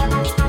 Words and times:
Thank 0.00 0.28
you. 0.28 0.39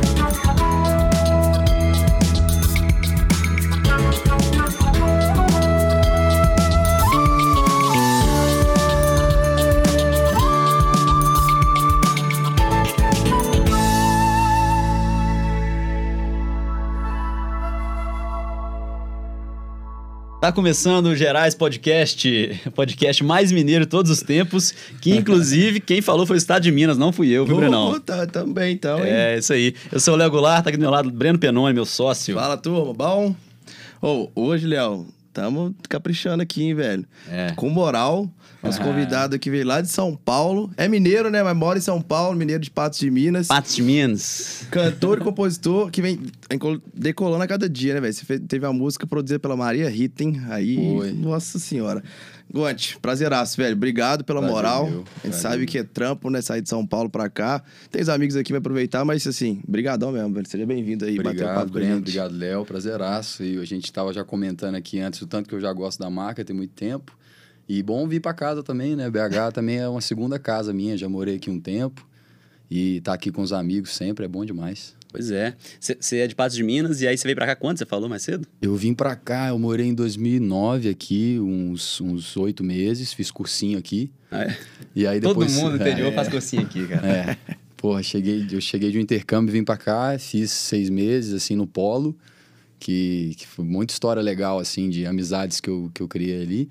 Tá 20.42 20.52
começando 20.52 21.06
o 21.06 21.16
Gerais 21.16 21.54
Podcast, 21.54 22.60
podcast 22.74 23.24
mais 23.24 23.52
mineiro 23.52 23.86
de 23.86 23.92
todos 23.92 24.10
os 24.10 24.24
tempos, 24.24 24.74
que 25.00 25.16
inclusive 25.16 25.80
quem 25.80 26.02
falou 26.02 26.26
foi 26.26 26.36
o 26.36 26.40
Estado 26.40 26.64
de 26.64 26.72
Minas, 26.72 26.98
não 26.98 27.12
fui 27.12 27.30
eu, 27.30 27.46
viu, 27.46 27.58
Brenão? 27.58 28.00
Tá, 28.00 28.26
também, 28.26 28.74
então, 28.74 28.98
hein? 29.06 29.12
É, 29.12 29.38
isso 29.38 29.54
aí. 29.54 29.76
Eu 29.92 30.00
sou 30.00 30.16
o 30.16 30.18
Léo 30.18 30.32
Goulart, 30.32 30.64
tá 30.64 30.72
aqui 30.72 30.78
do 30.78 30.82
meu 30.82 30.90
lado 30.90 31.12
Breno 31.12 31.38
Penone, 31.38 31.76
meu 31.76 31.86
sócio. 31.86 32.34
Fala, 32.34 32.58
turma, 32.58 32.92
bom? 32.92 33.36
Oh, 34.02 34.30
hoje, 34.34 34.66
Léo, 34.66 35.06
Tamo 35.34 35.74
caprichando 35.88 36.44
aqui, 36.44 36.64
hein, 36.64 36.74
velho? 36.74 37.06
É. 37.30 37.54
Com 37.56 37.70
moral. 37.70 38.30
Nosso 38.64 38.80
ah. 38.80 38.86
convidado 38.86 39.36
aqui 39.36 39.50
veio 39.50 39.66
lá 39.66 39.82
de 39.82 39.88
São 39.88 40.16
Paulo. 40.16 40.70
É 40.78 40.88
mineiro, 40.88 41.32
né? 41.32 41.42
Mas 41.42 41.56
mora 41.56 41.80
em 41.80 41.82
São 41.82 42.00
Paulo, 42.00 42.38
mineiro 42.38 42.62
de 42.62 42.70
Patos 42.70 43.00
de 43.00 43.10
Minas. 43.10 43.48
Patos 43.48 43.76
de 43.76 43.82
Minas. 43.82 44.68
Cantor 44.70 45.20
e 45.20 45.22
compositor 45.22 45.90
que 45.90 46.02
vem 46.02 46.20
decolando 46.94 47.44
a 47.44 47.48
cada 47.48 47.68
dia, 47.68 47.96
né, 47.96 48.02
velho? 48.02 48.14
Você 48.14 48.40
teve 48.40 48.66
a 48.66 48.72
música 48.72 49.08
produzida 49.08 49.40
pela 49.40 49.58
Maria 49.58 49.90
Ritten. 49.90 50.42
Aí, 50.50 50.76
Foi. 50.76 51.12
nossa 51.12 51.58
senhora. 51.58 52.04
Gonte, 52.54 53.00
prazeraço, 53.00 53.58
velho. 53.58 53.76
Obrigado 53.76 54.26
pela 54.26 54.42
Prazer 54.42 54.56
moral. 54.56 54.90
Meu. 54.90 55.06
A 55.24 55.28
gente 55.28 55.38
sabe 55.38 55.66
que 55.66 55.78
é 55.78 55.84
trampo, 55.84 56.30
né? 56.30 56.42
Sair 56.42 56.62
de 56.62 56.70
São 56.70 56.86
Paulo 56.86 57.10
pra 57.10 57.30
cá. 57.30 57.64
Tem 57.90 58.02
os 58.02 58.10
amigos 58.10 58.36
aqui 58.36 58.50
pra 58.50 58.60
aproveitar, 58.60 59.06
mas 59.06 59.26
assim, 59.26 59.62
brigadão 59.66 60.12
mesmo, 60.12 60.34
velho. 60.34 60.48
Seja 60.48 60.66
bem-vindo 60.66 61.06
aí. 61.06 61.18
Obrigado, 61.18 61.72
Breno. 61.72 61.98
Obrigado, 61.98 62.36
Léo. 62.36 62.66
Prazeraço. 62.66 63.42
E 63.44 63.58
a 63.58 63.66
gente 63.66 63.92
tava 63.92 64.14
já 64.14 64.26
comentando 64.26 64.76
aqui 64.76 65.00
antes 65.00 65.22
o 65.22 65.28
tanto 65.28 65.48
que 65.48 65.56
eu 65.56 65.62
já 65.62 65.72
gosto 65.72 65.98
da 65.98 66.10
marca, 66.10 66.44
tem 66.44 66.56
muito 66.56 66.74
tempo. 66.74 67.18
E 67.74 67.82
bom 67.82 68.06
vir 68.06 68.20
pra 68.20 68.34
casa 68.34 68.62
também, 68.62 68.98
né? 68.98 69.10
BH 69.10 69.54
também 69.54 69.78
é 69.78 69.88
uma 69.88 70.02
segunda 70.02 70.38
casa 70.38 70.74
minha. 70.74 70.98
Já 70.98 71.08
morei 71.08 71.38
aqui 71.38 71.50
um 71.50 71.58
tempo. 71.58 72.06
E 72.70 73.00
tá 73.00 73.14
aqui 73.14 73.32
com 73.32 73.42
os 73.42 73.54
amigos 73.54 73.96
sempre 73.96 74.26
é 74.26 74.28
bom 74.28 74.44
demais. 74.44 74.94
Pois 75.10 75.32
é. 75.32 75.56
Você 75.80 76.18
é 76.18 76.28
de 76.28 76.36
Patos 76.36 76.58
de 76.58 76.64
Minas 76.64 77.00
e 77.00 77.08
aí 77.08 77.18
você 77.18 77.26
veio 77.26 77.38
para 77.38 77.46
cá 77.46 77.56
quando? 77.56 77.78
Você 77.78 77.86
falou 77.86 78.10
mais 78.10 78.24
cedo? 78.24 78.46
Eu 78.62 78.76
vim 78.76 78.94
para 78.94 79.16
cá, 79.16 79.48
eu 79.48 79.58
morei 79.58 79.86
em 79.86 79.94
2009 79.94 80.90
aqui, 80.90 81.40
uns 81.40 82.36
oito 82.36 82.62
meses, 82.62 83.14
fiz 83.14 83.32
cursinho 83.32 83.80
aqui. 83.80 84.12
Ah, 84.30 84.44
é? 84.44 84.58
E 84.94 85.08
aí 85.08 85.22
depois... 85.22 85.56
Todo 85.56 85.64
mundo 85.64 85.78
interior 85.78 86.12
é, 86.12 86.12
faz 86.12 86.28
cursinho 86.28 86.64
aqui, 86.64 86.86
cara. 86.86 87.08
É. 87.08 87.38
Porra, 87.78 88.04
cheguei, 88.04 88.48
eu 88.52 88.60
cheguei 88.60 88.92
de 88.92 88.98
um 88.98 89.02
intercâmbio, 89.02 89.54
vim 89.54 89.64
para 89.64 89.78
cá, 89.78 90.20
fiz 90.20 90.52
seis 90.52 90.90
meses, 90.90 91.34
assim, 91.34 91.56
no 91.56 91.66
Polo, 91.66 92.18
que, 92.78 93.34
que 93.38 93.48
foi 93.48 93.64
muita 93.64 93.94
história 93.94 94.22
legal, 94.22 94.60
assim, 94.60 94.90
de 94.90 95.06
amizades 95.06 95.62
que 95.62 95.70
eu, 95.70 95.90
que 95.94 96.04
eu 96.04 96.08
criei 96.10 96.42
ali. 96.42 96.70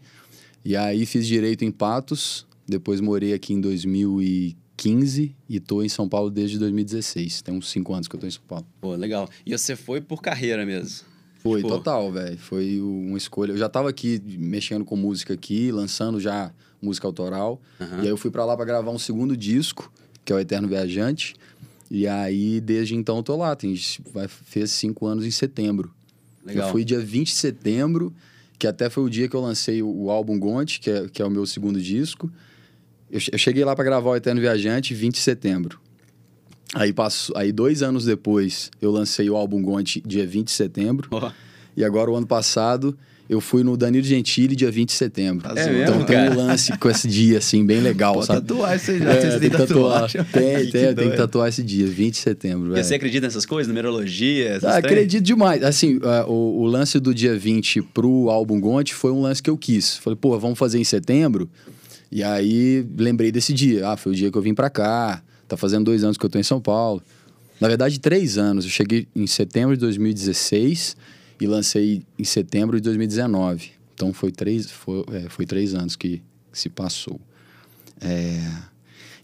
E 0.64 0.76
aí 0.76 1.06
fiz 1.06 1.26
Direito 1.26 1.64
em 1.64 1.70
Patos, 1.70 2.46
depois 2.66 3.00
morei 3.00 3.32
aqui 3.32 3.54
em 3.54 3.60
2015, 3.60 4.60
2015 4.80 5.36
e 5.48 5.56
estou 5.56 5.84
em 5.84 5.88
São 5.88 6.08
Paulo 6.08 6.30
desde 6.30 6.58
2016. 6.58 7.42
Tem 7.42 7.54
uns 7.54 7.70
5 7.70 7.92
anos 7.92 8.08
que 8.08 8.14
eu 8.14 8.18
estou 8.18 8.28
em 8.28 8.30
São 8.30 8.42
Paulo. 8.48 8.66
Pô, 8.80 8.94
legal. 8.94 9.28
E 9.44 9.56
você 9.56 9.76
foi 9.76 10.00
por 10.00 10.22
carreira 10.22 10.64
mesmo? 10.64 11.06
Foi, 11.42 11.62
tipo... 11.62 11.68
total, 11.68 12.10
velho. 12.12 12.38
Foi 12.38 12.80
uma 12.80 13.18
escolha. 13.18 13.52
Eu 13.52 13.58
já 13.58 13.66
estava 13.66 13.88
aqui 13.88 14.22
mexendo 14.38 14.84
com 14.84 14.96
música 14.96 15.34
aqui, 15.34 15.70
lançando 15.70 16.20
já 16.20 16.52
música 16.80 17.06
autoral. 17.06 17.60
Uhum. 17.78 17.98
E 17.98 18.00
aí 18.02 18.08
eu 18.08 18.16
fui 18.16 18.30
para 18.30 18.44
lá 18.44 18.56
para 18.56 18.64
gravar 18.64 18.90
um 18.90 18.98
segundo 18.98 19.36
disco, 19.36 19.92
que 20.24 20.32
é 20.32 20.36
o 20.36 20.38
Eterno 20.38 20.68
Viajante. 20.68 21.34
E 21.90 22.06
aí, 22.06 22.60
desde 22.60 22.94
então, 22.94 23.18
eu 23.18 23.22
tô 23.22 23.36
lá. 23.36 23.54
Tem, 23.56 23.74
vai, 24.12 24.28
fez 24.28 24.70
cinco 24.70 25.06
anos 25.06 25.24
em 25.24 25.30
setembro. 25.30 25.92
Legal. 26.44 26.68
Eu 26.68 26.72
fui 26.72 26.84
dia 26.84 27.00
20 27.00 27.26
de 27.28 27.34
setembro, 27.34 28.14
que 28.60 28.66
até 28.66 28.90
foi 28.90 29.02
o 29.02 29.08
dia 29.08 29.26
que 29.26 29.34
eu 29.34 29.40
lancei 29.40 29.82
o, 29.82 29.88
o 29.88 30.10
álbum 30.10 30.38
Gonte, 30.38 30.80
que 30.80 30.90
é, 30.90 31.08
que 31.08 31.22
é 31.22 31.24
o 31.24 31.30
meu 31.30 31.46
segundo 31.46 31.80
disco. 31.80 32.30
Eu, 33.10 33.18
eu 33.32 33.38
cheguei 33.38 33.64
lá 33.64 33.74
para 33.74 33.84
gravar 33.86 34.10
o 34.10 34.16
Eterno 34.16 34.38
Viajante 34.38 34.92
20 34.92 35.14
de 35.14 35.20
setembro. 35.20 35.80
Aí, 36.74 36.92
passo, 36.92 37.32
aí, 37.34 37.52
dois 37.52 37.82
anos 37.82 38.04
depois, 38.04 38.70
eu 38.80 38.90
lancei 38.90 39.30
o 39.30 39.34
álbum 39.34 39.62
Gonte 39.62 40.02
dia 40.06 40.26
20 40.26 40.48
de 40.48 40.52
setembro. 40.52 41.08
Oh. 41.10 41.30
E 41.74 41.82
agora, 41.82 42.10
o 42.10 42.16
ano 42.16 42.26
passado, 42.26 42.96
eu 43.30 43.40
fui 43.40 43.62
no 43.62 43.76
Danilo 43.76 44.04
Gentili 44.04 44.56
dia 44.56 44.72
20 44.72 44.88
de 44.88 44.94
setembro. 44.96 45.48
É 45.50 45.52
então 45.52 45.94
mesmo, 45.94 46.04
tem 46.04 46.18
um 46.18 46.34
lance 46.34 46.76
com 46.76 46.90
esse 46.90 47.06
dia, 47.06 47.38
assim, 47.38 47.64
bem 47.64 47.78
legal, 47.78 48.14
Pode 48.14 48.26
sabe? 48.26 48.40
tatuar 48.40 48.74
isso 48.74 48.90
aí 48.90 48.98
já. 48.98 49.12
É, 49.12 49.38
tem, 49.38 49.50
tatuagem. 49.50 50.24
Tem, 50.24 50.70
tem, 50.70 50.94
tem 50.96 51.10
que 51.12 51.16
tatuar 51.16 51.48
esse 51.48 51.62
dia, 51.62 51.86
20 51.86 52.12
de 52.12 52.18
setembro. 52.18 52.76
E 52.76 52.82
você 52.82 52.96
acredita 52.96 53.28
nessas 53.28 53.46
coisas, 53.46 53.68
numerologia? 53.68 54.58
Ah, 54.64 54.78
acredito 54.78 55.22
demais. 55.22 55.62
Assim, 55.62 55.98
uh, 55.98 56.28
o, 56.28 56.62
o, 56.62 56.66
lance 56.66 56.98
do 56.98 57.14
dia 57.14 57.38
20 57.38 57.82
pro 57.82 58.28
álbum 58.30 58.60
Gonte 58.60 58.92
foi 58.92 59.12
um 59.12 59.22
lance 59.22 59.40
que 59.40 59.48
eu 59.48 59.56
quis. 59.56 59.96
Falei, 59.98 60.16
pô, 60.20 60.36
vamos 60.36 60.58
fazer 60.58 60.80
em 60.80 60.84
setembro? 60.84 61.48
E 62.10 62.24
aí 62.24 62.84
lembrei 62.98 63.30
desse 63.30 63.52
dia. 63.52 63.90
Ah, 63.90 63.96
foi 63.96 64.10
o 64.10 64.14
dia 64.14 64.28
que 64.28 64.36
eu 64.36 64.42
vim 64.42 64.54
para 64.54 64.68
cá. 64.68 65.22
Tá 65.46 65.56
fazendo 65.56 65.84
dois 65.84 66.02
anos 66.02 66.16
que 66.16 66.26
eu 66.26 66.30
tô 66.30 66.36
em 66.36 66.42
São 66.42 66.60
Paulo. 66.60 67.00
Na 67.60 67.68
verdade, 67.68 68.00
três 68.00 68.36
anos. 68.36 68.64
Eu 68.64 68.72
cheguei 68.72 69.06
em 69.14 69.28
setembro 69.28 69.76
de 69.76 69.80
2016 69.82 70.96
e 71.40 71.46
lancei 71.46 72.02
em 72.18 72.24
setembro 72.24 72.76
de 72.76 72.82
2019. 72.82 73.70
Então 73.94 74.12
foi 74.12 74.30
três, 74.30 74.70
foi, 74.70 75.04
é, 75.12 75.28
foi 75.28 75.46
três 75.46 75.74
anos 75.74 75.96
que, 75.96 76.22
se 76.52 76.68
passou. 76.68 77.20
É... 78.00 78.40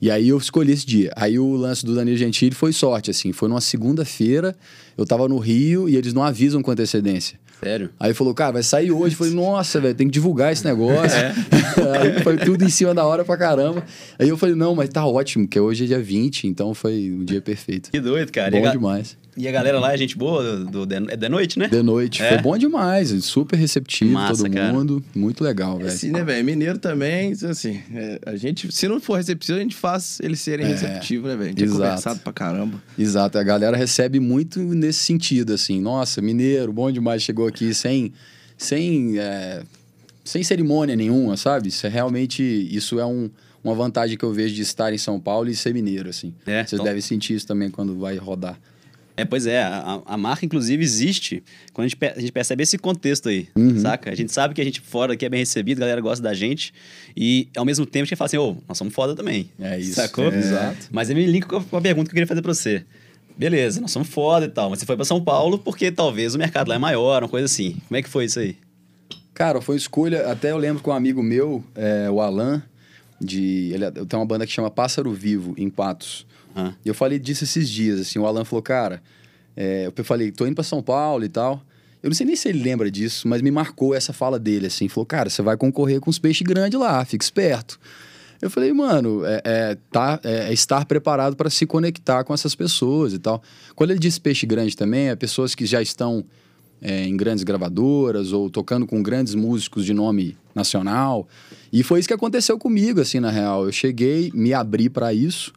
E 0.00 0.10
aí 0.10 0.28
eu 0.28 0.36
escolhi 0.36 0.72
esse 0.72 0.86
dia. 0.86 1.10
Aí 1.16 1.38
o 1.38 1.56
lance 1.56 1.84
do 1.84 1.94
Danilo 1.94 2.16
Gentili 2.16 2.54
foi 2.54 2.72
sorte, 2.72 3.10
assim. 3.10 3.32
Foi 3.32 3.48
numa 3.48 3.60
segunda-feira, 3.60 4.54
eu 4.96 5.06
tava 5.06 5.26
no 5.28 5.38
Rio 5.38 5.88
e 5.88 5.96
eles 5.96 6.12
não 6.12 6.22
avisam 6.22 6.62
com 6.62 6.70
antecedência. 6.70 7.38
Sério? 7.58 7.90
Aí 7.98 8.12
falou, 8.12 8.34
cara, 8.34 8.52
vai 8.52 8.62
sair 8.62 8.90
hoje. 8.90 9.14
Eu 9.14 9.18
falei, 9.18 9.32
nossa, 9.32 9.80
velho, 9.80 9.94
tem 9.94 10.06
que 10.06 10.12
divulgar 10.12 10.52
esse 10.52 10.64
negócio. 10.64 11.16
É. 11.76 11.98
aí 11.98 12.22
foi 12.22 12.36
tudo 12.36 12.64
em 12.64 12.68
cima 12.68 12.94
da 12.94 13.04
hora 13.04 13.24
pra 13.24 13.36
caramba. 13.36 13.84
Aí 14.18 14.28
eu 14.28 14.36
falei, 14.36 14.54
não, 14.54 14.74
mas 14.74 14.88
tá 14.88 15.06
ótimo, 15.06 15.46
que 15.46 15.58
hoje 15.58 15.84
é 15.84 15.86
dia 15.86 16.00
20, 16.00 16.46
então 16.46 16.74
foi 16.74 17.10
um 17.10 17.24
dia 17.24 17.40
perfeito. 17.40 17.90
Que 17.90 18.00
doido, 18.00 18.30
cara. 18.30 18.50
Bom 18.50 18.70
demais. 18.70 19.16
E 19.36 19.46
a 19.46 19.52
galera 19.52 19.78
lá 19.78 19.92
é 19.92 19.98
gente 19.98 20.16
boa? 20.16 20.64
Do, 20.64 20.86
do, 20.86 20.94
é 20.94 21.16
de 21.16 21.28
noite, 21.28 21.58
né? 21.58 21.68
De 21.68 21.82
noite. 21.82 22.22
É. 22.22 22.30
Foi 22.30 22.38
bom 22.38 22.56
demais. 22.56 23.10
Super 23.24 23.56
receptivo, 23.56 24.12
Massa, 24.12 24.44
todo 24.44 24.52
cara. 24.52 24.72
mundo. 24.72 25.04
Muito 25.14 25.44
legal, 25.44 25.76
velho. 25.76 25.88
Assim, 25.88 26.10
né, 26.10 26.24
velho? 26.24 26.42
Mineiro 26.44 26.78
também, 26.78 27.32
assim, 27.32 27.82
é, 27.94 28.18
a 28.24 28.34
gente, 28.36 28.72
se 28.72 28.88
não 28.88 28.98
for 28.98 29.16
receptivo, 29.16 29.58
a 29.58 29.60
gente 29.60 29.76
faz 29.76 30.18
eles 30.22 30.40
serem 30.40 30.64
é. 30.64 30.68
receptivos, 30.70 31.28
né, 31.28 31.36
velho? 31.36 31.54
É 31.58 31.62
Exato. 31.62 31.82
é 31.82 31.84
conversado 31.84 32.20
pra 32.20 32.32
caramba. 32.32 32.82
Exato. 32.98 33.38
A 33.38 33.42
galera 33.42 33.76
recebe 33.76 34.18
muito 34.18 34.58
nesse 34.60 35.00
sentido, 35.00 35.52
assim. 35.52 35.80
Nossa, 35.80 36.22
mineiro, 36.22 36.72
bom 36.72 36.90
demais, 36.90 37.22
chegou 37.22 37.46
aqui 37.46 37.74
sem... 37.74 38.12
sem 38.56 39.18
é, 39.18 39.62
sem 40.24 40.42
cerimônia 40.42 40.96
nenhuma, 40.96 41.36
sabe? 41.36 41.68
Isso 41.68 41.86
é 41.86 41.90
realmente... 41.90 42.42
Isso 42.42 42.98
é 42.98 43.04
um 43.06 43.30
uma 43.66 43.74
vantagem 43.74 44.16
que 44.16 44.24
eu 44.24 44.32
vejo 44.32 44.54
de 44.54 44.62
estar 44.62 44.92
em 44.92 44.98
São 44.98 45.18
Paulo 45.18 45.50
e 45.50 45.56
ser 45.56 45.74
mineiro, 45.74 46.08
assim. 46.08 46.32
É, 46.46 46.64
Você 46.64 46.76
então... 46.76 46.84
deve 46.84 47.02
sentir 47.02 47.34
isso 47.34 47.46
também 47.46 47.68
quando 47.68 47.98
vai 47.98 48.16
rodar. 48.16 48.56
É, 49.16 49.24
pois 49.24 49.46
é, 49.46 49.62
a, 49.62 50.02
a, 50.04 50.16
marca, 50.16 50.44
inclusive, 50.44 50.82
existe 50.82 51.42
quando 51.72 51.86
a 51.86 51.88
gente, 51.88 52.04
a 52.04 52.20
gente 52.20 52.32
percebe 52.32 52.62
esse 52.62 52.76
contexto 52.76 53.30
aí, 53.30 53.48
uhum. 53.56 53.80
saca? 53.80 54.10
A 54.10 54.14
gente 54.14 54.30
sabe 54.30 54.52
que 54.52 54.60
a 54.60 54.64
gente 54.64 54.80
fora 54.80 55.14
aqui 55.14 55.24
é 55.24 55.28
bem 55.28 55.40
recebido, 55.40 55.78
a 55.78 55.80
galera 55.80 56.00
gosta 56.02 56.22
da 56.22 56.34
gente, 56.34 56.74
e 57.16 57.48
ao 57.56 57.64
mesmo 57.64 57.86
tempo 57.86 58.02
a 58.02 58.06
gente 58.06 58.16
fala 58.16 58.26
assim, 58.26 58.36
ô, 58.36 58.50
oh, 58.50 58.56
nós 58.68 58.76
somos 58.76 58.92
foda 58.92 59.14
também. 59.14 59.48
É 59.58 59.78
isso. 59.78 59.94
Sacou? 59.94 60.30
É. 60.30 60.36
Exato. 60.36 60.88
Mas 60.90 61.08
eu 61.08 61.16
me 61.16 61.24
link 61.24 61.46
com 61.46 61.56
a 61.56 61.80
pergunta 61.80 62.08
que 62.08 62.10
eu 62.10 62.16
queria 62.16 62.26
fazer 62.26 62.42
pra 62.42 62.52
você. 62.52 62.84
Beleza, 63.38 63.80
nós 63.80 63.90
somos 63.90 64.08
foda 64.08 64.44
e 64.44 64.48
tal, 64.50 64.68
mas 64.68 64.80
você 64.80 64.86
foi 64.86 64.96
para 64.96 65.04
São 65.04 65.22
Paulo 65.22 65.58
porque 65.58 65.90
talvez 65.90 66.34
o 66.34 66.38
mercado 66.38 66.68
lá 66.68 66.74
é 66.74 66.78
maior, 66.78 67.22
uma 67.22 67.28
coisa 67.28 67.46
assim. 67.46 67.76
Como 67.88 67.96
é 67.96 68.02
que 68.02 68.08
foi 68.08 68.26
isso 68.26 68.38
aí? 68.38 68.56
Cara, 69.32 69.60
foi 69.62 69.76
escolha, 69.76 70.30
até 70.30 70.50
eu 70.50 70.58
lembro 70.58 70.82
com 70.82 70.90
um 70.90 70.94
amigo 70.94 71.22
meu, 71.22 71.64
é, 71.74 72.10
o 72.10 72.20
Alan, 72.20 72.62
de. 73.20 73.70
Ele 73.72 73.90
tem 74.06 74.18
uma 74.18 74.26
banda 74.26 74.46
que 74.46 74.52
chama 74.52 74.70
Pássaro 74.70 75.12
Vivo, 75.12 75.54
em 75.56 75.68
Patos. 75.68 76.26
Ah. 76.56 76.72
E 76.82 76.88
eu 76.88 76.94
falei 76.94 77.18
disso 77.18 77.44
esses 77.44 77.68
dias, 77.68 78.00
assim, 78.00 78.18
o 78.18 78.26
Alan 78.26 78.44
falou, 78.44 78.62
cara, 78.62 79.02
é, 79.54 79.92
eu 79.94 80.04
falei, 80.04 80.32
tô 80.32 80.46
indo 80.46 80.54
para 80.54 80.64
São 80.64 80.82
Paulo 80.82 81.22
e 81.22 81.28
tal. 81.28 81.62
Eu 82.02 82.08
não 82.08 82.14
sei 82.14 82.26
nem 82.26 82.34
se 82.34 82.48
ele 82.48 82.62
lembra 82.62 82.90
disso, 82.90 83.28
mas 83.28 83.42
me 83.42 83.50
marcou 83.50 83.94
essa 83.94 84.12
fala 84.12 84.38
dele, 84.38 84.66
assim. 84.66 84.88
Falou, 84.88 85.04
cara, 85.04 85.28
você 85.28 85.42
vai 85.42 85.56
concorrer 85.56 86.00
com 86.00 86.08
os 86.08 86.18
peixes 86.18 86.46
grandes 86.46 86.78
lá, 86.78 87.04
fica 87.04 87.24
esperto. 87.24 87.78
Eu 88.40 88.50
falei, 88.50 88.72
mano, 88.72 89.24
é, 89.24 89.42
é 89.44 89.78
tá, 89.90 90.20
é, 90.22 90.48
é 90.48 90.52
estar 90.52 90.84
preparado 90.84 91.36
para 91.36 91.50
se 91.50 91.66
conectar 91.66 92.24
com 92.24 92.32
essas 92.32 92.54
pessoas 92.54 93.12
e 93.12 93.18
tal. 93.18 93.42
Quando 93.74 93.90
ele 93.90 93.98
disse 93.98 94.20
peixe 94.20 94.46
grande 94.46 94.76
também, 94.76 95.08
é 95.08 95.16
pessoas 95.16 95.54
que 95.54 95.66
já 95.66 95.82
estão 95.82 96.24
é, 96.80 97.04
em 97.04 97.16
grandes 97.16 97.44
gravadoras 97.44 98.32
ou 98.32 98.50
tocando 98.50 98.86
com 98.86 99.02
grandes 99.02 99.34
músicos 99.34 99.84
de 99.84 99.94
nome 99.94 100.36
nacional. 100.54 101.26
E 101.72 101.82
foi 101.82 101.98
isso 101.98 102.08
que 102.08 102.14
aconteceu 102.14 102.58
comigo, 102.58 103.00
assim, 103.00 103.20
na 103.20 103.30
real. 103.30 103.64
Eu 103.64 103.72
cheguei, 103.72 104.30
me 104.34 104.52
abri 104.52 104.88
para 104.88 105.12
isso. 105.12 105.52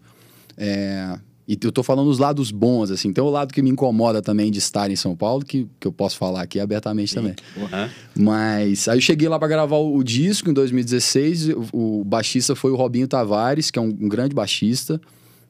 É, 0.60 1.18
e 1.50 1.58
eu 1.64 1.72
tô 1.72 1.82
falando 1.82 2.10
os 2.10 2.20
lados 2.20 2.52
bons, 2.52 2.92
assim. 2.92 3.12
Tem 3.12 3.24
o 3.24 3.30
lado 3.30 3.52
que 3.52 3.60
me 3.60 3.72
incomoda 3.72 4.22
também 4.22 4.52
de 4.52 4.60
estar 4.60 4.92
em 4.92 4.96
São 4.96 5.16
Paulo, 5.16 5.44
que, 5.44 5.68
que 5.80 5.88
eu 5.88 5.92
posso 5.92 6.16
falar 6.16 6.44
aqui 6.44 6.60
abertamente 6.60 7.10
Sim. 7.10 7.16
também. 7.16 7.36
Uhum. 7.58 7.90
Mas 8.24 8.88
aí 8.88 8.98
eu 8.98 9.02
cheguei 9.02 9.28
lá 9.28 9.40
para 9.40 9.48
gravar 9.48 9.78
o, 9.78 9.96
o, 9.96 10.04
disco 10.04 10.48
em 10.48 10.54
2016. 10.54 11.50
O, 11.50 12.02
o, 12.02 12.04
baixista 12.04 12.56
foi 12.56 12.70
o 12.70 12.76
Robinho 12.76 13.08
Tavares, 13.08 13.72
que 13.72 13.80
é 13.80 13.82
um, 13.82 13.88
um 13.88 14.08
grande 14.08 14.36
baixista. 14.36 15.02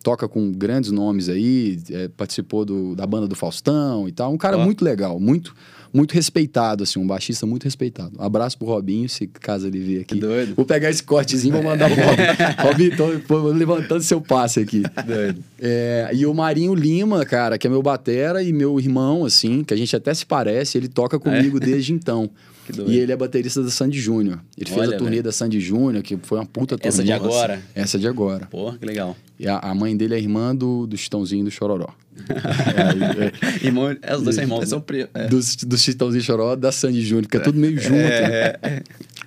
toca 0.02 0.26
com 0.26 0.54
grandes 0.54 0.90
nomes 0.90 1.28
aí, 1.28 1.78
é, 1.92 2.08
participou 2.08 2.64
do, 2.64 2.96
da 2.96 3.06
banda 3.06 3.28
do 3.28 3.36
Faustão 3.36 4.08
e 4.08 4.14
tal. 4.14 4.32
Um 4.32 4.38
cara 4.38 4.58
muito 4.58 4.86
legal, 4.86 5.20
muito 5.20 5.54
muito 5.94 6.14
respeitado, 6.14 6.84
assim, 6.84 7.00
um 7.00 7.08
baixista 7.08 7.46
muito 7.46 7.64
respeitado. 7.64 8.12
Um 8.20 8.24
abraço 8.24 8.58
pro 8.58 8.68
Robinho, 8.68 9.08
se 9.10 9.28
caso 9.28 9.68
ele 9.68 9.80
vir 9.80 10.02
aqui. 10.02 10.20
Doido. 10.20 10.56
Vou 10.56 10.66
pegar 10.66 10.90
esse 10.90 11.04
cortezinho 11.04 11.52
e 11.52 11.62
vou 11.62 11.64
mandar 11.64 11.90
pro 11.90 12.04
Robinho. 12.04 12.98
Robinho, 12.98 13.26
tô, 13.28 13.48
levantando 13.52 14.02
seu 14.02 14.22
passe 14.22 14.60
aqui. 14.60 14.84
Doido. 15.06 15.44
É, 15.60 16.10
e 16.14 16.26
o 16.26 16.34
Marinho 16.34 16.74
Lima, 16.74 17.26
cara, 17.26 17.58
que 17.58 17.68
é 17.68 17.70
meu 17.70 17.82
batera 17.82 18.42
e 18.44 18.54
meu 18.54 18.80
irmão, 18.80 19.26
assim, 19.26 19.64
que 19.64 19.74
a 19.74 19.78
gente 19.78 19.96
até 19.96 20.14
se 20.14 20.26
parece, 20.26 20.78
ele 20.78 20.88
toca 20.88 21.20
comigo 21.20 21.58
é. 21.58 21.60
desde 21.60 21.94
então. 21.94 22.30
E 22.88 23.00
ele 23.00 23.12
é 23.12 23.18
baterista 23.18 23.64
da 23.64 23.70
Sandy 23.70 24.00
Júnior. 24.00 24.40
Ele 24.56 24.72
Olha, 24.72 24.82
fez 24.82 24.94
a 24.94 24.98
turnê 24.98 25.22
da 25.22 25.32
Sandy 25.32 25.60
Júnior, 25.60 26.04
que 26.04 26.18
foi 26.22 26.38
uma 26.38 26.46
puta 26.46 26.78
turnê. 26.78 26.88
Essa 26.88 27.04
de 27.04 27.12
agora? 27.12 27.62
Essa 27.74 27.98
de 27.98 28.08
agora. 28.08 28.46
Pô, 28.46 28.72
que 28.74 28.86
legal. 28.86 29.18
E 29.40 29.48
a, 29.48 29.58
a 29.58 29.74
mãe 29.74 29.98
dele 29.98 30.14
é 30.14 30.20
irmã 30.20 30.56
do, 30.56 30.86
do 30.86 30.96
Chitãozinho 30.96 31.44
do 31.44 31.52
Chororó. 31.52 31.90
É, 32.22 33.64
é, 33.64 33.66
Irmão, 33.66 33.96
é, 34.02 34.16
os 34.16 34.24
dois 34.24 34.36
são 34.36 34.44
irmãos. 34.44 34.70
São 34.70 34.84
é. 35.14 35.28
Dos, 35.28 35.56
do 35.56 35.78
Chitãozinho 35.78 36.24
Chororó 36.24 36.56
da 36.56 36.72
Sandy 36.72 37.02
Júnior, 37.02 37.28
que 37.28 37.38
é 37.38 37.40
tudo 37.40 37.60
meio 37.60 37.80
junto. 37.80 37.96
Né? 37.96 38.56
É. 38.62 38.84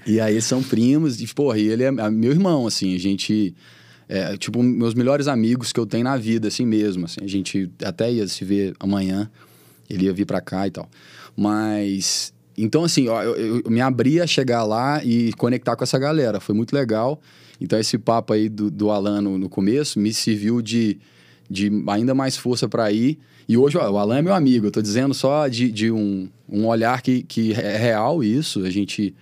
E 0.06 0.21
aí 0.21 0.41
são 0.43 0.62
primos, 0.62 1.21
e 1.21 1.27
porra, 1.35 1.59
e 1.59 1.69
ele 1.69 1.85
é 1.85 1.91
meu 1.91 2.31
irmão, 2.31 2.67
assim, 2.67 2.94
a 2.94 2.99
gente... 2.99 3.55
É, 4.09 4.37
tipo, 4.37 4.62
meus 4.62 4.93
melhores 4.93 5.27
amigos 5.27 5.73
que 5.73 5.81
eu 5.81 5.87
tenho 5.87 6.05
na 6.05 6.19
vida, 6.19 6.49
assim 6.49 6.67
mesmo. 6.67 7.06
Assim, 7.06 7.21
a 7.23 7.27
gente 7.27 7.71
até 7.83 8.12
ia 8.12 8.29
se 8.29 8.44
ver 8.44 8.75
amanhã, 8.79 9.31
ele 9.88 10.05
ia 10.05 10.12
vir 10.12 10.27
pra 10.27 10.38
cá 10.38 10.67
e 10.67 10.71
tal. 10.71 10.87
Mas 11.35 12.35
então, 12.56 12.85
assim, 12.85 13.09
ó, 13.09 13.23
eu, 13.23 13.62
eu, 13.65 13.71
me 13.71 13.81
abri 13.81 14.21
a 14.21 14.27
chegar 14.27 14.65
lá 14.65 15.03
e 15.05 15.33
conectar 15.35 15.77
com 15.77 15.85
essa 15.85 15.99
galera. 15.99 16.41
Foi 16.41 16.55
muito 16.55 16.75
legal. 16.75 17.21
Então, 17.61 17.79
esse 17.79 17.97
papo 17.99 18.33
aí 18.33 18.49
do, 18.49 18.71
do 18.71 18.91
Alan 18.91 19.21
no, 19.21 19.38
no 19.38 19.49
começo 19.49 19.99
me 19.99 20.12
serviu 20.12 20.61
de, 20.61 20.99
de 21.52 21.70
ainda 21.88 22.14
mais 22.14 22.37
força 22.37 22.66
para 22.69 22.90
ir. 22.90 23.19
E 23.49 23.56
hoje, 23.56 23.76
ó, 23.76 23.90
o 23.90 23.99
Alan 23.99 24.19
é 24.19 24.22
meu 24.22 24.34
amigo. 24.34 24.66
Eu 24.66 24.70
tô 24.70 24.81
dizendo 24.81 25.12
só 25.12 25.46
de, 25.46 25.70
de 25.70 25.93
um, 25.93 26.28
um 26.49 26.66
olhar 26.66 27.02
que, 27.02 27.22
que 27.22 27.52
é 27.52 27.76
real 27.76 28.25
isso. 28.25 28.64
A 28.64 28.70
gente... 28.70 29.14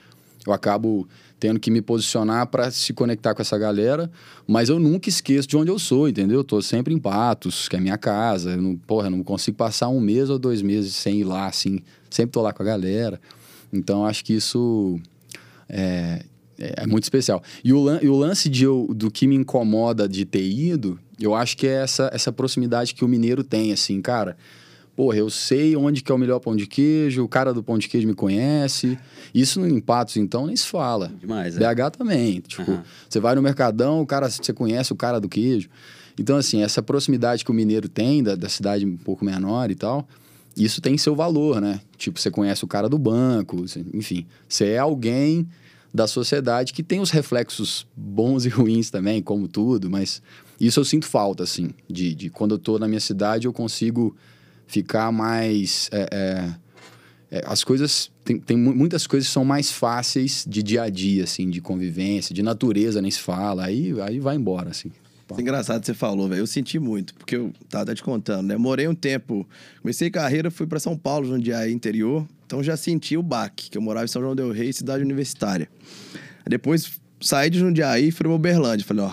Eu 0.46 0.54
acabo 0.54 1.06
tendo 1.40 1.58
que 1.58 1.70
me 1.70 1.80
posicionar 1.80 2.46
para 2.46 2.70
se 2.70 2.92
conectar 2.92 3.34
com 3.34 3.40
essa 3.40 3.56
galera, 3.58 4.10
mas 4.46 4.68
eu 4.68 4.78
nunca 4.78 5.08
esqueço 5.08 5.48
de 5.48 5.56
onde 5.56 5.70
eu 5.70 5.78
sou, 5.78 6.08
entendeu? 6.08 6.40
Eu 6.40 6.44
tô 6.44 6.60
sempre 6.60 6.92
em 6.92 6.98
Patos, 6.98 7.66
que 7.66 7.76
é 7.76 7.80
minha 7.80 7.96
casa. 7.96 8.52
Eu 8.52 8.62
não, 8.62 8.76
porra, 8.76 9.06
eu 9.06 9.10
não 9.10 9.22
consigo 9.22 9.56
passar 9.56 9.88
um 9.88 10.00
mês 10.00 10.28
ou 10.28 10.38
dois 10.38 10.60
meses 10.60 10.94
sem 10.94 11.20
ir 11.20 11.24
lá, 11.24 11.46
assim, 11.46 11.80
sempre 12.10 12.32
tô 12.32 12.42
lá 12.42 12.52
com 12.52 12.62
a 12.62 12.66
galera. 12.66 13.18
Então, 13.72 14.04
acho 14.04 14.22
que 14.22 14.34
isso 14.34 15.00
é, 15.68 16.24
é 16.58 16.86
muito 16.86 17.04
especial. 17.04 17.42
E 17.64 17.72
o, 17.72 18.02
e 18.02 18.08
o 18.08 18.16
lance 18.16 18.48
de 18.48 18.64
eu, 18.64 18.86
do 18.94 19.10
que 19.10 19.26
me 19.26 19.34
incomoda 19.34 20.06
de 20.06 20.26
ter 20.26 20.44
ido, 20.44 20.98
eu 21.20 21.34
acho 21.34 21.56
que 21.56 21.66
é 21.66 21.82
essa, 21.82 22.10
essa 22.12 22.32
proximidade 22.32 22.94
que 22.94 23.04
o 23.04 23.08
mineiro 23.08 23.44
tem, 23.44 23.72
assim, 23.72 24.00
cara. 24.00 24.36
Porra, 24.96 25.16
eu 25.16 25.30
sei 25.30 25.76
onde 25.76 26.02
que 26.02 26.12
é 26.12 26.14
o 26.14 26.18
melhor 26.18 26.40
pão 26.40 26.54
de 26.54 26.66
queijo, 26.66 27.24
o 27.24 27.28
cara 27.28 27.54
do 27.54 27.62
pão 27.62 27.78
de 27.78 27.88
queijo 27.88 28.06
me 28.06 28.14
conhece. 28.14 28.98
Isso 29.34 29.60
no 29.60 29.80
Patos, 29.80 30.16
então, 30.16 30.46
nem 30.46 30.56
se 30.56 30.66
fala. 30.66 31.10
Demais, 31.20 31.56
é. 31.56 31.74
BH 31.74 31.90
também. 31.96 32.40
Tipo, 32.40 32.70
uhum. 32.70 32.82
você 33.08 33.20
vai 33.20 33.34
no 33.34 33.40
Mercadão, 33.40 34.00
o 34.00 34.06
cara, 34.06 34.28
você 34.28 34.52
conhece 34.52 34.92
o 34.92 34.96
cara 34.96 35.20
do 35.20 35.28
queijo. 35.28 35.70
Então, 36.18 36.36
assim, 36.36 36.62
essa 36.62 36.82
proximidade 36.82 37.44
que 37.44 37.50
o 37.50 37.54
mineiro 37.54 37.88
tem 37.88 38.22
da, 38.22 38.34
da 38.34 38.48
cidade 38.48 38.84
um 38.84 38.96
pouco 38.96 39.24
menor 39.24 39.70
e 39.70 39.74
tal, 39.74 40.06
isso 40.56 40.80
tem 40.80 40.98
seu 40.98 41.14
valor, 41.14 41.60
né? 41.60 41.80
Tipo, 41.96 42.20
você 42.20 42.30
conhece 42.30 42.64
o 42.64 42.68
cara 42.68 42.88
do 42.88 42.98
banco, 42.98 43.64
enfim. 43.94 44.26
Você 44.48 44.66
é 44.66 44.78
alguém 44.78 45.48
da 45.94 46.06
sociedade 46.06 46.72
que 46.72 46.82
tem 46.82 47.00
os 47.00 47.10
reflexos 47.10 47.86
bons 47.96 48.44
e 48.44 48.48
ruins 48.48 48.90
também, 48.90 49.22
como 49.22 49.48
tudo, 49.48 49.88
mas 49.88 50.22
isso 50.60 50.78
eu 50.78 50.84
sinto 50.84 51.06
falta, 51.06 51.42
assim, 51.42 51.70
de, 51.88 52.14
de 52.14 52.28
quando 52.28 52.52
eu 52.52 52.58
tô 52.58 52.78
na 52.78 52.86
minha 52.86 53.00
cidade 53.00 53.46
eu 53.46 53.52
consigo 53.52 54.14
ficar 54.66 55.10
mais. 55.10 55.88
É, 55.90 56.08
é, 56.12 57.38
é, 57.38 57.44
as 57.46 57.64
coisas. 57.64 58.10
Tem, 58.24 58.38
tem 58.38 58.56
muitas 58.56 59.06
coisas 59.06 59.26
que 59.26 59.32
são 59.32 59.44
mais 59.44 59.72
fáceis 59.72 60.44
de 60.46 60.62
dia 60.62 60.82
a 60.82 60.90
dia, 60.90 61.24
assim, 61.24 61.48
de 61.50 61.60
convivência, 61.60 62.34
de 62.34 62.42
natureza, 62.42 63.02
nem 63.02 63.10
se 63.10 63.20
fala, 63.20 63.64
aí, 63.64 63.92
aí 64.00 64.20
vai 64.20 64.36
embora, 64.36 64.70
assim. 64.70 64.92
É 65.36 65.40
engraçado 65.40 65.80
que 65.80 65.86
você 65.86 65.94
falou, 65.94 66.28
velho. 66.28 66.40
Eu 66.40 66.46
senti 66.46 66.78
muito, 66.78 67.14
porque 67.14 67.36
eu 67.36 67.52
tava 67.68 67.94
te 67.94 68.02
contando, 68.02 68.46
né? 68.46 68.56
Morei 68.56 68.86
um 68.88 68.94
tempo, 68.94 69.46
comecei 69.80 70.10
carreira, 70.10 70.50
fui 70.50 70.66
para 70.66 70.80
São 70.80 70.96
Paulo, 70.96 71.26
Jundiaí, 71.26 71.72
interior. 71.72 72.26
Então 72.46 72.62
já 72.62 72.76
senti 72.76 73.16
o 73.16 73.22
baque, 73.22 73.70
que 73.70 73.78
eu 73.78 73.82
morava 73.82 74.04
em 74.04 74.08
São 74.08 74.20
João 74.20 74.34
del 74.34 74.50
Rei, 74.50 74.72
cidade 74.72 75.02
universitária. 75.02 75.68
Depois 76.48 77.00
saí 77.20 77.48
de 77.48 77.58
Jundiaí 77.58 78.08
e 78.08 78.10
fui 78.10 78.24
pra 78.24 78.34
Uberlândia. 78.34 78.84
Falei, 78.84 79.04
ó, 79.04 79.12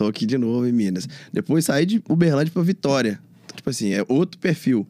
tô 0.00 0.06
aqui 0.06 0.24
de 0.24 0.38
novo 0.38 0.66
em 0.66 0.72
Minas. 0.72 1.06
Depois 1.30 1.66
saí 1.66 1.84
de 1.84 2.02
Uberlândia 2.08 2.50
para 2.50 2.62
Vitória. 2.62 3.20
Tipo 3.54 3.68
assim, 3.68 3.92
é 3.92 4.02
outro 4.08 4.38
perfil. 4.38 4.86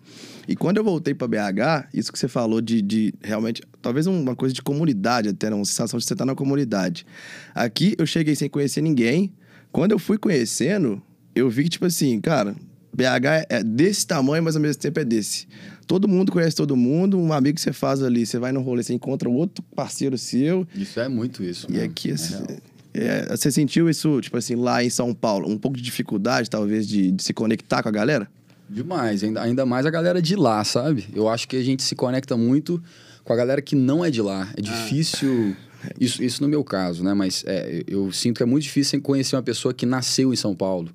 E 0.47 0.55
quando 0.55 0.77
eu 0.77 0.85
voltei 0.85 1.13
para 1.15 1.27
BH, 1.27 1.89
isso 1.93 2.13
que 2.13 2.19
você 2.19 2.29
falou 2.29 2.61
de, 2.61 2.81
de 2.81 3.13
realmente, 3.21 3.61
talvez 3.83 4.07
uma 4.07 4.37
coisa 4.37 4.55
de 4.55 4.63
comunidade 4.63 5.29
até, 5.29 5.53
uma 5.53 5.65
sensação 5.65 5.99
de 5.99 6.05
você 6.05 6.15
estar 6.15 6.25
na 6.25 6.37
comunidade. 6.37 7.05
Aqui 7.53 7.97
eu 7.99 8.07
cheguei 8.07 8.37
sem 8.37 8.49
conhecer 8.49 8.83
ninguém, 8.83 9.33
quando 9.73 9.91
eu 9.91 9.99
fui 9.99 10.17
conhecendo, 10.17 11.03
eu 11.35 11.51
vi 11.51 11.65
que, 11.65 11.71
tipo 11.71 11.87
assim, 11.87 12.21
cara, 12.21 12.55
BH 12.95 13.47
é 13.49 13.65
desse 13.65 14.07
tamanho, 14.07 14.45
mas 14.45 14.55
ao 14.55 14.63
mesmo 14.63 14.81
tempo 14.81 15.01
é 15.01 15.05
desse. 15.05 15.49
Todo 15.89 16.07
mundo 16.07 16.31
conhece 16.31 16.55
todo 16.55 16.77
mundo, 16.77 17.19
um 17.19 17.33
amigo 17.33 17.57
que 17.57 17.61
você 17.61 17.73
faz 17.73 18.01
ali, 18.01 18.25
você 18.25 18.39
vai 18.39 18.53
no 18.53 18.61
rolê, 18.61 18.85
você 18.85 18.95
encontra 18.95 19.29
outro 19.29 19.65
parceiro 19.75 20.17
seu. 20.17 20.65
Isso 20.73 21.01
é 21.01 21.09
muito 21.09 21.43
isso. 21.43 21.67
E 21.69 21.73
mesmo. 21.73 21.87
aqui, 21.87 22.13
é, 22.13 22.59
é, 22.93 23.37
você 23.37 23.51
sentiu 23.51 23.89
isso, 23.89 24.21
tipo 24.21 24.37
assim, 24.37 24.55
lá 24.55 24.83
em 24.83 24.91
São 24.91 25.15
Paulo, 25.15 25.49
um 25.49 25.59
pouco 25.59 25.77
de 25.77 25.83
dificuldade, 25.83 26.51
talvez, 26.51 26.87
de, 26.87 27.11
de 27.11 27.23
se 27.23 27.33
conectar 27.33 27.83
com 27.83 27.89
a 27.89 27.93
galera? 27.93 28.29
Demais, 28.69 29.25
ainda, 29.25 29.43
ainda 29.43 29.67
mais 29.67 29.87
a 29.87 29.91
galera 29.91 30.23
de 30.23 30.37
lá, 30.37 30.63
sabe? 30.65 31.09
Eu 31.15 31.29
acho 31.29 31.49
que 31.49 31.57
a 31.57 31.63
gente 31.63 31.83
se 31.83 31.95
conecta 31.95 32.37
muito 32.37 32.83
com 33.25 33.33
a 33.33 33.37
galera 33.37 33.61
que 33.61 33.75
não 33.75 34.05
é 34.05 34.11
de 34.11 34.23
lá. 34.23 34.49
É 34.57 34.61
difícil. 34.61 35.57
Ah. 35.85 35.91
Isso, 35.99 36.23
isso 36.23 36.43
no 36.43 36.49
meu 36.49 36.63
caso, 36.63 37.03
né? 37.03 37.15
Mas 37.15 37.43
é, 37.47 37.83
eu 37.87 38.13
sinto 38.13 38.37
que 38.37 38.43
é 38.43 38.47
muito 38.47 38.65
difícil 38.65 39.01
conhecer 39.01 39.35
uma 39.35 39.43
pessoa 39.43 39.73
que 39.73 39.87
nasceu 39.87 40.33
em 40.33 40.37
São 40.37 40.55
Paulo. 40.55 40.91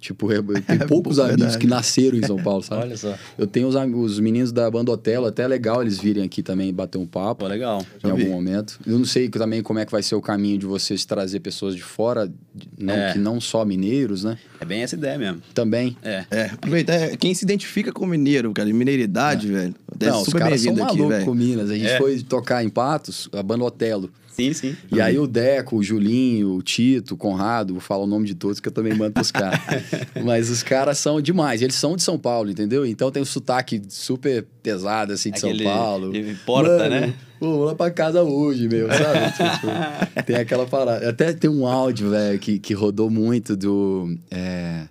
Tipo, 0.00 0.30
eu 0.32 0.42
tenho 0.42 0.86
poucos 0.86 1.18
amigos 1.18 1.40
verdade. 1.40 1.58
que 1.58 1.66
nasceram 1.66 2.18
em 2.18 2.22
São 2.26 2.36
Paulo, 2.42 2.62
sabe? 2.62 2.82
Olha 2.82 2.96
só. 2.96 3.14
Eu 3.36 3.46
tenho 3.46 3.66
os, 3.66 3.74
os 3.74 4.20
meninos 4.20 4.52
da 4.52 4.70
banda 4.70 4.92
Otelo, 4.92 5.26
até 5.26 5.42
é 5.42 5.48
legal 5.48 5.82
eles 5.82 5.98
virem 5.98 6.24
aqui 6.24 6.42
também 6.42 6.72
bater 6.72 6.98
um 6.98 7.06
papo. 7.06 7.40
Pô, 7.40 7.46
legal. 7.46 7.84
Em 8.04 8.10
algum 8.10 8.30
momento. 8.30 8.78
Eu 8.86 8.98
não 8.98 9.04
sei 9.04 9.28
também 9.28 9.62
como 9.62 9.78
é 9.78 9.84
que 9.84 9.92
vai 9.92 10.02
ser 10.02 10.14
o 10.14 10.20
caminho 10.20 10.58
de 10.58 10.66
vocês 10.66 11.04
trazer 11.04 11.40
pessoas 11.40 11.74
de 11.74 11.82
fora, 11.82 12.30
não, 12.78 12.94
é. 12.94 13.12
que 13.12 13.18
não 13.18 13.40
só 13.40 13.64
mineiros, 13.64 14.24
né? 14.24 14.38
É 14.60 14.64
bem 14.64 14.82
essa 14.82 14.94
ideia 14.94 15.18
mesmo. 15.18 15.42
Também. 15.54 15.96
É. 16.02 16.24
é. 16.30 16.44
Aproveita, 16.46 16.92
é, 16.92 17.16
quem 17.16 17.34
se 17.34 17.44
identifica 17.44 17.92
com 17.92 18.06
mineiro, 18.06 18.52
cara, 18.52 18.72
mineiridade, 18.72 19.48
é. 19.48 19.52
velho. 19.52 19.74
Não, 20.00 20.22
os 20.22 20.32
caras 20.32 20.60
são 20.60 20.74
malucos 20.74 21.24
com 21.24 21.34
Minas. 21.34 21.70
A 21.70 21.74
gente 21.74 21.88
é. 21.88 21.98
foi 21.98 22.20
tocar 22.22 22.64
em 22.64 22.68
Patos, 22.68 23.28
a 23.32 23.42
banda 23.42 23.64
Otelo. 23.64 24.10
Sim, 24.38 24.52
sim. 24.52 24.76
E 24.92 25.00
aí 25.00 25.18
o 25.18 25.26
Deco, 25.26 25.78
o 25.78 25.82
Julinho, 25.82 26.54
o 26.54 26.62
Tito, 26.62 27.14
o 27.14 27.16
Conrado, 27.16 27.74
vou 27.74 27.80
falar 27.80 28.04
o 28.04 28.06
nome 28.06 28.24
de 28.24 28.36
todos 28.36 28.60
que 28.60 28.68
eu 28.68 28.72
também 28.72 28.94
mando 28.94 29.10
pros 29.10 29.32
caras. 29.32 29.58
Mas 30.24 30.48
os 30.48 30.62
caras 30.62 30.96
são 30.98 31.20
demais. 31.20 31.60
Eles 31.60 31.74
são 31.74 31.96
de 31.96 32.04
São 32.04 32.16
Paulo, 32.16 32.48
entendeu? 32.48 32.86
Então 32.86 33.10
tem 33.10 33.20
um 33.20 33.26
sotaque 33.26 33.82
super 33.88 34.46
pesado, 34.62 35.12
assim, 35.12 35.32
de 35.32 35.38
Aquele, 35.38 35.64
São 35.64 35.72
Paulo. 35.72 36.14
Ele 36.14 36.30
importa, 36.30 36.70
Mano, 36.70 36.88
né? 36.88 37.14
Pô, 37.40 37.46
vou 37.56 37.64
lá 37.64 37.74
pra 37.74 37.90
casa 37.90 38.22
hoje, 38.22 38.68
meu, 38.68 38.86
sabe? 38.86 39.32
tipo, 39.34 40.22
tem 40.24 40.36
aquela 40.36 40.66
parada. 40.66 41.08
Até 41.08 41.32
tem 41.32 41.50
um 41.50 41.66
áudio, 41.66 42.10
velho, 42.10 42.38
que, 42.38 42.60
que 42.60 42.74
rodou 42.74 43.10
muito 43.10 43.56
do. 43.56 44.16
É... 44.30 44.86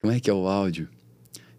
Como 0.00 0.12
é 0.12 0.20
que 0.20 0.30
é 0.30 0.32
o 0.32 0.46
áudio? 0.46 0.88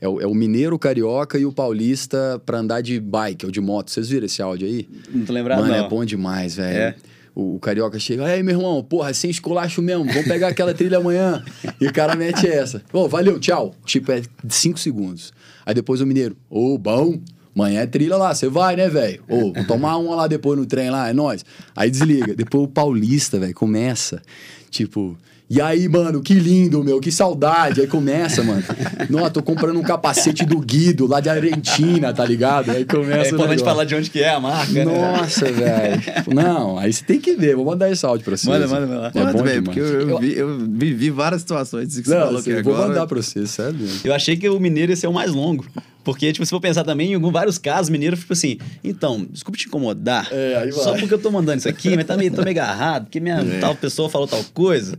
É 0.06 0.08
o, 0.08 0.22
é 0.22 0.28
o 0.28 0.36
mineiro, 0.36 0.76
o 0.76 0.80
carioca 0.80 1.40
e 1.40 1.46
o 1.48 1.52
paulista 1.52 2.40
pra 2.46 2.60
andar 2.60 2.82
de 2.82 3.00
bike 3.00 3.44
ou 3.44 3.52
de 3.52 3.60
moto. 3.60 3.90
Vocês 3.90 4.08
viram 4.08 4.28
esse 4.28 4.40
áudio 4.40 4.68
aí? 4.68 4.88
Não 5.12 5.26
tô 5.26 5.34
lembrado, 5.34 5.62
Mano, 5.62 5.74
não. 5.76 5.86
é 5.86 5.90
bom 5.90 6.06
demais, 6.06 6.56
velho. 6.56 6.78
É. 6.78 6.96
O, 7.34 7.56
o, 7.56 7.60
carioca 7.60 7.98
chega, 7.98 8.24
aí, 8.24 8.44
meu 8.44 8.56
irmão, 8.56 8.84
porra, 8.84 9.14
sem 9.16 9.32
esculacho 9.32 9.82
mesmo, 9.82 10.06
vamos 10.06 10.28
pegar 10.28 10.50
aquela 10.50 10.76
trilha 10.76 11.00
amanhã. 11.00 11.44
e 11.82 11.88
o 11.88 11.92
cara 11.92 12.16
mete 12.16 12.48
essa. 12.48 12.84
Ô, 12.94 13.00
oh, 13.00 13.10
valeu, 13.10 13.40
tchau. 13.40 13.74
Tipo, 13.84 14.12
é 14.12 14.22
cinco 14.48 14.80
segundos. 14.80 15.34
Aí 15.66 15.74
depois 15.74 16.00
o 16.02 16.06
mineiro, 16.06 16.38
ô, 16.52 16.76
oh, 16.76 16.78
bom, 16.78 17.20
amanhã 17.56 17.82
é 17.82 17.88
trilha 17.88 18.16
lá, 18.16 18.34
você 18.34 18.48
vai, 18.48 18.76
né, 18.76 18.88
velho? 18.88 19.24
Ô, 19.28 19.54
oh, 19.58 19.64
tomar 19.66 19.98
uma 19.98 20.16
lá 20.16 20.28
depois 20.28 20.58
no 20.58 20.68
trem 20.68 20.92
lá, 20.92 21.10
é 21.10 21.14
nóis. 21.14 21.44
Aí 21.76 21.90
desliga. 21.90 22.36
depois 22.36 22.64
o 22.64 22.68
paulista, 22.68 23.40
velho, 23.40 23.56
começa, 23.56 24.22
tipo... 24.70 25.18
E 25.48 25.62
aí, 25.62 25.88
mano, 25.88 26.22
que 26.22 26.34
lindo, 26.34 26.84
meu, 26.84 27.00
que 27.00 27.12
saudade. 27.12 27.80
Aí 27.82 27.88
começa, 27.88 28.44
mano. 28.44 28.64
Nossa, 29.10 29.30
tô 29.30 29.44
comprando 29.44 29.78
um 29.78 29.84
capacete 29.84 30.44
do 30.44 30.60
Guido, 30.60 31.06
lá 31.06 31.20
de 31.20 31.30
Argentina, 31.30 32.12
tá 32.12 32.26
ligado? 32.26 32.72
Aí 32.72 32.84
começa. 32.84 33.30
É 33.30 33.32
importante 33.32 33.64
falar 33.64 33.84
de 33.84 33.94
onde 33.94 34.10
que 34.10 34.22
é 34.22 34.32
a 34.32 34.40
marca. 34.40 34.74
Né? 34.74 34.86
Nossa, 34.86 35.46
né? 35.46 35.52
velho. 35.52 36.02
Não, 36.34 36.80
aí 36.80 36.92
você 36.92 37.06
tem 37.06 37.20
que 37.20 37.36
ver. 37.36 37.56
Vou 37.56 37.66
mandar 37.66 37.92
esse 37.92 38.04
áudio 38.04 38.26
pra 38.26 38.36
vocês. 38.36 38.48
Manda, 38.48 38.68
manda, 38.68 38.88
manda. 38.88 39.12
É 39.14 39.24
manda, 39.24 39.44
velho, 39.44 39.64
porque 39.64 39.80
eu, 39.80 40.10
eu, 40.10 40.20
vi, 40.20 40.36
eu 40.36 40.60
vivi 40.68 41.12
várias 41.12 41.42
situações 41.42 41.96
que 41.96 42.04
você 42.04 42.16
Não, 42.16 42.26
falou 42.26 42.40
aqui 42.40 42.52
vou 42.52 42.60
agora. 42.60 42.78
Vou 42.78 42.88
mandar 42.88 43.08
pra 43.08 43.22
vocês, 43.22 43.52
sério. 43.52 43.78
Eu 44.04 44.14
achei 44.16 44.36
que 44.36 44.50
o 44.50 44.60
mineiro 44.60 44.92
ia 44.92 44.96
ser 44.96 45.08
o 45.08 45.14
mais 45.14 45.32
longo. 45.32 45.66
Porque, 46.06 46.32
tipo, 46.32 46.46
se 46.46 46.52
for 46.52 46.62
pensar 46.62 46.84
também, 46.84 47.14
em 47.14 47.32
vários 47.32 47.58
casos, 47.58 47.90
mineiro, 47.90 48.16
tipo 48.16 48.32
assim, 48.32 48.60
então, 48.84 49.26
desculpe 49.28 49.58
te 49.58 49.68
incomodar. 49.68 50.30
É, 50.32 50.72
só 50.72 50.96
porque 50.96 51.16
eu 51.16 51.18
tô 51.18 51.32
mandando 51.32 51.58
isso 51.58 51.68
aqui, 51.68 51.96
mas 51.96 52.06
tá 52.06 52.16
meio, 52.16 52.32
tô 52.32 52.44
meio 52.44 52.52
agarrado, 52.52 53.06
porque 53.06 53.20
minha 53.20 53.38
é. 53.38 53.60
tal 53.60 53.76
pessoa 53.76 54.08
falou 54.08 54.28
tal 54.28 54.44
coisa. 54.54 54.96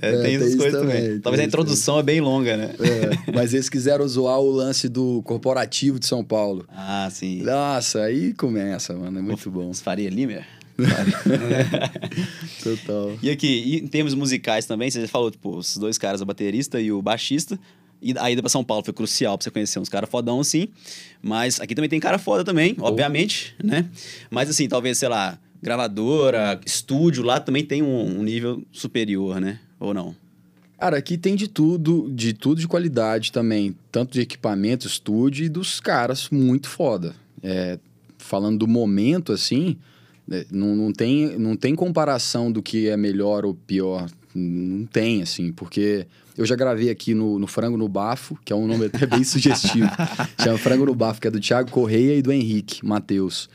É, 0.00 0.08
é, 0.08 0.14
é 0.14 0.22
tem 0.22 0.36
essas 0.36 0.54
coisas 0.54 0.78
também. 0.78 1.02
também. 1.02 1.20
Talvez 1.20 1.42
a 1.42 1.46
introdução 1.46 1.98
é 1.98 2.02
bem 2.02 2.20
longa, 2.20 2.54
né? 2.54 2.74
É, 2.80 3.32
mas 3.32 3.54
eles 3.54 3.70
quiseram 3.70 4.06
zoar 4.06 4.38
o 4.40 4.50
lance 4.50 4.90
do 4.90 5.22
corporativo 5.22 5.98
de 5.98 6.04
São 6.04 6.22
Paulo. 6.22 6.66
Ah, 6.68 7.08
sim. 7.10 7.42
Nossa, 7.42 8.02
aí 8.02 8.34
começa, 8.34 8.92
mano. 8.92 9.20
É 9.20 9.22
muito 9.22 9.50
bom. 9.50 9.72
Faria 9.72 10.10
Limer? 10.10 10.46
Total. 12.62 13.12
E 13.22 13.30
aqui, 13.30 13.80
em 13.82 13.86
termos 13.86 14.14
musicais 14.14 14.66
também, 14.66 14.90
você 14.90 15.00
já 15.00 15.08
falou, 15.08 15.30
tipo, 15.30 15.56
os 15.56 15.78
dois 15.78 15.96
caras, 15.96 16.20
o 16.20 16.26
baterista 16.26 16.78
e 16.78 16.92
o 16.92 17.00
baixista. 17.00 17.58
E 18.02 18.14
a 18.18 18.30
ida 18.30 18.42
pra 18.42 18.48
São 18.48 18.64
Paulo 18.64 18.84
foi 18.84 18.92
crucial 18.92 19.38
pra 19.38 19.44
você 19.44 19.50
conhecer 19.50 19.78
uns 19.78 19.88
caras 19.88 20.10
fodão, 20.10 20.40
assim. 20.40 20.68
Mas 21.22 21.60
aqui 21.60 21.74
também 21.74 21.88
tem 21.88 22.00
cara 22.00 22.18
foda 22.18 22.44
também, 22.44 22.74
oh. 22.78 22.84
obviamente, 22.84 23.54
né? 23.62 23.88
Mas 24.30 24.50
assim, 24.50 24.68
talvez, 24.68 24.98
sei 24.98 25.08
lá, 25.08 25.38
gravadora, 25.62 26.60
estúdio, 26.66 27.22
lá 27.22 27.38
também 27.38 27.64
tem 27.64 27.82
um, 27.82 28.18
um 28.18 28.22
nível 28.22 28.62
superior, 28.72 29.40
né? 29.40 29.60
Ou 29.78 29.94
não? 29.94 30.14
Cara, 30.82 30.96
aqui 30.96 31.16
tem 31.16 31.36
de 31.36 31.46
tudo, 31.46 32.10
de 32.12 32.32
tudo 32.32 32.60
de 32.60 32.66
qualidade 32.66 33.30
também. 33.30 33.76
Tanto 33.92 34.14
de 34.14 34.20
equipamento, 34.20 34.84
estúdio 34.84 35.44
e 35.44 35.48
dos 35.48 35.78
caras 35.78 36.28
muito 36.28 36.68
foda. 36.68 37.14
É, 37.40 37.78
falando 38.18 38.58
do 38.58 38.66
momento, 38.66 39.32
assim, 39.32 39.76
né, 40.26 40.44
não, 40.50 40.74
não, 40.74 40.92
tem, 40.92 41.38
não 41.38 41.54
tem 41.54 41.76
comparação 41.76 42.50
do 42.50 42.60
que 42.60 42.88
é 42.88 42.96
melhor 42.96 43.44
ou 43.44 43.54
pior. 43.54 44.10
Não 44.34 44.84
tem, 44.86 45.22
assim, 45.22 45.52
porque 45.52 46.06
eu 46.36 46.46
já 46.46 46.56
gravei 46.56 46.90
aqui 46.90 47.14
no, 47.14 47.38
no 47.38 47.46
Frango 47.46 47.76
no 47.76 47.88
Bafo, 47.88 48.38
que 48.44 48.52
é 48.52 48.56
um 48.56 48.66
nome 48.66 48.86
até 48.86 49.06
bem 49.06 49.22
sugestivo. 49.24 49.88
Chama 50.42 50.58
Frango 50.58 50.86
no 50.86 50.94
Bafo, 50.94 51.20
que 51.20 51.28
é 51.28 51.30
do 51.30 51.40
Thiago 51.40 51.70
Correia 51.70 52.16
e 52.16 52.22
do 52.22 52.32
Henrique 52.32 52.84
Matheus. 52.84 53.48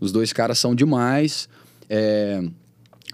Os 0.00 0.12
dois 0.12 0.32
caras 0.32 0.58
são 0.58 0.74
demais. 0.74 1.48
É, 1.88 2.42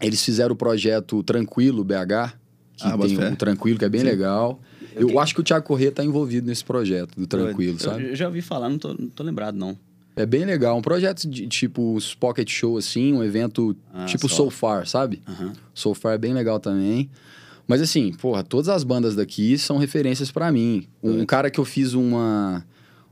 eles 0.01 0.25
fizeram 0.25 0.53
o 0.53 0.57
projeto 0.57 1.23
Tranquilo 1.23 1.85
BH, 1.85 2.37
que 2.77 2.87
ah, 2.87 2.97
tem 2.99 3.19
um 3.19 3.35
Tranquilo, 3.35 3.79
que 3.79 3.85
é 3.85 3.89
bem 3.89 4.03
Sim. 4.03 4.07
legal. 4.07 4.61
Eu, 4.95 5.11
eu 5.11 5.21
acho 5.21 5.35
que 5.35 5.41
o 5.41 5.45
Thiago 5.45 5.67
Correia 5.67 5.91
está 5.91 6.05
envolvido 6.05 6.47
nesse 6.47 6.65
projeto 6.65 7.19
do 7.19 7.27
Tranquilo, 7.27 7.75
eu, 7.75 7.79
sabe? 7.79 8.09
Eu 8.09 8.17
já 8.17 8.27
ouvi 8.27 8.41
falar, 8.41 8.69
não 8.69 8.79
tô, 8.79 8.95
não 8.95 9.09
tô 9.09 9.23
lembrado, 9.23 9.57
não. 9.57 9.77
É 10.17 10.27
bem 10.27 10.45
legal. 10.45 10.77
Um 10.77 10.83
projeto 10.83 11.29
de 11.29 11.47
tipo 11.47 11.95
os 11.95 12.15
Pocket 12.15 12.51
Show, 12.51 12.77
assim, 12.77 13.13
um 13.13 13.23
evento 13.23 13.77
ah, 13.95 14.05
tipo 14.05 14.29
só. 14.29 14.45
So 14.45 14.51
Far, 14.51 14.87
sabe? 14.87 15.23
Uhum. 15.29 15.53
So 15.73 15.95
Far 15.95 16.15
é 16.15 16.19
bem 16.19 16.33
legal 16.33 16.59
também. 16.59 17.09
Mas 17.69 17.83
assim, 17.83 18.13
porra, 18.15 18.43
todas 18.43 18.71
as 18.71 18.83
bandas 18.83 19.15
daqui 19.15 19.59
são 19.59 19.77
referências 19.77 20.33
para 20.33 20.51
mim. 20.51 20.89
Um, 21.03 21.27
cara 21.27 21.51
que 21.51 21.61
eu 21.61 21.65
fiz 21.67 21.93
uma 21.93 22.65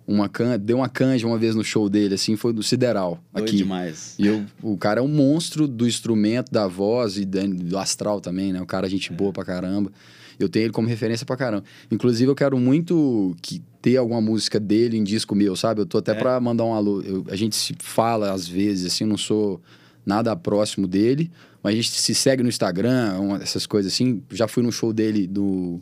uma 0.06 0.28
can... 0.28 0.58
deu 0.58 0.78
uma 0.78 0.88
canja 0.88 1.26
uma 1.26 1.36
vez 1.36 1.54
no 1.54 1.64
show 1.64 1.88
dele, 1.88 2.14
assim, 2.14 2.36
foi 2.36 2.52
do 2.52 2.62
Sideral, 2.62 3.20
Doido 3.34 3.48
aqui. 3.48 3.56
demais. 3.56 4.14
E 4.18 4.26
eu, 4.26 4.44
o 4.62 4.76
cara 4.78 5.00
é 5.00 5.02
um 5.02 5.08
monstro 5.08 5.66
do 5.66 5.86
instrumento, 5.86 6.50
da 6.50 6.66
voz 6.66 7.18
e 7.18 7.24
do 7.24 7.76
astral 7.76 8.20
também, 8.20 8.52
né? 8.52 8.62
O 8.62 8.66
cara 8.66 8.86
é 8.86 8.90
gente 8.90 9.12
boa 9.12 9.32
pra 9.32 9.44
caramba. 9.44 9.90
Eu 10.38 10.48
tenho 10.48 10.66
ele 10.66 10.72
como 10.72 10.86
referência 10.86 11.26
pra 11.26 11.36
caramba. 11.36 11.64
Inclusive, 11.90 12.30
eu 12.30 12.34
quero 12.34 12.58
muito 12.58 13.34
que 13.42 13.62
ter 13.82 13.96
alguma 13.96 14.20
música 14.20 14.60
dele 14.60 14.96
em 14.96 15.02
disco 15.02 15.34
meu, 15.34 15.56
sabe? 15.56 15.80
Eu 15.80 15.86
tô 15.86 15.98
até 15.98 16.12
é. 16.12 16.14
pra 16.14 16.38
mandar 16.40 16.64
um 16.64 16.74
alô. 16.74 17.00
Eu, 17.02 17.24
a 17.28 17.36
gente 17.36 17.56
se 17.56 17.74
fala 17.78 18.32
às 18.32 18.46
vezes, 18.46 18.86
assim, 18.86 19.04
não 19.04 19.16
sou 19.16 19.60
nada 20.04 20.36
próximo 20.36 20.86
dele, 20.86 21.30
mas 21.66 21.72
a 21.72 21.76
gente 21.78 21.90
se 21.90 22.14
segue 22.14 22.44
no 22.44 22.48
Instagram, 22.48 23.18
uma, 23.18 23.42
essas 23.42 23.66
coisas 23.66 23.92
assim. 23.92 24.22
Já 24.30 24.46
fui 24.46 24.62
no 24.62 24.70
show 24.70 24.92
dele 24.92 25.26
do. 25.26 25.80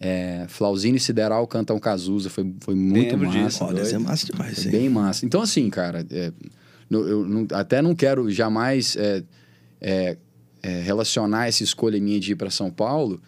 É, 0.00 0.46
Flauzino 0.48 0.96
e 0.96 1.00
Sideral 1.00 1.46
cantam 1.46 1.78
Cazuza, 1.78 2.30
foi, 2.30 2.50
foi 2.60 2.74
muito 2.74 3.14
Lembro 3.14 3.30
massa. 3.30 3.64
Olha, 3.66 3.82
é 3.82 3.98
massa 3.98 4.26
demais, 4.26 4.66
é 4.66 4.70
Bem 4.70 4.88
massa. 4.88 5.26
Então, 5.26 5.42
assim, 5.42 5.68
cara, 5.68 6.04
é, 6.10 6.32
eu, 6.90 7.06
eu 7.06 7.28
não, 7.28 7.46
até 7.52 7.82
não 7.82 7.94
quero 7.94 8.30
jamais 8.30 8.96
é, 8.96 9.22
é, 9.82 10.16
é, 10.62 10.80
relacionar 10.80 11.46
essa 11.46 11.62
escolha 11.62 12.00
minha 12.00 12.18
de 12.18 12.32
ir 12.32 12.36
para 12.36 12.48
São 12.50 12.70
Paulo 12.70 13.20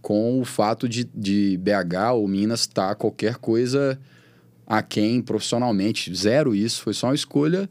com 0.00 0.40
o 0.40 0.44
fato 0.44 0.88
de, 0.88 1.10
de 1.12 1.58
BH 1.58 2.12
ou 2.14 2.28
Minas 2.28 2.60
estar 2.60 2.90
tá 2.90 2.94
qualquer 2.94 3.34
coisa 3.34 3.98
a 4.64 4.80
quem 4.80 5.20
profissionalmente. 5.20 6.14
Zero 6.14 6.54
isso, 6.54 6.82
foi 6.82 6.94
só 6.94 7.08
uma 7.08 7.16
escolha 7.16 7.68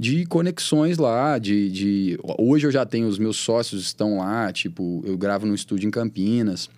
de 0.00 0.24
conexões 0.24 0.96
lá, 0.96 1.36
de, 1.38 1.70
de... 1.70 2.18
Hoje 2.38 2.66
eu 2.66 2.70
já 2.70 2.86
tenho, 2.86 3.06
os 3.06 3.18
meus 3.18 3.36
sócios 3.36 3.82
estão 3.82 4.16
lá, 4.16 4.50
tipo, 4.50 5.02
eu 5.04 5.14
gravo 5.18 5.44
no 5.44 5.54
estúdio 5.54 5.86
em 5.86 5.90
Campinas. 5.90 6.70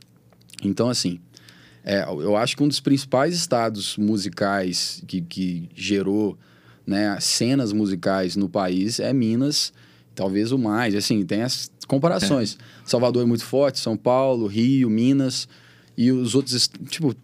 Então, 0.61 0.88
assim, 0.88 1.21
é, 1.85 2.02
eu 2.02 2.37
acho 2.37 2.57
que 2.57 2.64
um 2.64 2.67
dos 2.67 2.81
principais 2.81 3.33
estados 3.37 3.97
musicais 3.97 5.05
que, 5.07 5.21
que 5.21 5.69
gerou 5.73 6.37
né, 6.85 7.17
cenas 7.21 7.73
musicais 7.73 8.35
no 8.35 8.49
país 8.49 8.99
é 8.99 9.12
Minas, 9.12 9.73
talvez 10.17 10.50
o 10.50 10.59
mais. 10.59 10.93
Assim, 10.97 11.25
tem 11.25 11.43
as 11.43 11.71
comparações. 11.87 12.59
É. 12.61 12.88
Salvador 12.88 13.23
é 13.23 13.26
muito 13.26 13.45
forte, 13.45 13.79
São 13.79 13.97
Paulo, 13.97 14.49
Rio, 14.49 14.91
Minas. 14.91 15.47
E 15.97 16.11
os 16.11 16.35
outros, 16.35 16.69
tipo, 16.88 17.14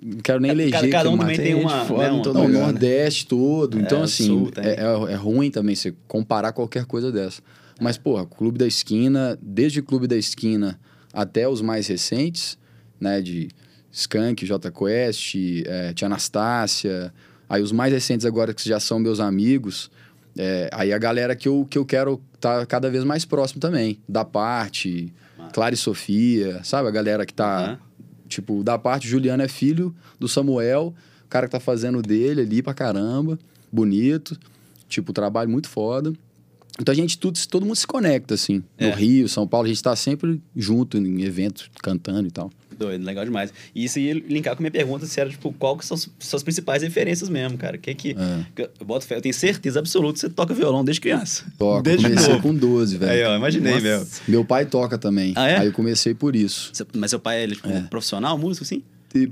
não 0.00 0.18
quero 0.18 0.40
nem 0.40 0.50
eleger. 0.50 0.72
Cada, 0.72 0.88
cada 0.88 1.10
um 1.10 1.18
também 1.18 1.36
tem 1.36 1.54
uma. 1.54 1.84
Né, 1.84 2.10
um, 2.10 2.22
não, 2.22 2.44
o 2.44 2.48
Nordeste 2.48 3.26
todo. 3.26 3.78
É, 3.78 3.82
então, 3.82 4.02
assim, 4.02 4.26
sul, 4.26 4.50
é, 4.56 4.70
é, 4.70 5.12
é, 5.12 5.14
ruim 5.14 5.50
também 5.50 5.74
você 5.74 5.94
comparar 6.06 6.52
qualquer 6.52 6.84
coisa 6.84 7.10
dessa. 7.10 7.42
Mas, 7.80 7.96
porra, 7.96 8.26
Clube 8.26 8.58
da 8.58 8.66
Esquina, 8.66 9.38
desde 9.40 9.80
o 9.80 9.82
Clube 9.82 10.06
da 10.06 10.16
Esquina 10.16 10.78
até 11.12 11.48
os 11.48 11.60
mais 11.60 11.86
recentes, 11.86 12.58
né, 13.00 13.20
de 13.20 13.48
Skank, 13.90 14.44
J 14.44 14.70
Quest, 14.70 15.34
é, 15.66 15.92
Tia 15.92 16.06
Anastácia, 16.06 17.12
aí 17.48 17.62
os 17.62 17.72
mais 17.72 17.92
recentes 17.92 18.26
agora 18.26 18.52
que 18.52 18.68
já 18.68 18.80
são 18.80 18.98
meus 18.98 19.20
amigos, 19.20 19.90
é, 20.36 20.68
aí 20.72 20.92
a 20.92 20.98
galera 20.98 21.34
que 21.34 21.48
eu, 21.48 21.66
que 21.68 21.78
eu 21.78 21.84
quero 21.84 22.20
estar 22.34 22.60
tá 22.60 22.66
cada 22.66 22.90
vez 22.90 23.04
mais 23.04 23.24
próximo 23.24 23.60
também. 23.60 23.98
Da 24.08 24.24
parte, 24.24 25.12
Clara 25.52 25.74
e 25.74 25.78
Sofia, 25.78 26.60
sabe? 26.62 26.88
A 26.88 26.92
galera 26.92 27.26
que 27.26 27.34
tá. 27.34 27.78
Uhum. 27.80 27.87
Tipo, 28.28 28.62
da 28.62 28.78
parte, 28.78 29.08
Juliano 29.08 29.42
é 29.42 29.48
filho 29.48 29.94
do 30.20 30.28
Samuel, 30.28 30.94
o 31.24 31.28
cara 31.28 31.46
que 31.46 31.52
tá 31.52 31.60
fazendo 31.60 32.00
dele 32.00 32.42
ali 32.42 32.62
pra 32.62 32.74
caramba, 32.74 33.38
bonito. 33.72 34.38
Tipo, 34.88 35.12
trabalho 35.12 35.50
muito 35.50 35.68
foda. 35.68 36.12
Então 36.80 36.92
a 36.92 36.96
gente, 36.96 37.18
tudo, 37.18 37.38
todo 37.48 37.66
mundo 37.66 37.76
se 37.76 37.86
conecta, 37.86 38.34
assim. 38.34 38.62
É. 38.76 38.88
No 38.88 38.94
Rio, 38.94 39.28
São 39.28 39.46
Paulo, 39.46 39.66
a 39.66 39.68
gente 39.68 39.82
tá 39.82 39.94
sempre 39.96 40.40
junto 40.54 40.96
em 40.96 41.22
eventos, 41.22 41.68
cantando 41.82 42.28
e 42.28 42.30
tal. 42.30 42.50
Doido, 42.78 43.04
legal 43.04 43.24
demais. 43.24 43.52
E 43.74 43.84
isso 43.84 43.98
ia 43.98 44.14
linkar 44.14 44.54
com 44.54 44.62
a 44.62 44.62
minha 44.62 44.70
pergunta 44.70 45.04
se 45.04 45.20
era, 45.20 45.28
tipo, 45.28 45.52
qual 45.54 45.76
que 45.76 45.84
são 45.84 45.96
as 45.96 46.08
suas 46.20 46.42
principais 46.42 46.82
referências 46.82 47.28
mesmo, 47.28 47.58
cara? 47.58 47.76
Que 47.76 47.94
que... 47.94 48.16
É. 48.56 48.62
Eu, 48.80 48.86
boto 48.86 49.04
fé, 49.04 49.16
eu 49.16 49.20
tenho 49.20 49.34
certeza 49.34 49.80
absoluta 49.80 50.14
que 50.14 50.20
você 50.20 50.28
toca 50.28 50.54
violão 50.54 50.84
desde 50.84 51.00
criança. 51.00 51.44
Toca, 51.58 51.82
desde 51.82 52.04
comecei 52.04 52.32
novo. 52.34 52.42
com 52.42 52.54
12, 52.54 52.96
velho. 52.98 53.12
Aí, 53.12 53.24
ó, 53.24 53.36
imaginei, 53.36 53.80
velho. 53.80 54.06
Meu 54.28 54.44
pai 54.44 54.64
toca 54.66 54.96
também. 54.96 55.32
Ah, 55.34 55.48
é? 55.48 55.58
Aí 55.58 55.66
eu 55.66 55.72
comecei 55.72 56.14
por 56.14 56.36
isso. 56.36 56.72
Mas 56.94 57.10
seu 57.10 57.18
pai 57.18 57.44
é, 57.44 57.48
tipo, 57.48 57.68
é. 57.68 57.80
profissional, 57.82 58.38
músico, 58.38 58.64
assim? 58.64 58.82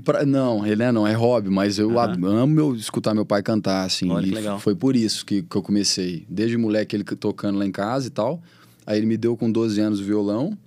Pra, 0.03 0.25
não, 0.25 0.65
ele 0.65 0.81
é 0.81 0.91
não, 0.91 1.05
é 1.05 1.13
hobby, 1.13 1.49
mas 1.49 1.77
eu 1.77 1.99
amo 1.99 2.47
meu, 2.47 2.75
escutar 2.75 3.13
meu 3.13 3.25
pai 3.25 3.43
cantar, 3.43 3.85
assim. 3.85 4.09
Olha, 4.09 4.27
que 4.27 4.33
legal. 4.33 4.59
Foi 4.59 4.75
por 4.75 4.95
isso 4.95 5.23
que, 5.25 5.43
que 5.43 5.55
eu 5.55 5.61
comecei. 5.61 6.25
Desde 6.27 6.57
moleque 6.57 6.95
ele 6.95 7.03
tocando 7.03 7.59
lá 7.59 7.65
em 7.65 7.71
casa 7.71 8.07
e 8.07 8.09
tal. 8.09 8.41
Aí 8.85 8.97
ele 8.97 9.05
me 9.05 9.17
deu 9.17 9.37
com 9.37 9.51
12 9.51 9.79
anos 9.79 9.99
o 9.99 10.03
violão. 10.03 10.57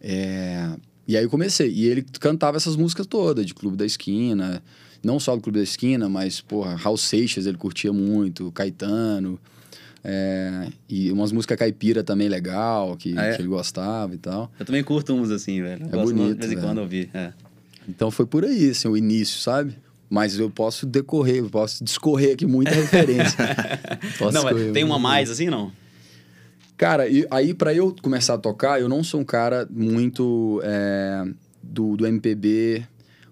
É... 0.00 0.70
E 1.08 1.16
aí 1.16 1.24
eu 1.24 1.30
comecei. 1.30 1.72
E 1.72 1.86
ele 1.86 2.04
cantava 2.20 2.58
essas 2.58 2.76
músicas 2.76 3.06
todas, 3.06 3.46
de 3.46 3.54
Clube 3.54 3.78
da 3.78 3.86
Esquina. 3.86 4.62
Não 5.02 5.18
só 5.18 5.34
do 5.34 5.40
Clube 5.40 5.58
da 5.58 5.64
Esquina, 5.64 6.06
mas, 6.06 6.42
porra, 6.42 6.74
Raul 6.74 6.98
Seixas 6.98 7.46
ele 7.46 7.56
curtia 7.56 7.92
muito, 7.92 8.52
Caetano. 8.52 9.40
É, 10.04 10.68
e 10.88 11.10
umas 11.10 11.32
músicas 11.32 11.58
caipira 11.58 12.04
também 12.04 12.28
legal, 12.28 12.96
que, 12.96 13.16
ah, 13.18 13.24
é? 13.24 13.34
que, 13.34 13.42
ele 13.42 13.48
gostava 13.48 14.14
e 14.14 14.18
tal. 14.18 14.52
Eu 14.58 14.66
também 14.66 14.84
curto 14.84 15.14
uns 15.14 15.30
assim, 15.30 15.62
velho. 15.62 15.86
É 15.86 15.96
bonito. 15.96 16.40
De 16.40 16.46
vez 16.46 16.52
em 16.52 16.62
quando 16.62 16.78
ouvir. 16.78 17.10
É. 17.14 17.32
Então 17.88 18.10
foi 18.10 18.26
por 18.26 18.44
aí, 18.44 18.70
assim, 18.70 18.86
o 18.86 18.96
início, 18.96 19.40
sabe? 19.40 19.74
Mas 20.10 20.38
eu 20.38 20.50
posso 20.50 20.86
decorrer, 20.86 21.38
eu 21.38 21.50
posso 21.50 21.82
discorrer 21.82 22.34
aqui 22.34 22.46
muita 22.46 22.74
referência. 22.74 23.36
não, 24.32 24.42
mas 24.42 24.72
tem 24.72 24.84
uma 24.84 24.98
mais 24.98 25.30
assim, 25.30 25.46
não? 25.46 25.72
Cara, 26.78 27.08
e, 27.08 27.26
aí 27.28 27.52
para 27.52 27.74
eu 27.74 27.94
começar 28.00 28.34
a 28.34 28.38
tocar, 28.38 28.80
eu 28.80 28.88
não 28.88 29.02
sou 29.02 29.20
um 29.20 29.24
cara 29.24 29.68
muito 29.68 30.60
é, 30.62 31.24
do, 31.60 31.96
do 31.96 32.06
MPB, 32.06 32.86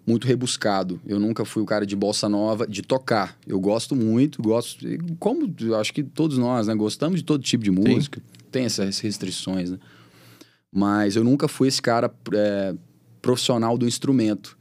muito 0.05 0.27
rebuscado. 0.27 1.01
Eu 1.07 1.21
nunca 1.21 1.45
fui 1.45 1.63
o 1.63 1.67
cara 1.67 1.87
de 1.87 1.95
bossa 1.95 2.29
nova, 2.29 2.67
de 2.67 2.83
tocar. 2.83 3.39
Eu 3.47 3.61
gosto 3.61 3.95
muito, 3.95 4.43
gosto. 4.43 4.85
Como 5.21 5.55
acho 5.81 5.95
que 5.95 6.03
todos 6.03 6.39
nós, 6.39 6.67
né? 6.67 6.75
Gostamos 6.75 7.21
de 7.21 7.25
todo 7.25 7.41
tipo 7.41 7.63
de 7.63 7.71
música. 7.71 8.21
Sim. 8.21 8.47
Tem 8.51 8.65
essas 8.65 8.99
restrições, 8.99 9.71
né? 9.71 9.79
Mas 10.73 11.15
eu 11.15 11.23
nunca 11.23 11.47
fui 11.47 11.69
esse 11.69 11.81
cara 11.81 12.13
é, 12.35 12.75
profissional 13.23 13.79
do 13.79 13.87
instrumento. 13.87 14.59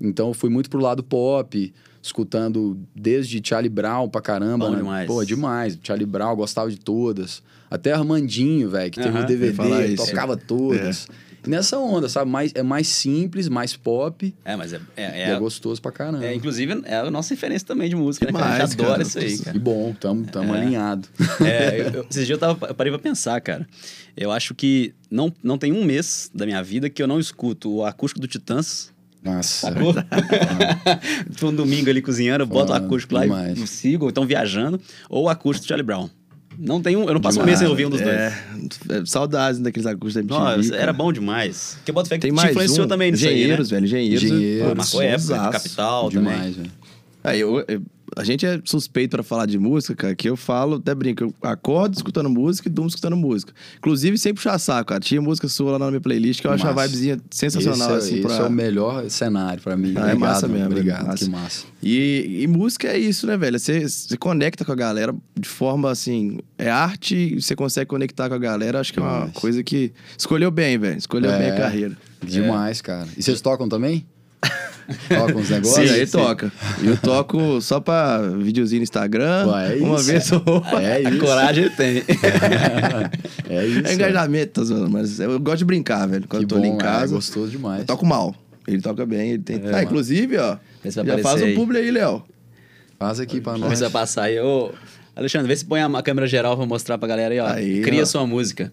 Então 0.00 0.28
eu 0.28 0.34
fui 0.34 0.50
muito 0.50 0.68
pro 0.68 0.80
lado 0.80 1.02
pop, 1.02 1.72
escutando 2.02 2.76
desde 2.94 3.40
Charlie 3.42 3.70
Brown 3.70 4.08
pra 4.08 4.20
caramba. 4.20 4.66
Bom 4.66 4.72
né? 4.72 4.78
demais. 4.78 5.06
Pô, 5.06 5.24
demais. 5.24 5.78
Charlie 5.80 6.06
Brown, 6.06 6.34
gostava 6.34 6.68
de 6.68 6.78
todas. 6.78 7.40
Até 7.70 7.92
Armandinho, 7.92 8.70
velho, 8.70 8.90
que 8.90 9.00
teve 9.00 9.18
o 9.18 9.26
DVD, 9.26 9.96
tocava 9.96 10.36
todas. 10.36 11.06
É. 11.44 11.48
nessa 11.48 11.78
onda, 11.78 12.08
sabe? 12.08 12.30
Mais, 12.30 12.52
é 12.54 12.62
mais 12.62 12.88
simples, 12.88 13.48
mais 13.48 13.76
pop. 13.76 14.34
É, 14.44 14.56
mas 14.56 14.72
é. 14.72 14.80
É, 14.96 15.02
é, 15.04 15.30
é 15.30 15.38
gostoso 15.38 15.80
pra 15.80 15.92
caramba. 15.92 16.24
É, 16.24 16.34
inclusive, 16.34 16.82
é 16.84 16.96
a 16.96 17.10
nossa 17.10 17.34
referência 17.34 17.66
também 17.66 17.88
de 17.88 17.96
música, 17.96 18.26
né? 18.26 18.32
Mais, 18.32 18.60
a 18.60 18.66
gente 18.66 18.80
adora 18.80 19.02
isso 19.02 19.18
aí, 19.18 19.38
cara. 19.38 19.52
Que 19.52 19.58
bom, 19.58 19.94
tamo, 19.98 20.26
tamo 20.26 20.54
é. 20.54 20.60
alinhado. 20.60 21.08
É, 21.40 21.80
eu, 21.80 21.84
eu, 21.92 22.06
esses 22.10 22.26
dias 22.26 22.30
eu, 22.30 22.38
tava, 22.38 22.66
eu 22.66 22.74
parei 22.74 22.92
pra 22.92 23.00
pensar, 23.00 23.40
cara. 23.40 23.66
Eu 24.16 24.30
acho 24.30 24.54
que 24.54 24.94
não, 25.10 25.32
não 25.42 25.58
tem 25.58 25.72
um 25.72 25.84
mês 25.84 26.30
da 26.34 26.46
minha 26.46 26.62
vida 26.62 26.88
que 26.88 27.02
eu 27.02 27.06
não 27.06 27.20
escuto 27.20 27.70
o 27.72 27.84
acústico 27.84 28.20
do 28.20 28.26
Titãs 28.26 28.94
nossa. 29.26 29.74
um 31.42 31.54
domingo 31.54 31.90
ali 31.90 32.00
cozinhando, 32.00 32.44
eu 32.44 32.46
boto 32.46 32.72
o 32.72 32.74
acústico 32.74 33.14
lá 33.14 33.22
demais. 33.22 33.58
e 33.58 33.66
sigo, 33.66 34.04
ou 34.04 34.10
então 34.10 34.24
viajando, 34.24 34.80
ou 35.10 35.24
o 35.24 35.28
acústico 35.28 35.64
de 35.64 35.68
Charlie 35.68 35.84
Brown. 35.84 36.08
Não 36.58 36.80
tem 36.80 36.96
um, 36.96 37.04
eu 37.04 37.14
não 37.14 37.20
passo 37.20 37.38
demais. 37.38 37.46
um 37.46 37.46
mês 37.46 37.58
sem 37.58 37.68
ouvir 37.68 37.86
um 37.86 37.90
dos 37.90 38.00
é, 38.00 38.32
dois. 38.54 39.02
É, 39.02 39.06
saudades 39.06 39.60
daqueles 39.60 39.86
acústicos 39.86 40.14
da 40.14 40.20
MTV. 40.20 40.56
Nossa, 40.56 40.76
era 40.76 40.92
bom 40.92 41.12
demais. 41.12 41.74
Porque 41.78 41.92
bota 41.92 42.08
fé 42.08 42.18
que 42.18 42.28
te 42.28 42.32
influenciou 42.32 42.86
um, 42.86 42.88
também 42.88 43.10
nisso 43.10 43.26
Engenheiros, 43.26 43.72
aí, 43.72 43.80
né? 43.80 43.80
velho. 43.80 43.84
Engenheiros. 43.86 44.22
Engenheiros. 44.24 44.74
Marcou 44.74 45.02
época, 45.02 45.50
Capital 45.50 46.10
demais, 46.10 46.38
também. 46.38 46.52
Velho. 46.52 46.72
Aí 47.24 47.40
eu, 47.40 47.64
eu 47.66 47.82
a 48.14 48.22
gente 48.22 48.46
é 48.46 48.60
suspeito 48.64 49.10
para 49.16 49.22
falar 49.22 49.46
de 49.46 49.58
música, 49.58 49.94
cara, 49.94 50.14
que 50.14 50.28
eu 50.28 50.36
falo, 50.36 50.76
até 50.76 50.94
brinco, 50.94 51.24
eu 51.24 51.34
acordo 51.42 51.94
escutando 51.94 52.28
música 52.28 52.68
e 52.68 52.70
durmo 52.70 52.88
escutando 52.88 53.16
música. 53.16 53.52
Inclusive, 53.78 54.16
sem 54.18 54.32
puxar 54.32 54.58
saco, 54.58 54.90
cara. 54.90 55.00
Tinha 55.00 55.20
música 55.20 55.48
sua 55.48 55.72
lá 55.72 55.78
na 55.78 55.88
minha 55.88 56.00
playlist 56.00 56.40
que 56.40 56.46
eu 56.46 56.52
acho 56.52 56.66
a 56.66 56.72
vibezinha 56.72 57.18
sensacional, 57.30 57.96
esse, 57.98 58.08
assim. 58.08 58.18
Esse 58.18 58.26
pra... 58.26 58.36
é 58.36 58.42
o 58.44 58.50
melhor 58.50 59.10
cenário 59.10 59.62
para 59.62 59.76
mim. 59.76 59.94
Ah, 59.96 60.10
é 60.10 60.14
massa 60.14 60.46
mesmo. 60.46 60.66
Obrigado, 60.66 61.06
massa. 61.06 61.24
que 61.24 61.30
massa. 61.30 61.66
E, 61.82 62.42
e, 62.42 62.46
música 62.46 62.88
é 62.88 62.98
isso, 62.98 63.26
né, 63.26 63.36
velho? 63.36 63.58
Você, 63.58 63.86
conecta 64.18 64.64
com 64.64 64.72
a 64.72 64.76
galera 64.76 65.14
de 65.38 65.48
forma, 65.48 65.90
assim... 65.90 66.38
É 66.58 66.70
arte 66.70 67.14
e 67.14 67.42
você 67.42 67.54
consegue 67.54 67.86
conectar 67.86 68.28
com 68.28 68.34
a 68.34 68.38
galera. 68.38 68.80
Acho 68.80 68.92
que 68.92 68.98
é 68.98 69.02
uma 69.02 69.28
coisa 69.28 69.62
que... 69.62 69.92
Escolheu 70.16 70.50
bem, 70.50 70.78
velho. 70.78 70.98
Escolheu 70.98 71.30
é, 71.30 71.38
bem 71.38 71.50
a 71.50 71.56
carreira. 71.56 71.96
Demais, 72.22 72.80
é. 72.80 72.82
cara. 72.82 73.08
E 73.16 73.22
vocês 73.22 73.40
tocam 73.40 73.68
também? 73.68 74.06
Toca 75.08 75.36
uns 75.36 75.50
negócios? 75.50 75.88
Sim, 75.88 75.94
aí 75.94 76.06
sim. 76.06 76.12
toca. 76.18 76.52
Eu 76.82 76.96
toco 76.96 77.60
só 77.60 77.80
pra 77.80 78.20
videozinho 78.38 78.80
no 78.80 78.84
Instagram. 78.84 79.46
Ué, 79.48 79.78
é 79.78 79.82
uma 79.82 79.96
isso. 79.96 80.04
vez 80.04 80.32
ou 80.32 80.42
É 80.80 81.00
isso. 81.02 81.16
A 81.16 81.18
coragem 81.18 81.70
tem. 81.70 82.02
é 83.48 83.66
isso. 83.66 83.86
É 83.86 83.94
engajamento, 83.94 84.64
tá 84.64 84.88
mas 84.88 85.18
eu 85.18 85.38
gosto 85.40 85.58
de 85.58 85.64
brincar, 85.64 86.06
velho. 86.06 86.26
Quando 86.28 86.40
que 86.40 86.44
eu 86.44 86.48
tô 86.48 86.54
bom, 86.56 86.62
ali 86.62 86.70
em 86.70 86.76
é, 86.76 86.78
casa. 86.78 87.12
É 87.12 87.16
gostoso 87.16 87.50
demais. 87.50 87.80
Eu 87.80 87.86
toco 87.86 88.06
mal. 88.06 88.34
Ele 88.66 88.80
toca 88.80 89.04
bem, 89.06 89.30
ele 89.30 89.42
tem. 89.42 89.60
É, 89.64 89.74
ah, 89.74 89.82
inclusive, 89.82 90.36
ó. 90.38 90.56
Já 90.84 91.18
faz 91.18 91.42
um 91.42 91.54
publi 91.54 91.78
aí, 91.78 91.90
Léo. 91.90 92.22
Faz 92.98 93.20
aqui 93.20 93.40
pra 93.40 93.58
nós. 93.58 93.80
Vai 93.80 93.90
passar 93.90 94.24
aí. 94.24 94.40
Ô, 94.40 94.72
Alexandre, 95.14 95.48
vê 95.48 95.56
se 95.56 95.64
põe 95.64 95.80
a 95.80 96.02
câmera 96.02 96.26
geral 96.26 96.56
pra 96.56 96.66
mostrar 96.66 96.98
pra 96.98 97.08
galera 97.08 97.32
aí, 97.32 97.40
ó. 97.40 97.46
Aí, 97.46 97.80
Cria 97.82 98.02
ó. 98.02 98.06
sua 98.06 98.26
música. 98.26 98.72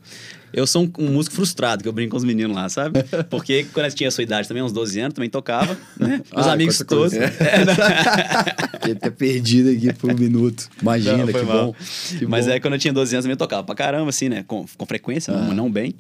Eu 0.54 0.68
sou 0.68 0.84
um, 0.84 0.92
um, 1.00 1.12
músico 1.12 1.36
frustrado, 1.36 1.82
que 1.82 1.90
eu 1.90 1.94
brinco 1.94 2.12
com 2.12 2.18
os 2.18 2.24
meninos 2.24 2.56
lá, 2.56 2.70
sabe? 2.70 3.04
Porque 3.30 3.66
quando 3.74 3.88
eu 3.88 3.92
tinha 3.92 4.08
a 4.08 4.12
sua 4.12 4.24
idade 4.24 4.48
também, 4.48 4.62
uns 4.62 4.72
12 4.72 5.00
anos, 5.00 5.16
também 5.16 5.30
tocava, 5.30 5.76
né? 5.98 6.22
Meus 6.32 6.48
ah, 6.48 6.54
amigos 6.54 6.78
todos. 6.88 7.14
É. 7.14 7.28
Fiquei 8.74 8.92
até 8.94 9.10
perdido 9.10 9.70
aqui 9.70 9.92
por 9.94 10.12
um 10.12 10.16
minuto. 10.16 10.70
Imagina, 10.80 11.18
não, 11.18 11.26
que, 11.26 11.42
bom. 11.42 11.76
que 12.20 12.26
Mas 12.28 12.46
bom. 12.46 12.52
é 12.52 12.60
quando 12.60 12.74
eu 12.76 12.80
tinha 12.80 12.94
12 12.94 13.16
anos, 13.16 13.26
também 13.26 13.36
tocava 13.36 13.64
pra 13.64 13.74
caramba, 13.74 14.10
assim, 14.10 14.30
né? 14.30 14.44
Com, 14.46 14.66
com 14.78 14.86
frequência, 14.86 15.34
ah. 15.34 15.38
não, 15.38 15.54
não 15.56 15.72
bem. 15.72 15.96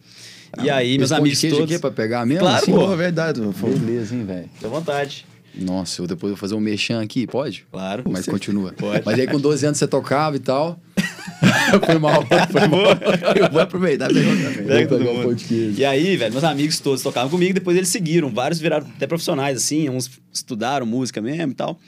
E 0.61 0.69
aí, 0.69 0.99
meus 0.99 1.11
amigos 1.11 1.41
todos... 1.41 1.61
aqui 1.61 1.79
pra 1.79 1.89
pegar 1.89 2.25
mesmo? 2.25 2.41
Claro, 2.41 2.61
assim? 2.61 2.71
pô. 2.71 2.93
É 2.93 2.95
verdade. 2.95 3.41
Beleza, 3.41 4.13
hein, 4.13 4.23
velho? 4.23 4.49
Fica 4.53 4.67
à 4.67 4.69
vontade. 4.69 5.25
Nossa, 5.55 6.01
eu 6.01 6.07
depois 6.07 6.31
vou 6.31 6.37
fazer 6.37 6.55
um 6.55 6.59
mexão 6.59 6.99
aqui, 6.99 7.27
pode? 7.27 7.65
Claro. 7.71 8.03
Mas 8.09 8.25
continua. 8.25 8.73
Pode. 8.77 9.03
Mas 9.05 9.19
aí 9.19 9.27
com 9.27 9.39
12 9.39 9.65
anos 9.65 9.77
você 9.77 9.87
tocava 9.87 10.35
e 10.35 10.39
tal. 10.39 10.79
foi 11.85 11.99
mal, 11.99 12.25
foi 12.51 12.67
mal. 12.67 12.79
Eu 13.35 13.51
vou 13.51 13.61
aproveitar 13.61 14.11
e. 14.11 14.17
Um 14.17 15.35
e 15.77 15.85
aí, 15.85 16.17
velho, 16.17 16.31
meus 16.31 16.43
amigos 16.43 16.79
todos 16.79 17.01
tocavam 17.03 17.29
comigo, 17.29 17.53
depois 17.53 17.77
eles 17.77 17.89
seguiram. 17.89 18.29
Vários 18.29 18.59
viraram 18.59 18.87
até 18.87 19.05
profissionais, 19.05 19.57
assim, 19.57 19.89
uns 19.89 20.09
estudaram 20.31 20.85
música 20.85 21.21
mesmo 21.21 21.51
e 21.51 21.55
tal. 21.55 21.79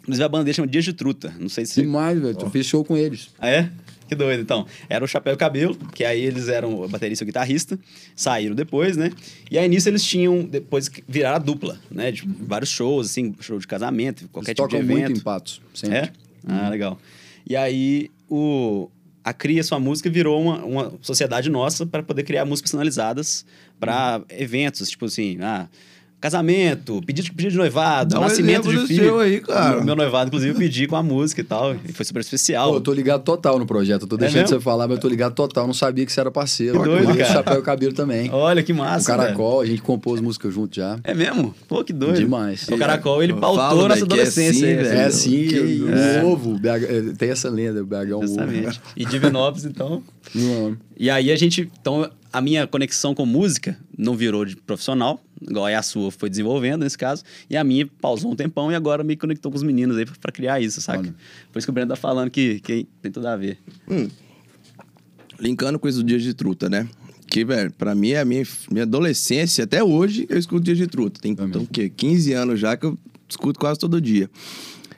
Inclusive 0.00 0.24
a 0.24 0.28
banda 0.28 0.52
chama 0.52 0.66
Dias 0.66 0.84
de 0.84 0.92
Truta. 0.92 1.32
Não 1.38 1.48
sei 1.48 1.64
se. 1.64 1.80
Demais, 1.80 2.20
velho. 2.20 2.34
Tu 2.34 2.50
fez 2.50 2.66
show 2.66 2.84
com 2.84 2.96
eles. 2.96 3.30
Ah, 3.38 3.48
é? 3.48 3.70
Que 4.12 4.14
doido, 4.14 4.42
então. 4.42 4.66
Era 4.90 5.02
o 5.02 5.08
Chapéu 5.08 5.32
e 5.32 5.36
Cabelo, 5.38 5.74
que 5.94 6.04
aí 6.04 6.22
eles 6.22 6.48
eram 6.48 6.86
baterista 6.86 7.24
e 7.24 7.26
guitarrista, 7.26 7.78
saíram 8.14 8.54
depois, 8.54 8.94
né? 8.94 9.10
E 9.50 9.58
aí 9.58 9.66
nisso 9.66 9.88
eles 9.88 10.04
tinham, 10.04 10.44
depois 10.44 10.90
viraram 11.08 11.36
a 11.36 11.38
dupla, 11.38 11.78
né? 11.90 12.12
De 12.12 12.22
vários 12.26 12.68
shows, 12.68 13.10
assim, 13.10 13.34
show 13.40 13.58
de 13.58 13.66
casamento, 13.66 14.28
qualquer 14.28 14.50
eles 14.50 14.56
tipo 14.56 14.68
de 14.68 14.76
evento. 14.76 14.98
muito 14.98 15.18
em 15.18 15.22
Patos, 15.22 15.62
sempre. 15.72 15.96
É? 15.96 16.12
Ah, 16.46 16.68
legal. 16.68 17.00
E 17.48 17.56
aí 17.56 18.10
o, 18.28 18.90
a 19.24 19.32
Cria 19.32 19.64
Sua 19.64 19.80
Música 19.80 20.10
virou 20.10 20.42
uma, 20.42 20.62
uma 20.62 20.92
sociedade 21.00 21.48
nossa 21.48 21.86
para 21.86 22.02
poder 22.02 22.24
criar 22.24 22.44
músicas 22.44 22.70
personalizadas 22.70 23.46
para 23.80 24.18
hum. 24.18 24.24
eventos, 24.28 24.90
tipo 24.90 25.06
assim, 25.06 25.38
ah, 25.40 25.70
casamento, 26.22 27.02
pedido, 27.04 27.34
pedido 27.34 27.50
de 27.50 27.58
noivado, 27.58 28.14
Dá 28.14 28.20
nascimento 28.20 28.70
de 28.70 28.86
filho. 28.86 29.04
Seu 29.04 29.18
aí, 29.18 29.40
cara. 29.40 29.76
Meu, 29.76 29.86
meu 29.86 29.96
noivado, 29.96 30.28
inclusive, 30.28 30.52
eu 30.52 30.56
pedi 30.56 30.86
com 30.86 30.94
a 30.94 31.02
música 31.02 31.40
e 31.40 31.44
tal. 31.44 31.74
E 31.74 31.92
foi 31.92 32.04
super 32.04 32.20
especial. 32.20 32.70
Pô, 32.70 32.76
eu 32.76 32.80
tô 32.80 32.92
ligado 32.92 33.24
total 33.24 33.58
no 33.58 33.66
projeto. 33.66 34.02
Eu 34.02 34.06
tô 34.08 34.14
é 34.14 34.20
deixando 34.20 34.44
é 34.44 34.46
você 34.46 34.60
falar, 34.60 34.86
mas 34.86 34.98
eu 34.98 35.02
tô 35.02 35.08
ligado 35.08 35.34
total. 35.34 35.66
Não 35.66 35.74
sabia 35.74 36.06
que 36.06 36.12
você 36.12 36.20
era 36.20 36.30
parceiro. 36.30 36.78
Que 36.78 36.84
doido, 36.84 37.08
cara. 37.08 37.24
Chapéu 37.24 37.58
e 37.58 37.62
Cabelo 37.62 37.92
também. 37.92 38.30
Olha, 38.32 38.62
que 38.62 38.72
massa, 38.72 39.12
O 39.12 39.16
Caracol, 39.16 39.50
velho. 39.50 39.62
a 39.62 39.66
gente 39.66 39.82
compôs 39.82 40.20
música 40.20 40.48
junto 40.48 40.76
já. 40.76 40.96
É 41.02 41.12
mesmo? 41.12 41.52
Pô, 41.66 41.82
que 41.82 41.92
doido. 41.92 42.18
Demais. 42.18 42.68
O 42.68 42.78
Caracol, 42.78 43.20
ele 43.20 43.34
pautou 43.34 43.56
falo, 43.58 43.88
nossa 43.88 44.04
adolescência. 44.04 44.66
É 44.66 45.04
assim, 45.06 45.48
é 45.48 45.56
assim. 45.56 46.22
O 46.22 46.28
ovo. 46.28 46.60
É. 46.64 47.14
Tem 47.18 47.30
essa 47.30 47.50
lenda, 47.50 47.82
o 47.82 47.86
BH 47.86 47.94
é 47.94 48.14
um 48.14 48.18
ovo. 48.18 48.80
E 48.96 49.04
Divinópolis, 49.04 49.64
então... 49.64 50.02
E 50.96 51.10
aí 51.10 51.32
a 51.32 51.36
gente... 51.36 51.68
Então, 51.80 52.08
a 52.32 52.40
minha 52.40 52.64
conexão 52.66 53.12
com 53.12 53.26
música 53.26 53.76
não 53.98 54.14
virou 54.14 54.44
de 54.44 54.54
profissional, 54.54 55.20
igual 55.48 55.66
a 55.66 55.82
sua 55.82 56.10
foi 56.10 56.28
desenvolvendo 56.30 56.82
nesse 56.82 56.98
caso, 56.98 57.22
e 57.48 57.56
a 57.56 57.64
minha 57.64 57.88
pausou 58.00 58.32
um 58.32 58.36
tempão 58.36 58.70
e 58.70 58.74
agora 58.74 59.02
me 59.02 59.16
conectou 59.16 59.50
com 59.50 59.56
os 59.56 59.62
meninos 59.62 59.96
aí 59.96 60.06
para 60.06 60.32
criar 60.32 60.60
isso, 60.60 60.80
saca? 60.80 61.00
Olha. 61.00 61.14
Por 61.52 61.58
isso 61.58 61.66
que 61.66 61.70
o 61.70 61.74
Breno 61.74 61.88
tá 61.88 61.96
falando 61.96 62.30
que, 62.30 62.60
que 62.60 62.86
tem 63.00 63.12
tudo 63.12 63.26
a 63.26 63.36
ver. 63.36 63.58
Hum. 63.88 64.08
Linkando 65.40 65.78
com 65.78 65.88
isso 65.88 65.98
do 65.98 66.04
Dias 66.04 66.22
de 66.22 66.34
Truta, 66.34 66.68
né? 66.68 66.88
Que, 67.26 67.44
velho, 67.44 67.72
pra 67.72 67.94
mim 67.94 68.10
é 68.10 68.20
a 68.20 68.24
minha, 68.24 68.42
minha 68.70 68.82
adolescência, 68.82 69.64
até 69.64 69.82
hoje 69.82 70.26
eu 70.28 70.38
escuto 70.38 70.62
Dias 70.62 70.78
de 70.78 70.86
Truta. 70.86 71.20
Tem 71.20 71.32
então, 71.32 71.62
o 71.62 71.66
quê? 71.66 71.88
15 71.88 72.32
anos 72.34 72.60
já 72.60 72.76
que 72.76 72.86
eu 72.86 72.98
escuto 73.28 73.58
quase 73.58 73.78
todo 73.78 74.00
dia. 74.00 74.30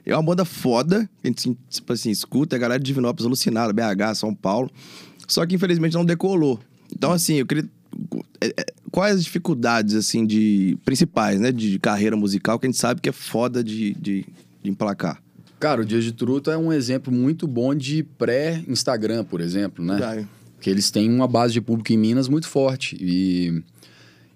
É 0.04 0.14
uma 0.14 0.22
banda 0.22 0.44
foda, 0.44 1.09
a 1.22 1.26
gente, 1.26 1.57
tipo 1.70 1.92
assim, 1.92 2.11
escuta, 2.11 2.57
a 2.57 2.59
galera 2.59 2.78
de 2.78 2.87
Divinópolis 2.87 3.24
alucinada, 3.24 3.72
BH, 3.72 4.16
São 4.16 4.35
Paulo. 4.35 4.70
Só 5.26 5.46
que 5.46 5.54
infelizmente 5.54 5.94
não 5.94 6.04
decolou. 6.04 6.61
Então, 6.94 7.12
assim, 7.12 7.37
eu 7.37 7.46
queria. 7.46 7.64
Quais 8.94 9.16
as 9.16 9.24
dificuldades, 9.24 9.96
assim, 9.96 10.24
de. 10.24 10.78
principais, 10.85 11.40
né? 11.40 11.50
De 11.50 11.80
carreira 11.80 12.14
musical 12.16 12.61
que 12.61 12.66
a 12.66 12.70
gente 12.70 12.78
sabe 12.78 13.00
que 13.00 13.09
é 13.09 13.12
foda 13.12 13.64
de, 13.64 13.92
de, 13.94 14.24
de 14.62 14.70
emplacar? 14.70 15.20
Cara, 15.59 15.80
o 15.80 15.85
Dias 15.85 16.04
de 16.04 16.12
Truta 16.12 16.52
é 16.52 16.57
um 16.57 16.72
exemplo 16.72 17.12
muito 17.12 17.48
bom 17.48 17.74
de 17.74 18.04
pré-Instagram, 18.04 19.24
por 19.24 19.40
exemplo, 19.40 19.85
né? 19.85 19.98
Já. 19.98 20.24
Porque 20.54 20.70
eles 20.70 20.92
têm 20.92 21.11
uma 21.11 21.26
base 21.26 21.52
de 21.52 21.61
público 21.61 21.92
em 21.92 21.96
Minas 21.96 22.28
muito 22.28 22.46
forte. 22.46 22.96
E 23.00 23.64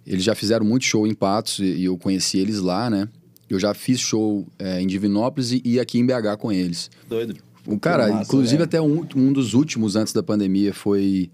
eles 0.04 0.24
já 0.24 0.34
fizeram 0.34 0.66
muito 0.66 0.86
show 0.86 1.06
em 1.06 1.14
Patos 1.14 1.60
e 1.60 1.84
eu 1.84 1.96
conheci 1.96 2.38
eles 2.38 2.58
lá, 2.58 2.90
né? 2.90 3.08
Eu 3.48 3.60
já 3.60 3.72
fiz 3.74 4.00
show 4.00 4.44
é, 4.58 4.80
em 4.80 4.88
Divinópolis 4.88 5.52
e, 5.52 5.62
e, 5.64 5.78
aqui 5.78 6.00
em 6.00 6.04
BH 6.04 6.36
com 6.36 6.50
eles. 6.50 6.90
Doido. 7.08 7.36
O 7.64 7.78
cara, 7.78 8.08
massa, 8.08 8.22
inclusive 8.24 8.64
até 8.64 8.80
um, 8.80 9.06
um 9.14 9.32
dos 9.32 9.54
últimos 9.54 9.94
antes 9.94 10.12
da 10.12 10.22
pandemia 10.22 10.74
foi 10.74 11.30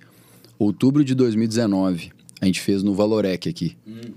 outubro 0.58 1.02
de 1.02 1.14
2019. 1.14 2.12
A 2.44 2.46
gente 2.46 2.61
fez 2.61 2.83
no 2.83 2.92
Valorec 2.92 3.48
aqui. 3.48 3.74
Hum. 3.88 4.12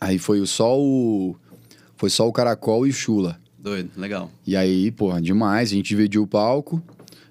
Aí 0.00 0.16
foi 0.16 0.46
só 0.46 0.78
o. 0.78 1.34
Foi 1.96 2.08
só 2.08 2.28
o 2.28 2.32
Caracol 2.32 2.86
e 2.86 2.90
o 2.90 2.92
Chula. 2.92 3.36
Doido, 3.58 3.90
legal. 3.96 4.30
E 4.46 4.54
aí, 4.54 4.92
porra, 4.92 5.20
demais. 5.20 5.72
A 5.72 5.74
gente 5.74 5.88
dividiu 5.88 6.22
o 6.22 6.26
palco. 6.26 6.80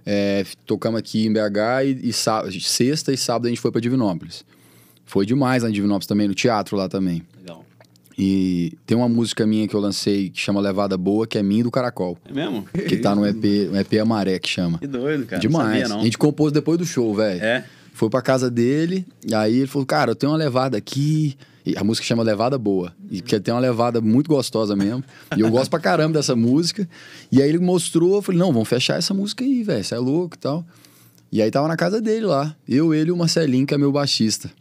É, 0.05 0.45
tocamos 0.65 0.99
aqui 0.99 1.25
em 1.25 1.31
BH 1.31 1.85
e, 1.85 2.09
e 2.09 2.13
sábado, 2.13 2.59
sexta 2.59 3.13
e 3.13 3.17
sábado 3.17 3.45
a 3.45 3.49
gente 3.49 3.61
foi 3.61 3.71
para 3.71 3.79
Divinópolis. 3.79 4.43
Foi 5.05 5.25
demais 5.25 5.63
lá 5.63 5.69
em 5.69 5.71
Divinópolis 5.71 6.07
também, 6.07 6.27
no 6.27 6.35
teatro 6.35 6.75
lá 6.75 6.89
também. 6.89 7.23
Legal. 7.39 7.65
E 8.17 8.77
tem 8.85 8.97
uma 8.97 9.07
música 9.07 9.47
minha 9.47 9.65
que 9.65 9.75
eu 9.75 9.79
lancei 9.79 10.29
que 10.29 10.41
chama 10.41 10.59
Levada 10.59 10.97
Boa, 10.97 11.25
que 11.25 11.37
é 11.37 11.43
minha 11.43 11.63
do 11.63 11.71
Caracol. 11.71 12.17
É 12.29 12.33
mesmo? 12.33 12.65
Que 12.65 12.97
tá 12.97 13.15
no 13.15 13.25
EP, 13.25 13.69
no 13.71 13.79
EP 13.79 13.93
Amaré 14.01 14.39
que 14.39 14.49
chama. 14.49 14.77
Que 14.77 14.87
doido, 14.87 15.25
cara. 15.25 15.41
Demais. 15.41 15.67
Não 15.67 15.73
sabia, 15.73 15.87
não. 15.87 16.01
A 16.01 16.03
gente 16.03 16.17
compôs 16.17 16.51
depois 16.51 16.77
do 16.77 16.85
show, 16.85 17.15
velho. 17.15 17.41
É. 17.41 17.65
Foi 17.97 18.11
pra 18.11 18.21
casa 18.21 18.51
dele, 18.51 19.07
e 19.25 19.33
aí 19.33 19.57
ele 19.57 19.65
falou, 19.65 19.83
cara, 19.83 20.11
eu 20.11 20.15
tenho 20.15 20.31
uma 20.31 20.37
levada 20.37 20.77
aqui. 20.77 21.35
E 21.65 21.75
a 21.75 21.83
música 21.83 22.05
chama 22.05 22.21
Levada 22.21 22.55
Boa. 22.55 22.93
E 23.09 23.23
porque 23.23 23.39
tem 23.39 23.51
uma 23.51 23.59
levada 23.59 23.99
muito 23.99 24.27
gostosa 24.27 24.75
mesmo. 24.75 25.03
e 25.35 25.41
eu 25.41 25.49
gosto 25.49 25.71
pra 25.71 25.79
caramba 25.79 26.13
dessa 26.13 26.35
música. 26.35 26.87
E 27.31 27.41
aí 27.41 27.49
ele 27.49 27.57
mostrou, 27.57 28.17
eu 28.17 28.21
falei, 28.21 28.39
não, 28.39 28.53
vamos 28.53 28.69
fechar 28.69 28.99
essa 28.99 29.15
música 29.15 29.43
aí, 29.43 29.63
velho. 29.63 29.83
Você 29.83 29.95
é 29.95 29.97
louco 29.97 30.35
e 30.35 30.37
tal. 30.37 30.63
E 31.31 31.41
aí 31.41 31.49
tava 31.49 31.67
na 31.67 31.75
casa 31.75 31.99
dele 31.99 32.27
lá. 32.27 32.55
Eu, 32.69 32.93
ele 32.93 33.09
e 33.09 33.11
o 33.11 33.17
Marcelinho, 33.17 33.65
que 33.65 33.73
é 33.73 33.79
meu 33.79 33.91
baixista. 33.91 34.51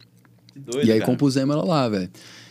Doido, 0.55 0.87
e 0.87 0.91
aí 0.91 0.99
cara. 0.99 1.11
compusemos 1.11 1.55
ela 1.55 1.63
lá, 1.63 1.87
velho. 1.87 2.09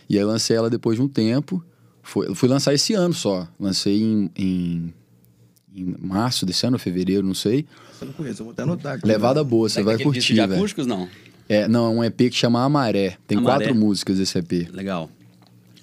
E 0.09 0.17
aí 0.17 0.23
lancei 0.23 0.55
ela 0.55 0.69
depois 0.69 0.95
de 0.95 1.03
um 1.03 1.07
tempo. 1.09 1.61
Foi, 2.01 2.33
fui 2.33 2.47
lançar 2.47 2.73
esse 2.73 2.93
ano 2.93 3.13
só. 3.13 3.45
Lancei 3.59 4.01
em, 4.01 4.31
em, 4.37 4.93
em 5.75 5.95
março 5.99 6.45
desse 6.45 6.65
ano, 6.65 6.79
fevereiro, 6.79 7.27
não 7.27 7.33
sei. 7.35 7.65
Eu 8.01 8.07
não 8.07 8.13
conheço, 8.13 8.41
eu 8.41 8.45
vou 8.45 8.53
até 8.53 8.63
anotar 8.63 8.95
aqui. 8.95 9.07
Levada 9.07 9.43
boa, 9.43 9.67
você 9.67 9.81
vai 9.83 9.97
curtir, 9.97 10.33
de 10.33 10.41
acústicos, 10.41 10.85
não? 10.85 11.07
É, 11.49 11.67
não, 11.67 11.85
é 11.85 11.89
um 11.89 12.03
EP 12.03 12.17
que 12.17 12.33
chama 12.33 12.63
Amaré. 12.63 13.17
Tem 13.27 13.37
Amaré. 13.37 13.65
quatro 13.65 13.75
músicas 13.75 14.19
esse 14.19 14.37
EP. 14.37 14.69
Legal. 14.73 15.09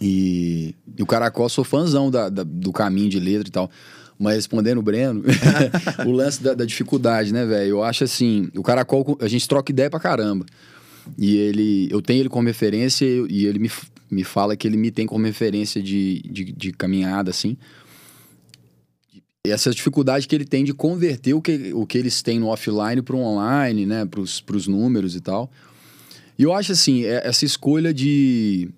E, 0.00 0.74
e 0.96 1.02
o 1.02 1.06
Caracol, 1.06 1.48
sou 1.48 1.64
fãzão 1.64 2.10
da, 2.10 2.28
da, 2.28 2.42
do 2.44 2.72
caminho 2.72 3.08
de 3.08 3.18
letra 3.18 3.48
e 3.48 3.50
tal. 3.50 3.70
Mas 4.18 4.36
respondendo 4.36 4.78
o 4.78 4.82
Breno, 4.82 5.22
o 6.06 6.12
lance 6.12 6.42
da, 6.42 6.54
da 6.54 6.64
dificuldade, 6.64 7.32
né, 7.32 7.44
velho? 7.44 7.68
Eu 7.70 7.82
acho 7.82 8.04
assim, 8.04 8.48
o 8.54 8.62
Caracol, 8.62 9.18
a 9.20 9.28
gente 9.28 9.48
troca 9.48 9.72
ideia 9.72 9.90
pra 9.90 9.98
caramba. 9.98 10.44
E 11.18 11.36
ele, 11.36 11.88
eu 11.90 12.00
tenho 12.00 12.20
ele 12.20 12.28
como 12.28 12.46
referência 12.46 13.04
e 13.04 13.46
ele 13.46 13.58
me, 13.58 13.70
me 14.10 14.24
fala 14.24 14.56
que 14.56 14.66
ele 14.66 14.76
me 14.76 14.90
tem 14.90 15.06
como 15.06 15.24
referência 15.24 15.82
de, 15.82 16.22
de, 16.22 16.52
de 16.52 16.72
caminhada, 16.72 17.30
assim. 17.30 17.56
E 19.46 19.50
essa 19.50 19.70
dificuldade 19.70 20.26
que 20.26 20.34
ele 20.34 20.46
tem 20.46 20.64
de 20.64 20.72
converter 20.72 21.34
o 21.34 21.42
que, 21.42 21.72
o 21.74 21.86
que 21.86 21.98
eles 21.98 22.22
têm 22.22 22.40
no 22.40 22.46
offline 22.46 23.02
para 23.02 23.14
o 23.14 23.18
online, 23.18 23.84
né? 23.84 24.06
Para 24.06 24.20
os 24.20 24.66
números 24.66 25.14
e 25.14 25.20
tal. 25.20 25.50
E 26.38 26.44
eu 26.44 26.52
acho 26.54 26.72
assim, 26.72 27.04
é, 27.04 27.26
essa 27.26 27.44
escolha 27.44 27.92
de 27.92 28.70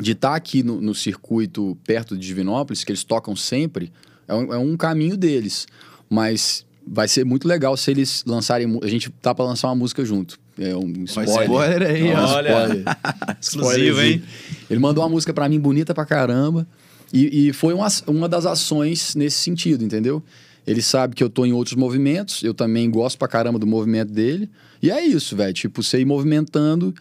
de 0.00 0.12
estar 0.12 0.30
tá 0.30 0.36
aqui 0.36 0.62
no, 0.62 0.80
no, 0.80 0.94
circuito 0.94 1.78
perto 1.84 2.16
de 2.16 2.26
Divinópolis, 2.26 2.82
que 2.82 2.90
eles 2.90 3.04
tocam 3.04 3.36
sempre, 3.36 3.92
é 4.26 4.34
um, 4.34 4.54
é 4.54 4.58
um 4.58 4.76
caminho 4.76 5.16
deles. 5.16 5.68
Mas 6.08 6.66
vai 6.86 7.06
ser 7.06 7.24
muito 7.24 7.46
legal 7.46 7.76
se 7.76 7.90
eles 7.90 8.24
lançarem. 8.26 8.78
A 8.82 8.88
gente 8.88 9.10
tá 9.20 9.34
para 9.34 9.44
lançar 9.44 9.68
uma 9.68 9.76
música 9.76 10.04
junto. 10.04 10.38
É 10.58 10.74
um 10.74 11.04
spoiler. 11.04 11.42
spoiler 11.42 11.82
aí, 11.90 12.12
Olha. 12.12 12.48
Spoiler. 12.48 12.84
Exclusivo, 13.40 14.00
hein? 14.00 14.22
Ele 14.70 14.80
mandou 14.80 15.04
uma 15.04 15.10
música 15.10 15.34
para 15.34 15.48
mim 15.48 15.60
bonita 15.60 15.94
pra 15.94 16.06
caramba. 16.06 16.66
E, 17.14 17.48
e 17.48 17.52
foi 17.52 17.72
uma, 17.72 17.86
uma 18.08 18.28
das 18.28 18.44
ações 18.44 19.14
nesse 19.14 19.38
sentido, 19.38 19.84
entendeu? 19.84 20.20
Ele 20.66 20.82
sabe 20.82 21.14
que 21.14 21.22
eu 21.22 21.30
tô 21.30 21.46
em 21.46 21.52
outros 21.52 21.76
movimentos, 21.76 22.42
eu 22.42 22.52
também 22.52 22.90
gosto 22.90 23.16
pra 23.16 23.28
caramba 23.28 23.58
do 23.58 23.66
movimento 23.66 24.12
dele. 24.12 24.50
E 24.82 24.90
é 24.90 25.00
isso, 25.04 25.36
velho. 25.36 25.52
Tipo, 25.52 25.82
você 25.82 26.00
ir 26.00 26.04
movimentando 26.04 26.92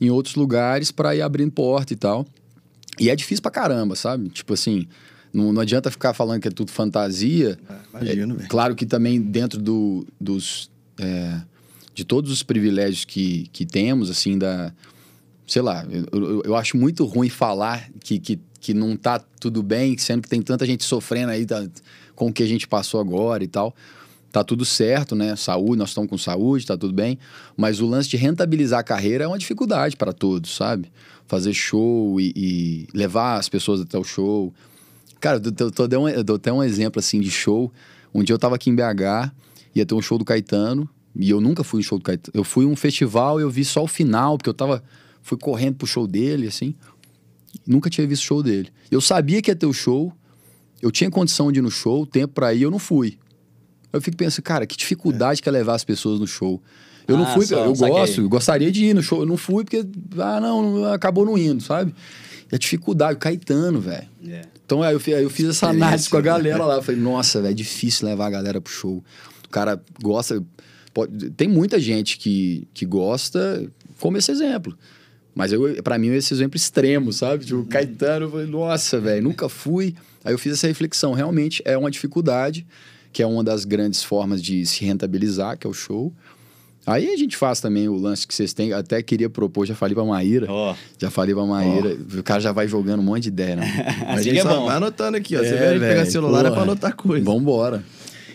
em 0.00 0.08
outros 0.08 0.36
lugares 0.36 0.90
para 0.90 1.14
ir 1.14 1.20
abrindo 1.20 1.52
porta 1.52 1.92
e 1.92 1.96
tal. 1.96 2.26
E 2.98 3.10
é 3.10 3.16
difícil 3.16 3.42
pra 3.42 3.50
caramba, 3.50 3.94
sabe? 3.94 4.28
Tipo 4.30 4.54
assim, 4.54 4.86
não, 5.32 5.52
não 5.52 5.60
adianta 5.60 5.90
ficar 5.90 6.14
falando 6.14 6.40
que 6.40 6.48
é 6.48 6.50
tudo 6.50 6.70
fantasia. 6.70 7.58
É, 7.68 8.04
imagino, 8.04 8.34
velho. 8.36 8.46
É, 8.46 8.48
claro 8.48 8.74
que 8.74 8.86
também 8.86 9.20
dentro 9.20 9.60
do, 9.60 10.06
dos. 10.20 10.70
É, 10.98 11.40
de 11.94 12.04
todos 12.04 12.30
os 12.30 12.42
privilégios 12.42 13.04
que, 13.04 13.48
que 13.52 13.66
temos, 13.66 14.10
assim, 14.10 14.38
da. 14.38 14.72
Sei 15.46 15.62
lá, 15.62 15.84
eu, 15.90 16.06
eu, 16.12 16.42
eu 16.44 16.56
acho 16.56 16.76
muito 16.76 17.04
ruim 17.04 17.28
falar 17.28 17.88
que, 18.00 18.18
que, 18.18 18.38
que 18.68 18.74
não 18.74 18.98
tá 18.98 19.18
tudo 19.18 19.62
bem, 19.62 19.96
sendo 19.96 20.20
que 20.20 20.28
tem 20.28 20.42
tanta 20.42 20.66
gente 20.66 20.84
sofrendo 20.84 21.32
aí 21.32 21.46
tá, 21.46 21.66
com 22.14 22.26
o 22.26 22.32
que 22.32 22.42
a 22.42 22.46
gente 22.46 22.68
passou 22.68 23.00
agora 23.00 23.42
e 23.42 23.46
tal. 23.46 23.74
Tá 24.30 24.44
tudo 24.44 24.62
certo, 24.62 25.16
né? 25.16 25.34
Saúde, 25.36 25.78
nós 25.78 25.88
estamos 25.88 26.10
com 26.10 26.18
saúde, 26.18 26.66
tá 26.66 26.76
tudo 26.76 26.92
bem. 26.92 27.18
Mas 27.56 27.80
o 27.80 27.86
lance 27.86 28.10
de 28.10 28.18
rentabilizar 28.18 28.80
a 28.80 28.82
carreira 28.82 29.24
é 29.24 29.26
uma 29.26 29.38
dificuldade 29.38 29.96
para 29.96 30.12
todos, 30.12 30.54
sabe? 30.54 30.92
Fazer 31.26 31.54
show 31.54 32.20
e, 32.20 32.30
e 32.36 32.88
levar 32.92 33.38
as 33.38 33.48
pessoas 33.48 33.80
até 33.80 33.96
o 33.96 34.04
show. 34.04 34.52
Cara, 35.18 35.40
eu, 35.42 35.70
tô, 35.70 35.84
um, 35.98 36.08
eu 36.10 36.22
dou 36.22 36.36
até 36.36 36.52
um 36.52 36.62
exemplo 36.62 37.00
assim 37.00 37.20
de 37.20 37.30
show. 37.30 37.72
Um 38.14 38.22
dia 38.22 38.34
eu 38.34 38.38
tava 38.38 38.56
aqui 38.56 38.68
em 38.68 38.74
BH, 38.74 39.32
ia 39.74 39.86
ter 39.86 39.94
um 39.94 40.02
show 40.02 40.18
do 40.18 40.26
Caetano, 40.26 40.86
e 41.16 41.30
eu 41.30 41.40
nunca 41.40 41.64
fui 41.64 41.80
em 41.80 41.82
show 41.82 41.96
do 41.96 42.04
Caetano. 42.04 42.32
Eu 42.34 42.44
fui 42.44 42.66
um 42.66 42.76
festival 42.76 43.40
e 43.40 43.44
eu 43.44 43.50
vi 43.50 43.64
só 43.64 43.82
o 43.84 43.88
final, 43.88 44.36
porque 44.36 44.50
eu 44.50 44.54
tava. 44.54 44.84
Fui 45.22 45.38
correndo 45.38 45.76
pro 45.76 45.86
show 45.86 46.06
dele, 46.06 46.46
assim. 46.46 46.74
Nunca 47.66 47.90
tinha 47.90 48.06
visto 48.06 48.22
show 48.22 48.42
dele. 48.42 48.70
Eu 48.90 49.00
sabia 49.00 49.40
que 49.42 49.50
ia 49.50 49.56
ter 49.56 49.66
o 49.66 49.72
show, 49.72 50.12
eu 50.80 50.90
tinha 50.90 51.10
condição 51.10 51.50
de 51.50 51.58
ir 51.58 51.62
no 51.62 51.70
show, 51.70 52.06
tempo 52.06 52.34
pra 52.34 52.54
ir, 52.54 52.62
eu 52.62 52.70
não 52.70 52.78
fui. 52.78 53.18
Eu 53.92 54.00
fico 54.00 54.16
pensando, 54.16 54.44
cara, 54.44 54.66
que 54.66 54.76
dificuldade 54.76 55.40
é. 55.40 55.42
que 55.42 55.48
é 55.48 55.52
levar 55.52 55.74
as 55.74 55.84
pessoas 55.84 56.20
no 56.20 56.26
show. 56.26 56.62
Eu 57.06 57.16
ah, 57.16 57.18
não 57.20 57.26
fui, 57.26 57.46
só, 57.46 57.64
eu 57.64 57.74
gosto, 57.74 58.20
eu 58.20 58.28
gostaria 58.28 58.70
de 58.70 58.84
ir 58.84 58.94
no 58.94 59.02
show, 59.02 59.20
eu 59.20 59.26
não 59.26 59.38
fui 59.38 59.64
porque, 59.64 59.84
ah, 60.18 60.40
não, 60.40 60.92
acabou 60.92 61.24
não 61.24 61.38
indo, 61.38 61.62
sabe? 61.62 61.94
E 62.52 62.54
a 62.54 62.58
dificuldade, 62.58 63.14
o 63.14 63.18
Caetano, 63.18 63.80
velho. 63.80 64.06
Yeah. 64.22 64.46
É. 64.46 64.50
Então 64.64 64.82
aí 64.82 64.94
eu, 64.94 65.00
aí 65.16 65.22
eu 65.22 65.30
fiz 65.30 65.48
essa 65.48 65.68
análise 65.68 66.08
com 66.08 66.16
a 66.18 66.20
galera 66.20 66.64
lá. 66.64 66.76
Eu 66.76 66.82
falei, 66.82 67.00
nossa, 67.00 67.40
velho, 67.40 67.52
é 67.52 67.54
difícil 67.54 68.06
levar 68.06 68.26
a 68.26 68.30
galera 68.30 68.60
pro 68.60 68.72
show. 68.72 69.02
O 69.44 69.48
cara 69.48 69.80
gosta. 70.02 70.42
Pode, 70.92 71.30
tem 71.30 71.48
muita 71.48 71.80
gente 71.80 72.18
que, 72.18 72.68
que 72.74 72.84
gosta, 72.84 73.66
como 73.98 74.18
esse 74.18 74.30
exemplo. 74.30 74.76
Mas 75.38 75.52
eu, 75.52 75.80
pra 75.84 75.96
mim, 75.96 76.08
esse 76.08 76.34
exemplo 76.34 76.56
extremo, 76.56 77.12
sabe? 77.12 77.44
Tipo, 77.44 77.64
Caetano, 77.66 78.26
eu 78.26 78.30
falei, 78.32 78.46
nossa, 78.48 78.98
velho, 78.98 79.22
nunca 79.22 79.48
fui. 79.48 79.94
Aí 80.24 80.34
eu 80.34 80.38
fiz 80.38 80.54
essa 80.54 80.66
reflexão. 80.66 81.12
Realmente 81.12 81.62
é 81.64 81.78
uma 81.78 81.92
dificuldade, 81.92 82.66
que 83.12 83.22
é 83.22 83.26
uma 83.26 83.44
das 83.44 83.64
grandes 83.64 84.02
formas 84.02 84.42
de 84.42 84.66
se 84.66 84.84
rentabilizar, 84.84 85.56
que 85.56 85.64
é 85.64 85.70
o 85.70 85.72
show. 85.72 86.12
Aí 86.84 87.08
a 87.08 87.16
gente 87.16 87.36
faz 87.36 87.60
também 87.60 87.88
o 87.88 87.94
lance 87.94 88.26
que 88.26 88.34
vocês 88.34 88.52
têm. 88.52 88.72
Até 88.72 89.00
queria 89.00 89.30
propor, 89.30 89.64
já 89.64 89.76
falei 89.76 89.94
pra 89.94 90.04
Maíra. 90.04 90.50
Oh. 90.50 90.74
Já 90.98 91.08
falei 91.08 91.32
pra 91.32 91.44
Maíra. 91.44 91.96
Oh. 91.96 92.18
O 92.18 92.22
cara 92.24 92.40
já 92.40 92.50
vai 92.50 92.66
jogando 92.66 92.98
um 92.98 93.04
monte 93.04 93.22
de 93.24 93.28
ideia, 93.28 93.54
né? 93.54 93.66
a 94.08 94.20
gente 94.20 94.38
é 94.40 94.42
só 94.42 94.64
vai 94.64 94.76
anotando 94.76 95.16
aqui, 95.16 95.36
ó. 95.36 95.40
É, 95.40 95.44
Você 95.44 95.78
vê 95.78 95.78
pegar 95.78 96.04
celular 96.06 96.38
Porra. 96.38 96.48
é 96.48 96.50
pra 96.52 96.62
anotar 96.62 96.96
coisa. 96.96 97.24
Vambora. 97.24 97.84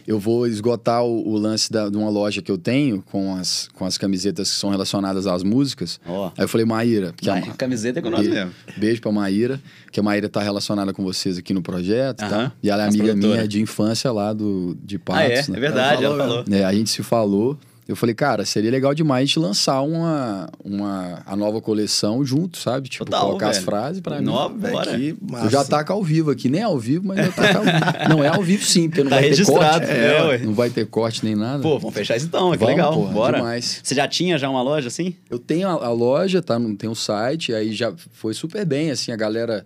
Eu 0.08 0.20
vou 0.20 0.46
esgotar 0.48 1.04
o, 1.04 1.28
o 1.28 1.38
lance 1.38 1.72
da, 1.72 1.90
de 1.90 1.98
uma 1.98 2.10
loja 2.10 2.42
que 2.42 2.52
eu 2.52 2.58
tenho 2.58 3.02
com 3.02 3.36
as, 3.36 3.70
com 3.74 3.86
as 3.86 3.98
camisetas 3.98 4.52
que 4.52 4.58
são 4.58 4.70
relacionadas 4.70 5.28
às 5.28 5.44
músicas. 5.44 6.00
Oh. 6.08 6.26
Aí 6.38 6.44
eu 6.44 6.48
falei, 6.48 6.66
Maíra. 6.66 7.14
Que 7.16 7.30
a, 7.30 7.42
camiseta 7.54 8.00
é 8.00 8.02
com 8.02 8.10
nós 8.10 8.28
mesmo. 8.28 8.52
Beijo 8.78 9.02
pra 9.02 9.12
Maíra, 9.12 9.62
que 9.92 10.00
a 10.00 10.04
Maíra 10.04 10.28
tá 10.28 10.42
relacionada 10.42 10.94
com 10.94 11.04
vocês 11.04 11.38
aqui 11.38 11.54
no 11.54 11.62
projeto. 11.62 12.22
Uh 12.22 12.26
-huh. 12.26 12.30
tá? 12.30 12.52
E 12.62 12.70
ela 12.70 12.84
é 12.84 12.88
amiga 12.88 13.16
minha 13.16 13.48
de 13.48 13.62
infância 13.62 14.12
lá 14.12 14.34
do, 14.34 14.78
de 14.84 15.00
Patos. 15.00 15.22
Ah, 15.22 15.26
é? 15.26 15.52
Né? 15.52 15.58
É 15.58 15.60
verdade, 15.60 16.04
ela 16.04 16.18
falou. 16.18 16.36
Ela 16.36 16.44
falou. 16.44 16.60
É, 16.60 16.64
a 16.66 16.74
gente 16.74 16.90
se 16.90 17.04
falou. 17.04 17.58
Eu 17.88 17.96
falei, 17.98 18.16
cara, 18.16 18.46
seria 18.46 18.72
legal 18.72 18.94
demais 18.94 19.24
a 19.24 19.26
gente 19.26 19.40
lançar 19.40 19.82
uma, 19.82 20.50
uma, 20.64 21.22
a 21.26 21.36
nova 21.36 21.60
coleção 21.60 22.24
junto, 22.24 22.58
sabe? 22.58 22.88
Tipo, 22.88 23.06
Total, 23.06 23.26
colocar 23.26 23.48
velho. 23.48 23.58
as 23.58 23.64
frases 23.66 24.02
pra 24.02 24.20
mim. 24.20 24.26
Nova, 24.26 24.56
bora. 24.56 24.98
Eu 24.98 25.50
já 25.50 25.66
taca 25.66 25.92
ao 25.92 26.02
vivo 26.02 26.32
aqui, 26.32 26.48
nem 26.48 26.62
é 26.62 26.64
ao 26.64 26.80
vivo, 26.80 27.06
mas 27.08 27.18
já 27.18 27.32
taca 27.32 27.58
ao 27.58 27.66
vivo. 27.66 27.84
Não 28.10 28.24
é 28.24 28.28
ao 28.30 28.42
vivo 28.42 28.64
sim, 28.64 28.88
porque 28.90 29.04
não 29.04 29.10
tá 29.10 29.18
vai 29.18 29.30
registrado, 29.30 29.86
ter 29.86 30.18
corte. 30.18 30.44
É, 30.44 30.46
não 30.46 30.54
vai 30.54 30.70
ter 30.70 30.86
corte 30.88 31.26
nem 31.26 31.36
nada. 31.36 31.62
Pô, 31.62 31.80
vamos 31.80 31.94
fechar 31.94 32.16
isso 32.16 32.28
então, 32.28 32.52
que 32.52 32.58
vamos, 32.58 32.76
legal. 32.76 32.94
Porra, 32.94 33.12
bora. 33.12 33.38
Demais. 33.38 33.82
Você 33.84 33.96
já 33.96 34.08
tinha 34.08 34.38
já 34.38 34.50
uma 34.50 34.62
loja 34.62 34.88
assim? 34.88 35.16
Eu 35.30 35.40
tenho 35.40 35.68
a, 35.68 35.86
a 35.86 35.92
loja, 35.92 36.42
tá? 36.42 36.60
Tem 36.78 36.90
o 36.90 36.92
um 36.92 36.96
site, 36.96 37.54
aí 37.54 37.74
já 37.74 37.94
foi 38.12 38.34
super 38.34 38.66
bem, 38.66 38.92
assim, 38.92 39.12
a 39.12 39.16
galera 39.16 39.66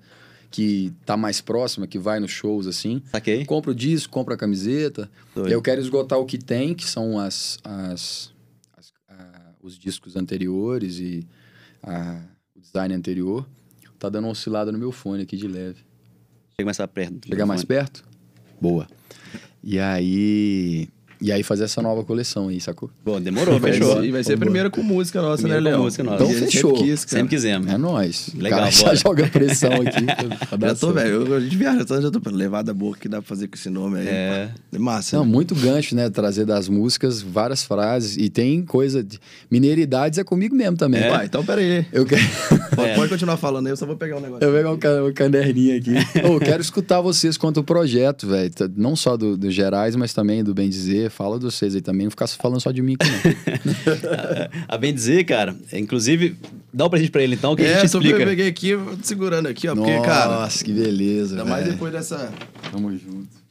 que 0.50 0.94
tá 1.06 1.18
mais 1.18 1.42
próxima, 1.42 1.88
que 1.88 2.00
vai 2.00 2.20
nos 2.20 2.32
shows 2.32 2.68
assim. 2.68 3.02
Saquei. 3.12 3.46
Compra 3.46 3.72
o 3.72 3.76
disco, 3.76 4.12
compra 4.12 4.36
a 4.36 4.38
camiseta. 4.38 5.10
Doido. 5.36 5.52
Eu 5.52 5.62
quero 5.62 5.82
esgotar 5.82 6.18
o 6.20 6.26
que 6.26 6.38
tem, 6.38 6.74
que 6.74 6.86
são 6.86 7.20
as, 7.20 7.60
as, 7.64 8.34
as 8.78 8.94
a, 9.10 9.52
os 9.62 9.78
discos 9.78 10.16
anteriores 10.16 11.00
e 11.00 11.28
a, 11.84 12.22
o 12.56 12.60
design 12.60 12.94
anterior. 12.94 13.48
Tá 14.00 14.10
dando 14.10 14.26
uma 14.26 14.32
oscilada 14.32 14.72
no 14.72 14.78
meu 14.78 14.92
fone 14.92 15.24
aqui 15.24 15.36
de 15.36 15.48
leve. 15.48 15.82
Chega 16.56 16.66
mais 16.66 16.78
perto. 16.92 17.28
Chegar 17.28 17.46
mais 17.46 17.64
perto? 17.64 18.04
Boa. 18.60 18.88
E 19.64 19.80
aí, 19.80 20.88
e 21.20 21.32
aí 21.32 21.42
fazer 21.42 21.64
essa 21.64 21.82
nova 21.82 22.04
coleção 22.04 22.50
aí, 22.50 22.62
sacou? 22.62 22.90
Bom, 23.04 23.20
demorou, 23.20 23.60
fechou. 23.62 24.04
E 24.04 24.12
vai 24.12 24.24
ser 24.24 24.38
primeiro 24.38 24.70
com 24.70 24.84
música 24.84 25.22
nossa, 25.22 25.42
primeiro 25.42 25.64
né, 25.64 25.72
Léo? 25.72 25.84
música 25.84 26.04
nossa. 26.04 26.24
Então 26.24 26.36
fechou. 26.36 26.76
Sempre, 26.76 26.92
quis, 26.92 27.00
sempre 27.02 27.28
quisemos. 27.30 27.72
É 27.72 27.78
nóis. 27.78 28.30
Legal, 28.36 28.60
cara 28.60 28.72
já 28.72 28.96
joga 28.96 29.28
pressão 29.28 29.72
aqui. 29.82 30.06
já 30.62 30.76
tô, 30.76 30.92
velho. 30.92 31.36
A 31.36 31.40
gente 31.40 31.56
viaja, 31.56 31.80
já 31.80 32.12
tô 32.12 32.22
levada 32.30 32.74
boa 32.74 32.96
que 32.96 33.10
dá 33.10 33.18
pra 33.18 33.28
fazer 33.28 33.48
com 33.48 33.56
esse 33.56 33.70
nome 33.70 34.00
aí. 34.00 34.08
É. 34.08 34.50
é 34.72 34.78
massa. 34.78 35.18
Não, 35.18 35.26
né? 35.26 35.32
muito 35.32 35.56
gancho, 35.56 35.96
né? 35.96 36.10
Trazer 36.10 36.46
das 36.46 36.70
músicas 36.70 37.22
várias 37.22 37.64
frases. 37.64 38.18
E 38.18 38.30
tem 38.30 38.64
coisa... 38.64 39.04
De... 39.04 39.20
Mineiridades 39.50 40.20
é 40.20 40.24
comigo 40.24 40.56
mesmo 40.56 40.78
também. 40.78 41.02
É. 41.02 41.10
Pai, 41.10 41.26
então 41.26 41.44
peraí. 41.44 41.86
Eu 41.92 42.06
quero... 42.06 42.22
Pode, 42.78 42.92
é. 42.92 42.96
pode 42.96 43.10
continuar 43.10 43.38
falando 43.38 43.66
aí, 43.66 43.74
eu 43.74 43.78
só 43.78 43.88
vou 43.88 43.96
pegar 43.96 44.18
um 44.18 44.20
negócio. 44.20 44.44
Eu 44.44 44.52
vou 44.52 44.78
pegar 44.78 45.02
um, 45.02 45.08
um 45.08 45.14
caderninho 45.14 45.78
aqui. 45.78 45.94
eu 46.24 46.40
quero 46.40 46.62
escutar 46.62 47.02
vocês 47.02 47.36
quanto 47.36 47.62
o 47.62 47.64
projeto, 47.64 48.28
velho. 48.28 48.52
Não 48.76 48.96
só 48.96 49.18
do, 49.18 49.36
do 49.36 49.50
Gerais, 49.50 49.96
mas 49.96 50.14
também 50.14 50.44
do 50.44 50.54
Bem 50.54 50.70
Dizer. 50.70 51.07
Fala 51.10 51.38
de 51.38 51.46
vocês 51.46 51.76
aí 51.76 51.82
também, 51.82 52.06
não 52.06 52.12
ficar 52.12 52.28
falando 52.28 52.62
só 52.62 52.72
de 52.72 52.82
mim 52.82 52.96
aqui, 53.00 53.10
não. 53.66 54.66
a 54.68 54.78
bem 54.78 54.94
dizer, 54.94 55.24
cara, 55.24 55.56
inclusive, 55.74 56.36
dá 56.74 56.86
um 56.86 56.90
presente 56.90 57.12
pra 57.12 57.24
ele 57.24 57.36
então, 57.36 57.56
que 57.56 57.64
é, 57.64 57.72
a 57.72 57.80
gente 57.80 57.86
explica. 57.86 58.20
eu 58.20 58.28
peguei 58.28 58.48
aqui, 58.48 58.72
segurando 59.04 59.48
aqui, 59.48 59.68
ó, 59.68 59.76
Nossa, 59.76 59.92
porque, 59.92 60.06
cara... 60.08 60.40
Nossa, 60.42 60.64
que 60.64 60.74
beleza, 60.74 61.36
Ainda 61.36 61.46
mais 61.46 61.66
depois 61.66 61.92
dessa... 61.92 62.32
Tamo 62.72 62.92
junto. 62.92 63.48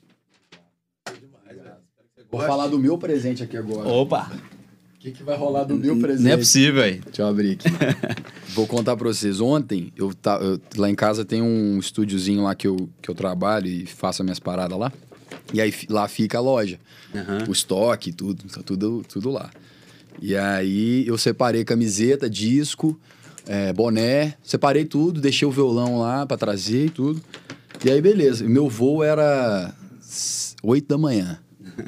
Vou 2.31 2.41
falar 2.41 2.67
do 2.67 2.79
meu 2.79 2.99
presente 2.99 3.43
aqui 3.43 3.57
agora. 3.57 3.89
Opa! 3.89 4.31
O 4.95 4.99
que, 4.99 5.13
que 5.13 5.23
vai 5.23 5.37
rolar 5.37 5.65
do 5.65 5.77
meu 5.77 5.97
presente? 5.99 6.25
Não 6.25 6.33
é 6.33 6.37
possível, 6.37 6.83
aí. 6.83 7.01
Deixa 7.05 7.23
eu 7.23 7.27
abrir 7.29 7.53
aqui. 7.53 7.69
Vou 8.55 8.67
contar 8.67 8.97
pra 8.97 9.07
vocês. 9.07 9.41
Ontem, 9.41 9.93
eu, 9.97 10.13
tá, 10.13 10.39
eu, 10.43 10.61
lá 10.77 10.91
em 10.91 10.95
casa 10.95 11.25
tem 11.25 11.41
um 11.41 11.79
estúdiozinho 11.79 12.43
lá 12.43 12.55
que 12.55 12.67
eu, 12.67 12.91
que 13.01 13.09
eu 13.09 13.15
trabalho 13.15 13.69
e 13.69 13.87
faço 13.87 14.23
as 14.23 14.25
minhas 14.25 14.41
paradas 14.41 14.77
lá. 14.77 14.93
E 15.53 15.61
aí 15.61 15.73
lá 15.89 16.09
fica 16.09 16.39
a 16.39 16.41
loja. 16.41 16.79
Uhum. 17.15 17.49
O 17.49 17.53
estoque, 17.53 18.13
tudo, 18.13 18.45
tá 18.45 18.63
tudo, 18.63 19.05
tudo 19.09 19.31
lá. 19.31 19.51
E 20.21 20.37
aí 20.37 21.07
eu 21.07 21.17
separei 21.19 21.65
camiseta, 21.65 22.29
disco, 22.29 22.99
é, 23.47 23.73
boné, 23.73 24.35
separei 24.43 24.85
tudo, 24.85 25.21
deixei 25.21 25.47
o 25.47 25.51
violão 25.51 25.99
lá 25.99 26.27
para 26.27 26.37
trazer 26.37 26.87
e 26.87 26.91
tudo. 26.91 27.21
E 27.85 27.91
aí, 27.91 28.01
beleza. 28.01 28.45
Meu 28.45 28.69
voo 28.69 29.03
era 29.03 29.75
8 30.63 30.89
da 30.89 30.99
manhã 30.99 31.39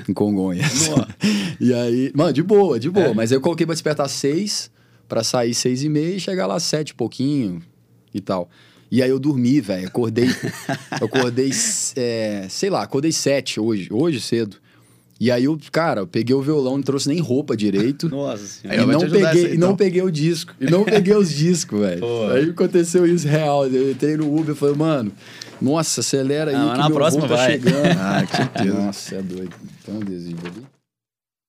em 0.09 0.13
Congonhas. 0.13 0.91
e 1.59 1.73
aí, 1.73 2.13
mano, 2.15 2.33
de 2.33 2.43
boa, 2.43 2.79
de 2.79 2.91
boa. 2.91 3.09
É. 3.09 3.15
Mas 3.15 3.33
eu 3.33 3.41
coloquei 3.41 3.67
pra 3.67 3.75
despertar 3.75 4.09
6 4.09 4.71
para 5.09 5.25
sair 5.25 5.55
seis 5.55 5.83
e 5.83 5.89
meia 5.89 6.17
e 6.17 6.21
chegar 6.21 6.47
lá 6.47 6.61
sete 6.61 6.91
e 6.91 6.95
pouquinho 6.95 7.63
e 8.13 8.21
tal. 8.21 8.51
E 8.91 9.03
aí 9.03 9.11
eu 9.11 9.19
dormi, 9.19 9.61
velho. 9.61 9.87
Acordei. 9.87 10.29
eu 11.01 11.07
acordei, 11.07 11.51
é, 11.97 12.47
sei 12.49 12.71
lá, 12.71 12.83
acordei 12.83 13.13
sete 13.13 13.61
hoje, 13.61 13.89
hoje 13.93 14.21
cedo. 14.21 14.57
E 15.21 15.33
aí 15.33 15.45
eu, 15.45 15.59
cara, 15.73 16.03
eu 16.03 16.07
peguei 16.07 16.35
o 16.35 16.41
violão, 16.41 16.77
não 16.77 16.83
trouxe 16.83 17.09
nem 17.09 17.19
roupa 17.19 17.57
direito. 17.57 18.09
Nossa 18.11 18.47
senhora. 18.47 18.83
E 18.83 18.87
não 18.87 19.01
peguei, 19.01 19.27
aí, 19.27 19.41
então. 19.41 19.55
e 19.55 19.59
não 19.59 19.77
peguei 19.77 20.03
o 20.03 20.11
disco. 20.11 20.55
E 20.61 20.71
não 20.71 20.85
peguei 20.85 21.15
os 21.15 21.35
discos, 21.35 21.81
velho. 21.81 22.31
Aí 22.31 22.51
aconteceu 22.51 23.05
isso 23.05 23.27
real. 23.27 23.67
Eu 23.67 23.91
entrei 23.91 24.17
no 24.17 24.33
Uber 24.33 24.55
e 24.55 24.59
falei, 24.59 24.77
mano, 24.77 25.13
nossa, 25.61 26.01
acelera 26.01 26.51
aí 26.51 26.57
ah, 26.57 26.73
que 26.73 26.79
na 26.79 26.91
próxima 26.91 27.29
tá 27.29 27.35
vai. 27.35 27.53
chegando. 27.53 27.87
ah, 27.99 28.25
que 28.25 28.37
certeza. 28.37 28.75
Nossa, 28.75 29.15
é 29.17 29.23
doido. 29.23 29.55
Tem 29.85 29.95
um 29.97 30.78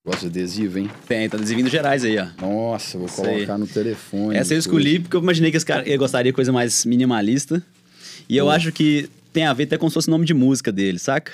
Gosta 0.09 0.27
de 0.27 0.39
adesivo, 0.39 0.79
hein? 0.79 0.89
Tem, 1.07 1.29
tá 1.29 1.37
adesivinho 1.37 1.69
gerais 1.69 2.03
aí, 2.03 2.17
ó. 2.17 2.25
Nossa, 2.41 2.97
vou 2.97 3.07
colocar 3.07 3.59
no 3.59 3.67
telefone. 3.67 4.35
Essa 4.35 4.55
eu 4.55 4.57
escolhi 4.57 4.99
porque 4.99 5.15
eu 5.15 5.21
imaginei 5.21 5.51
que 5.51 5.57
esse 5.57 5.65
cara 5.65 5.85
gostaria 5.97 6.31
de 6.31 6.35
coisa 6.35 6.51
mais 6.51 6.83
minimalista. 6.83 7.61
E 8.27 8.35
eu 8.35 8.49
acho 8.49 8.71
que 8.71 9.07
tem 9.31 9.45
a 9.45 9.53
ver 9.53 9.65
até 9.65 9.77
com 9.77 9.87
se 9.87 9.93
fosse 9.93 10.07
o 10.07 10.11
nome 10.11 10.25
de 10.25 10.33
música 10.33 10.71
dele, 10.71 10.97
saca? 10.97 11.31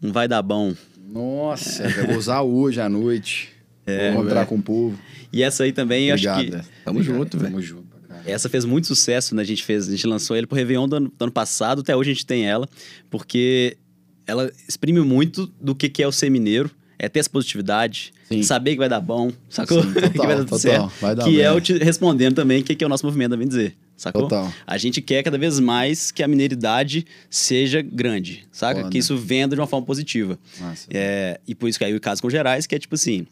Não 0.00 0.12
vai 0.12 0.28
dar 0.28 0.42
bom. 0.42 0.76
Nossa, 1.12 1.82
é. 1.82 2.06
vou 2.06 2.18
usar 2.18 2.42
hoje 2.42 2.80
à 2.80 2.88
noite. 2.88 3.50
É, 3.84 4.12
vou 4.12 4.20
encontrar 4.20 4.46
com 4.46 4.54
o 4.54 4.62
povo. 4.62 4.96
E 5.32 5.42
essa 5.42 5.64
aí 5.64 5.72
também, 5.72 6.12
Obrigado, 6.12 6.38
acho 6.38 6.50
que... 6.50 6.56
É. 6.56 6.62
Tamo 6.84 7.02
junto, 7.02 7.36
velho. 7.36 7.50
Tamo 7.50 7.60
junto. 7.60 7.88
Essa 8.24 8.48
fez 8.48 8.64
muito 8.64 8.86
sucesso, 8.86 9.34
né? 9.34 9.42
A 9.42 9.44
gente 9.44 9.64
fez, 9.64 9.88
a 9.88 9.90
gente 9.90 10.06
lançou 10.06 10.36
ele 10.36 10.46
pro 10.46 10.54
Réveillon 10.54 10.86
do 10.86 10.94
ano, 10.94 11.12
do 11.18 11.22
ano 11.24 11.32
passado, 11.32 11.80
até 11.80 11.96
hoje 11.96 12.12
a 12.12 12.14
gente 12.14 12.24
tem 12.24 12.46
ela, 12.46 12.68
porque 13.10 13.76
ela 14.24 14.52
exprime 14.68 15.00
muito 15.00 15.52
do 15.60 15.74
que, 15.74 15.88
que 15.88 16.00
é 16.00 16.06
o 16.06 16.12
ser 16.12 16.30
mineiro 16.30 16.70
é 17.02 17.08
ter 17.08 17.18
essa 17.18 17.28
positividade, 17.28 18.12
Sim. 18.28 18.44
saber 18.44 18.72
que 18.72 18.78
vai 18.78 18.88
dar 18.88 19.00
bom, 19.00 19.32
sacou? 19.50 19.82
Sim, 19.82 19.92
total, 19.92 20.10
que 20.14 20.18
vai 20.18 20.36
dar 20.36 20.44
tudo 20.44 20.58
certo. 20.58 20.92
Vai 21.00 21.16
dar 21.16 21.24
que 21.24 21.32
bem. 21.32 21.40
é 21.40 21.50
o 21.50 21.60
te 21.60 21.76
respondendo 21.78 22.36
também 22.36 22.60
o 22.60 22.64
que, 22.64 22.76
que 22.76 22.84
é 22.84 22.86
o 22.86 22.88
nosso 22.88 23.04
movimento 23.04 23.32
também 23.32 23.48
dizer. 23.48 23.74
Sacou? 23.96 24.22
Total. 24.22 24.52
A 24.64 24.78
gente 24.78 25.02
quer 25.02 25.20
cada 25.24 25.36
vez 25.36 25.58
mais 25.58 26.12
que 26.12 26.22
a 26.22 26.28
mineiridade 26.28 27.04
seja 27.28 27.82
grande, 27.82 28.46
saca? 28.52 28.82
Foda. 28.82 28.90
Que 28.90 28.98
isso 28.98 29.16
venda 29.16 29.56
de 29.56 29.60
uma 29.60 29.66
forma 29.66 29.84
positiva. 29.84 30.38
Nossa, 30.60 30.86
é, 30.90 31.40
e 31.46 31.56
por 31.56 31.68
isso 31.68 31.76
que 31.76 31.84
aí 31.84 31.94
o 31.94 32.00
caso 32.00 32.22
com 32.22 32.30
Gerais, 32.30 32.68
que 32.68 32.74
é 32.76 32.78
tipo 32.78 32.94
assim, 32.94 33.26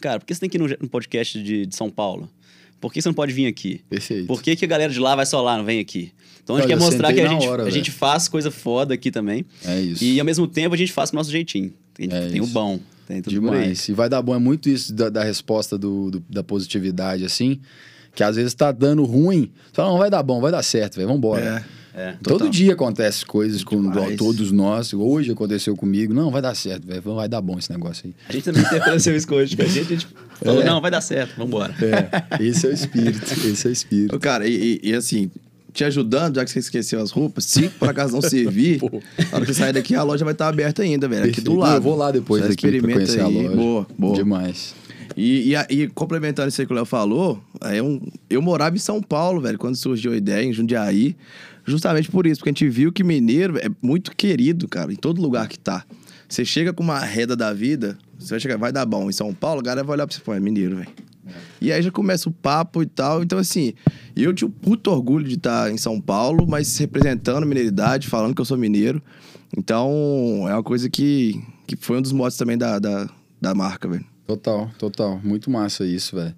cara, 0.00 0.18
por 0.18 0.24
que 0.24 0.34
você 0.34 0.40
tem 0.40 0.48
que 0.48 0.56
ir 0.56 0.78
no, 0.80 0.88
podcast 0.88 1.42
de, 1.42 1.66
de 1.66 1.76
São 1.76 1.90
Paulo? 1.90 2.30
Por 2.80 2.94
que 2.94 3.02
você 3.02 3.08
não 3.10 3.14
pode 3.14 3.34
vir 3.34 3.46
aqui? 3.46 3.82
Perfeito. 3.90 4.26
Por 4.26 4.42
que, 4.42 4.56
que 4.56 4.64
a 4.64 4.68
galera 4.68 4.90
de 4.90 4.98
lá 4.98 5.14
vai 5.14 5.26
só 5.26 5.42
lá, 5.42 5.58
não 5.58 5.64
vem 5.66 5.80
aqui? 5.80 6.12
Então 6.42 6.56
a 6.56 6.60
gente 6.60 6.68
quer 6.68 6.78
mostrar 6.78 7.12
que 7.12 7.20
a 7.20 7.28
gente, 7.28 7.46
hora, 7.46 7.62
a 7.64 7.70
gente 7.70 7.90
faz 7.90 8.26
coisa 8.26 8.50
foda 8.50 8.94
aqui 8.94 9.10
também. 9.10 9.44
É 9.64 9.80
isso. 9.80 10.02
E 10.02 10.18
ao 10.18 10.24
mesmo 10.24 10.46
tempo 10.46 10.74
a 10.74 10.78
gente 10.78 10.92
faz 10.92 11.10
o 11.10 11.14
nosso 11.14 11.30
jeitinho. 11.30 11.72
A 11.98 12.02
gente 12.02 12.14
é 12.14 12.28
tem 12.28 12.40
o 12.40 12.46
bom. 12.46 12.80
Tem 13.12 13.20
tudo 13.20 13.32
Demais. 13.32 13.88
E 13.88 13.92
vai 13.92 14.08
dar 14.08 14.22
bom. 14.22 14.34
É 14.34 14.38
muito 14.38 14.70
isso 14.70 14.94
da, 14.94 15.10
da 15.10 15.22
resposta 15.22 15.76
do, 15.76 16.10
do, 16.10 16.24
da 16.30 16.42
positividade, 16.42 17.24
assim. 17.26 17.60
Que 18.14 18.24
às 18.24 18.36
vezes 18.36 18.54
tá 18.54 18.72
dando 18.72 19.04
ruim. 19.04 19.52
Você 19.66 19.74
fala, 19.74 19.90
não, 19.90 19.98
vai 19.98 20.08
dar 20.08 20.22
bom, 20.22 20.40
vai 20.40 20.50
dar 20.50 20.62
certo, 20.62 20.96
velho. 20.96 21.08
Vambora. 21.08 21.66
É. 21.68 21.82
É, 21.94 22.14
Todo 22.22 22.48
dia 22.48 22.72
acontece 22.72 23.26
coisas 23.26 23.62
com 23.62 23.78
Demais. 23.82 24.16
todos 24.16 24.50
nós. 24.50 24.94
Hoje 24.94 25.30
aconteceu 25.30 25.76
comigo. 25.76 26.14
Não, 26.14 26.30
vai 26.30 26.40
dar 26.40 26.54
certo, 26.54 26.86
velho. 26.86 27.02
Vai 27.02 27.28
dar 27.28 27.42
bom 27.42 27.58
esse 27.58 27.70
negócio 27.70 28.06
aí. 28.06 28.14
A 28.30 28.32
gente 28.32 28.44
também 28.44 28.62
aconteceu 28.64 29.14
isso 29.14 29.34
hoje 29.34 29.54
com 29.54 29.62
a 29.62 29.66
gente. 29.66 29.92
A 29.92 29.96
gente 29.98 30.08
falou, 30.42 30.62
é. 30.62 30.64
não, 30.64 30.80
vai 30.80 30.90
dar 30.90 31.02
certo, 31.02 31.36
vambora. 31.36 31.74
É, 31.82 32.42
esse 32.42 32.66
é 32.66 32.70
o 32.70 32.72
espírito. 32.72 33.22
esse 33.46 33.66
é 33.66 33.68
o 33.68 33.72
espírito. 33.72 34.18
Cara, 34.20 34.48
e, 34.48 34.80
e, 34.82 34.88
e 34.88 34.94
assim, 34.94 35.30
te 35.72 35.84
ajudando, 35.84 36.36
já 36.36 36.44
que 36.44 36.50
você 36.50 36.58
esqueceu 36.58 37.00
as 37.00 37.10
roupas, 37.10 37.44
se 37.44 37.68
por 37.68 37.88
acaso 37.88 38.12
não 38.12 38.20
servir, 38.20 38.80
na 39.30 39.36
hora 39.36 39.46
que 39.46 39.54
sair 39.54 39.72
daqui, 39.72 39.94
a 39.94 40.02
loja 40.02 40.24
vai 40.24 40.34
estar 40.34 40.48
aberta 40.48 40.82
ainda, 40.82 41.08
velho. 41.08 41.30
Aqui 41.30 41.40
do 41.40 41.54
lado. 41.54 41.76
Eu 41.76 41.82
vou 41.82 41.96
lá 41.96 42.10
depois 42.10 42.42
aqui 42.44 42.52
experimenta 42.52 42.94
conhecer 42.94 43.20
aí. 43.20 43.24
a 43.24 43.28
loja. 43.28 43.56
Boa, 43.56 43.86
boa. 43.98 44.14
Demais. 44.14 44.74
E, 45.16 45.54
e, 45.54 45.82
e, 45.82 45.88
complementando 45.88 46.48
isso 46.48 46.60
aí 46.60 46.66
que 46.66 46.72
o 46.72 46.76
Léo 46.76 46.84
falou, 46.84 47.42
é 47.60 47.82
um, 47.82 48.00
eu 48.30 48.40
morava 48.40 48.76
em 48.76 48.78
São 48.78 49.02
Paulo, 49.02 49.40
velho, 49.40 49.58
quando 49.58 49.76
surgiu 49.76 50.12
a 50.12 50.16
ideia, 50.16 50.44
em 50.44 50.52
Jundiaí, 50.52 51.16
justamente 51.64 52.10
por 52.10 52.26
isso, 52.26 52.40
porque 52.40 52.50
a 52.50 52.52
gente 52.52 52.68
viu 52.68 52.92
que 52.92 53.04
mineiro 53.04 53.58
é 53.58 53.68
muito 53.80 54.14
querido, 54.16 54.66
cara, 54.68 54.92
em 54.92 54.96
todo 54.96 55.20
lugar 55.20 55.48
que 55.48 55.58
tá. 55.58 55.84
Você 56.28 56.44
chega 56.44 56.72
com 56.72 56.82
uma 56.82 56.98
reda 56.98 57.36
da 57.36 57.52
vida, 57.52 57.98
você 58.18 58.30
vai 58.30 58.40
chegar, 58.40 58.56
vai 58.56 58.72
dar 58.72 58.86
bom. 58.86 59.10
Em 59.10 59.12
São 59.12 59.34
Paulo, 59.34 59.60
a 59.60 59.62
galera 59.62 59.84
vai 59.84 59.96
olhar 59.96 60.06
pra 60.06 60.14
você 60.14 60.20
e 60.22 60.24
falar, 60.24 60.38
é 60.38 60.40
mineiro, 60.40 60.76
velho. 60.76 60.88
E 61.60 61.72
aí 61.72 61.82
já 61.82 61.90
começa 61.90 62.28
o 62.28 62.32
papo 62.32 62.82
e 62.82 62.86
tal. 62.86 63.22
Então, 63.22 63.38
assim, 63.38 63.74
eu 64.16 64.32
tinha 64.32 64.48
um 64.48 64.50
puto 64.50 64.90
orgulho 64.90 65.26
de 65.26 65.34
estar 65.34 65.70
em 65.70 65.76
São 65.76 66.00
Paulo, 66.00 66.46
mas 66.46 66.76
representando 66.78 67.42
a 67.42 67.46
mineiridade, 67.46 68.08
falando 68.08 68.34
que 68.34 68.40
eu 68.40 68.44
sou 68.44 68.56
mineiro. 68.56 69.02
Então, 69.56 70.44
é 70.48 70.54
uma 70.54 70.62
coisa 70.62 70.88
que, 70.88 71.42
que 71.66 71.76
foi 71.76 71.98
um 71.98 72.02
dos 72.02 72.12
motos 72.12 72.36
também 72.36 72.56
da, 72.56 72.78
da, 72.78 73.08
da 73.40 73.54
marca, 73.54 73.88
velho. 73.88 74.04
Total, 74.26 74.70
total. 74.78 75.20
Muito 75.22 75.50
massa 75.50 75.84
isso, 75.84 76.16
velho. 76.16 76.34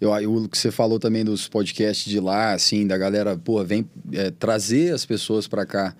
Eu, 0.00 0.12
o 0.12 0.48
que 0.48 0.58
você 0.58 0.70
falou 0.70 0.98
também 0.98 1.24
dos 1.24 1.48
podcasts 1.48 2.10
de 2.10 2.20
lá, 2.20 2.52
assim, 2.52 2.86
da 2.86 2.98
galera, 2.98 3.36
pô, 3.36 3.62
vem 3.64 3.88
é, 4.12 4.30
trazer 4.30 4.92
as 4.92 5.06
pessoas 5.06 5.46
para 5.46 5.64
cá. 5.64 5.94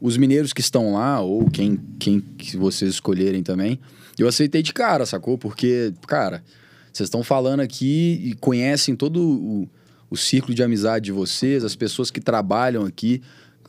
Os 0.00 0.16
mineiros 0.16 0.52
que 0.52 0.60
estão 0.60 0.94
lá, 0.94 1.20
ou 1.20 1.50
quem, 1.50 1.78
quem 1.98 2.20
que 2.20 2.56
vocês 2.56 2.90
escolherem 2.90 3.42
também, 3.42 3.78
eu 4.18 4.28
aceitei 4.28 4.62
de 4.62 4.72
cara, 4.72 5.06
sacou? 5.06 5.38
Porque, 5.38 5.92
cara, 6.06 6.42
vocês 6.92 7.06
estão 7.06 7.22
falando 7.22 7.60
aqui 7.60 8.20
e 8.22 8.34
conhecem 8.34 8.94
todo 8.94 9.20
o, 9.20 9.68
o 10.10 10.16
ciclo 10.16 10.54
de 10.54 10.62
amizade 10.62 11.06
de 11.06 11.12
vocês, 11.12 11.64
as 11.64 11.74
pessoas 11.74 12.10
que 12.10 12.20
trabalham 12.20 12.84
aqui 12.84 13.22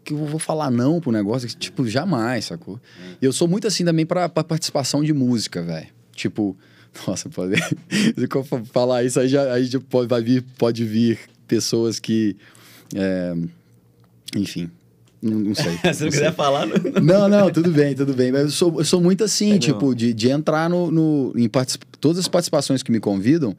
que 0.03 0.13
eu 0.13 0.25
vou 0.25 0.39
falar 0.39 0.69
não 0.69 0.99
pro 0.99 1.11
negócio, 1.11 1.47
tipo, 1.47 1.87
jamais, 1.87 2.45
sacou? 2.45 2.75
Hum. 2.75 3.15
Eu 3.21 3.31
sou 3.31 3.47
muito 3.47 3.67
assim 3.67 3.85
também 3.85 4.05
pra, 4.05 4.27
pra 4.27 4.43
participação 4.43 5.03
de 5.03 5.13
música, 5.13 5.63
velho. 5.63 5.87
Tipo, 6.13 6.55
nossa, 7.07 7.29
pode. 7.29 7.55
Se 7.89 8.13
eu 8.17 8.65
falar 8.65 9.03
isso, 9.03 9.19
aí 9.19 9.27
já, 9.27 9.51
aí 9.53 9.65
já 9.65 9.79
pode, 9.79 10.07
vai 10.07 10.21
vir, 10.21 10.43
pode 10.57 10.85
vir 10.85 11.19
pessoas 11.47 11.99
que. 11.99 12.35
É, 12.93 13.33
enfim. 14.35 14.69
Não, 15.23 15.39
não 15.39 15.55
sei. 15.55 15.77
Se 15.93 16.03
não, 16.03 16.11
quiser 16.11 16.33
falar, 16.33 16.67
não... 16.67 17.01
não. 17.01 17.29
Não, 17.29 17.51
tudo 17.51 17.71
bem, 17.71 17.95
tudo 17.95 18.13
bem. 18.13 18.31
Mas 18.31 18.41
eu 18.41 18.51
sou, 18.51 18.79
eu 18.79 18.85
sou 18.85 19.01
muito 19.01 19.23
assim, 19.23 19.53
é 19.53 19.57
tipo, 19.57 19.95
de, 19.95 20.13
de 20.13 20.29
entrar 20.29 20.69
no. 20.69 20.91
no 20.91 21.33
em 21.35 21.47
particip... 21.47 21.83
Todas 21.99 22.19
as 22.19 22.27
participações 22.27 22.83
que 22.83 22.91
me 22.91 22.99
convidam, 22.99 23.55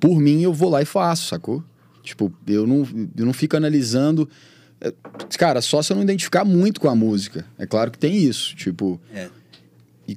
por 0.00 0.18
mim, 0.18 0.40
eu 0.40 0.52
vou 0.52 0.70
lá 0.70 0.80
e 0.80 0.86
faço, 0.86 1.28
sacou? 1.28 1.62
Tipo, 2.02 2.32
eu 2.46 2.66
não, 2.66 2.88
eu 3.16 3.26
não 3.26 3.32
fico 3.34 3.56
analisando. 3.56 4.28
É, 4.80 4.92
cara, 5.36 5.60
só 5.60 5.82
se 5.82 5.92
eu 5.92 5.96
não 5.96 6.02
identificar 6.02 6.44
muito 6.44 6.80
com 6.80 6.88
a 6.88 6.94
música. 6.94 7.44
É 7.58 7.66
claro 7.66 7.90
que 7.90 7.98
tem 7.98 8.16
isso. 8.16 8.56
Tipo. 8.56 8.98
É. 9.12 9.28
E 10.08 10.16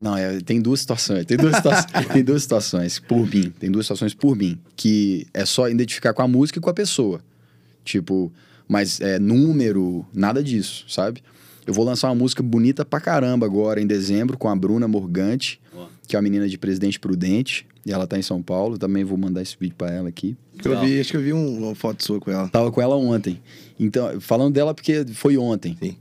não, 0.00 0.16
é, 0.16 0.40
tem 0.40 0.60
duas 0.60 0.80
situações. 0.80 1.24
Tem 1.24 1.36
duas, 1.36 1.56
situa 1.56 1.84
tem 2.12 2.24
duas 2.24 2.42
situações 2.42 2.98
por 2.98 3.26
mim. 3.26 3.50
Tem 3.58 3.70
duas 3.70 3.86
situações 3.86 4.12
por 4.12 4.36
mim. 4.36 4.58
Que 4.76 5.26
é 5.32 5.46
só 5.46 5.68
identificar 5.68 6.12
com 6.12 6.22
a 6.22 6.28
música 6.28 6.58
e 6.58 6.62
com 6.62 6.68
a 6.68 6.74
pessoa. 6.74 7.22
Tipo, 7.84 8.32
mas 8.70 9.00
é 9.00 9.18
número, 9.18 10.06
nada 10.14 10.40
disso, 10.40 10.84
sabe? 10.86 11.24
Eu 11.66 11.74
vou 11.74 11.84
lançar 11.84 12.06
uma 12.08 12.14
música 12.14 12.40
bonita 12.40 12.84
pra 12.84 13.00
caramba 13.00 13.44
agora, 13.44 13.80
em 13.82 13.86
dezembro, 13.86 14.38
com 14.38 14.48
a 14.48 14.54
Bruna 14.54 14.86
Morgante, 14.86 15.60
que 16.06 16.14
é 16.14 16.18
uma 16.18 16.22
menina 16.22 16.48
de 16.48 16.56
Presidente 16.56 17.00
Prudente. 17.00 17.66
E 17.84 17.90
ela 17.90 18.06
tá 18.06 18.16
em 18.16 18.22
São 18.22 18.40
Paulo. 18.40 18.78
Também 18.78 19.02
vou 19.02 19.18
mandar 19.18 19.42
esse 19.42 19.56
vídeo 19.58 19.74
para 19.76 19.90
ela 19.90 20.08
aqui. 20.08 20.36
Eu 20.64 20.80
vi, 20.80 21.00
acho 21.00 21.10
que 21.10 21.16
eu 21.16 21.20
vi 21.20 21.32
um, 21.32 21.64
uma 21.64 21.74
foto 21.74 22.04
sua 22.04 22.20
com 22.20 22.30
ela. 22.30 22.48
Tava 22.48 22.70
com 22.70 22.80
ela 22.80 22.94
ontem. 22.94 23.40
Então, 23.78 24.20
falando 24.20 24.54
dela 24.54 24.72
porque 24.72 25.04
foi 25.14 25.36
ontem. 25.36 25.76
Sim 25.82 25.96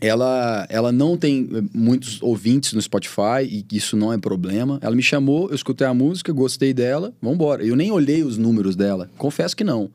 ela, 0.00 0.66
ela 0.68 0.90
não 0.90 1.16
tem 1.16 1.48
muitos 1.72 2.20
ouvintes 2.20 2.72
no 2.72 2.82
Spotify 2.82 3.44
e 3.48 3.64
isso 3.70 3.96
não 3.96 4.12
é 4.12 4.18
problema. 4.18 4.80
Ela 4.82 4.96
me 4.96 5.02
chamou, 5.02 5.48
eu 5.48 5.54
escutei 5.54 5.86
a 5.86 5.94
música, 5.94 6.32
gostei 6.32 6.74
dela, 6.74 7.14
vambora. 7.22 7.64
Eu 7.64 7.76
nem 7.76 7.92
olhei 7.92 8.24
os 8.24 8.36
números 8.36 8.74
dela, 8.74 9.08
confesso 9.16 9.56
que 9.56 9.62
não. 9.62 9.92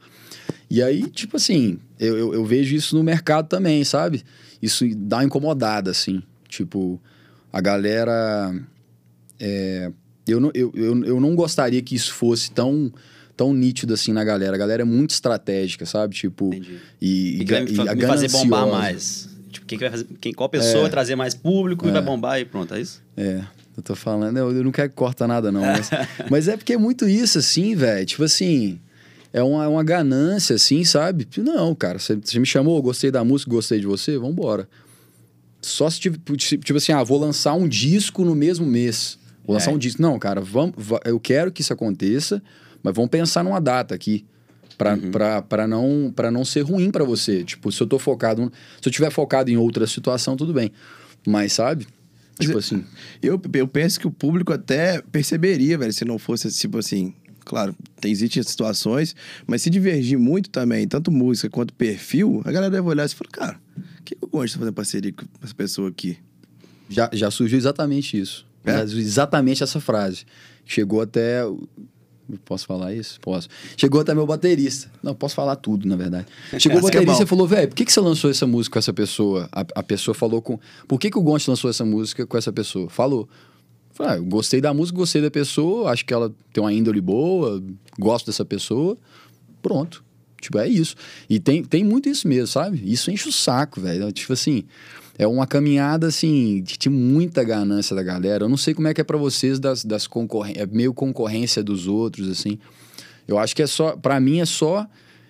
E 0.69 0.81
aí, 0.81 1.09
tipo 1.09 1.35
assim, 1.35 1.77
eu, 1.99 2.17
eu, 2.17 2.33
eu 2.33 2.45
vejo 2.45 2.75
isso 2.75 2.95
no 2.95 3.03
mercado 3.03 3.47
também, 3.47 3.83
sabe? 3.83 4.23
Isso 4.61 4.85
dá 4.95 5.17
uma 5.17 5.25
incomodada, 5.25 5.91
assim. 5.91 6.21
Tipo, 6.47 6.99
a 7.51 7.61
galera. 7.61 8.53
É, 9.39 9.91
eu, 10.27 10.39
não, 10.39 10.51
eu, 10.53 10.71
eu, 10.75 11.03
eu 11.03 11.19
não 11.19 11.35
gostaria 11.35 11.81
que 11.81 11.95
isso 11.95 12.13
fosse 12.13 12.51
tão 12.51 12.91
tão 13.35 13.53
nítido 13.53 13.93
assim 13.93 14.11
na 14.11 14.23
galera. 14.23 14.55
A 14.55 14.57
galera 14.57 14.81
é 14.81 14.85
muito 14.85 15.11
estratégica, 15.11 15.85
sabe? 15.85 16.15
Tipo, 16.15 16.47
Entendi. 16.47 16.79
e, 16.99 17.07
e, 17.07 17.43
e, 17.43 17.91
e 17.91 17.95
me 17.95 18.01
fazer 18.07 18.31
bombar 18.31 18.67
mais. 18.67 19.29
Tipo, 19.51 19.67
quem 19.67 19.77
vai 19.77 19.91
fazer, 19.91 20.07
quem, 20.19 20.33
qual 20.33 20.49
pessoa 20.49 20.79
é. 20.79 20.81
vai 20.81 20.89
trazer 20.89 21.15
mais 21.15 21.35
público 21.35 21.85
é. 21.85 21.89
e 21.89 21.91
vai 21.91 22.01
bombar 22.01 22.39
e 22.39 22.45
pronto, 22.45 22.73
é 22.73 22.81
isso? 22.81 23.01
É. 23.15 23.43
Eu 23.77 23.83
tô 23.83 23.95
falando, 23.95 24.35
eu, 24.35 24.51
eu 24.51 24.63
não 24.63 24.71
quero 24.71 24.89
que 24.89 24.95
corta 24.95 25.27
nada, 25.27 25.51
não. 25.51 25.61
Mas, 25.61 25.89
mas 26.31 26.47
é 26.47 26.57
porque 26.57 26.73
é 26.73 26.77
muito 26.77 27.07
isso, 27.07 27.37
assim, 27.37 27.75
velho. 27.75 28.05
Tipo 28.07 28.23
assim, 28.23 28.79
é 29.37 29.43
uma, 29.43 29.63
é 29.65 29.67
uma 29.67 29.83
ganância, 29.83 30.55
assim, 30.55 30.83
sabe? 30.83 31.27
Não, 31.37 31.75
cara, 31.75 31.99
você, 31.99 32.15
você 32.15 32.39
me 32.39 32.45
chamou, 32.45 32.81
gostei 32.81 33.11
da 33.11 33.23
música, 33.23 33.51
gostei 33.51 33.79
de 33.79 33.85
você, 33.85 34.17
vambora. 34.17 34.67
Só 35.61 35.89
se 35.89 35.99
tipo, 35.99 36.35
tipo 36.35 36.75
assim, 36.75 36.91
ah, 36.91 37.03
vou 37.03 37.19
lançar 37.19 37.53
um 37.53 37.67
disco 37.67 38.25
no 38.25 38.33
mesmo 38.33 38.65
mês. 38.65 39.19
Vou 39.45 39.53
lançar 39.53 39.71
é. 39.71 39.73
um 39.75 39.77
disco. 39.77 40.01
Não, 40.01 40.17
cara, 40.17 40.41
vamos, 40.41 40.73
eu 41.05 41.19
quero 41.19 41.51
que 41.51 41.61
isso 41.61 41.71
aconteça, 41.71 42.41
mas 42.81 42.95
vamos 42.95 43.11
pensar 43.11 43.43
numa 43.43 43.61
data 43.61 43.93
aqui 43.93 44.25
para 44.75 44.93
uhum. 44.93 45.67
não 45.67 46.13
para 46.15 46.31
não 46.31 46.43
ser 46.43 46.61
ruim 46.61 46.89
para 46.89 47.03
você. 47.03 47.43
Tipo, 47.43 47.71
se 47.71 47.81
eu 47.81 47.87
tô 47.87 47.99
focado, 47.99 48.51
se 48.81 48.87
eu 48.87 48.91
tiver 48.91 49.11
focado 49.11 49.51
em 49.51 49.57
outra 49.57 49.85
situação, 49.85 50.35
tudo 50.35 50.53
bem. 50.53 50.71
Mas 51.27 51.53
sabe? 51.53 51.87
Tipo 52.39 52.57
assim, 52.57 52.83
eu, 53.21 53.41
eu 53.53 53.67
penso 53.67 53.99
que 53.99 54.07
o 54.07 54.11
público 54.11 54.53
até 54.53 55.01
perceberia, 55.11 55.77
velho, 55.77 55.91
se 55.93 56.05
não 56.05 56.19
fosse 56.19 56.51
tipo 56.51 56.77
assim, 56.77 57.13
claro, 57.47 57.73
tem, 58.01 58.11
existem 58.11 58.43
situações, 58.43 59.15
mas 59.47 59.61
se 59.61 59.69
divergir 59.69 60.19
muito 60.19 60.49
também, 60.49 60.85
tanto 60.85 61.09
música 61.09 61.49
quanto 61.49 61.73
perfil, 61.73 62.41
a 62.43 62.51
galera 62.51 62.69
deve 62.69 62.85
olhar 62.85 63.05
e 63.05 63.09
falar, 63.09 63.29
cara, 63.31 63.59
o 63.99 64.03
que 64.03 64.17
eu 64.21 64.27
gosto 64.27 64.53
de 64.53 64.59
fazer 64.59 64.71
parceria 64.73 65.13
com 65.13 65.25
essa 65.41 65.55
pessoa 65.55 65.87
aqui? 65.87 66.17
Já, 66.89 67.09
já 67.13 67.31
surgiu 67.31 67.57
exatamente 67.57 68.19
isso. 68.19 68.45
É? 68.65 68.81
Exatamente 68.81 69.63
essa 69.63 69.79
frase. 69.79 70.25
Chegou 70.65 70.99
até 71.01 71.41
Posso 72.43 72.65
falar 72.65 72.93
isso? 72.93 73.17
Posso. 73.21 73.47
Chegou 73.77 74.01
até 74.01 74.13
meu 74.13 74.25
baterista. 74.25 74.91
Não, 75.01 75.15
posso 75.15 75.33
falar 75.33 75.55
tudo, 75.55 75.87
na 75.87 75.95
verdade. 75.95 76.25
Chegou 76.59 76.81
o 76.81 76.81
é 76.89 76.91
baterista 76.91 77.23
e 77.23 77.25
falou, 77.25 77.47
velho, 77.47 77.69
por 77.69 77.75
que, 77.75 77.85
que 77.85 77.93
você 77.93 78.01
lançou 78.01 78.29
essa 78.29 78.45
música 78.45 78.73
com 78.73 78.79
essa 78.79 78.91
pessoa? 78.91 79.47
A, 79.49 79.65
a 79.75 79.83
pessoa 79.83 80.13
falou 80.13 80.41
com... 80.41 80.59
Por 80.85 80.99
que, 80.99 81.09
que 81.09 81.17
o 81.17 81.21
Gonte 81.21 81.49
lançou 81.49 81.69
essa 81.69 81.85
música 81.85 82.27
com 82.27 82.37
essa 82.37 82.51
pessoa? 82.51 82.89
Falou. 82.89 83.29
Falei, 83.97 84.13
ah, 84.13 84.19
gostei 84.19 84.61
da 84.61 84.73
música, 84.73 84.97
gostei 84.97 85.21
da 85.21 85.31
pessoa, 85.31 85.91
acho 85.91 86.05
que 86.05 86.13
ela 86.13 86.33
tem 86.53 86.63
uma 86.63 86.71
índole 86.71 87.01
boa, 87.01 87.61
gosto 87.97 88.27
dessa 88.27 88.45
pessoa. 88.45 88.95
Pronto. 89.61 90.03
Tipo, 90.39 90.59
é 90.59 90.67
isso. 90.67 90.95
E 91.27 91.39
tem, 91.39 91.63
tem 91.63 91.83
muito 91.83 92.07
isso 92.07 92.27
mesmo, 92.27 92.47
sabe? 92.47 92.79
Isso 92.85 93.09
enche 93.09 93.27
o 93.27 93.31
saco, 93.31 93.81
velho. 93.81 94.11
Tipo 94.11 94.33
assim 94.33 94.63
é 95.17 95.25
uma 95.25 95.47
caminhada, 95.47 96.07
assim, 96.07 96.61
de 96.61 96.89
muita 96.89 97.43
ganância 97.43 97.95
da 97.95 98.03
galera. 98.03 98.45
Eu 98.45 98.49
não 98.49 98.57
sei 98.57 98.73
como 98.73 98.87
é 98.87 98.93
que 98.93 99.01
é 99.01 99.03
para 99.03 99.17
vocês 99.17 99.59
das, 99.59 99.83
das 99.83 100.05
concorrências, 100.05 100.63
é 100.63 100.71
meio 100.71 100.93
concorrência 100.93 101.63
dos 101.63 101.87
outros, 101.87 102.29
assim. 102.29 102.59
Eu 103.27 103.39
acho 103.39 103.55
que 103.55 103.63
é 103.63 103.67
só, 103.67 103.97
para 103.97 104.19
mim 104.19 104.39
é 104.39 104.45
só 104.45 104.87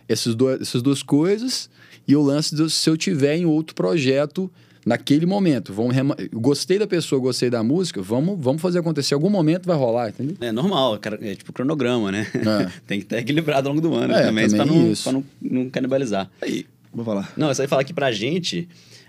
esses 0.10 0.36
dois, 0.36 0.62
essas 0.62 0.82
duas 0.82 1.02
coisas 1.02 1.70
e 2.08 2.16
o 2.16 2.22
lance 2.22 2.70
se 2.70 2.90
eu 2.90 2.98
tiver 2.98 3.38
em 3.38 3.46
outro 3.46 3.74
projeto 3.76 4.52
naquele 4.88 5.26
momento. 5.26 5.74
Vamos 5.74 5.94
rema... 5.94 6.16
Gostei 6.34 6.80
da 6.80 6.88
pessoa, 6.88 7.22
gostei 7.22 7.50
da 7.50 7.62
música, 7.64 8.02
vamos, 8.02 8.38
vamos 8.40 8.62
fazer 8.62 8.80
acontecer. 8.80 9.14
Algum 9.14 9.30
momento 9.30 9.66
vai 9.66 9.78
rolar, 9.78 10.10
entendeu? 10.10 10.36
É 10.42 10.52
normal, 10.52 11.00
é 11.22 11.36
tipo 11.36 11.54
cronograma, 11.54 12.12
né? 12.12 12.28
É. 12.34 12.72
Tem 12.88 13.00
que 13.00 13.06
estar 13.06 13.18
equilibrado 13.20 13.68
ao 13.68 13.76
longo 13.76 13.88
do 13.88 13.94
ano 13.94 14.14
é, 14.14 14.24
também, 14.24 14.48
também 14.48 14.66
para 14.66 14.76
não, 14.76 14.94
pra 14.96 15.12
não, 15.12 15.24
não 15.42 15.70
canibalizar. 15.70 16.30
Aí, 16.42 16.66
vou 16.94 17.06
falar. 17.06 17.32
Não, 17.38 17.52
isso 17.52 17.62
aí 17.62 17.68
falar 17.68 17.84
que 17.84 17.94
pra 17.94 18.12
gente 18.12 18.68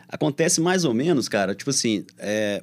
Acontece 0.09 0.59
mais 0.61 0.87
ou 0.87 0.95
menos, 0.95 1.29
cara, 1.29 1.55
tipo 1.55 1.69
assim, 1.69 2.03
é, 2.19 2.63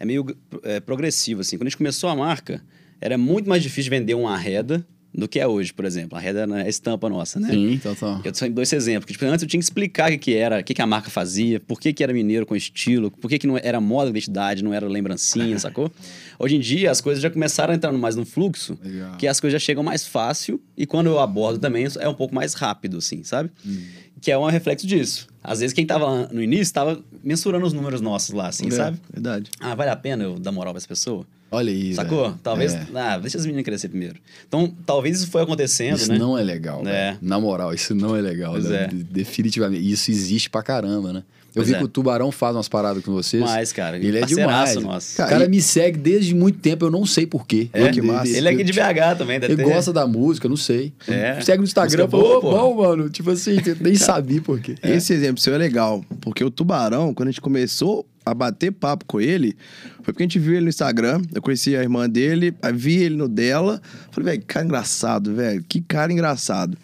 é 0.00 0.04
meio 0.06 0.34
é, 0.62 0.80
progressivo, 0.80 1.42
assim. 1.42 1.58
Quando 1.58 1.66
a 1.66 1.70
gente 1.70 1.76
começou 1.76 2.08
a 2.08 2.16
marca, 2.16 2.64
era 3.00 3.18
muito 3.18 3.48
mais 3.48 3.62
difícil 3.62 3.90
vender 3.90 4.14
uma 4.14 4.32
arreda 4.32 4.84
do 5.16 5.26
que 5.26 5.40
é 5.40 5.46
hoje, 5.46 5.72
por 5.72 5.84
exemplo. 5.84 6.16
A 6.16 6.20
reda 6.20 6.46
é 6.58 6.62
a 6.62 6.68
estampa 6.68 7.08
nossa, 7.08 7.40
né? 7.40 7.48
Sim, 7.50 7.80
total. 7.82 8.20
Eu 8.22 8.34
só 8.34 8.46
dou 8.48 8.62
esse 8.62 8.76
exemplo. 8.76 9.10
Tipo, 9.10 9.24
antes 9.24 9.42
eu 9.42 9.48
tinha 9.48 9.58
que 9.58 9.64
explicar 9.64 10.12
o 10.12 10.18
que, 10.18 10.34
era, 10.34 10.60
o 10.60 10.64
que, 10.64 10.80
a 10.80 10.86
marca 10.86 11.08
fazia, 11.08 11.58
por 11.58 11.80
que, 11.80 11.92
que 11.92 12.04
era 12.04 12.12
mineiro 12.12 12.44
com 12.44 12.54
estilo, 12.54 13.10
por 13.10 13.28
que, 13.28 13.38
que 13.38 13.46
não 13.46 13.56
era 13.56 13.80
moda 13.80 14.06
de 14.12 14.18
identidade, 14.18 14.62
não 14.62 14.74
era 14.74 14.86
lembrancinha, 14.86 15.58
sacou? 15.58 15.90
Hoje 16.38 16.56
em 16.56 16.60
dia 16.60 16.90
as 16.90 17.00
coisas 17.00 17.22
já 17.22 17.30
começaram 17.30 17.72
a 17.72 17.76
entrar 17.76 17.90
mais 17.92 18.14
no 18.14 18.26
fluxo, 18.26 18.78
Legal. 18.84 19.16
que 19.16 19.26
as 19.26 19.40
coisas 19.40 19.60
já 19.60 19.64
chegam 19.64 19.82
mais 19.82 20.06
fácil 20.06 20.60
e 20.76 20.84
quando 20.84 21.06
eu 21.06 21.18
abordo 21.18 21.58
também 21.58 21.86
é 21.98 22.08
um 22.08 22.14
pouco 22.14 22.34
mais 22.34 22.52
rápido, 22.52 22.98
assim, 22.98 23.24
sabe? 23.24 23.50
Hum 23.64 24.05
que 24.20 24.30
é 24.30 24.38
um 24.38 24.44
reflexo 24.44 24.86
disso. 24.86 25.26
Às 25.42 25.60
vezes 25.60 25.72
quem 25.72 25.86
tava 25.86 26.28
no 26.32 26.42
início 26.42 26.72
tava 26.72 27.00
mensurando 27.22 27.66
os 27.66 27.72
números 27.72 28.00
nossos 28.00 28.34
lá, 28.34 28.48
assim, 28.48 28.68
é, 28.68 28.70
sabe? 28.70 28.98
Verdade. 29.12 29.50
Ah, 29.60 29.74
vale 29.74 29.90
a 29.90 29.96
pena 29.96 30.24
eu 30.24 30.38
dar 30.38 30.52
moral 30.52 30.72
pra 30.72 30.78
essa 30.78 30.88
pessoa? 30.88 31.26
Olha 31.50 31.70
aí. 31.70 31.94
Sacou? 31.94 32.24
Véio. 32.24 32.40
Talvez. 32.42 32.74
É. 32.74 32.86
Ah, 32.94 33.18
deixa 33.18 33.38
as 33.38 33.44
meninas 33.46 33.64
crescer 33.64 33.88
primeiro. 33.88 34.16
Então, 34.48 34.74
talvez 34.84 35.20
isso 35.20 35.30
foi 35.30 35.42
acontecendo, 35.42 35.96
isso 35.96 36.08
né? 36.08 36.16
Isso 36.16 36.24
não 36.24 36.36
é 36.36 36.42
legal. 36.42 36.86
É. 36.86 37.16
Na 37.22 37.38
moral, 37.38 37.72
isso 37.72 37.94
não 37.94 38.16
é 38.16 38.20
legal. 38.20 38.52
Pois 38.52 38.64
né? 38.64 38.84
é. 38.84 38.88
Definitivamente. 38.88 39.88
Isso 39.88 40.10
existe 40.10 40.50
pra 40.50 40.62
caramba, 40.62 41.12
né? 41.12 41.22
Eu 41.56 41.62
pois 41.62 41.68
vi 41.68 41.74
é. 41.74 41.78
que 41.78 41.84
o 41.84 41.88
Tubarão 41.88 42.30
faz 42.30 42.54
umas 42.54 42.68
paradas 42.68 43.02
com 43.02 43.14
vocês. 43.14 43.42
Mas, 43.42 43.72
cara, 43.72 43.96
ele 43.96 44.18
é 44.18 44.26
demais. 44.26 44.76
Nosso. 44.76 45.16
Cara, 45.16 45.28
o 45.28 45.32
cara 45.32 45.48
me 45.48 45.62
segue 45.62 45.98
desde 45.98 46.34
muito 46.34 46.58
tempo, 46.58 46.84
eu 46.84 46.90
não 46.90 47.06
sei 47.06 47.26
porquê. 47.26 47.70
É, 47.72 47.88
que 47.88 48.02
massa. 48.02 48.36
Ele 48.36 48.46
é 48.46 48.50
aqui 48.52 48.62
de 48.62 48.74
BH 48.74 49.16
também, 49.16 49.40
deve 49.40 49.54
Ele 49.54 49.64
ter. 49.64 49.72
gosta 49.72 49.90
da 49.90 50.06
música, 50.06 50.50
não 50.50 50.56
sei. 50.56 50.92
É. 51.08 51.40
Segue 51.40 51.58
no 51.58 51.64
Instagram, 51.64 52.08
pô, 52.08 52.42
bom, 52.42 52.76
mano. 52.76 53.08
Tipo 53.08 53.30
assim, 53.30 53.56
nem 53.80 53.94
sabia 53.94 54.42
porquê. 54.42 54.74
É. 54.82 54.96
Esse 54.96 55.14
exemplo 55.14 55.40
seu 55.40 55.54
é 55.54 55.58
legal, 55.58 56.04
porque 56.20 56.44
o 56.44 56.50
Tubarão, 56.50 57.14
quando 57.14 57.28
a 57.28 57.32
gente 57.32 57.40
começou 57.40 58.06
a 58.22 58.34
bater 58.34 58.70
papo 58.70 59.06
com 59.06 59.18
ele, 59.18 59.56
foi 60.02 60.12
porque 60.12 60.24
a 60.24 60.26
gente 60.26 60.38
viu 60.38 60.52
ele 60.52 60.64
no 60.64 60.68
Instagram, 60.68 61.22
eu 61.34 61.40
conheci 61.40 61.74
a 61.74 61.82
irmã 61.82 62.06
dele, 62.06 62.52
vi 62.74 62.96
ele 62.96 63.16
no 63.16 63.28
dela, 63.28 63.80
falei, 64.10 64.32
velho, 64.32 64.40
que 64.40 64.46
cara 64.46 64.66
engraçado, 64.66 65.34
velho, 65.34 65.64
que 65.66 65.80
cara 65.80 66.12
engraçado. 66.12 66.76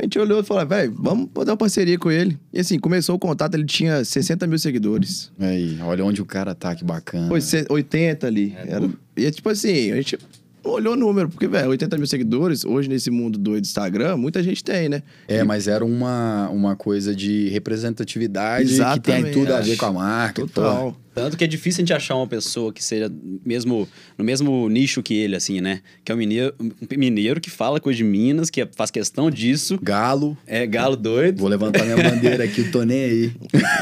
A 0.00 0.02
gente 0.04 0.18
olhou 0.18 0.40
e 0.40 0.42
falou, 0.42 0.66
velho, 0.66 0.94
vamos 0.98 1.28
fazer 1.34 1.50
uma 1.50 1.56
parceria 1.58 1.98
com 1.98 2.10
ele. 2.10 2.38
E 2.54 2.60
assim, 2.60 2.78
começou 2.78 3.16
o 3.16 3.18
contato, 3.18 3.54
ele 3.54 3.66
tinha 3.66 4.02
60 4.02 4.46
mil 4.46 4.58
seguidores. 4.58 5.30
Aí, 5.38 5.78
olha 5.82 6.02
onde 6.02 6.22
o 6.22 6.24
cara 6.24 6.54
tá, 6.54 6.74
que 6.74 6.82
bacana. 6.82 7.28
Foi 7.28 7.40
80 7.68 8.26
ali. 8.26 8.56
É, 8.56 8.72
Era... 8.72 8.88
E 9.14 9.26
é 9.26 9.30
tipo 9.30 9.50
assim, 9.50 9.92
a 9.92 9.96
gente 9.96 10.18
olhou 10.64 10.94
o 10.94 10.96
número, 10.96 11.28
porque, 11.28 11.46
velho, 11.46 11.68
80 11.68 11.98
mil 11.98 12.06
seguidores, 12.06 12.64
hoje 12.64 12.88
nesse 12.88 13.10
mundo 13.10 13.38
doido 13.38 13.62
do 13.62 13.66
Instagram, 13.66 14.16
muita 14.16 14.42
gente 14.42 14.64
tem, 14.64 14.88
né? 14.88 15.02
É, 15.28 15.40
e... 15.40 15.44
mas 15.44 15.68
era 15.68 15.84
uma, 15.84 16.48
uma 16.48 16.74
coisa 16.74 17.14
de 17.14 17.50
representatividade 17.50 18.72
Exatamente, 18.72 19.00
que 19.02 19.22
tem 19.22 19.32
tudo 19.32 19.54
a 19.54 19.60
ver 19.60 19.76
com 19.76 19.84
a 19.84 19.92
marca. 19.92 20.46
Total. 20.46 20.96
Tanto 21.14 21.36
que 21.36 21.44
é 21.44 21.46
difícil 21.46 21.80
a 21.80 21.82
gente 21.82 21.92
achar 21.92 22.14
uma 22.14 22.26
pessoa 22.26 22.72
que 22.72 22.82
seja 22.82 23.10
mesmo 23.44 23.88
no 24.16 24.24
mesmo 24.24 24.68
nicho 24.68 25.02
que 25.02 25.14
ele, 25.14 25.36
assim, 25.36 25.60
né? 25.60 25.80
Que 26.04 26.12
é 26.12 26.14
um 26.14 26.18
mineiro, 26.18 26.54
um 26.60 26.70
mineiro 26.96 27.40
que 27.40 27.50
fala 27.50 27.80
coisa 27.80 27.96
de 27.96 28.04
Minas, 28.04 28.50
que 28.50 28.66
faz 28.76 28.90
questão 28.90 29.30
disso. 29.30 29.78
Galo. 29.82 30.36
É, 30.46 30.66
galo 30.66 30.96
doido. 30.96 31.40
Vou 31.40 31.48
levantar 31.48 31.84
minha 31.84 31.96
bandeira 31.96 32.44
aqui, 32.44 32.60
eu 32.60 32.70
tô 32.70 32.82
nem 32.82 33.04
aí. 33.04 33.32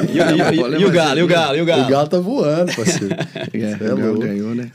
e, 0.08 0.18
e, 0.18 0.78
e, 0.78 0.80
e, 0.80 0.84
o 0.84 0.90
galo, 0.90 1.18
e 1.18 1.22
o 1.22 1.26
galo, 1.26 1.56
e 1.58 1.62
o 1.62 1.66
galo? 1.66 1.84
O 1.84 1.88
galo 1.88 2.08
tá 2.08 2.18
voando, 2.18 2.74
parceiro. 2.74 3.14
é, 3.52 3.84
é 3.84 3.92
louco. 3.92 4.20
ganhou, 4.20 4.54
né? 4.54 4.70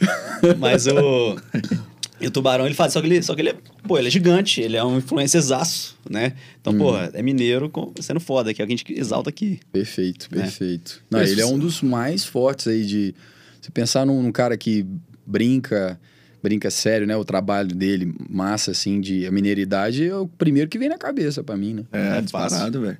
Mas 0.59 0.87
o... 0.87 1.35
E 2.23 2.27
o 2.27 2.31
Tubarão, 2.31 2.65
ele 2.65 2.73
faz, 2.73 2.93
só 2.93 3.01
que 3.01 3.07
ele, 3.07 3.21
só 3.21 3.35
que 3.35 3.41
ele 3.41 3.49
é, 3.49 3.55
pô, 3.85 3.97
ele 3.97 4.07
é 4.07 4.09
gigante, 4.09 4.61
ele 4.61 4.77
é 4.77 4.83
um 4.83 4.97
influencerzaço, 4.97 5.97
né? 6.09 6.31
Então, 6.61 6.71
hum. 6.71 6.77
pô, 6.77 6.97
é 6.97 7.21
mineiro 7.21 7.69
sendo 7.99 8.21
foda, 8.21 8.53
que 8.53 8.61
é 8.61 8.63
o 8.63 8.67
que 8.67 8.73
a 8.73 8.77
gente 8.77 8.93
exalta 8.93 9.29
aqui. 9.29 9.59
Perfeito, 9.73 10.29
né? 10.31 10.43
perfeito. 10.43 11.03
Não, 11.11 11.21
ele 11.21 11.41
é 11.41 11.45
um 11.45 11.59
dos 11.59 11.81
mais 11.81 12.23
fortes 12.23 12.67
aí 12.67 12.85
de... 12.85 13.13
Você 13.59 13.69
pensar 13.71 14.05
num, 14.05 14.23
num, 14.23 14.31
cara 14.31 14.55
que 14.55 14.85
brinca, 15.25 15.99
brinca 16.41 16.71
sério, 16.71 17.05
né? 17.05 17.17
O 17.17 17.25
trabalho 17.25 17.75
dele, 17.75 18.15
massa, 18.29 18.71
assim, 18.71 19.01
de 19.01 19.27
a 19.27 19.31
mineiridade, 19.31 20.07
é 20.07 20.15
o 20.15 20.25
primeiro 20.25 20.69
que 20.69 20.79
vem 20.79 20.87
na 20.87 20.97
cabeça 20.97 21.43
para 21.43 21.57
mim, 21.57 21.73
né? 21.73 21.83
É, 21.91 22.19
é 22.19 22.21
disparado, 22.21 22.79
velho. 22.79 22.97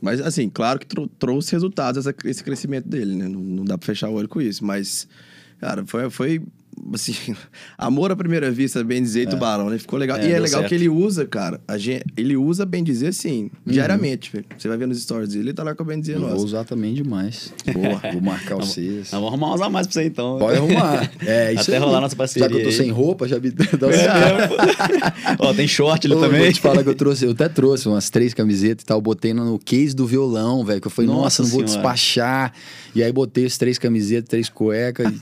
Mas, 0.00 0.20
assim, 0.20 0.48
claro 0.48 0.80
que 0.80 0.86
trouxe 1.16 1.52
resultados 1.52 2.04
essa, 2.04 2.12
esse 2.24 2.42
crescimento 2.42 2.88
dele, 2.88 3.14
né? 3.14 3.28
Não, 3.28 3.40
não 3.40 3.64
dá 3.64 3.78
pra 3.78 3.86
fechar 3.86 4.08
o 4.08 4.14
olho 4.14 4.28
com 4.28 4.40
isso, 4.40 4.64
mas... 4.64 5.06
Cara, 5.60 5.84
foi, 5.86 6.08
foi 6.08 6.42
assim, 6.92 7.14
amor 7.76 8.10
à 8.10 8.16
primeira 8.16 8.50
vista, 8.50 8.82
bem 8.82 9.02
dizer, 9.02 9.26
é. 9.26 9.30
tubarão, 9.30 9.70
né? 9.70 9.78
Ficou 9.78 9.98
legal. 9.98 10.18
É, 10.18 10.26
e 10.26 10.32
é 10.32 10.38
legal 10.38 10.60
certo. 10.60 10.68
que 10.68 10.74
ele 10.74 10.88
usa, 10.88 11.26
cara. 11.26 11.60
A 11.66 11.78
gente, 11.78 12.04
ele 12.16 12.36
usa 12.36 12.64
bem 12.64 12.82
dizer 12.82 13.08
assim, 13.08 13.44
uhum. 13.44 13.72
diariamente. 13.72 14.32
Você 14.56 14.68
vai 14.68 14.76
ver 14.76 14.86
nos 14.86 15.00
stories 15.02 15.30
dele, 15.30 15.48
ele 15.48 15.52
tá 15.52 15.62
lá 15.62 15.74
com 15.74 15.82
a 15.82 15.86
bem 15.86 16.00
dizer 16.00 16.18
nossa. 16.18 16.34
Vou 16.34 16.44
usar 16.44 16.64
também 16.64 16.94
demais. 16.94 17.52
Boa, 17.72 18.00
vou 18.12 18.22
marcar 18.22 18.56
vocês. 18.56 19.10
Nós 19.10 19.20
vamos 19.20 19.28
arrumar 19.28 19.54
uns 19.54 19.60
a 19.60 19.68
mais 19.68 19.86
pra 19.86 19.94
você 19.94 20.04
então. 20.04 20.38
Pode 20.38 20.58
arrumar. 20.58 21.08
É, 21.28 21.52
isso 21.52 21.62
Até 21.62 21.76
aí. 21.76 21.78
rolar 21.78 22.00
nossa 22.00 22.16
parceria. 22.16 22.48
Já 22.48 22.54
que 22.54 22.60
eu 22.60 22.64
tô 22.64 22.72
sem 22.72 22.90
roupa, 22.90 23.28
já 23.28 23.38
me 23.38 23.50
dá 23.50 23.64
é, 23.64 25.36
Ó, 25.38 25.52
tem 25.52 25.66
short 25.66 26.06
ali 26.06 26.14
Ô, 26.14 26.20
também. 26.20 26.42
Vou 26.42 26.52
te 26.52 26.60
falar 26.60 26.82
que 26.82 26.88
eu 26.88 26.94
trouxe, 26.94 27.24
eu 27.24 27.32
até 27.32 27.48
trouxe 27.48 27.88
umas 27.88 28.08
três 28.08 28.32
camisetas 28.32 28.82
e 28.82 28.86
tal, 28.86 29.00
botei 29.00 29.34
no 29.34 29.58
case 29.58 29.94
do 29.94 30.06
violão, 30.06 30.64
velho, 30.64 30.80
que 30.80 30.86
eu 30.86 30.90
falei, 30.90 31.10
nossa, 31.10 31.22
nossa 31.22 31.42
não 31.42 31.48
vou 31.50 31.62
despachar. 31.62 32.52
E 32.94 33.02
aí 33.02 33.12
botei 33.12 33.46
as 33.46 33.58
três 33.58 33.78
camisetas, 33.78 34.28
três 34.28 34.48
cuecas. 34.48 35.12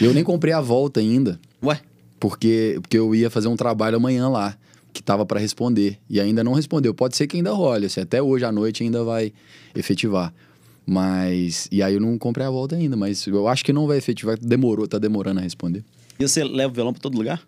Eu 0.00 0.12
nem 0.12 0.22
comprei 0.24 0.52
a 0.52 0.60
volta 0.60 1.00
ainda. 1.00 1.40
Ué? 1.62 1.80
Porque, 2.18 2.78
porque 2.82 2.98
eu 2.98 3.14
ia 3.14 3.30
fazer 3.30 3.48
um 3.48 3.56
trabalho 3.56 3.96
amanhã 3.96 4.28
lá, 4.28 4.56
que 4.92 5.02
tava 5.02 5.24
para 5.24 5.40
responder. 5.40 5.98
E 6.08 6.20
ainda 6.20 6.44
não 6.44 6.52
respondeu. 6.52 6.92
Pode 6.92 7.16
ser 7.16 7.26
que 7.26 7.36
ainda 7.36 7.52
role, 7.52 7.86
assim, 7.86 8.00
até 8.00 8.22
hoje 8.22 8.44
à 8.44 8.52
noite 8.52 8.82
ainda 8.82 9.02
vai 9.02 9.32
efetivar. 9.74 10.32
Mas. 10.86 11.68
E 11.70 11.82
aí 11.82 11.94
eu 11.94 12.00
não 12.00 12.18
comprei 12.18 12.46
a 12.46 12.50
volta 12.50 12.76
ainda, 12.76 12.96
mas 12.96 13.26
eu 13.26 13.46
acho 13.48 13.64
que 13.64 13.72
não 13.72 13.86
vai 13.86 13.96
efetivar. 13.96 14.36
Demorou, 14.38 14.86
tá 14.86 14.98
demorando 14.98 15.40
a 15.40 15.42
responder. 15.42 15.84
E 16.18 16.28
você 16.28 16.44
leva 16.44 16.72
o 16.72 16.74
violão 16.74 16.92
pra 16.92 17.00
todo 17.00 17.16
lugar? 17.16 17.40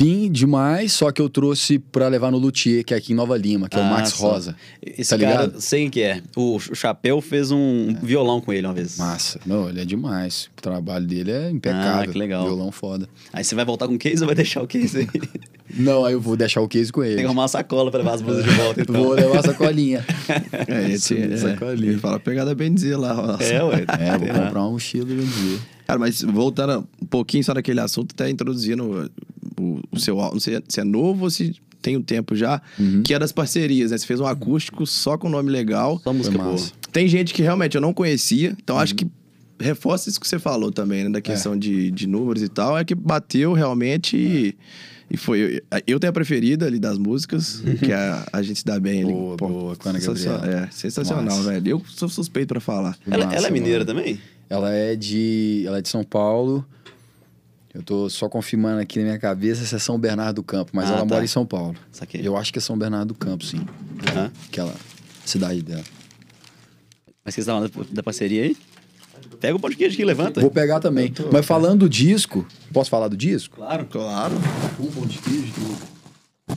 Sim, 0.00 0.32
demais, 0.32 0.94
só 0.94 1.12
que 1.12 1.20
eu 1.20 1.28
trouxe 1.28 1.78
para 1.78 2.08
levar 2.08 2.30
no 2.30 2.38
Luthier, 2.38 2.82
que 2.82 2.94
é 2.94 2.96
aqui 2.96 3.12
em 3.12 3.14
Nova 3.14 3.36
Lima, 3.36 3.68
que 3.68 3.76
ah, 3.76 3.80
é 3.80 3.82
o 3.82 3.86
ah, 3.86 3.90
Max 3.90 4.10
só. 4.10 4.30
Rosa. 4.30 4.56
Esse 4.80 5.10
tá 5.10 5.18
cara, 5.18 5.42
ligado? 5.42 5.60
sei 5.60 5.90
que 5.90 6.00
é. 6.00 6.22
O, 6.34 6.58
Chapéu 6.58 7.20
fez 7.20 7.50
um 7.50 7.90
é. 7.90 8.06
violão 8.06 8.40
com 8.40 8.50
ele 8.50 8.66
uma 8.66 8.72
vez. 8.72 8.96
Massa. 8.96 9.38
Não, 9.44 9.68
ele 9.68 9.82
é 9.82 9.84
demais. 9.84 10.48
O 10.56 10.62
trabalho 10.62 11.06
dele 11.06 11.30
é 11.30 11.50
impecável. 11.50 12.02
Ah, 12.02 12.06
que 12.06 12.16
legal. 12.16 12.46
Violão 12.46 12.72
foda. 12.72 13.06
Aí 13.30 13.44
você 13.44 13.54
vai 13.54 13.64
voltar 13.64 13.86
com 13.88 13.94
o 13.94 13.98
case 13.98 14.22
ou 14.22 14.26
vai 14.26 14.34
deixar 14.34 14.62
o 14.62 14.66
case 14.66 15.00
aí? 15.00 15.08
Não, 15.76 16.04
aí 16.04 16.12
eu 16.12 16.20
vou 16.20 16.36
deixar 16.36 16.60
o 16.60 16.68
case 16.68 16.92
com 16.92 17.02
ele. 17.02 17.16
Tem 17.16 17.24
que 17.24 17.26
arrumar 17.26 17.42
uma 17.42 17.48
sacola 17.48 17.90
pra 17.90 17.98
levar 17.98 18.14
as 18.14 18.22
blusas 18.22 18.44
de 18.44 18.50
volta, 18.50 18.80
então. 18.82 18.94
Vou 18.94 19.12
levar 19.12 19.38
a 19.38 19.42
sacolinha. 19.42 20.04
é, 20.68 20.90
esse, 20.90 21.16
é, 21.16 21.36
sacolinha. 21.36 21.92
Ele 21.92 21.98
fala 21.98 22.18
pegada 22.18 22.54
bem 22.54 22.72
dizer 22.72 22.96
lá. 22.96 23.38
Ó. 23.38 23.42
É, 23.42 23.62
ué. 23.62 23.84
É, 24.00 24.18
vou 24.18 24.28
comprar 24.28 24.66
um 24.66 24.72
mochila 24.72 25.06
bem 25.06 25.18
dizer. 25.18 25.60
Cara, 25.86 25.98
mas 25.98 26.22
voltando 26.22 26.86
um 27.02 27.06
pouquinho 27.06 27.42
só 27.42 27.52
naquele 27.52 27.80
assunto, 27.80 28.12
até 28.12 28.30
introduzindo 28.30 29.10
o, 29.58 29.80
o 29.90 29.98
seu 29.98 30.16
não 30.16 30.40
sei 30.40 30.62
se 30.68 30.80
é 30.80 30.84
novo 30.84 31.24
ou 31.24 31.30
se 31.30 31.54
tem 31.82 31.96
um 31.96 32.02
tempo 32.02 32.36
já, 32.36 32.60
uhum. 32.78 33.02
que 33.02 33.14
é 33.14 33.18
das 33.18 33.32
parcerias, 33.32 33.90
né? 33.90 33.98
Você 33.98 34.06
fez 34.06 34.20
um 34.20 34.26
acústico 34.26 34.86
só 34.86 35.16
com 35.16 35.28
nome 35.28 35.50
legal. 35.50 36.00
Só 36.02 36.12
música 36.12 36.38
boa. 36.38 36.56
Tem 36.92 37.08
gente 37.08 37.32
que 37.32 37.42
realmente 37.42 37.74
eu 37.74 37.80
não 37.80 37.92
conhecia, 37.92 38.54
então 38.62 38.76
uhum. 38.76 38.82
acho 38.82 38.94
que 38.94 39.06
reforça 39.58 40.08
isso 40.08 40.18
que 40.18 40.26
você 40.26 40.38
falou 40.38 40.72
também, 40.72 41.04
né? 41.04 41.10
Da 41.10 41.20
questão 41.20 41.54
é. 41.54 41.56
de, 41.56 41.90
de 41.90 42.06
números 42.06 42.42
e 42.42 42.48
tal, 42.48 42.78
é 42.78 42.84
que 42.84 42.94
bateu 42.94 43.52
realmente 43.52 44.16
e, 44.16 44.56
E 45.10 45.16
foi. 45.16 45.60
Eu 45.86 45.98
tenho 45.98 46.10
a 46.10 46.12
preferida 46.12 46.66
ali 46.66 46.78
das 46.78 46.96
músicas, 46.96 47.62
que 47.80 47.90
é 47.90 47.96
a, 47.96 48.26
a 48.32 48.42
gente 48.42 48.60
se 48.60 48.64
dá 48.64 48.78
bem 48.78 49.02
ali. 49.02 49.12
Boa, 49.12 49.36
Pô, 49.36 49.48
boa, 49.48 49.76
com 49.76 49.88
a 49.88 49.92
sensacional, 49.92 50.44
É, 50.44 50.68
sensacional, 50.70 51.42
velho. 51.42 51.68
Eu 51.68 51.82
sou 51.88 52.08
suspeito 52.08 52.48
pra 52.48 52.60
falar. 52.60 52.96
Ela, 53.10 53.24
Massa, 53.24 53.36
ela 53.36 53.48
é 53.48 53.50
mineira 53.50 53.84
mano. 53.84 53.98
também? 53.98 54.20
Ela 54.48 54.72
é 54.72 54.94
de. 54.94 55.64
Ela 55.66 55.78
é 55.78 55.82
de 55.82 55.88
São 55.88 56.04
Paulo. 56.04 56.64
Eu 57.74 57.82
tô 57.82 58.08
só 58.08 58.28
confirmando 58.28 58.80
aqui 58.80 58.98
na 58.98 59.04
minha 59.06 59.18
cabeça 59.18 59.64
se 59.64 59.74
é 59.74 59.78
São 59.78 59.98
Bernardo 59.98 60.36
do 60.36 60.42
Campo, 60.42 60.70
mas 60.74 60.86
ah, 60.86 60.94
ela 60.94 60.98
tá. 61.00 61.14
mora 61.14 61.24
em 61.24 61.28
São 61.28 61.46
Paulo. 61.46 61.76
Saquei. 61.92 62.20
Eu 62.26 62.36
acho 62.36 62.52
que 62.52 62.58
é 62.58 62.62
São 62.62 62.76
Bernardo 62.76 63.08
do 63.08 63.14
Campo, 63.14 63.44
sim. 63.44 63.58
Uhum. 63.58 64.30
Aquela 64.48 64.74
cidade 65.24 65.62
dela. 65.62 65.84
Mas 67.24 67.34
vocês 67.34 67.46
estavam 67.46 67.68
da, 67.68 67.70
da 67.92 68.02
parceria 68.02 68.44
aí? 68.44 68.56
Pega 69.40 69.56
o 69.56 69.60
pão 69.60 69.70
de 69.70 69.76
queijo 69.76 69.94
aqui, 69.94 70.04
levanta. 70.04 70.40
Vou 70.40 70.50
pegar 70.50 70.80
também. 70.80 71.10
Tô... 71.10 71.28
Mas 71.32 71.46
falando 71.46 71.80
do 71.80 71.88
disco, 71.88 72.46
posso 72.72 72.90
falar 72.90 73.08
do 73.08 73.16
disco? 73.16 73.56
Claro. 73.56 73.86
Claro. 73.86 74.34
Um 74.78 74.86
pão 74.86 75.06
de 75.06 75.18
queijo, 75.18 75.52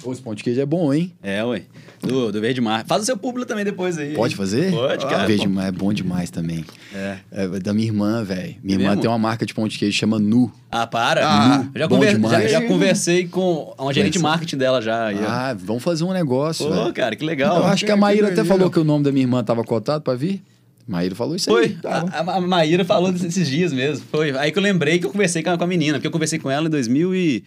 Pô, 0.01 0.11
esse 0.11 0.22
pão 0.22 0.34
de 0.34 0.43
queijo 0.43 0.59
é 0.59 0.66
bom, 0.66 0.93
hein? 0.93 1.14
É, 1.22 1.43
ué. 1.43 1.64
Do, 2.01 2.32
do 2.32 2.41
Verde 2.41 2.59
Mar. 2.59 2.84
Faz 2.86 3.03
o 3.03 3.05
seu 3.05 3.16
público 3.16 3.47
também 3.47 3.64
depois 3.64 3.97
aí. 3.97 4.14
Pode 4.14 4.36
fazer? 4.36 4.72
Pode, 4.72 5.05
cara. 5.05 5.24
O 5.24 5.28
Verde 5.28 5.47
Mar 5.47 5.68
é 5.68 5.72
bom 5.72 5.93
demais 5.93 6.30
também. 6.30 6.66
É. 6.93 7.18
é 7.32 7.47
da 7.59 7.74
minha 7.74 7.88
irmã, 7.88 8.24
velho. 8.24 8.55
Minha 8.64 8.78
é 8.78 8.82
irmã 8.82 8.97
tem 8.97 9.09
uma 9.09 9.18
marca 9.18 9.45
de 9.45 9.53
pão 9.53 9.68
de 9.68 9.78
queijo 9.78 9.97
chama 9.97 10.20
Nu. 10.20 10.51
Ah, 10.72 10.86
para. 10.88 11.26
Ah, 11.26 11.57
nu. 11.59 11.72
Já, 11.76 11.88
conver... 11.88 12.20
já, 12.20 12.47
já, 12.47 12.61
conversei 12.68 13.28
com 13.28 13.74
uma 13.78 13.93
gerente 13.93 14.14
de 14.14 14.20
marketing 14.20 14.57
dela 14.57 14.82
já. 14.82 15.11
Ah, 15.26 15.53
vamos 15.53 15.84
fazer 15.84 16.03
um 16.03 16.11
negócio. 16.11 16.68
Pô, 16.68 16.74
véio. 16.74 16.93
cara, 16.93 17.16
que 17.16 17.24
legal. 17.24 17.57
Eu 17.57 17.66
acho 17.66 17.86
que 17.86 17.91
a 17.91 17.97
Maíra 17.97 18.30
até 18.30 18.43
falou 18.43 18.70
que 18.70 18.80
o 18.80 18.84
nome 18.84 19.03
da 19.03 19.11
minha 19.11 19.24
irmã 19.24 19.43
tava 19.43 19.64
cotado 19.64 20.03
pra 20.03 20.16
vir. 20.16 20.43
Maíra 20.88 21.16
falou 21.16 21.36
isso 21.36 21.50
Foi. 21.50 21.66
aí. 21.66 21.78
Foi. 21.82 21.92
A, 21.92 22.36
a, 22.38 22.42
Maíra 22.42 22.84
falou 22.84 23.12
desses 23.12 23.48
dias 23.48 23.72
mesmo. 23.72 24.06
Foi. 24.12 24.32
Aí 24.38 24.52
que 24.52 24.58
eu 24.58 24.64
lembrei 24.64 25.00
que 25.00 25.06
eu 25.06 25.10
conversei 25.10 25.42
com 25.42 25.50
a, 25.50 25.58
com 25.58 25.64
a 25.64 25.68
menina, 25.68 25.94
porque 25.98 26.08
eu 26.08 26.12
conversei 26.12 26.40
com 26.40 26.50
ela 26.50 26.68
em 26.68 26.72
2000 26.72 27.16
e... 27.16 27.44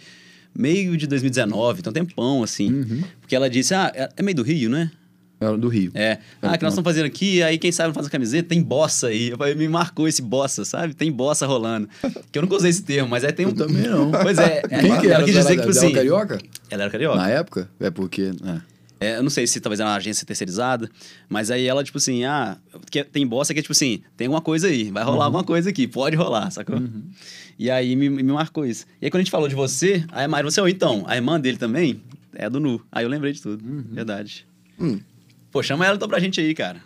meio 0.54 0.96
de 0.96 1.06
2019, 1.06 1.80
então 1.80 1.92
tempão, 1.92 2.42
assim. 2.42 2.72
Uhum. 2.72 3.02
Porque 3.20 3.36
ela 3.36 3.50
disse, 3.50 3.74
ah, 3.74 3.92
é, 3.94 4.08
é 4.16 4.22
meio 4.22 4.36
do 4.36 4.42
Rio, 4.42 4.70
né? 4.70 4.90
É 5.38 5.54
do 5.54 5.68
Rio. 5.68 5.90
É. 5.94 6.18
Ah, 6.40 6.56
que 6.56 6.64
nós 6.64 6.72
estamos 6.72 6.88
fazendo 6.88 7.04
aqui, 7.04 7.42
aí 7.42 7.58
quem 7.58 7.70
sabe 7.70 7.88
não 7.88 7.94
faz 7.94 8.06
a 8.06 8.10
camiseta, 8.10 8.48
tem 8.48 8.62
bossa 8.62 9.08
aí. 9.08 9.28
Eu 9.28 9.36
falei, 9.36 9.54
me 9.54 9.68
marcou 9.68 10.08
esse 10.08 10.22
bossa, 10.22 10.64
sabe? 10.64 10.94
Tem 10.94 11.12
bossa 11.12 11.46
rolando. 11.46 11.88
Que 12.32 12.38
eu 12.38 12.42
nunca 12.42 12.56
usei 12.56 12.70
esse 12.70 12.82
termo, 12.82 13.08
mas 13.10 13.22
aí 13.22 13.32
tem 13.32 13.44
um. 13.44 13.50
Eu 13.50 13.54
também 13.54 13.82
não. 13.82 14.10
Pois 14.10 14.38
é. 14.38 14.62
Quem 14.62 14.98
que 14.98 15.06
era? 15.06 15.16
Ela 15.16 15.24
quis 15.24 15.34
dizer 15.34 15.54
que, 15.56 15.60
tipo 15.60 15.70
assim. 15.70 15.92
carioca? 15.92 16.38
Ela 16.70 16.84
era 16.84 16.90
carioca. 16.90 17.18
Na 17.18 17.28
época? 17.28 17.68
É 17.78 17.90
porque. 17.90 18.32
É. 18.44 18.75
É, 18.98 19.18
eu 19.18 19.22
não 19.22 19.30
sei 19.30 19.46
se 19.46 19.60
talvez 19.60 19.78
era 19.78 19.90
uma 19.90 19.96
agência 19.96 20.26
terceirizada, 20.26 20.90
mas 21.28 21.50
aí 21.50 21.66
ela, 21.66 21.84
tipo 21.84 21.98
assim, 21.98 22.24
ah, 22.24 22.56
tem 23.12 23.26
bosta 23.26 23.52
que 23.52 23.60
é 23.60 23.62
tipo 23.62 23.72
assim, 23.72 24.02
tem 24.16 24.26
alguma 24.26 24.40
coisa 24.40 24.68
aí, 24.68 24.90
vai 24.90 25.04
rolar 25.04 25.18
uhum. 25.18 25.22
alguma 25.24 25.44
coisa 25.44 25.68
aqui, 25.68 25.86
pode 25.86 26.16
rolar, 26.16 26.50
sacou? 26.50 26.76
Uhum. 26.76 27.02
E 27.58 27.70
aí 27.70 27.94
me, 27.94 28.08
me 28.08 28.22
marcou 28.22 28.64
isso. 28.64 28.86
E 29.00 29.04
aí 29.04 29.10
quando 29.10 29.20
a 29.20 29.24
gente 29.24 29.30
falou 29.30 29.48
de 29.48 29.54
você, 29.54 30.04
aí 30.10 30.24
a 30.24 30.28
Mayra, 30.28 30.50
você, 30.50 30.60
oh, 30.60 30.68
então, 30.68 31.04
a 31.06 31.14
irmã 31.14 31.38
dele 31.38 31.58
também 31.58 32.00
é 32.34 32.48
do 32.48 32.58
Nu. 32.58 32.80
Aí 32.90 33.04
eu 33.04 33.08
lembrei 33.08 33.32
de 33.32 33.42
tudo, 33.42 33.62
uhum. 33.62 33.84
verdade. 33.92 34.46
Hum. 34.80 34.98
Pô, 35.50 35.62
chama 35.62 35.86
ela 35.86 35.96
então 35.96 36.08
pra 36.08 36.18
gente 36.18 36.40
aí, 36.40 36.54
cara. 36.54 36.82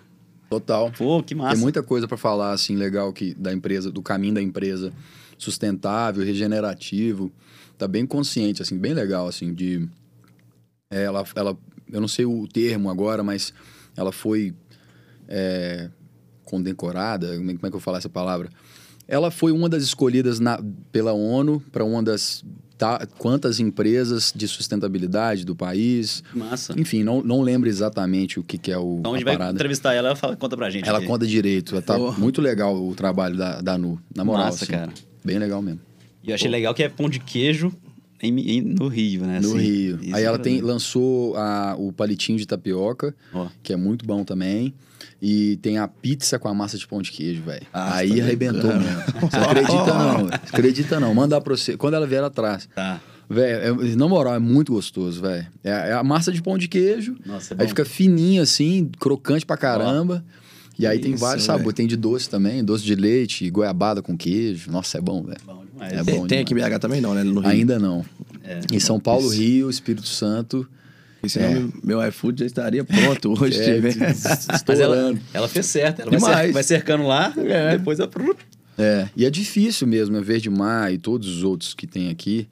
Total. 0.49 0.91
Pô, 0.91 1.23
que 1.23 1.35
massa. 1.35 1.55
Tem 1.55 1.63
muita 1.63 1.83
coisa 1.83 2.09
para 2.09 2.17
falar, 2.17 2.53
assim, 2.53 2.75
legal 2.75 3.13
que, 3.13 3.35
da 3.35 3.53
empresa, 3.53 3.91
do 3.91 4.03
caminho 4.03 4.35
da 4.35 4.43
empresa, 4.43 4.93
sustentável, 5.39 6.25
regenerativo. 6.25 7.31
Tá 7.79 7.87
bem 7.87 8.05
consciente, 8.05 8.61
assim, 8.61 8.77
bem 8.77 8.93
legal, 8.93 9.29
assim, 9.29 9.55
de... 9.55 9.89
É, 10.91 11.05
ela, 11.05 11.25
ela 11.37 11.57
eu 11.93 12.01
não 12.01 12.09
sei 12.09 12.25
o 12.25 12.47
termo 12.47 12.91
agora, 12.91 13.23
mas 13.23 13.53
ela 13.97 14.13
foi 14.13 14.55
é, 15.29 15.91
condecorada, 16.45 17.37
como 17.37 17.51
é 17.51 17.71
que 17.71 17.77
eu 17.77 17.81
falo 17.81 17.97
essa 17.97 18.09
palavra? 18.09 18.49
Ela 19.07 19.31
foi 19.31 19.53
uma 19.53 19.69
das 19.69 19.83
escolhidas 19.83 20.39
na, 20.39 20.63
pela 20.93 21.13
ONU 21.13 21.61
para 21.73 21.85
uma 21.85 22.03
das 22.03 22.45
tá, 22.81 23.07
quantas 23.19 23.61
empresas 23.61 24.33
de 24.35 24.49
sustentabilidade 24.49 25.45
do 25.45 25.55
país. 25.55 26.25
Massa. 26.33 26.75
Enfim, 26.79 27.05
não, 27.05 27.23
não 27.23 27.43
lembro 27.43 27.69
exatamente 27.69 28.41
o 28.41 28.43
que, 28.43 28.57
que 28.57 28.73
é 28.73 28.79
o. 28.79 28.97
Então, 29.01 29.13
a 29.13 29.17
gente 29.17 29.25
vai 29.25 29.37
parada. 29.37 29.53
entrevistar 29.53 29.95
ela, 29.95 30.09
ela 30.09 30.17
fala, 30.17 30.37
conta 30.37 30.57
pra 30.57 30.71
gente. 30.71 30.89
Ela 30.89 30.99
aqui. 30.99 31.07
conta 31.07 31.27
direito. 31.27 31.81
Tá 31.83 31.99
muito 31.99 32.41
legal 32.41 32.75
o 32.75 32.95
trabalho 32.95 33.37
da, 33.37 33.61
da 33.61 33.77
Nu. 33.77 34.01
Na 34.17 34.25
moral. 34.25 34.47
Massa, 34.47 34.65
assim, 34.65 34.73
cara. 34.73 34.93
Bem 35.25 35.39
legal 35.39 35.61
mesmo. 35.61 35.81
E 36.23 36.31
eu 36.31 36.35
achei 36.35 36.51
legal 36.51 36.75
que 36.75 36.83
é 36.83 36.89
pão 36.89 37.09
de 37.09 37.19
queijo 37.19 37.73
em, 38.23 38.39
em, 38.39 38.61
no 38.61 38.89
Rio, 38.89 39.23
né? 39.27 39.41
No 39.41 39.57
assim, 39.57 39.59
Rio. 39.59 39.99
Aí 40.13 40.25
ela 40.25 40.39
tem, 40.39 40.61
lançou 40.61 41.37
a, 41.37 41.75
o 41.79 41.93
palitinho 41.93 42.39
de 42.39 42.47
tapioca, 42.47 43.15
oh. 43.33 43.47
que 43.63 43.73
é 43.73 43.77
muito 43.77 44.05
bom 44.05 44.25
também. 44.25 44.75
E 45.23 45.59
tem 45.61 45.79
a 45.79 45.87
pizza 45.87 46.39
com 46.39 46.49
a 46.49 46.55
massa 46.55 46.79
de 46.79 46.87
pão 46.87 47.03
de 47.03 47.13
queijo, 47.13 47.43
velho. 47.43 47.67
Ah, 47.73 47.97
Aí 47.97 48.17
tá 48.17 48.23
arrebentou 48.25 48.75
mesmo. 48.75 49.03
Você 49.21 49.37
acredita 49.37 49.95
não, 49.95 50.27
acredita 50.53 51.01
não. 51.01 51.15
Mandar 51.15 51.41
pra 51.41 51.57
você. 51.57 51.77
Quando 51.77 51.95
ela 51.95 52.07
vier 52.07 52.25
atrás. 52.25 52.69
Tá. 52.75 53.01
Velho, 53.29 53.83
é, 53.83 53.97
na 53.97 54.09
moral, 54.09 54.35
é 54.35 54.39
muito 54.39 54.73
gostoso, 54.73 55.21
velho. 55.21 55.47
É, 55.63 55.71
é, 55.71 55.93
a 55.93 56.03
massa 56.03 56.33
de 56.33 56.43
pão 56.43 56.59
de 56.59 56.67
queijo. 56.69 57.17
Nossa, 57.25 57.55
é 57.55 57.63
Aí 57.63 57.69
fica 57.69 57.85
fininho 57.85 58.43
assim, 58.43 58.91
crocante 58.99 59.47
pra 59.47 59.57
caramba. 59.57 60.25
Oh. 60.27 60.40
E 60.81 60.87
aí 60.87 60.97
Isso, 60.97 61.09
tem 61.09 61.15
vários 61.15 61.45
sabores. 61.45 61.75
Tem 61.75 61.87
de 61.87 61.95
doce 61.95 62.27
também, 62.29 62.65
doce 62.65 62.83
de 62.83 62.95
leite, 62.95 63.51
goiabada 63.51 64.01
com 64.01 64.17
queijo. 64.17 64.71
Nossa, 64.71 64.97
é 64.97 65.01
bom, 65.01 65.23
velho. 65.23 65.39
É 65.79 66.03
bom 66.03 66.27
tem, 66.27 66.41
aqui 66.41 66.55
em 66.55 66.57
BH 66.57 66.79
também 66.81 67.03
não, 67.03 67.13
né? 67.13 67.23
No 67.23 67.41
Rio. 67.41 67.51
Ainda 67.51 67.79
não. 67.79 68.03
É, 68.43 68.61
em 68.73 68.81
São 68.81 68.99
Paulo, 68.99 69.27
isso. 69.27 69.43
Rio, 69.43 69.69
Espírito 69.69 70.07
Santo. 70.07 70.67
E 71.23 71.29
senão 71.29 71.69
é. 71.69 71.87
meu 71.87 72.09
iFood 72.09 72.41
já 72.41 72.47
estaria 72.47 72.83
pronto 72.83 73.35
hoje. 73.39 73.61
é, 73.61 73.79
Mas 74.67 74.81
ela, 74.81 75.15
ela 75.35 75.49
fez 75.49 75.67
certo. 75.67 76.01
Ela 76.01 76.19
vai, 76.19 76.51
vai, 76.51 76.63
cercando 76.63 77.07
lá, 77.07 77.31
é. 77.37 77.77
depois 77.77 78.01
ela... 78.01 78.11
É, 78.79 79.07
e 79.15 79.27
é 79.27 79.31
difícil 79.31 79.87
mesmo, 79.87 80.17
é 80.17 80.23
Verde 80.23 80.49
Mar 80.49 80.91
e 80.91 80.97
todos 80.97 81.29
os 81.29 81.45
outros 81.45 81.75
que 81.75 81.87
tem 81.87 82.09
aqui. 82.09 82.49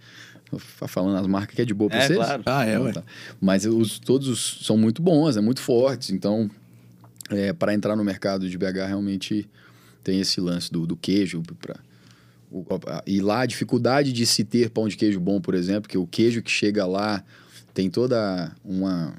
Falando 0.59 1.17
as 1.17 1.27
marcas 1.27 1.55
que 1.55 1.63
é 1.63 1.65
de 1.65 1.73
boa 1.73 1.89
pra 1.89 1.99
é, 1.99 2.07
vocês? 2.07 2.19
Claro. 2.19 2.43
Ah, 2.45 2.65
é, 2.67 2.79
ué. 2.79 2.93
Tá. 2.93 3.03
Mas 3.41 3.65
os, 3.65 3.99
todos 3.99 4.29
os, 4.29 4.67
são 4.67 4.77
muito 4.77 5.01
bons, 5.01 5.37
é 5.37 5.41
muito 5.41 5.61
fortes. 5.61 6.11
Então, 6.11 6.51
é, 7.31 7.53
para 7.53 7.75
entrar 7.75 7.97
no 7.97 8.05
mercado 8.05 8.49
de 8.49 8.57
BH, 8.57 8.87
realmente 8.87 9.49
tem 10.03 10.21
esse 10.21 10.41
lance 10.41 10.73
do, 10.73 10.87
do 10.87 10.97
queijo. 10.97 11.43
Pra, 11.61 11.77
o, 12.51 12.65
e 13.07 13.21
lá 13.21 13.41
a 13.41 13.47
dificuldade 13.47 14.13
de 14.13 14.25
se 14.27 14.45
ter 14.45 14.71
pão 14.71 14.89
de 14.89 14.97
queijo 14.97 15.21
bom, 15.21 15.41
por 15.41 15.55
exemplo, 15.55 15.89
que 15.89 15.99
o 15.99 16.07
queijo 16.07 16.43
que 16.43 16.51
chega 16.51 16.87
lá 16.87 17.23
tem 17.75 17.89
toda 17.89 18.53
uma 18.65 19.15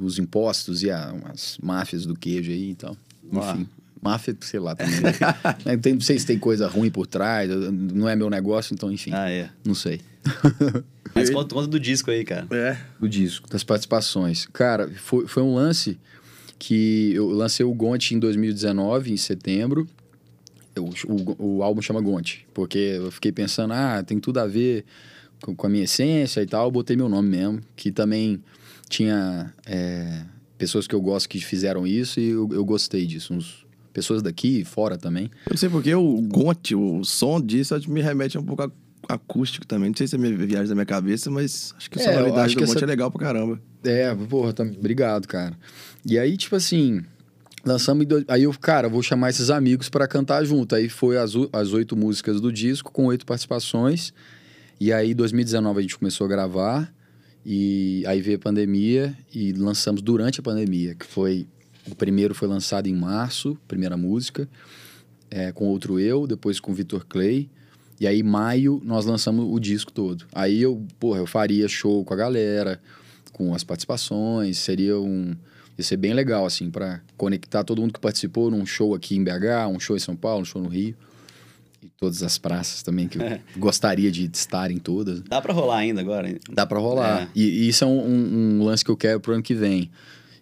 os 0.00 0.18
impostos 0.18 0.82
e 0.82 0.90
a, 0.90 1.12
umas 1.12 1.58
máfias 1.62 2.06
do 2.06 2.14
queijo 2.14 2.50
aí 2.50 2.70
então 2.70 2.96
enfim 3.32 3.68
máfia 4.00 4.36
sei 4.40 4.60
lá 4.60 4.76
também 4.76 5.00
né? 5.64 5.76
tem, 5.76 5.94
não 5.94 6.00
sei 6.00 6.18
se 6.18 6.26
tem 6.26 6.38
coisa 6.38 6.68
ruim 6.68 6.90
por 6.90 7.06
trás 7.06 7.50
não 7.72 8.08
é 8.08 8.14
meu 8.14 8.30
negócio 8.30 8.74
então 8.74 8.92
enfim 8.92 9.10
ah, 9.12 9.30
é. 9.30 9.50
não 9.64 9.74
sei 9.74 10.00
mas 11.14 11.30
conta, 11.30 11.54
conta 11.54 11.66
do 11.66 11.80
disco 11.80 12.10
aí 12.10 12.24
cara 12.24 12.46
é 12.50 12.78
do 13.00 13.08
disco 13.08 13.48
das 13.48 13.64
participações 13.64 14.46
cara 14.52 14.88
foi, 14.96 15.26
foi 15.26 15.42
um 15.42 15.54
lance 15.54 15.98
que 16.58 17.12
eu 17.14 17.28
lancei 17.28 17.64
o 17.64 17.72
Gonte 17.72 18.14
em 18.14 18.18
2019 18.18 19.12
em 19.12 19.16
setembro. 19.16 19.86
O, 21.08 21.56
o, 21.56 21.62
álbum 21.62 21.80
chama 21.80 22.02
Gonte, 22.02 22.46
porque 22.52 22.78
eu 22.78 23.10
fiquei 23.10 23.32
pensando, 23.32 23.72
ah, 23.72 24.02
tem 24.02 24.20
tudo 24.20 24.38
a 24.38 24.46
ver 24.46 24.84
com, 25.40 25.54
com 25.56 25.66
a 25.66 25.70
minha 25.70 25.84
essência 25.84 26.42
e 26.42 26.46
tal, 26.46 26.66
eu 26.66 26.70
botei 26.70 26.94
meu 26.94 27.08
nome 27.08 27.30
mesmo, 27.30 27.62
que 27.74 27.90
também 27.90 28.42
tinha 28.86 29.54
é, 29.64 30.22
pessoas 30.58 30.86
que 30.86 30.94
eu 30.94 31.00
gosto 31.00 31.30
que 31.30 31.40
fizeram 31.40 31.86
isso 31.86 32.20
e 32.20 32.28
eu, 32.28 32.46
eu 32.52 32.62
gostei 32.62 33.06
disso, 33.06 33.32
uns, 33.32 33.66
pessoas 33.96 34.20
daqui 34.20 34.60
e 34.60 34.64
fora 34.64 34.98
também. 34.98 35.30
Eu 35.46 35.50
não 35.52 35.56
sei 35.56 35.70
porque 35.70 35.94
o 35.94 36.20
Gonte, 36.20 36.74
o 36.74 37.02
som 37.02 37.40
disso 37.40 37.74
me 37.88 38.02
remete 38.02 38.36
um 38.36 38.44
pouco 38.44 38.62
a 38.62 38.70
acústico 39.08 39.66
também. 39.66 39.90
Não 39.90 39.96
sei 39.96 40.06
se 40.06 40.14
é 40.14 40.18
minha 40.18 40.36
viagem 40.36 40.68
da 40.68 40.74
minha 40.74 40.86
cabeça, 40.86 41.30
mas 41.30 41.74
acho 41.76 41.90
que 41.90 41.98
a 41.98 42.02
é, 42.02 42.04
sonoridade 42.04 42.54
do 42.54 42.60
Monte 42.60 42.76
essa... 42.76 42.84
é 42.84 42.88
legal 42.88 43.10
pra 43.10 43.20
caramba. 43.20 43.60
É, 43.84 44.14
porra, 44.14 44.52
tá... 44.52 44.62
obrigado, 44.62 45.26
cara. 45.26 45.56
E 46.04 46.18
aí, 46.18 46.36
tipo 46.36 46.56
assim, 46.56 47.02
Lançamos. 47.66 48.06
Aí 48.28 48.44
eu, 48.44 48.52
cara, 48.52 48.88
vou 48.88 49.02
chamar 49.02 49.30
esses 49.30 49.50
amigos 49.50 49.88
para 49.88 50.06
cantar 50.06 50.44
junto. 50.44 50.76
Aí 50.76 50.88
foi 50.88 51.18
as, 51.18 51.32
as 51.52 51.72
oito 51.72 51.96
músicas 51.96 52.40
do 52.40 52.52
disco, 52.52 52.92
com 52.92 53.06
oito 53.06 53.26
participações. 53.26 54.14
E 54.78 54.92
aí, 54.92 55.10
em 55.10 55.14
2019, 55.16 55.80
a 55.80 55.82
gente 55.82 55.98
começou 55.98 56.26
a 56.26 56.28
gravar. 56.28 56.94
E 57.44 58.04
aí 58.06 58.20
veio 58.20 58.36
a 58.36 58.40
pandemia 58.40 59.16
e 59.34 59.52
lançamos 59.52 60.00
durante 60.00 60.38
a 60.40 60.42
pandemia, 60.42 60.94
que 60.94 61.06
foi... 61.06 61.46
O 61.88 61.94
primeiro 61.94 62.34
foi 62.34 62.48
lançado 62.48 62.88
em 62.88 62.94
março, 62.94 63.56
primeira 63.68 63.96
música, 63.96 64.48
é, 65.30 65.52
com 65.52 65.66
outro 65.66 66.00
eu, 66.00 66.26
depois 66.26 66.58
com 66.58 66.74
Vitor 66.74 67.06
Clay. 67.08 67.48
E 67.98 68.06
aí, 68.06 68.22
maio, 68.22 68.80
nós 68.84 69.06
lançamos 69.06 69.46
o 69.48 69.58
disco 69.58 69.92
todo. 69.92 70.26
Aí 70.34 70.60
eu, 70.60 70.84
porra, 70.98 71.18
eu 71.18 71.26
faria 71.26 71.66
show 71.68 72.04
com 72.04 72.12
a 72.12 72.16
galera, 72.16 72.80
com 73.32 73.54
as 73.54 73.64
participações, 73.64 74.58
seria 74.58 74.98
um 74.98 75.34
Ia 75.78 75.84
ser 75.84 75.98
bem 75.98 76.14
legal, 76.14 76.46
assim, 76.46 76.70
para 76.70 77.02
conectar 77.16 77.62
todo 77.62 77.82
mundo 77.82 77.92
que 77.92 78.00
participou 78.00 78.50
num 78.50 78.64
show 78.64 78.94
aqui 78.94 79.14
em 79.14 79.22
BH, 79.22 79.68
um 79.70 79.78
show 79.78 79.94
em 79.94 80.00
São 80.00 80.16
Paulo, 80.16 80.40
um 80.40 80.44
show 80.44 80.62
no 80.62 80.68
Rio. 80.68 80.96
E 81.82 81.88
todas 81.98 82.22
as 82.22 82.38
praças 82.38 82.82
também, 82.82 83.06
que 83.06 83.18
eu 83.18 83.22
gostaria 83.58 84.10
de 84.10 84.24
estar 84.32 84.70
em 84.70 84.78
todas. 84.78 85.20
Dá 85.20 85.42
para 85.42 85.52
rolar 85.52 85.78
ainda 85.78 86.00
agora? 86.00 86.34
Dá 86.50 86.64
para 86.64 86.78
rolar. 86.78 87.24
É. 87.24 87.28
E, 87.34 87.42
e, 87.42 87.68
isso 87.68 87.84
é 87.84 87.86
um, 87.86 88.58
um, 88.60 88.64
lance 88.64 88.82
que 88.82 88.90
eu 88.90 88.96
quero 88.96 89.20
pro 89.20 89.34
ano 89.34 89.42
que 89.42 89.54
vem. 89.54 89.90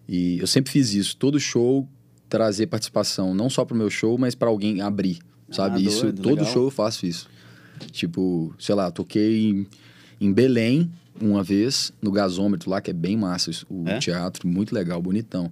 E 0.09 0.39
eu 0.39 0.47
sempre 0.47 0.71
fiz 0.71 0.95
isso. 0.95 1.17
Todo 1.17 1.41
show 1.41 1.89
trazer 2.29 2.69
participação, 2.69 3.35
não 3.35 3.51
só 3.51 3.65
pro 3.65 3.77
meu 3.77 3.91
show, 3.91 4.17
mas 4.17 4.37
para 4.37 4.49
alguém 4.49 4.81
abrir, 4.81 5.19
sabe? 5.51 5.79
Ah, 5.79 5.89
isso, 5.89 6.13
todo 6.13 6.37
legal. 6.37 6.53
show 6.53 6.65
eu 6.65 6.71
faço 6.71 7.07
isso. 7.07 7.29
Tipo, 7.91 8.55
sei 8.59 8.75
lá, 8.75 8.91
toquei 8.91 9.51
em, 9.51 9.67
em 10.21 10.33
Belém 10.33 10.91
uma 11.21 11.43
vez 11.43 11.93
no 12.03 12.11
gasômetro 12.11 12.71
lá, 12.71 12.81
que 12.81 12.91
é 12.91 12.95
bem 12.95 13.17
massa 13.17 13.51
o 13.69 13.89
é? 13.89 13.99
teatro, 13.99 14.49
muito 14.49 14.75
legal, 14.75 15.01
bonitão. 15.01 15.51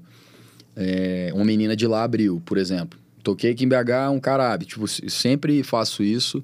É, 0.75 1.31
uma 1.35 1.45
menina 1.45 1.77
de 1.77 1.87
lá 1.87 2.03
abriu, 2.03 2.43
por 2.45 2.59
exemplo. 2.59 2.99
Toquei 3.23 3.53
aqui 3.53 3.65
em 3.65 3.69
BH, 3.69 4.11
um 4.13 4.19
cara 4.19 4.53
abre. 4.53 4.67
Tipo, 4.67 4.87
sempre 4.89 5.63
faço 5.63 6.03
isso 6.03 6.43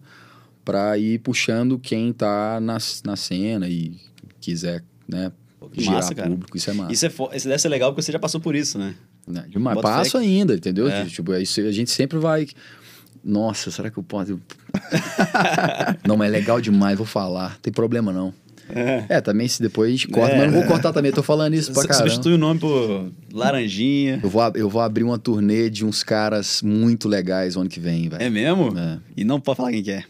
para 0.64 0.97
ir 0.99 1.18
puxando 1.20 1.79
quem 1.79 2.12
tá 2.12 2.61
na, 2.61 2.79
na 3.05 3.16
cena 3.16 3.68
e 3.68 3.97
quiser, 4.41 4.85
né, 5.09 5.33
girar 5.72 5.95
massa, 5.95 6.14
público. 6.14 6.57
Isso 6.57 6.70
é 6.70 6.72
massa. 6.74 6.93
Isso, 6.93 7.07
é 7.07 7.37
isso 7.37 7.49
deve 7.49 7.59
ser 7.59 7.68
legal 7.68 7.91
porque 7.91 8.03
você 8.03 8.12
já 8.12 8.18
passou 8.18 8.41
por 8.41 8.55
isso, 8.55 8.79
né? 8.79 8.95
né 9.26 9.47
demais. 9.49 9.81
Passo 9.81 10.18
ainda, 10.18 10.55
entendeu? 10.55 10.89
É. 10.89 11.07
Tipo, 11.07 11.33
a 11.33 11.43
gente 11.43 11.91
sempre 11.91 12.18
vai... 12.18 12.47
Nossa, 13.24 13.70
será 13.70 13.90
que 13.90 13.98
eu 13.98 14.02
posso... 14.02 14.40
não, 16.06 16.16
mas 16.16 16.28
é 16.28 16.30
legal 16.30 16.60
demais, 16.60 16.96
vou 16.96 17.06
falar. 17.06 17.50
Não 17.52 17.60
tem 17.60 17.72
problema, 17.72 18.12
não. 18.12 18.32
É. 18.70 19.04
é, 19.08 19.20
também 19.20 19.48
se 19.48 19.62
depois 19.62 19.88
a 19.88 19.90
gente 19.92 20.08
corta, 20.08 20.34
é, 20.34 20.38
mas 20.38 20.52
não 20.52 20.60
vou 20.60 20.68
cortar 20.68 20.92
também, 20.92 21.10
tô 21.10 21.22
falando 21.22 21.54
isso 21.54 21.72
pra 21.72 21.86
caramba. 21.86 22.10
Substitui 22.10 22.34
o 22.34 22.38
nome 22.38 22.60
por 22.60 23.10
Laranjinha. 23.32 24.20
Eu 24.22 24.28
vou, 24.28 24.42
eu 24.54 24.68
vou 24.68 24.82
abrir 24.82 25.04
uma 25.04 25.18
turnê 25.18 25.70
de 25.70 25.86
uns 25.86 26.02
caras 26.02 26.60
muito 26.60 27.08
legais 27.08 27.56
ano 27.56 27.68
que 27.68 27.80
vem, 27.80 28.08
velho. 28.08 28.22
É 28.22 28.28
mesmo? 28.28 28.78
É. 28.78 28.98
E 29.16 29.24
não 29.24 29.40
pode 29.40 29.56
falar 29.56 29.70
quem 29.70 29.82
que 29.82 29.90
é. 29.90 30.04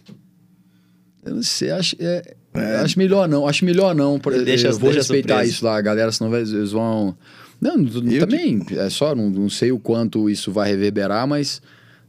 Eu 1.25 1.37
não 1.37 1.43
sei, 1.43 1.71
acho, 1.71 1.95
é, 2.01 2.35
é. 2.55 2.77
acho 2.77 2.99
melhor 2.99 3.29
não, 3.29 3.47
acho 3.47 3.65
melhor 3.65 3.95
não. 3.95 4.19
Deixa, 4.45 4.69
eu 4.69 4.79
vou 4.79 4.91
respeitar 4.91 5.45
isso 5.45 5.65
lá, 5.65 5.81
galera, 5.81 6.11
senão 6.11 6.35
eles 6.35 6.73
vão... 6.73 7.17
Não, 7.61 7.77
eu 7.77 8.21
também, 8.21 8.65
é 8.71 8.89
só, 8.89 9.17
não, 9.17 9.29
não 9.29 9.51
sei 9.51 9.73
o 9.73 9.81
quanto 9.81 10.31
isso 10.31 10.53
vai 10.53 10.71
reverberar, 10.71 11.27
mas 11.27 11.61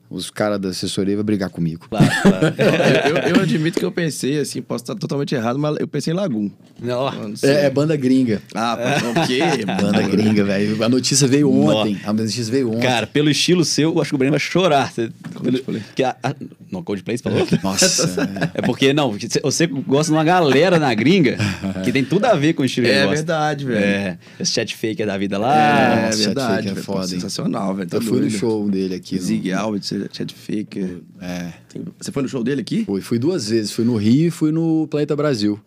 os 0.10 0.32
caras 0.32 0.60
da 0.60 0.70
assessoria 0.70 1.16
vão 1.16 1.24
brigar 1.24 1.50
comigo. 1.50 1.86
Claro, 1.88 2.06
claro. 2.24 2.56
eu, 2.58 3.16
eu, 3.16 3.36
eu, 3.36 3.42
admito 3.42 3.80
que 3.80 3.86
eu 3.86 3.92
pensei, 3.92 4.40
assim, 4.40 4.62
posso 4.62 4.84
estar 4.84 4.96
totalmente 4.96 5.36
errado, 5.36 5.60
mas 5.60 5.78
eu 5.80 5.88
pensei 5.88 6.14
em 6.14 6.16
Lagum. 6.16 6.50
Não. 6.82 7.08
É, 7.44 7.66
é, 7.66 7.70
banda 7.70 7.96
gringa. 7.96 8.42
Ah, 8.56 8.78
o 9.10 9.28
quê? 9.28 9.40
banda 9.80 10.02
gringa, 10.02 10.44
velho. 10.44 10.84
A 10.84 10.90
notícia 10.90 11.28
veio 11.28 11.52
ontem. 11.52 11.94
Nossa. 11.94 12.10
A 12.10 12.14
notícia 12.14 12.44
veio 12.46 12.70
ontem. 12.70 12.82
Cara, 12.82 13.06
pelo 13.06 13.30
estilo 13.30 13.64
seu, 13.64 13.94
eu 13.94 14.02
acho 14.02 14.10
que 14.10 14.16
o 14.16 14.18
Breno 14.18 14.32
vai 14.32 14.40
chorar. 14.40 14.92
Coldplay. 15.36 15.84
Que 15.96 16.04
a, 16.04 16.16
a, 16.24 16.34
não, 16.72 16.82
Coldplay 16.82 17.18
você 17.18 17.24
falou? 17.24 17.48
Nossa. 17.64 18.30
é 18.54 18.62
porque, 18.62 18.94
não, 18.94 19.16
você 19.44 19.68
gosta 19.68 20.12
de 20.12 20.18
uma 20.18 20.24
galera 20.24 20.80
na 20.80 20.94
gringa 20.94 21.38
que 21.84 21.92
tem 21.92 22.04
tudo 22.04 22.26
a 22.26 22.34
ver 22.34 22.54
com 22.54 22.64
o 22.64 22.66
estilo 22.66 22.88
É 22.88 23.06
verdade, 23.06 23.66
velho. 23.66 23.84
É, 23.84 24.18
esse 24.40 24.54
chat 24.54 24.76
fake 24.76 25.06
da 25.06 25.18
vida 25.18 25.38
lá. 25.38 26.06
É, 26.06 26.10
é 26.10 26.16
verdade. 26.16 26.70
É 26.70 26.76
foda. 26.76 27.08
Sensacional, 27.08 27.76
velho. 27.76 27.90
Eu 27.92 28.02
fui 28.02 28.22
no 28.22 28.30
show 28.30 28.70
dele 28.70 28.96
aqui. 28.96 29.20
Zig 29.20 29.52
Albert, 29.52 29.99
Chad 30.12 30.32
Faker. 30.32 31.02
É. 31.20 31.54
Você 32.00 32.12
foi 32.12 32.24
no 32.24 32.30
show 32.30 32.44
dele 32.44 32.62
aqui? 32.62 32.86
Fui, 32.86 33.02
fui 33.02 33.20
duas 33.20 33.50
vezes. 33.50 33.72
Fui 33.72 33.84
no 33.84 33.96
Rio 33.96 34.28
e 34.28 34.32
fui 34.32 34.52
no 34.52 34.88
Planeta 34.88 35.16
Brasil. 35.16 35.60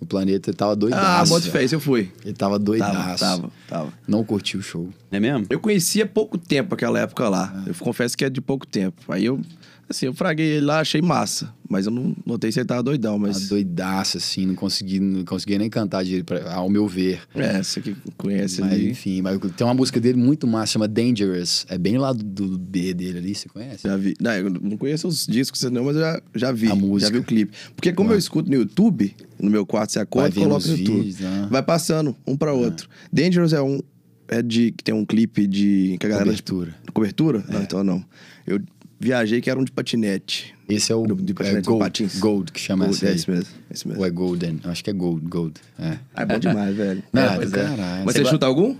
No 0.00 0.06
Planeta, 0.06 0.50
ele 0.50 0.56
tava 0.56 0.76
doidaço. 0.76 1.04
Ah, 1.04 1.26
bota 1.26 1.50
fez, 1.50 1.72
eu 1.72 1.80
fui. 1.80 2.12
Ele 2.24 2.34
tava 2.34 2.58
doidaço. 2.58 2.94
Tava, 2.94 3.18
tava, 3.18 3.52
tava. 3.68 3.92
Não 4.06 4.22
curti 4.22 4.56
o 4.56 4.62
show. 4.62 4.88
É 5.10 5.18
mesmo? 5.18 5.46
Eu 5.50 5.58
conhecia 5.58 6.06
pouco 6.06 6.38
tempo 6.38 6.74
aquela 6.74 7.00
época 7.00 7.28
lá. 7.28 7.64
É. 7.66 7.70
Eu 7.70 7.74
confesso 7.74 8.16
que 8.16 8.24
é 8.24 8.30
de 8.30 8.40
pouco 8.40 8.66
tempo. 8.66 9.02
Aí 9.12 9.24
eu 9.24 9.40
Assim, 9.88 10.06
eu 10.06 10.14
fraguei 10.14 10.46
ele 10.46 10.66
lá, 10.66 10.80
achei 10.80 11.00
massa. 11.00 11.52
Mas 11.68 11.86
eu 11.86 11.92
não 11.92 12.14
notei 12.24 12.52
se 12.52 12.60
ele 12.60 12.66
tava 12.66 12.82
doidão, 12.82 13.18
mas... 13.18 13.36
Tava 13.36 13.48
doidaço, 13.48 14.18
assim, 14.18 14.46
não 14.46 14.54
consegui, 14.54 15.00
não 15.00 15.24
consegui 15.24 15.58
nem 15.58 15.70
cantar 15.70 16.04
de, 16.04 16.22
pra, 16.22 16.52
ao 16.52 16.68
meu 16.68 16.86
ver. 16.86 17.20
É, 17.34 17.62
você 17.62 17.80
que 17.80 17.96
conhece 18.16 18.60
mas, 18.60 18.72
ali. 18.72 18.90
Enfim, 18.90 19.22
mas 19.22 19.38
tem 19.56 19.66
uma 19.66 19.74
música 19.74 20.00
dele 20.00 20.18
muito 20.18 20.46
massa, 20.46 20.72
chama 20.72 20.88
Dangerous. 20.88 21.66
É 21.68 21.78
bem 21.78 21.96
lá 21.98 22.12
do, 22.12 22.22
do 22.22 22.58
B 22.58 22.92
dele 22.92 23.18
ali, 23.18 23.34
você 23.34 23.48
conhece? 23.48 23.86
Já 23.88 23.96
vi. 23.96 24.14
Não, 24.20 24.32
eu 24.32 24.50
não 24.50 24.76
conheço 24.76 25.08
os 25.08 25.26
discos 25.26 25.62
não, 25.64 25.84
mas 25.84 25.96
eu 25.96 26.02
já, 26.02 26.22
já 26.34 26.52
vi. 26.52 26.70
A 26.70 26.74
música. 26.74 27.10
Já 27.10 27.12
vi 27.12 27.18
o 27.20 27.24
clipe. 27.24 27.52
Porque 27.74 27.92
como 27.92 28.12
eu 28.12 28.18
escuto 28.18 28.50
no 28.50 28.56
YouTube, 28.56 29.14
no 29.40 29.50
meu 29.50 29.64
quarto, 29.64 29.92
você 29.92 30.00
acorda, 30.00 30.34
coloca 30.34 30.66
no 30.66 30.76
YouTube. 30.76 31.02
Vídeos, 31.02 31.20
né? 31.20 31.48
Vai 31.50 31.62
passando, 31.62 32.14
um 32.26 32.36
pra 32.36 32.52
outro. 32.52 32.88
É. 33.12 33.22
Dangerous 33.22 33.52
é 33.52 33.62
um... 33.62 33.80
É 34.26 34.42
de... 34.42 34.72
Que 34.72 34.84
tem 34.84 34.94
um 34.94 35.06
clipe 35.06 35.46
de... 35.46 35.96
Que 35.98 36.06
a 36.06 36.08
galera... 36.08 36.26
Cobertura. 36.26 36.74
Cobertura? 36.92 37.44
É. 37.48 37.52
Não, 37.52 37.62
então 37.62 37.84
não. 37.84 38.04
Eu 38.46 38.60
viajei 38.98 39.40
que 39.40 39.50
era 39.50 39.58
um 39.58 39.64
de 39.64 39.72
patinete. 39.72 40.54
Esse 40.68 40.92
é 40.92 40.94
o 40.94 41.06
de 41.06 41.32
é 41.32 41.60
Gold, 41.62 42.10
Gold, 42.18 42.52
que 42.52 42.60
chama 42.60 42.86
Gold, 42.86 43.06
é 43.06 43.12
esse 43.12 43.30
mesmo, 43.30 43.54
esse 43.70 43.88
mesmo. 43.88 44.02
Ou 44.02 44.06
é 44.06 44.10
Golden? 44.10 44.60
Acho 44.64 44.84
que 44.84 44.90
é 44.90 44.92
Gold, 44.92 45.26
Gold. 45.26 45.54
É, 45.78 45.98
ah, 46.14 46.22
é 46.22 46.26
bom 46.26 46.38
demais, 46.38 46.76
velho. 46.76 47.02
Nada, 47.10 47.44
é, 47.44 47.48
caralho. 47.48 48.04
Mas 48.04 48.14
você, 48.14 48.24
você 48.24 48.30
chuta 48.30 48.44
algum? 48.44 48.76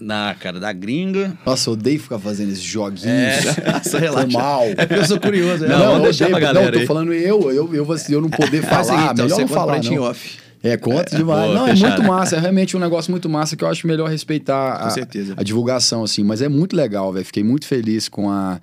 Na 0.00 0.34
cara 0.38 0.60
da 0.60 0.72
gringa. 0.72 1.36
Nossa, 1.44 1.68
eu 1.68 1.74
odeio 1.74 1.98
ficar 2.00 2.18
fazendo 2.18 2.52
esses 2.52 2.62
joguinhos. 2.62 3.04
É. 3.04 3.40
Nossa, 3.72 3.98
relaxa. 3.98 4.30
Foi 4.30 4.40
mal. 4.40 4.62
É 4.64 4.86
porque 4.86 4.94
eu 4.94 5.04
sou 5.04 5.20
curioso. 5.20 5.66
Não, 5.66 5.78
não, 5.78 5.94
não 5.94 6.02
deixa 6.02 6.28
pra 6.28 6.38
galera. 6.38 6.70
Não, 6.70 6.80
tô 6.80 6.86
falando 6.86 7.12
eu, 7.12 7.50
eu, 7.50 7.74
eu, 7.74 7.96
eu 8.08 8.20
não 8.20 8.30
poder 8.30 8.62
falar. 8.62 9.12
Então, 9.12 9.24
melhor 9.24 9.40
não 9.40 9.48
falar, 9.48 9.82
não. 9.82 10.02
off. 10.02 10.38
É, 10.62 10.76
conta 10.76 11.14
é, 11.14 11.18
demais. 11.18 11.48
Pô, 11.48 11.54
não, 11.54 11.66
é 11.66 11.74
muito 11.74 12.02
massa. 12.04 12.36
É 12.36 12.40
realmente 12.40 12.76
um 12.76 12.80
negócio 12.80 13.10
muito 13.10 13.28
massa 13.28 13.56
que 13.56 13.64
eu 13.64 13.68
acho 13.68 13.86
melhor 13.86 14.08
respeitar 14.08 14.54
a, 14.54 14.94
a 15.36 15.42
divulgação, 15.42 16.04
assim. 16.04 16.22
Mas 16.22 16.40
é 16.40 16.48
muito 16.48 16.76
legal, 16.76 17.12
velho. 17.12 17.26
Fiquei 17.26 17.42
muito 17.42 17.66
feliz 17.66 18.08
com 18.08 18.30
a 18.30 18.60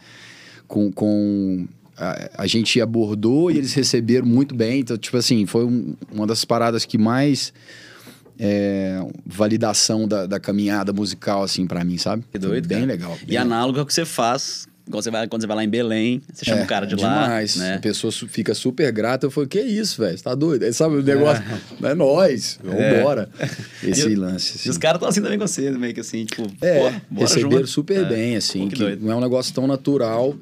com, 0.69 0.89
com 0.91 1.67
a, 1.97 2.43
a, 2.43 2.47
gente 2.47 2.79
abordou 2.79 3.51
e 3.51 3.57
eles 3.57 3.73
receberam 3.73 4.25
muito 4.25 4.55
bem. 4.55 4.79
Então, 4.79 4.97
tipo 4.97 5.17
assim, 5.17 5.45
foi 5.45 5.65
um, 5.65 5.95
uma 6.13 6.25
das 6.25 6.45
paradas 6.45 6.85
que 6.85 6.97
mais 6.97 7.51
é, 8.39 9.05
validação 9.25 10.07
da, 10.07 10.25
da, 10.25 10.39
caminhada 10.39 10.93
musical, 10.93 11.43
assim, 11.43 11.67
para 11.67 11.83
mim, 11.83 11.97
sabe? 11.97 12.23
Que 12.31 12.39
doido. 12.39 12.67
Bem 12.67 12.79
cara. 12.79 12.91
legal. 12.91 13.17
Bem 13.25 13.35
e 13.35 13.37
análogo 13.37 13.79
ao 13.79 13.85
que 13.85 13.93
você 13.93 14.05
faz 14.05 14.67
quando 14.89 15.03
você 15.03 15.11
vai, 15.11 15.27
quando 15.27 15.41
você 15.41 15.47
vai 15.47 15.57
lá 15.57 15.63
em 15.63 15.69
Belém, 15.69 16.21
você 16.33 16.45
chama 16.45 16.61
é, 16.61 16.63
o 16.63 16.67
cara 16.67 16.85
de 16.85 16.95
demais. 16.95 17.15
lá. 17.15 17.23
Demais. 17.23 17.55
Né? 17.57 17.75
A 17.75 17.79
pessoa 17.79 18.11
fica 18.11 18.53
super 18.53 18.91
grata. 18.91 19.25
Eu 19.27 19.31
falei, 19.31 19.47
que 19.47 19.61
isso, 19.61 20.01
velho? 20.01 20.17
Você 20.17 20.23
tá 20.23 20.33
doido? 20.33 20.63
Aí, 20.63 20.73
sabe 20.73 20.95
o 20.95 21.03
negócio? 21.03 21.43
É, 21.83 21.91
é 21.91 21.95
nós. 21.95 22.59
Vambora. 22.63 23.29
É. 23.39 23.49
Esse 23.89 24.09
e, 24.09 24.15
lance. 24.15 24.55
Assim. 24.55 24.67
E 24.67 24.71
os 24.71 24.77
caras 24.77 24.97
estão 24.97 25.09
assim 25.09 25.21
também 25.21 25.37
com 25.37 25.47
você, 25.47 25.69
meio 25.71 25.93
que 25.93 25.99
assim, 25.99 26.25
tipo, 26.25 26.47
é, 26.61 26.99
pô, 27.13 27.21
receberam 27.21 27.51
junto. 27.51 27.67
super 27.67 28.03
é. 28.03 28.05
bem, 28.05 28.35
assim. 28.35 28.67
Pô, 28.67 28.75
que, 28.75 28.97
que 28.97 29.03
não 29.03 29.11
é 29.11 29.15
um 29.15 29.21
negócio 29.21 29.53
tão 29.53 29.67
natural 29.67 30.35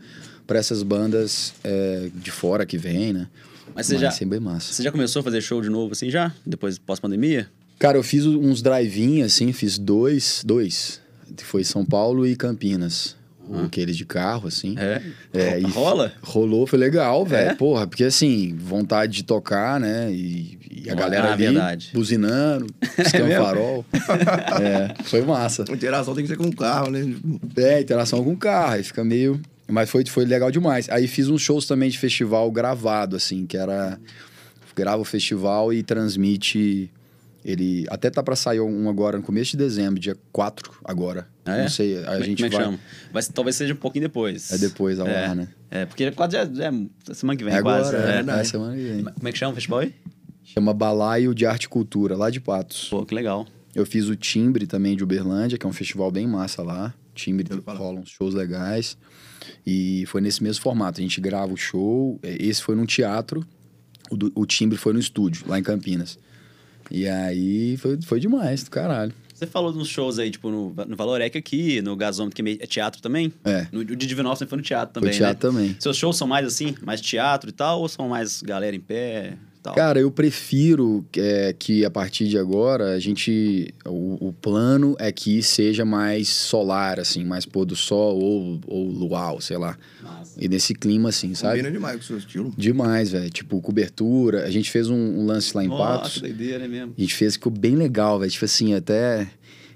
para 0.46 0.58
essas 0.58 0.82
bandas 0.82 1.54
é, 1.64 2.10
de 2.16 2.32
fora 2.32 2.66
que 2.66 2.78
vem, 2.78 3.12
né? 3.12 3.28
Mas 3.76 3.86
você 3.86 3.94
Mas, 3.94 4.02
já, 4.02 4.08
assim, 4.08 4.26
bem 4.26 4.40
massa. 4.40 4.74
Você 4.74 4.82
já 4.82 4.92
começou 4.92 5.20
a 5.20 5.24
fazer 5.24 5.42
show 5.42 5.62
de 5.62 5.70
novo, 5.70 5.92
assim, 5.92 6.10
já? 6.10 6.34
Depois, 6.46 6.80
pós-pandemia? 6.80 7.50
Cara, 7.78 7.98
eu 7.98 8.04
fiz 8.04 8.26
uns 8.26 8.62
drive-in, 8.62 9.22
assim, 9.22 9.52
fiz 9.52 9.78
dois, 9.78 10.42
dois. 10.44 11.00
Foi 11.44 11.64
São 11.64 11.86
Paulo 11.86 12.26
e 12.26 12.36
Campinas. 12.36 13.16
Uhum. 13.50 13.66
Aqueles 13.66 13.96
de 13.96 14.06
carro, 14.06 14.48
assim. 14.48 14.76
É? 14.78 15.02
é 15.34 15.60
Rola? 15.68 16.14
Rolou, 16.22 16.68
foi 16.68 16.78
legal, 16.78 17.26
velho. 17.26 17.52
É? 17.52 17.56
Porra, 17.56 17.88
porque 17.88 18.04
assim, 18.04 18.56
vontade 18.58 19.14
de 19.14 19.24
tocar, 19.24 19.80
né? 19.80 20.12
E, 20.12 20.58
e 20.84 20.90
a 20.90 20.96
galera 20.96 21.30
ah, 21.30 21.34
ali 21.34 21.46
verdade. 21.46 21.92
buzinando, 21.94 22.68
piscando 22.96 23.32
é 23.32 23.38
farol. 23.38 23.86
é, 24.62 25.04
foi 25.04 25.22
massa. 25.22 25.66
A 25.70 25.74
interação 25.74 26.14
tem 26.14 26.24
que 26.24 26.30
ser 26.30 26.38
com 26.38 26.48
o 26.48 26.56
carro, 26.56 26.92
né? 26.92 27.02
É, 27.56 27.82
interação 27.82 28.24
com 28.24 28.34
o 28.34 28.38
carro. 28.38 28.74
Aí 28.74 28.84
fica 28.84 29.04
meio... 29.04 29.42
Mas 29.70 29.90
foi, 29.90 30.06
foi 30.06 30.24
legal 30.24 30.50
demais. 30.50 30.90
Aí 30.90 31.08
fiz 31.08 31.28
uns 31.28 31.42
shows 31.42 31.66
também 31.66 31.90
de 31.90 31.98
festival 31.98 32.50
gravado, 32.52 33.16
assim, 33.16 33.46
que 33.46 33.58
era... 33.58 34.00
Grava 34.76 35.02
o 35.02 35.06
festival 35.06 35.74
e 35.74 35.82
transmite 35.82 36.92
ele 37.44 37.86
até 37.90 38.10
tá 38.10 38.22
para 38.22 38.36
sair 38.36 38.60
um 38.60 38.90
agora 38.90 39.18
no 39.18 39.24
começo 39.24 39.52
de 39.52 39.58
dezembro, 39.58 40.00
dia 40.00 40.18
4 40.32 40.80
agora. 40.84 41.28
Ah, 41.46 41.58
é? 41.58 41.62
Não 41.64 41.70
sei, 41.70 41.98
a 41.98 42.04
como, 42.04 42.16
é 42.16 42.24
gente 42.24 42.44
como 42.44 42.56
vai... 42.56 42.66
Chama? 42.66 42.80
Mas 43.14 43.28
talvez 43.28 43.56
seja 43.56 43.74
um 43.74 43.78
pouquinho 43.78 44.04
depois. 44.04 44.52
É 44.52 44.58
depois, 44.58 45.00
ao 45.00 45.08
é, 45.08 45.34
né? 45.34 45.48
É, 45.72 45.86
porque 45.86 46.12
quase 46.12 46.34
já, 46.34 46.44
é 46.44 47.14
semana 47.14 47.38
que 47.38 47.44
vem, 47.44 47.54
é 47.54 47.62
quase. 47.62 47.96
Agora, 47.96 48.12
é, 48.12 48.38
é, 48.38 48.42
é, 48.42 48.44
semana 48.44 48.76
que 48.76 48.84
vem. 48.84 49.04
Como 49.04 49.28
é 49.28 49.32
que 49.32 49.38
chama 49.38 49.52
o 49.52 49.56
festival 49.56 49.80
aí? 49.80 49.94
Chama 50.44 50.74
Balaio 50.74 51.36
de 51.36 51.46
Arte 51.46 51.66
e 51.66 51.70
Cultura, 51.70 52.16
lá 52.16 52.30
de 52.30 52.40
Patos. 52.40 52.88
Pô, 52.90 53.06
que 53.06 53.14
legal. 53.14 53.46
Eu 53.76 53.86
fiz 53.86 54.08
o 54.08 54.16
Timbre 54.16 54.66
também 54.66 54.96
de 54.96 55.04
Uberlândia, 55.04 55.58
que 55.58 55.66
é 55.66 55.70
um 55.70 55.74
festival 55.74 56.10
bem 56.10 56.26
massa 56.26 56.64
lá. 56.64 56.94
Timbre 57.14 57.48
rola 57.68 58.00
uns 58.00 58.10
shows 58.10 58.34
legais. 58.34 58.98
E 59.66 60.06
foi 60.08 60.22
nesse 60.22 60.42
mesmo 60.42 60.62
formato. 60.64 61.00
A 61.00 61.04
gente 61.04 61.20
grava 61.20 61.54
o 61.54 61.58
show. 61.58 62.20
Esse 62.24 62.62
foi 62.62 62.76
num 62.76 62.86
teatro. 62.86 63.46
O, 64.10 64.16
do, 64.16 64.32
o 64.36 64.46
Timbre 64.46 64.78
foi 64.78 64.94
no 64.94 65.00
estúdio, 65.00 65.44
lá 65.48 65.60
em 65.60 65.64
Campinas. 65.64 66.18
E 66.90 67.08
aí 67.08 67.78
foi, 67.78 68.00
foi 68.02 68.20
demais, 68.20 68.64
do 68.64 68.72
caralho. 68.72 69.14
Você 69.34 69.46
falou 69.46 69.72
nos 69.72 69.88
shows 69.88 70.18
aí, 70.18 70.32
tipo, 70.32 70.50
no, 70.50 70.74
no 70.88 70.96
Valorec 70.96 71.38
aqui, 71.38 71.80
no 71.84 71.96
Gasômetro, 71.96 72.44
que 72.44 72.58
é 72.60 72.66
teatro 72.66 73.00
também? 73.02 73.32
É. 73.46 73.68
No, 73.72 73.82
o 73.82 73.86
de 73.86 74.08
Divinópolis 74.08 74.50
foi 74.50 74.58
no 74.58 74.64
teatro 74.64 74.96
também, 74.96 75.12
Foi 75.12 75.18
teatro 75.20 75.52
né? 75.52 75.60
também. 75.60 75.76
Seus 75.80 75.96
shows 75.96 76.18
são 76.18 76.28
mais 76.28 76.48
assim, 76.48 76.76
mais 76.82 77.00
teatro 77.00 77.50
e 77.50 77.54
tal, 77.54 77.82
ou 77.82 77.88
são 77.88 78.10
mais 78.10 78.42
galera 78.42 78.76
em 78.76 78.80
pé? 78.80 79.38
Tal? 79.68 79.76
Cara, 79.76 80.00
eu 80.00 80.10
prefiro 80.10 81.06
é, 81.18 81.54
que 81.58 81.84
a 81.84 81.92
partir 81.92 82.28
de 82.28 82.38
agora 82.38 82.94
a 82.94 83.00
gente. 83.00 83.74
O, 83.86 84.30
o, 84.30 84.34
plano 84.34 84.96
é 84.98 85.12
que 85.12 85.44
seja 85.44 85.84
mais 85.84 86.30
solar, 86.30 87.00
assim, 87.00 87.26
mais 87.26 87.46
pôr 87.46 87.66
do 87.66 87.76
sol 87.76 88.18
ou, 88.18 88.62
ou 88.66 88.90
luau, 88.90 89.42
sei 89.42 89.58
lá. 89.58 89.78
Nossa. 90.02 90.44
E 90.44 90.48
nesse 90.48 90.74
clima, 90.74 91.10
assim, 91.10 91.34
sabe? 91.34 91.58
Combina 91.58 91.72
demais 91.72 91.96
com 91.96 92.02
o 92.02 92.06
seu 92.06 92.18
estilo. 92.18 92.54
Demais, 92.58 93.12
velho. 93.12 93.30
Tipo, 93.30 93.62
cobertura. 93.62 94.46
A 94.46 94.50
gente 94.50 94.72
fez 94.72 94.90
um, 94.90 94.96
um 94.96 95.26
lance 95.26 95.56
lá 95.56 95.64
em 95.64 95.68
Nossa, 95.68 95.84
Patos. 95.84 96.22
doideira, 96.22 96.64
é 96.64 96.68
mesmo. 96.68 96.94
A 96.98 97.02
gente 97.02 97.16
fez, 97.16 97.34
ficou 97.34 97.52
bem 97.52 97.76
legal, 97.76 98.20
velho. 98.20 98.32
Tipo 98.32 98.46
assim, 98.46 98.74
até. 98.74 99.28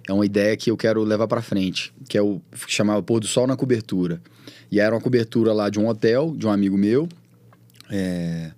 É 0.08 0.14
uma 0.14 0.26
ideia 0.26 0.58
que 0.58 0.72
eu 0.72 0.76
quero 0.76 1.04
levar 1.04 1.28
para 1.28 1.42
frente, 1.42 1.94
que 2.10 2.18
é 2.18 2.22
o 2.22 2.42
chamava 2.68 3.04
pôr 3.04 3.20
do 3.20 3.28
sol 3.28 3.46
na 3.46 3.56
cobertura. 3.56 4.20
E 4.72 4.80
era 4.80 4.96
uma 4.96 5.02
cobertura 5.02 5.54
lá 5.54 5.70
de 5.70 5.80
um 5.80 5.88
hotel, 5.88 6.34
de 6.36 6.48
um 6.48 6.52
amigo 6.52 6.78
meu. 6.78 7.08
É, 7.90 8.52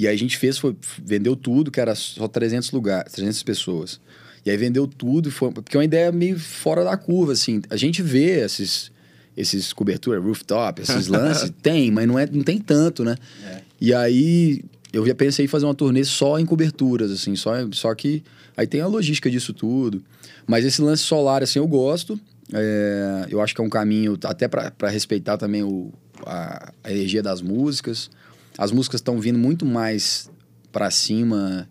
E 0.00 0.08
aí 0.08 0.14
a 0.14 0.18
gente 0.18 0.38
fez, 0.38 0.56
foi, 0.56 0.74
vendeu 1.04 1.36
tudo, 1.36 1.70
que 1.70 1.78
era 1.78 1.94
só 1.94 2.26
300 2.26 2.70
lugares, 2.72 3.12
300 3.12 3.42
pessoas. 3.42 4.00
E 4.46 4.50
aí 4.50 4.56
vendeu 4.56 4.86
tudo, 4.86 5.30
foi, 5.30 5.52
porque 5.52 5.76
é 5.76 5.78
uma 5.78 5.84
ideia 5.84 6.10
meio 6.10 6.38
fora 6.38 6.82
da 6.82 6.96
curva, 6.96 7.34
assim. 7.34 7.60
A 7.68 7.76
gente 7.76 8.00
vê 8.00 8.42
esses, 8.42 8.90
esses 9.36 9.74
cobertura, 9.74 10.18
rooftop, 10.18 10.80
esses 10.80 11.04
lances, 11.06 11.52
tem, 11.60 11.90
mas 11.90 12.08
não, 12.08 12.18
é, 12.18 12.26
não 12.26 12.42
tem 12.42 12.56
tanto, 12.56 13.04
né? 13.04 13.14
É. 13.44 13.60
E 13.78 13.92
aí 13.92 14.64
eu 14.90 15.06
já 15.06 15.14
pensei 15.14 15.44
em 15.44 15.48
fazer 15.48 15.66
uma 15.66 15.74
turnê 15.74 16.02
só 16.02 16.38
em 16.38 16.46
coberturas, 16.46 17.10
assim, 17.10 17.36
só, 17.36 17.52
só 17.70 17.94
que 17.94 18.22
aí 18.56 18.66
tem 18.66 18.80
a 18.80 18.86
logística 18.86 19.30
disso 19.30 19.52
tudo. 19.52 20.02
Mas 20.46 20.64
esse 20.64 20.80
lance 20.80 21.02
solar, 21.02 21.42
assim, 21.42 21.58
eu 21.58 21.66
gosto. 21.66 22.18
É, 22.54 23.26
eu 23.28 23.42
acho 23.42 23.54
que 23.54 23.60
é 23.60 23.64
um 23.64 23.68
caminho 23.68 24.18
até 24.24 24.48
para 24.48 24.88
respeitar 24.88 25.36
também 25.36 25.62
o, 25.62 25.92
a, 26.24 26.72
a, 26.82 26.90
energia 26.90 27.22
das 27.22 27.42
músicas. 27.42 28.10
As 28.56 28.72
músicas 28.72 28.98
estão 28.98 29.20
vindo 29.20 29.38
muito 29.38 29.64
mais 29.64 30.30
para 30.72 30.90
cima 30.90 31.68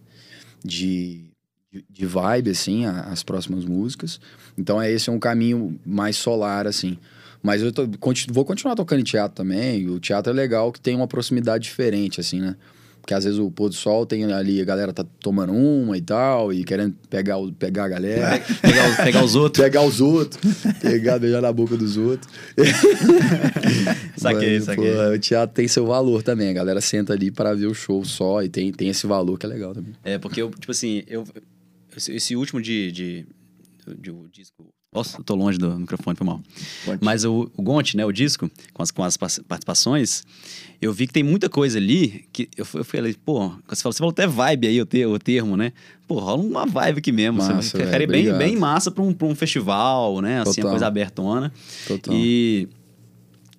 de, 0.63 1.29
de, 1.89 2.05
vibe, 2.05 2.51
assim, 2.51 2.85
as 2.85 3.23
próximas 3.23 3.65
músicas. 3.65 4.19
Então, 4.57 4.81
é, 4.81 4.91
esse 4.91 5.09
é 5.09 5.13
um 5.13 5.19
caminho 5.19 5.79
mais 5.85 6.17
solar, 6.17 6.67
assim. 6.67 6.97
Mas 7.41 7.61
eu 7.61 7.71
tô, 7.71 7.87
vou 8.29 8.43
continuar 8.43 8.75
tocando 8.75 9.03
teatro 9.03 9.35
também. 9.35 9.89
O 9.89 9.99
teatro 9.99 10.31
é 10.31 10.35
legal 10.35 10.71
que 10.71 10.81
tem 10.81 10.95
uma 10.95 11.07
proximidade 11.07 11.63
diferente, 11.63 12.19
assim, 12.19 12.41
né? 12.41 12.55
Porque 13.01 13.13
às 13.13 13.23
vezes 13.23 13.39
o 13.39 13.49
pôr 13.49 13.69
do 13.69 13.75
sol 13.75 14.05
tem 14.05 14.23
ali, 14.31 14.61
a 14.61 14.65
galera 14.65 14.93
tá 14.93 15.03
tomando 15.19 15.53
uma 15.53 15.97
e 15.97 16.01
tal, 16.01 16.53
e 16.53 16.63
querendo 16.63 16.95
pegar, 17.09 17.37
o, 17.37 17.51
pegar 17.51 17.85
a 17.85 17.89
galera. 17.89 18.39
pegar, 18.61 19.03
pegar 19.03 19.23
os 19.23 19.35
outros. 19.35 19.63
pegar 19.63 19.83
os 19.83 20.01
outros. 20.01 20.39
pegar, 20.81 21.19
beijar 21.19 21.41
na 21.41 21.51
boca 21.51 21.75
dos 21.75 21.97
outros. 21.97 22.31
saquei, 24.17 24.55
Mas, 24.55 24.65
saquei. 24.65 24.93
Pô, 24.93 25.13
o 25.15 25.19
teatro 25.19 25.55
tem 25.55 25.67
seu 25.67 25.85
valor 25.87 26.21
também. 26.21 26.49
A 26.49 26.53
galera 26.53 26.81
senta 26.81 27.13
ali 27.13 27.31
para 27.31 27.53
ver 27.53 27.67
o 27.67 27.73
show 27.73 28.03
só 28.05 28.43
e 28.43 28.49
tem, 28.49 28.71
tem 28.71 28.89
esse 28.89 29.07
valor 29.07 29.37
que 29.37 29.45
é 29.45 29.49
legal 29.49 29.73
também. 29.73 29.93
É, 30.03 30.17
porque 30.17 30.41
eu, 30.41 30.51
tipo 30.51 30.71
assim, 30.71 31.03
eu, 31.07 31.23
esse, 31.95 32.11
esse 32.13 32.35
último 32.35 32.61
de, 32.61 32.91
de, 32.91 33.25
de, 33.87 34.11
de 34.11 34.29
disco 34.31 34.67
nossa, 34.91 35.19
eu 35.19 35.23
tô 35.23 35.35
longe 35.35 35.57
do 35.59 35.79
microfone, 35.79 36.17
foi 36.17 36.25
mal. 36.25 36.41
Pode. 36.83 36.99
Mas 37.03 37.23
o, 37.23 37.51
o 37.55 37.61
Gonte, 37.61 37.95
né, 37.95 38.03
o 38.03 38.11
disco, 38.11 38.49
com 38.73 38.81
as, 38.81 38.89
com 38.89 39.03
as 39.03 39.17
participações, 39.17 40.23
eu 40.81 40.91
vi 40.91 41.05
que 41.05 41.13
tem 41.13 41.21
muita 41.21 41.47
coisa 41.47 41.77
ali 41.77 42.25
que 42.33 42.49
eu, 42.57 42.65
eu 42.73 42.83
falei, 42.83 43.13
pô, 43.13 43.49
você 43.67 43.83
falou, 43.83 43.93
você 43.93 43.99
falou 43.99 44.11
até 44.11 44.25
vibe 44.25 44.67
aí, 44.67 44.81
o, 44.81 45.13
o 45.13 45.19
termo, 45.19 45.55
né? 45.55 45.73
Pô, 46.07 46.17
rola 46.17 46.41
uma 46.41 46.65
vibe 46.65 46.97
aqui 46.99 47.11
mesmo. 47.11 47.37
Massa, 47.37 47.61
você 47.61 47.85
véio, 47.85 48.07
bem, 48.07 48.35
bem 48.35 48.55
massa 48.55 48.89
pra 48.89 49.03
um, 49.03 49.13
pra 49.13 49.27
um 49.27 49.35
festival, 49.35 50.21
né? 50.21 50.41
Assim, 50.41 50.61
uma 50.61 50.71
coisa 50.71 50.87
abertona. 50.87 51.53
Total. 51.87 52.13
E 52.15 52.67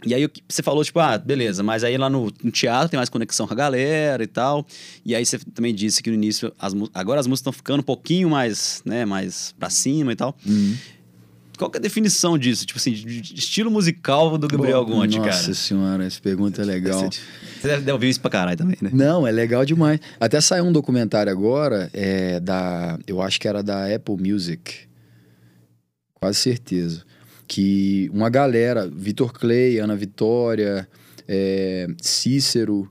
e 0.05 0.15
aí 0.15 0.27
você 0.49 0.63
falou, 0.63 0.83
tipo, 0.83 0.99
ah, 0.99 1.19
beleza, 1.19 1.63
mas 1.63 1.85
aí 1.85 1.97
lá 1.99 2.09
no, 2.09 2.33
no, 2.43 2.51
teatro 2.51 2.89
tem 2.89 2.97
mais 2.97 3.11
conexão 3.11 3.47
com 3.47 3.53
a 3.53 3.57
galera 3.57 4.23
e 4.23 4.27
tal. 4.27 4.67
E 5.05 5.15
aí 5.15 5.25
você 5.25 5.39
também 5.39 5.75
disse 5.75 6.03
que 6.03 6.09
no 6.09 6.17
início, 6.17 6.53
as, 6.59 6.73
agora 6.95 7.21
as 7.21 7.27
músicas 7.27 7.41
estão 7.41 7.53
ficando 7.53 7.81
um 7.81 7.85
pouquinho 7.85 8.31
mais, 8.31 8.83
né, 8.85 9.05
mais 9.05 9.55
pra 9.59 9.69
cima 9.69 10.13
e 10.13 10.17
tal. 10.17 10.35
Uhum. 10.47 10.75
Qual 11.61 11.71
que 11.71 11.77
é 11.77 11.79
a 11.79 11.83
definição 11.83 12.39
disso? 12.39 12.65
Tipo 12.65 12.79
assim, 12.79 12.93
de 12.93 13.35
estilo 13.35 13.71
musical 13.71 14.39
do 14.39 14.49
Gabriel 14.49 14.83
Gonti, 14.83 15.19
cara? 15.19 15.27
Nossa 15.31 15.53
senhora, 15.53 16.07
essa 16.07 16.19
pergunta 16.19 16.63
é 16.63 16.65
legal. 16.65 17.11
Você 17.11 17.69
deve 17.69 17.93
ouvir 17.93 18.09
isso 18.09 18.19
pra 18.19 18.31
caralho 18.31 18.57
também, 18.57 18.79
né? 18.81 18.89
Não, 18.95 19.27
é 19.27 19.31
legal 19.31 19.63
demais. 19.67 20.01
Até 20.19 20.41
saiu 20.41 20.65
um 20.65 20.73
documentário 20.73 21.31
agora, 21.31 21.91
é, 21.93 22.41
da, 22.41 22.99
eu 23.07 23.21
acho 23.21 23.39
que 23.39 23.47
era 23.47 23.63
da 23.63 23.95
Apple 23.95 24.17
Music. 24.17 24.89
Quase 26.15 26.39
certeza. 26.39 27.03
Que 27.47 28.09
uma 28.11 28.31
galera, 28.31 28.89
Vitor 28.91 29.31
Clay, 29.31 29.81
Ana 29.81 29.95
Vitória, 29.95 30.89
é, 31.29 31.89
Cícero 32.01 32.91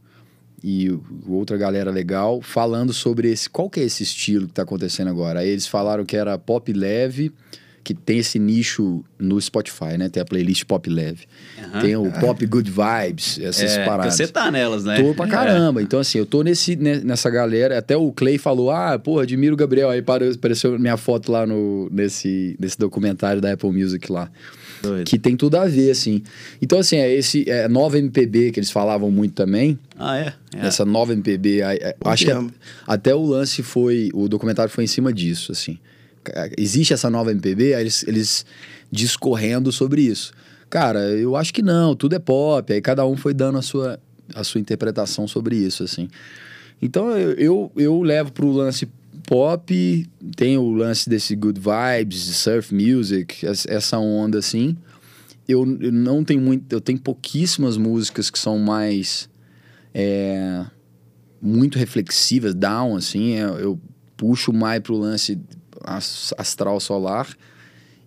e 0.63 0.95
outra 1.27 1.57
galera 1.57 1.89
legal, 1.89 2.39
falando 2.39 2.93
sobre 2.93 3.31
esse. 3.31 3.49
Qual 3.49 3.67
que 3.67 3.79
é 3.79 3.83
esse 3.83 4.03
estilo 4.03 4.45
que 4.45 4.53
tá 4.53 4.61
acontecendo 4.61 5.07
agora? 5.07 5.39
Aí 5.39 5.49
eles 5.49 5.65
falaram 5.65 6.05
que 6.05 6.15
era 6.15 6.37
pop 6.37 6.71
leve 6.71 7.33
que 7.89 7.93
tem 7.95 8.19
esse 8.19 8.37
nicho 8.37 9.03
no 9.17 9.41
Spotify, 9.41 9.97
né? 9.97 10.09
Tem 10.09 10.21
a 10.21 10.25
playlist 10.25 10.63
Pop 10.65 10.87
Leve. 10.87 11.25
Uhum. 11.57 11.81
Tem 11.81 11.95
o 11.95 12.11
Pop 12.19 12.45
Good 12.45 12.69
Vibes, 12.69 13.39
essas 13.39 13.77
é, 13.77 13.83
paradas. 13.83 14.13
Você 14.13 14.27
tá 14.27 14.51
nelas, 14.51 14.85
né? 14.85 15.01
Tô 15.01 15.15
pra 15.15 15.25
é. 15.25 15.27
caramba. 15.27 15.81
É. 15.81 15.83
Então, 15.83 15.99
assim, 15.99 16.19
eu 16.19 16.25
tô 16.27 16.43
nesse, 16.43 16.75
nessa 16.75 17.31
galera. 17.31 17.79
Até 17.79 17.97
o 17.97 18.11
Clay 18.11 18.37
falou: 18.37 18.69
ah, 18.69 18.99
pô, 18.99 19.17
admiro 19.17 19.55
o 19.55 19.57
Gabriel. 19.57 19.89
Aí 19.89 20.03
apareceu 20.35 20.77
minha 20.77 20.97
foto 20.97 21.31
lá 21.31 21.47
no, 21.47 21.89
nesse, 21.91 22.55
nesse 22.59 22.77
documentário 22.77 23.41
da 23.41 23.53
Apple 23.53 23.71
Music 23.71 24.11
lá. 24.11 24.29
Doido. 24.83 25.07
Que 25.07 25.17
tem 25.17 25.35
tudo 25.35 25.55
a 25.57 25.65
ver, 25.65 25.89
assim. 25.89 26.21
Então, 26.61 26.77
assim, 26.77 26.97
é 26.97 27.11
esse 27.11 27.49
é, 27.49 27.67
nova 27.67 27.97
MPB 27.97 28.51
que 28.51 28.59
eles 28.59 28.69
falavam 28.69 29.09
muito 29.09 29.33
também. 29.33 29.79
Ah, 29.97 30.15
é? 30.15 30.33
é. 30.55 30.67
Essa 30.67 30.85
nova 30.85 31.11
MPB. 31.11 31.61
É, 31.61 31.95
acho 32.05 32.25
que 32.25 32.31
até 32.85 33.15
o 33.15 33.25
lance 33.25 33.63
foi. 33.63 34.11
O 34.13 34.29
documentário 34.29 34.71
foi 34.71 34.83
em 34.83 34.87
cima 34.87 35.11
disso, 35.11 35.51
assim 35.51 35.79
existe 36.57 36.93
essa 36.93 37.09
nova 37.09 37.31
MPB, 37.31 37.73
aí 37.73 37.81
eles, 37.81 38.03
eles 38.07 38.45
discorrendo 38.91 39.71
sobre 39.71 40.01
isso. 40.01 40.31
Cara, 40.69 40.99
eu 40.99 41.35
acho 41.35 41.53
que 41.53 41.61
não, 41.61 41.95
tudo 41.95 42.15
é 42.15 42.19
pop, 42.19 42.71
aí 42.71 42.81
cada 42.81 43.05
um 43.05 43.17
foi 43.17 43.33
dando 43.33 43.57
a 43.57 43.61
sua, 43.61 43.99
a 44.33 44.43
sua 44.43 44.61
interpretação 44.61 45.27
sobre 45.27 45.55
isso, 45.55 45.83
assim. 45.83 46.07
Então 46.81 47.09
eu, 47.17 47.31
eu, 47.33 47.71
eu 47.75 48.01
levo 48.01 48.31
pro 48.31 48.51
lance 48.51 48.87
pop, 49.25 50.09
tem 50.35 50.57
o 50.57 50.71
lance 50.71 51.09
desse 51.09 51.35
good 51.35 51.59
vibes, 51.59 52.19
surf 52.35 52.73
music, 52.73 53.45
essa 53.45 53.97
onda 53.97 54.39
assim. 54.39 54.77
Eu, 55.47 55.65
eu 55.81 55.91
não 55.91 56.23
tenho 56.23 56.41
muito, 56.41 56.71
eu 56.71 56.79
tenho 56.79 56.99
pouquíssimas 56.99 57.75
músicas 57.75 58.29
que 58.29 58.37
são 58.37 58.59
mais 58.59 59.27
é, 59.93 60.65
muito 61.41 61.77
reflexivas, 61.77 62.53
down, 62.53 62.95
assim. 62.95 63.35
Eu, 63.35 63.59
eu 63.59 63.79
puxo 64.15 64.53
mais 64.53 64.81
pro 64.81 64.97
lance 64.97 65.39
astral 66.37 66.79
solar 66.79 67.27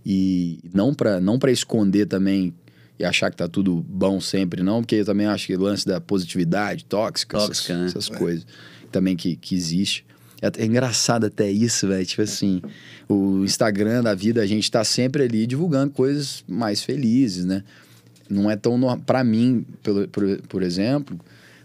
e 0.05 0.59
não 0.73 0.95
para 0.95 1.21
não 1.21 1.39
para 1.39 1.51
esconder 1.51 2.07
também 2.07 2.53
e 2.99 3.05
achar 3.05 3.31
que 3.31 3.37
tá 3.37 3.49
tudo 3.49 3.85
bom 3.89 4.21
sempre 4.21 4.63
não, 4.63 4.81
porque 4.81 4.97
eu 4.97 5.05
também 5.05 5.27
acho 5.27 5.47
que 5.47 5.57
o 5.57 5.61
lance 5.61 5.85
da 5.85 6.01
positividade 6.01 6.85
tóxica, 6.85 7.39
tóxica 7.39 7.73
essas, 7.73 7.81
né? 7.81 7.87
essas 7.87 8.11
é. 8.11 8.19
coisas 8.19 8.47
também 8.93 9.17
que, 9.17 9.35
que 9.37 9.55
existe. 9.55 10.05
É, 10.41 10.63
é 10.63 10.67
engraçado 10.67 11.27
até 11.27 11.51
isso, 11.51 11.89
velho. 11.89 12.05
Tipo 12.05 12.23
assim, 12.23 12.61
o 13.09 13.43
Instagram 13.45 14.03
da 14.03 14.15
vida, 14.15 14.43
a 14.43 14.47
gente 14.47 14.71
tá 14.71 14.85
sempre 14.85 15.25
ali 15.25 15.47
divulgando 15.47 15.93
coisas 15.93 16.45
mais 16.47 16.83
felizes, 16.83 17.45
né? 17.45 17.65
Não 18.29 18.51
é 18.51 18.57
tão. 18.57 18.79
para 19.01 19.25
mim, 19.25 19.65
por, 19.83 20.09
por, 20.09 20.43
por 20.49 20.63
exemplo, 20.63 21.19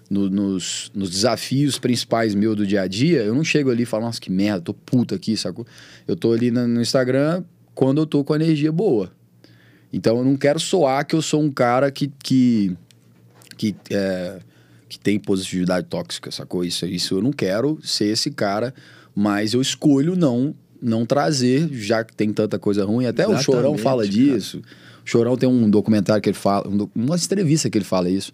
no, 0.09 0.29
nos, 0.29 0.91
nos 0.93 1.09
desafios 1.09 1.77
principais 1.77 2.33
meus 2.33 2.55
do 2.55 2.65
dia 2.65 2.81
a 2.81 2.87
dia, 2.87 3.23
eu 3.23 3.35
não 3.35 3.43
chego 3.43 3.69
ali 3.69 3.83
e 3.83 3.85
falo, 3.85 4.05
nossa, 4.05 4.19
que 4.19 4.31
merda, 4.31 4.61
tô 4.61 4.73
puto 4.73 5.13
aqui, 5.13 5.35
sacou? 5.35 5.65
Eu 6.07 6.15
tô 6.15 6.33
ali 6.33 6.51
no, 6.51 6.67
no 6.67 6.81
Instagram 6.81 7.43
quando 7.75 7.99
eu 7.99 8.05
tô 8.05 8.23
com 8.23 8.35
energia 8.35 8.71
boa. 8.71 9.11
Então 9.91 10.17
eu 10.17 10.25
não 10.25 10.35
quero 10.35 10.59
soar 10.59 11.05
que 11.05 11.15
eu 11.15 11.21
sou 11.21 11.41
um 11.41 11.51
cara 11.51 11.91
que, 11.91 12.11
que, 12.23 12.75
que, 13.57 13.75
é, 13.89 14.39
que 14.89 14.99
tem 14.99 15.19
positividade 15.19 15.87
tóxica, 15.87 16.31
sacou? 16.31 16.63
Isso, 16.63 16.85
isso 16.85 17.15
eu 17.15 17.21
não 17.21 17.31
quero 17.31 17.79
ser 17.83 18.05
esse 18.05 18.31
cara, 18.31 18.73
mas 19.15 19.53
eu 19.53 19.61
escolho 19.61 20.15
não 20.15 20.55
não 20.79 21.07
trazer, 21.07 21.67
já 21.73 22.03
que 22.03 22.15
tem 22.15 22.31
tanta 22.31 22.59
coisa 22.59 22.85
ruim. 22.85 23.07
Até 23.07 23.23
Exatamente, 23.23 23.49
o 23.49 23.51
Chorão 23.51 23.77
fala 23.79 24.07
disso. 24.07 24.61
Cara. 24.61 24.75
O 25.03 25.09
Chorão 25.09 25.35
tem 25.35 25.49
um 25.49 25.67
documentário 25.67 26.21
que 26.21 26.29
ele 26.29 26.37
fala, 26.37 26.67
uma 26.93 27.15
entrevista 27.15 27.67
que 27.67 27.77
ele 27.77 27.85
fala 27.85 28.09
isso. 28.09 28.29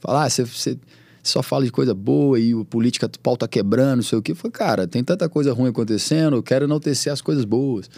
Fala, 0.00 0.24
ah, 0.24 0.30
você 0.30 0.78
só 1.22 1.42
fala 1.42 1.64
de 1.64 1.70
coisa 1.70 1.94
boa 1.94 2.38
e 2.38 2.54
o 2.54 2.64
política, 2.64 3.06
o 3.06 3.18
pau 3.20 3.36
tá 3.36 3.46
quebrando, 3.46 3.96
não 3.96 4.02
sei 4.02 4.18
o 4.18 4.22
quê. 4.22 4.34
Foi, 4.34 4.50
cara, 4.50 4.86
tem 4.86 5.02
tanta 5.04 5.28
coisa 5.28 5.52
ruim 5.52 5.70
acontecendo, 5.70 6.36
eu 6.36 6.42
quero 6.42 6.64
enaltecer 6.64 7.12
as 7.12 7.20
coisas 7.20 7.44
boas. 7.44 7.90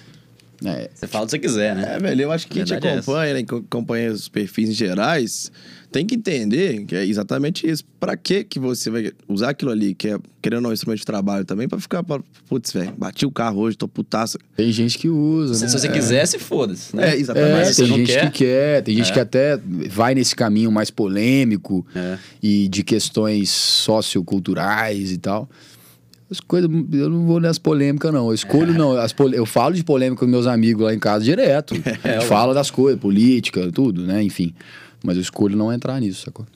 É. 0.65 0.91
Você 0.95 1.07
fala 1.07 1.25
o 1.25 1.27
que 1.27 1.33
você 1.33 1.39
quiser, 1.39 1.75
né? 1.75 1.95
É, 1.95 1.99
velho, 1.99 2.23
eu 2.23 2.33
acho 2.33 2.47
que 2.47 2.55
quem 2.55 2.65
te 2.65 2.75
é 2.75 2.77
acompanha, 2.77 3.31
é 3.31 3.35
né, 3.35 3.41
acompanha 3.41 4.13
os 4.13 4.29
perfis 4.29 4.69
em 4.69 4.73
gerais, 4.73 5.51
tem 5.91 6.07
que 6.07 6.15
entender 6.15 6.85
que 6.85 6.95
é 6.95 7.05
exatamente 7.05 7.69
isso. 7.69 7.85
Pra 7.99 8.17
que 8.17 8.45
que 8.45 8.59
você 8.59 8.91
vai 8.91 9.13
usar 9.29 9.51
aquilo 9.51 9.71
ali, 9.71 9.95
que 9.95 10.09
é, 10.09 10.19
querendo 10.41 10.69
um 10.69 10.73
instrumento 10.73 11.01
de 11.01 11.05
trabalho 11.05 11.45
também, 11.45 11.69
pra 11.69 11.79
ficar, 11.81 12.05
putz, 12.49 12.73
velho, 12.73 12.93
bati 12.97 13.27
o 13.27 13.31
carro 13.31 13.61
hoje, 13.61 13.77
tô 13.77 13.89
putaça. 13.89 14.39
Tem 14.57 14.71
gente 14.71 14.97
que 14.97 15.09
usa, 15.09 15.55
se, 15.55 15.63
né? 15.63 15.69
Se 15.69 15.79
você 15.79 15.89
é. 15.89 15.93
quiser, 15.93 16.27
se 16.27 16.39
foda-se, 16.39 16.95
né? 16.95 17.11
É, 17.11 17.17
exatamente. 17.17 17.71
É, 17.71 17.75
tem 17.75 17.87
gente 17.87 18.13
quer. 18.13 18.31
que 18.31 18.39
quer, 18.45 18.83
tem 18.83 18.97
gente 18.97 19.11
é. 19.11 19.15
que 19.15 19.21
até 19.21 19.59
vai 19.91 20.15
nesse 20.15 20.35
caminho 20.35 20.71
mais 20.71 20.91
polêmico 20.91 21.87
é. 21.95 22.19
e 22.43 22.69
de 22.69 22.83
questões 22.85 23.51
socioculturais 23.51 25.11
e 25.11 25.19
tal. 25.19 25.49
As 26.31 26.39
coisas, 26.39 26.71
eu 26.93 27.11
não 27.11 27.27
vou 27.27 27.41
nessa 27.41 27.59
polêmica, 27.59 28.13
não. 28.13 28.29
Eu 28.29 28.35
escolho, 28.35 28.73
é. 28.73 28.79
não. 28.79 28.93
As 28.93 29.13
pol... 29.13 29.31
Eu 29.31 29.45
falo 29.45 29.75
de 29.75 29.83
polêmica 29.83 30.25
com 30.25 30.31
meus 30.31 30.47
amigos 30.47 30.85
lá 30.85 30.95
em 30.95 30.99
casa 30.99 31.25
direto. 31.25 31.75
É, 32.05 32.21
fala 32.21 32.55
das 32.55 32.71
coisas, 32.71 33.01
política, 33.01 33.71
tudo, 33.73 34.07
né? 34.07 34.23
Enfim. 34.23 34.55
Mas 35.03 35.17
eu 35.17 35.23
escolho 35.23 35.57
não 35.57 35.73
entrar 35.73 36.01
nisso, 36.01 36.25
sacou? 36.25 36.47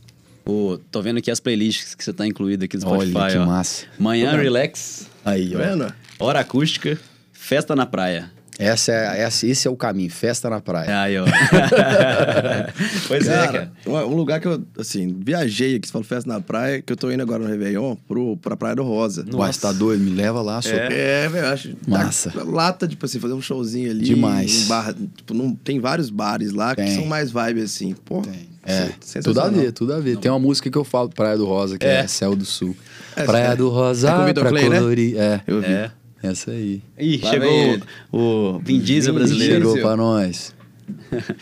Pô, 0.45 0.79
tô 0.91 1.01
vendo 1.01 1.19
aqui 1.19 1.31
as 1.31 1.41
playlists 1.41 1.95
que 1.95 2.05
você 2.05 2.13
tá 2.13 2.27
incluído 2.27 2.65
aqui 2.65 2.77
no 2.77 2.83
Spotify. 2.83 3.17
Olha, 3.17 3.33
que 3.33 3.39
ó. 3.39 3.47
massa. 3.47 3.87
Manhã 3.99 4.37
Relax. 4.37 5.09
Aí, 5.25 5.55
ó. 5.55 5.59
Vendo? 5.59 5.95
Hora 6.19 6.41
acústica, 6.41 6.99
festa 7.33 7.75
na 7.75 7.87
praia. 7.87 8.31
Essa 8.59 8.93
é, 8.93 9.21
essa, 9.23 9.47
esse 9.47 9.67
é 9.67 9.71
o 9.71 9.77
caminho, 9.77 10.11
festa 10.11 10.49
na 10.49 10.61
praia. 10.61 11.03
Aí, 11.03 11.19
ó. 11.19 11.25
pois 13.09 13.27
cara, 13.27 13.45
é, 13.45 13.53
cara. 13.53 14.07
Um 14.07 14.15
lugar 14.15 14.41
que 14.41 14.47
eu, 14.47 14.63
assim, 14.79 15.17
viajei 15.25 15.77
aqui, 15.77 15.87
você 15.87 15.93
falou 15.93 16.05
festa 16.07 16.29
na 16.31 16.41
praia, 16.41 16.81
que 16.81 16.93
eu 16.93 16.97
tô 16.97 17.11
indo 17.11 17.23
agora 17.23 17.43
no 17.43 17.49
Réveillon 17.49 17.97
pro, 18.07 18.37
pra 18.37 18.57
Praia 18.57 18.77
do 18.77 18.83
Rosa. 18.83 19.25
Uai, 19.33 19.53
você 19.53 19.61
tá 19.61 19.73
doido? 19.73 20.03
Me 20.03 20.11
leva 20.11 20.41
lá, 20.41 20.63
só. 20.63 20.71
É, 20.71 21.29
velho, 21.29 21.47
acho. 21.49 21.75
Massa. 21.87 22.31
Tá, 22.31 22.43
lata, 22.45 22.87
tipo 22.87 23.05
assim, 23.07 23.19
fazer 23.19 23.35
um 23.35 23.43
showzinho 23.43 23.91
ali. 23.91 24.05
Demais. 24.05 24.65
Um 24.65 24.69
bar, 24.69 24.95
tipo, 25.17 25.35
não, 25.35 25.55
tem 25.55 25.81
vários 25.81 26.11
bares 26.11 26.53
lá 26.53 26.75
Tem. 26.75 26.85
que 26.87 26.95
são 26.95 27.07
mais 27.07 27.31
vibe 27.31 27.61
assim. 27.63 27.95
Pô, 28.05 28.23
Tem. 28.23 28.55
É, 28.67 28.91
sensacional. 29.01 29.23
tudo 29.23 29.41
a 29.41 29.63
ver, 29.63 29.73
tudo 29.73 29.93
a 29.95 30.01
ver. 30.01 30.17
Tem 30.17 30.31
uma 30.31 30.39
música 30.39 30.71
que 30.71 30.79
eu 30.79 30.85
falo, 30.85 31.11
Praia 31.11 31.37
do 31.37 31.45
Rosa, 31.45 31.77
que 31.77 31.85
é, 31.85 32.01
É. 32.01 32.07
Céu 32.07 32.35
do 32.35 32.45
Sul. 32.47 32.75
É, 33.15 33.25
Praia 33.25 33.49
é. 33.49 33.57
do 33.57 33.69
Rosa, 33.69 34.09
É 34.11 34.33
pra 34.33 34.49
Clay, 34.49 34.69
né? 34.71 34.79
colorir. 34.79 35.19
É, 35.19 35.41
Eu 35.47 35.61
vi. 35.61 35.67
É. 35.73 35.91
essa 36.27 36.51
aí. 36.51 36.83
Ih, 36.99 37.21
Lá 37.23 37.31
chegou 37.31 37.49
vem 37.51 37.83
o 38.13 38.59
Vin 38.63 38.79
Diesel 38.81 39.13
Vin 39.13 39.19
brasileiro. 39.19 39.67
Chegou 39.69 39.83
pra 39.83 39.97
nós. 39.97 40.55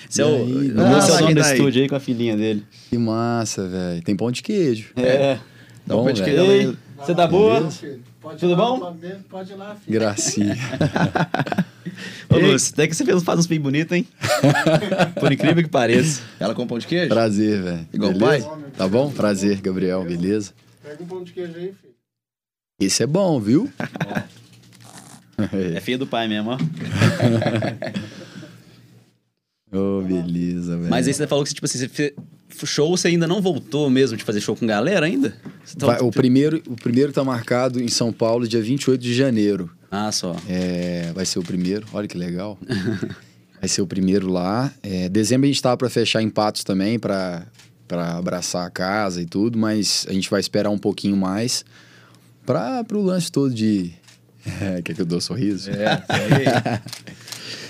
Esse 0.08 0.22
é 0.22 0.24
o, 0.24 0.28
aí, 0.28 0.70
o 0.70 0.74
vamos 0.74 1.04
seu 1.04 1.14
lá, 1.14 1.20
nome 1.22 1.34
do 1.34 1.40
estúdio 1.40 1.82
aí 1.82 1.88
com 1.88 1.96
a 1.96 2.00
filhinha 2.00 2.36
dele. 2.36 2.64
Que 2.90 2.98
massa, 2.98 3.66
velho. 3.68 4.02
Tem 4.02 4.16
pão 4.16 4.30
de 4.30 4.42
queijo. 4.42 4.90
É. 4.96 5.38
Dá 5.86 5.96
um 5.96 5.98
Bom, 6.00 6.04
pé 6.06 6.12
de 6.12 6.22
queijo. 6.22 6.42
Ei, 6.42 6.76
você 6.98 7.14
tá 7.14 7.26
boa? 7.26 7.68
Pode 8.20 8.38
Tudo 8.38 8.52
ir 8.52 8.56
lá, 8.56 8.64
bom? 8.64 8.96
Pode, 9.28 9.52
ir 9.52 9.56
lá, 9.56 9.74
filho. 9.74 9.98
Gracinha. 9.98 10.56
Ô, 12.30 12.38
Lúcio, 12.38 12.72
até 12.72 12.86
que 12.86 12.94
você 12.94 13.04
faz 13.20 13.40
uns 13.40 13.46
peitos 13.48 13.64
bonitos, 13.64 13.96
hein? 13.96 14.06
Por 15.18 15.32
incrível 15.32 15.62
que 15.62 15.68
pareça. 15.68 16.22
Ela 16.38 16.54
com 16.54 16.64
pão 16.64 16.78
de 16.78 16.86
queijo? 16.86 17.08
Prazer, 17.08 17.60
velho. 17.60 17.88
Igual 17.92 18.12
o 18.12 18.18
Beleza? 18.18 18.48
pai? 18.48 18.58
Tá 18.76 18.86
bom? 18.86 19.10
Prazer, 19.10 19.60
Gabriel. 19.60 20.04
Beleza? 20.04 20.52
Pega 20.84 21.02
um 21.02 21.06
pão 21.06 21.24
de 21.24 21.32
queijo 21.32 21.52
aí, 21.56 21.72
filho. 21.72 21.94
Esse 22.80 23.02
é 23.02 23.06
bom, 23.06 23.40
viu? 23.40 23.68
É 25.74 25.80
filha 25.80 25.98
do 25.98 26.06
pai 26.06 26.28
mesmo, 26.28 26.50
ó. 26.50 26.58
Ô, 29.74 30.02
beleza, 30.02 30.76
velho. 30.76 30.90
Mas 30.90 31.08
aí 31.08 31.14
você 31.14 31.26
falou 31.26 31.44
que, 31.44 31.54
tipo 31.54 31.64
assim, 31.64 31.78
você 31.78 31.88
fez 31.88 32.12
show, 32.64 32.94
você 32.96 33.08
ainda 33.08 33.26
não 33.26 33.40
voltou 33.40 33.88
mesmo 33.88 34.16
de 34.16 34.22
fazer 34.22 34.40
show 34.40 34.54
com 34.54 34.66
galera 34.66 35.06
ainda? 35.06 35.34
Tá- 35.78 35.86
Vai- 35.86 36.00
o, 36.00 36.10
primeiro, 36.10 36.62
o 36.68 36.76
primeiro 36.76 37.10
tá 37.12 37.24
marcado 37.24 37.82
em 37.82 37.88
São 37.88 38.12
Paulo, 38.12 38.46
dia 38.46 38.60
28 38.62 39.00
de 39.00 39.14
janeiro. 39.14 39.70
Ah, 39.90 40.12
só. 40.12 40.36
É, 40.48 41.10
vai 41.14 41.24
ser 41.24 41.38
o 41.38 41.42
primeiro. 41.42 41.86
Olha 41.92 42.06
que 42.06 42.18
legal. 42.18 42.58
vai 43.58 43.68
ser 43.68 43.80
o 43.80 43.86
primeiro 43.86 44.30
lá. 44.30 44.70
É, 44.82 45.08
dezembro 45.08 45.46
a 45.46 45.48
gente 45.48 45.62
tava 45.62 45.76
pra 45.78 45.88
fechar 45.88 46.20
em 46.22 46.28
Patos 46.28 46.62
também, 46.64 46.98
pra, 46.98 47.46
pra 47.88 48.18
abraçar 48.18 48.66
a 48.66 48.70
casa 48.70 49.22
e 49.22 49.26
tudo, 49.26 49.58
mas 49.58 50.06
a 50.08 50.12
gente 50.12 50.28
vai 50.28 50.40
esperar 50.40 50.68
um 50.70 50.78
pouquinho 50.78 51.16
mais 51.16 51.64
pra, 52.44 52.84
pro 52.84 53.00
lance 53.00 53.32
todo 53.32 53.54
de. 53.54 53.92
Quer 54.84 54.94
que 54.94 55.00
eu 55.02 55.06
dou 55.06 55.18
um 55.18 55.20
sorriso? 55.20 55.70
É. 55.70 56.02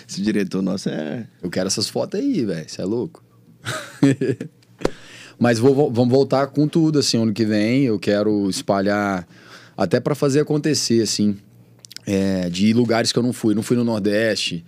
Esse 0.08 0.20
diretor 0.22 0.62
nosso 0.62 0.88
é. 0.88 1.26
Eu 1.42 1.48
quero 1.50 1.66
essas 1.66 1.88
fotos 1.88 2.20
aí, 2.20 2.44
velho. 2.44 2.68
Você 2.68 2.80
é 2.82 2.84
louco? 2.84 3.22
Mas 5.38 5.58
vou, 5.58 5.74
vou- 5.74 5.90
vamos 5.92 6.12
voltar 6.12 6.46
com 6.48 6.68
tudo, 6.68 6.98
assim, 6.98 7.16
ano 7.20 7.32
que 7.32 7.44
vem. 7.44 7.84
Eu 7.84 7.98
quero 7.98 8.48
espalhar, 8.48 9.26
até 9.76 9.98
pra 10.00 10.14
fazer 10.14 10.40
acontecer, 10.40 11.02
assim. 11.02 11.36
é, 12.06 12.48
de 12.50 12.72
lugares 12.72 13.12
que 13.12 13.18
eu 13.18 13.22
não 13.22 13.32
fui. 13.32 13.54
Não 13.54 13.62
fui 13.62 13.76
no 13.76 13.84
Nordeste. 13.84 14.64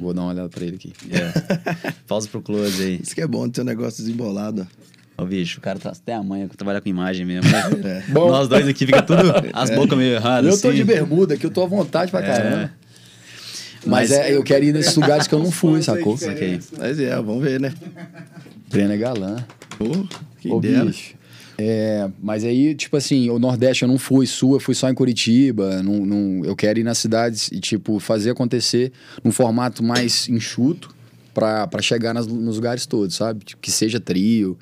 Vou 0.00 0.12
dar 0.14 0.22
uma 0.22 0.30
olhada 0.32 0.48
pra 0.48 0.64
ele 0.64 0.76
aqui. 0.76 0.92
É. 1.10 1.92
Pausa 2.06 2.28
pro 2.28 2.42
close 2.42 2.82
aí. 2.82 3.00
Isso 3.02 3.14
que 3.14 3.20
é 3.20 3.26
bom 3.26 3.48
ter 3.48 3.60
um 3.60 3.64
negócio 3.64 4.02
desembolado. 4.02 4.66
Ô, 5.20 5.24
bicho, 5.24 5.58
o 5.58 5.60
cara 5.60 5.78
tá 5.78 5.90
até 5.90 6.14
amanhã 6.14 6.46
trabalhar 6.48 6.80
com 6.80 6.88
imagem 6.88 7.26
mesmo. 7.26 7.50
Né? 7.50 7.62
É. 8.08 8.12
Bom. 8.12 8.28
Nós 8.30 8.48
dois 8.48 8.66
aqui 8.68 8.86
fica 8.86 9.02
tudo 9.02 9.20
as 9.52 9.70
bocas 9.70 9.98
meio 9.98 10.14
erradas. 10.14 10.54
Eu 10.54 10.60
tô 10.60 10.68
assim. 10.68 10.76
de 10.76 10.84
bermuda, 10.84 11.36
que 11.36 11.44
eu 11.44 11.50
tô 11.50 11.62
à 11.62 11.66
vontade 11.66 12.10
pra 12.10 12.20
É. 12.20 12.26
caramba. 12.26 12.72
Mas, 13.86 14.10
Mas- 14.10 14.12
é, 14.12 14.34
eu 14.36 14.42
quero 14.42 14.64
ir 14.64 14.72
nesses 14.72 14.94
lugares 14.96 15.26
que 15.26 15.34
eu 15.34 15.38
não 15.38 15.50
fui, 15.50 15.82
sacou? 15.82 16.14
diferentes, 16.14 16.70
né? 16.72 16.78
Mas 16.80 17.00
é, 17.00 17.14
vamos 17.16 17.42
ver, 17.42 17.60
né? 17.60 17.72
Breno 18.68 18.92
é 18.92 18.96
galã. 18.96 19.36
Pô, 19.78 19.84
que 20.40 20.50
Ô, 20.50 20.60
bicho. 20.60 21.14
É, 21.60 22.08
mas 22.22 22.44
aí, 22.44 22.74
tipo 22.74 22.96
assim, 22.96 23.28
o 23.30 23.38
Nordeste 23.38 23.82
eu 23.82 23.88
não 23.88 23.98
fui, 23.98 24.26
Sul 24.26 24.54
eu 24.54 24.60
fui 24.60 24.74
só 24.74 24.88
em 24.88 24.94
Curitiba. 24.94 25.82
Não, 25.82 26.04
não- 26.06 26.44
eu 26.44 26.54
quero 26.54 26.78
ir 26.78 26.84
nas 26.84 26.98
cidades 26.98 27.48
e, 27.50 27.58
tipo, 27.60 27.98
fazer 27.98 28.30
acontecer 28.30 28.92
num 29.24 29.32
formato 29.32 29.82
mais 29.82 30.28
enxuto 30.28 30.94
pra, 31.34 31.66
pra 31.66 31.82
chegar 31.82 32.14
nas- 32.14 32.26
nos 32.28 32.56
lugares 32.56 32.86
todos, 32.86 33.16
sabe? 33.16 33.44
Tipo, 33.44 33.60
que 33.62 33.70
seja 33.72 33.98
trio. 33.98 34.56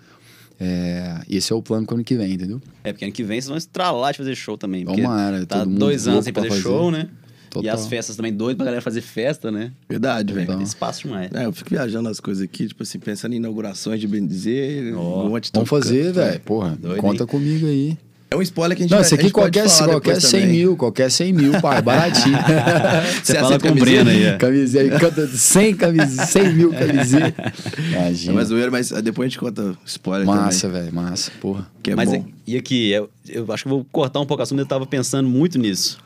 É, 0.59 1.21
esse 1.29 1.53
é 1.53 1.57
o 1.57 1.63
plano 1.63 1.87
pro 1.87 1.97
ano 1.97 2.05
que 2.05 2.17
vem, 2.17 2.33
entendeu? 2.33 2.61
É, 2.83 2.93
porque 2.93 3.05
ano 3.05 3.13
que 3.13 3.23
vem 3.23 3.37
vocês 3.41 3.49
vão 3.49 3.57
estralar 3.59 4.13
de 4.13 4.19
fazer 4.19 4.35
show 4.35 4.57
também. 4.57 4.85
porque 4.85 5.03
Tomara, 5.03 5.45
Tá 5.47 5.59
todo 5.59 5.69
mundo 5.69 5.79
dois 5.79 6.09
anos 6.09 6.25
sem 6.25 6.33
fazer, 6.33 6.49
fazer. 6.49 6.63
show, 6.63 6.91
né? 6.91 7.09
E 7.49 7.49
Total. 7.51 7.75
as 7.75 7.87
festas 7.87 8.17
também 8.17 8.35
doido 8.35 8.59
pra 8.59 8.67
galera 8.67 8.83
fazer 8.83 9.01
festa, 9.01 9.51
né? 9.51 9.73
Verdade, 9.89 10.31
velho. 10.33 10.45
Então. 10.45 10.57
Tem 10.57 10.65
espaço 10.65 11.03
demais. 11.05 11.31
É, 11.33 11.47
eu 11.47 11.53
fico 11.53 11.71
viajando 11.71 12.07
as 12.09 12.21
coisas 12.21 12.43
aqui, 12.43 12.67
tipo 12.69 12.83
assim, 12.83 12.99
pensando 12.99 13.33
em 13.33 13.37
inaugurações 13.37 13.99
de 13.99 14.07
bem 14.07 14.27
dizer. 14.27 14.95
Ó, 14.95 15.25
um 15.25 15.31
monte 15.31 15.45
de 15.45 15.53
Vamos 15.55 15.69
fazer, 15.71 16.13
velho. 16.13 16.41
Porra, 16.41 16.77
Doido, 16.77 17.01
conta 17.01 17.23
hein? 17.23 17.27
comigo 17.29 17.67
aí. 17.67 17.97
É 18.29 18.35
um 18.35 18.43
spoiler 18.43 18.77
que 18.77 18.83
a 18.83 18.85
gente 18.85 18.91
Não, 18.91 18.99
vai, 18.99 19.07
isso 19.07 19.14
aqui 19.14 19.31
qualquer, 19.31 19.68
falar 19.68 19.93
qualquer 19.93 20.14
depois 20.14 20.24
100 20.31 20.41
também. 20.41 20.57
mil, 20.57 20.77
qualquer 20.77 21.11
100 21.12 21.33
mil, 21.33 21.61
pai, 21.61 21.81
baratinho. 21.81 22.37
Você 23.22 23.33
Você 23.33 23.35
fala 23.35 23.47
aceita 23.47 23.68
com 23.68 23.74
o 23.74 23.79
camiseta? 23.79 24.05
Breno 24.05 24.11
aí, 24.11 24.24
é. 24.24 24.37
Camiseta, 24.37 24.99
canta 24.99 25.27
100 25.29 25.74
camisetas, 25.77 26.29
100 26.31 26.53
mil 26.55 26.70
camisetas. 26.72 27.53
É 27.79 27.81
Imagina. 27.93 28.33
mais 28.33 28.49
zoeira, 28.49 28.70
mas 28.70 28.93
ah, 28.93 29.01
depois 29.01 29.27
a 29.27 29.29
gente 29.29 29.39
conta 29.39 29.77
spoiler 29.87 30.27
Massa, 30.27 30.68
velho, 30.68 30.93
massa, 30.93 31.31
porra. 31.41 31.68
Que 31.83 31.93
é 31.93 31.95
Mas 31.95 32.09
bom. 32.11 32.24
e 32.45 32.57
aqui, 32.57 32.91
eu, 32.91 33.09
eu 33.29 33.47
acho 33.53 33.62
que 33.62 33.68
eu 33.68 33.77
vou 33.77 33.87
cortar 33.93 34.18
um 34.18 34.27
pouco 34.27 34.41
o 34.41 34.43
assunto, 34.43 34.59
eu 34.59 34.66
tava 34.66 34.85
pensando 34.87 35.29
muito 35.29 35.57
nisso. 35.57 35.99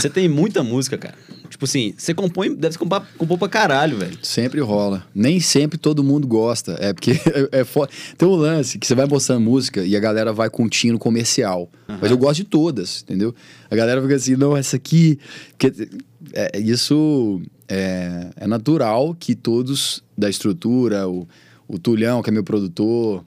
Você 0.00 0.08
tem 0.10 0.28
muita 0.28 0.62
música, 0.62 0.96
cara. 0.96 1.14
Tipo 1.48 1.64
assim, 1.64 1.94
você 1.96 2.12
compõe, 2.14 2.54
deve 2.54 2.76
compor, 2.78 3.02
compor 3.16 3.38
pra 3.38 3.48
caralho, 3.48 3.96
velho. 3.98 4.18
Sempre 4.22 4.60
rola. 4.60 5.04
Nem 5.14 5.40
sempre 5.40 5.78
todo 5.78 6.04
mundo 6.04 6.26
gosta. 6.26 6.76
É 6.78 6.92
porque 6.92 7.12
é, 7.52 7.60
é 7.60 7.64
fo- 7.64 7.88
Tem 8.16 8.28
um 8.28 8.34
lance 8.36 8.78
que 8.78 8.86
você 8.86 8.94
vai 8.94 9.06
mostrando 9.06 9.40
música 9.40 9.84
e 9.84 9.96
a 9.96 10.00
galera 10.00 10.32
vai 10.32 10.50
com 10.50 10.68
tino 10.68 10.98
comercial. 10.98 11.68
Mas 12.00 12.10
eu 12.10 12.18
gosto 12.18 12.36
de 12.36 12.44
todas, 12.44 13.02
entendeu? 13.02 13.34
A 13.70 13.74
galera 13.74 14.00
fica 14.02 14.14
assim, 14.14 14.36
não, 14.36 14.56
essa 14.56 14.76
aqui. 14.76 15.18
Porque, 15.56 15.88
é, 16.34 16.58
isso 16.60 17.40
é, 17.66 18.28
é 18.36 18.46
natural 18.46 19.16
que 19.18 19.34
todos 19.34 20.02
da 20.16 20.28
estrutura, 20.28 21.08
o, 21.08 21.26
o 21.66 21.78
Tulhão, 21.78 22.22
que 22.22 22.28
é 22.28 22.32
meu 22.32 22.44
produtor, 22.44 23.24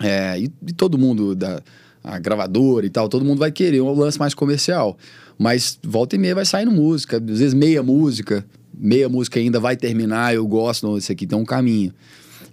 é, 0.00 0.38
e, 0.40 0.50
e 0.66 0.72
todo 0.72 0.98
mundo 0.98 1.34
da 1.34 1.62
a 2.04 2.18
gravadora 2.18 2.84
e 2.84 2.90
tal, 2.90 3.08
todo 3.08 3.24
mundo 3.24 3.38
vai 3.38 3.52
querer 3.52 3.80
um 3.80 3.92
lance 3.94 4.18
mais 4.18 4.34
comercial. 4.34 4.98
Mas 5.42 5.76
volta 5.82 6.14
e 6.14 6.18
meia 6.20 6.36
vai 6.36 6.44
saindo 6.44 6.70
música, 6.70 7.16
às 7.16 7.38
vezes 7.40 7.52
meia 7.52 7.82
música, 7.82 8.46
meia 8.72 9.08
música 9.08 9.40
ainda 9.40 9.58
vai 9.58 9.76
terminar, 9.76 10.32
eu 10.34 10.46
gosto, 10.46 10.86
não, 10.86 10.96
esse 10.96 11.10
aqui 11.10 11.26
tem 11.26 11.36
um 11.36 11.44
caminho. 11.44 11.92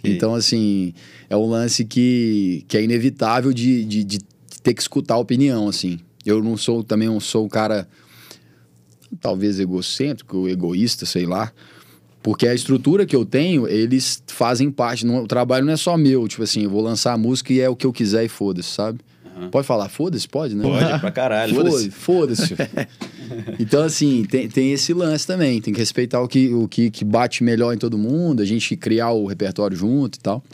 E- 0.02 0.10
Então, 0.10 0.34
assim, 0.34 0.92
é 1.28 1.36
um 1.36 1.46
lance 1.46 1.84
que, 1.84 2.64
que 2.66 2.76
é 2.76 2.82
inevitável 2.82 3.52
de, 3.52 3.84
de, 3.84 4.02
de 4.02 4.18
ter 4.62 4.74
que 4.74 4.82
escutar 4.82 5.14
a 5.14 5.18
opinião, 5.18 5.68
assim. 5.68 6.00
Eu 6.26 6.42
não 6.42 6.56
sou, 6.56 6.82
também 6.82 7.06
não 7.08 7.20
sou 7.20 7.44
um 7.44 7.48
cara, 7.48 7.86
talvez 9.20 9.58
egocêntrico, 9.60 10.48
egoísta, 10.48 11.06
sei 11.06 11.26
lá. 11.26 11.52
Porque 12.22 12.46
a 12.46 12.54
estrutura 12.54 13.06
que 13.06 13.16
eu 13.16 13.24
tenho, 13.24 13.66
eles 13.66 14.22
fazem 14.26 14.70
parte. 14.70 15.06
Não, 15.06 15.22
o 15.22 15.26
trabalho 15.26 15.64
não 15.64 15.72
é 15.72 15.76
só 15.76 15.96
meu. 15.96 16.28
Tipo 16.28 16.42
assim, 16.42 16.64
eu 16.64 16.70
vou 16.70 16.82
lançar 16.82 17.14
a 17.14 17.18
música 17.18 17.52
e 17.52 17.60
é 17.60 17.68
o 17.68 17.74
que 17.76 17.86
eu 17.86 17.92
quiser 17.92 18.24
e 18.24 18.28
foda-se, 18.28 18.68
sabe? 18.70 19.00
Pode 19.48 19.66
falar 19.66 19.88
foda-se? 19.88 20.28
Pode, 20.28 20.54
né? 20.54 20.62
Pode, 20.62 20.84
pra 21.00 21.10
caralho. 21.10 21.54
Foda-se. 21.54 21.90
Foda-se. 21.90 22.54
então, 23.58 23.82
assim, 23.82 24.24
tem, 24.24 24.48
tem 24.48 24.72
esse 24.72 24.92
lance 24.92 25.26
também. 25.26 25.60
Tem 25.60 25.72
que 25.72 25.80
respeitar 25.80 26.20
o, 26.20 26.28
que, 26.28 26.52
o 26.52 26.68
que, 26.68 26.90
que 26.90 27.04
bate 27.04 27.42
melhor 27.42 27.72
em 27.72 27.78
todo 27.78 27.96
mundo, 27.96 28.42
a 28.42 28.44
gente 28.44 28.76
criar 28.76 29.10
o 29.12 29.26
repertório 29.26 29.76
junto 29.76 30.16
e 30.16 30.20
tal. 30.20 30.44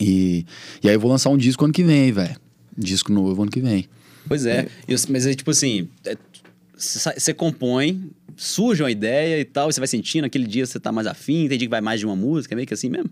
E, 0.00 0.44
e 0.82 0.88
aí 0.88 0.94
eu 0.94 1.00
vou 1.00 1.10
lançar 1.10 1.30
um 1.30 1.36
disco 1.36 1.64
ano 1.64 1.72
que 1.72 1.82
vem, 1.82 2.12
velho. 2.12 2.36
Disco 2.76 3.12
novo 3.12 3.42
ano 3.42 3.50
que 3.50 3.60
vem. 3.60 3.86
Pois 4.28 4.44
é. 4.44 4.68
Mas 5.08 5.26
é 5.26 5.34
tipo 5.34 5.50
assim, 5.50 5.88
é, 6.04 6.16
você 6.76 7.12
você 7.18 7.32
compõe, 7.32 8.10
surge 8.36 8.82
uma 8.82 8.90
ideia 8.90 9.40
e 9.40 9.44
tal, 9.44 9.70
e 9.70 9.72
você 9.72 9.80
vai 9.80 9.86
sentindo, 9.86 10.24
aquele 10.24 10.46
dia 10.46 10.66
você 10.66 10.78
tá 10.78 10.92
mais 10.92 11.06
afim, 11.06 11.48
tem 11.48 11.58
dia 11.58 11.66
que 11.66 11.68
vai 11.68 11.80
mais 11.80 12.00
de 12.00 12.06
uma 12.06 12.16
música, 12.16 12.54
é 12.54 12.56
meio 12.56 12.66
que 12.66 12.74
assim 12.74 12.90
mesmo. 12.90 13.10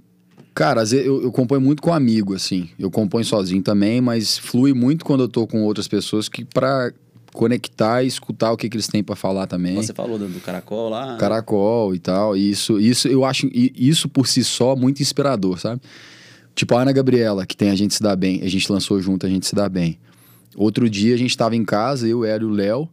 Cara, 0.55 0.82
às 0.82 0.92
vezes 0.92 1.07
eu, 1.07 1.22
eu 1.22 1.32
componho 1.32 1.61
muito 1.61 1.82
com 1.82 1.92
amigo, 1.92 2.34
assim. 2.34 2.68
Eu 2.78 2.90
componho 2.90 3.24
sozinho 3.24 3.62
também, 3.62 4.00
mas 4.00 4.38
flui 4.38 4.72
muito 4.72 5.05
quando 5.05 5.24
eu 5.24 5.28
tô 5.28 5.46
com 5.46 5.62
outras 5.64 5.88
pessoas 5.88 6.28
que 6.28 6.44
pra 6.44 6.92
conectar 7.32 8.05
e 8.05 8.07
escutar 8.07 8.52
o 8.52 8.57
que, 8.57 8.68
que 8.68 8.76
eles 8.76 8.86
têm 8.86 9.02
pra 9.02 9.16
falar 9.16 9.48
também. 9.48 9.74
Você 9.74 9.92
falou 9.92 10.16
do, 10.16 10.40
caracol 10.40 10.88
lá. 10.88 11.16
Caracol 11.16 11.92
e 11.92 11.98
tal. 11.98 12.36
E 12.36 12.48
isso, 12.48 12.78
isso 12.78 13.09
eu 13.09 13.24
acho 13.24 13.50
isso 13.52 14.09
por 14.09 14.28
si 14.28 14.44
só 14.44 14.76
muito 14.76 15.02
inspirador, 15.02 15.59
sabe? 15.59 15.82
Tipo 16.55 16.76
a 16.76 16.82
Ana 16.82 16.92
Gabriela, 16.92 17.44
que 17.44 17.57
tem 17.57 17.70
A 17.70 17.74
Gente 17.74 17.92
Se 17.92 18.02
Dá 18.02 18.14
Bem. 18.14 18.40
A 18.44 18.48
gente 18.48 18.70
lançou 18.70 19.02
junto 19.02 19.26
A 19.26 19.28
Gente 19.28 19.46
Se 19.46 19.55
Dá 19.57 19.68
Bem. 19.68 19.98
Outro 20.55 20.88
dia 20.88 21.14
a 21.14 21.18
gente 21.18 21.36
tava 21.36 21.57
em 21.57 21.64
casa, 21.64 22.07
eu, 22.07 22.24
Hélio 22.24 22.48
e 22.48 22.52
o 22.52 22.55
Léo, 22.55 22.88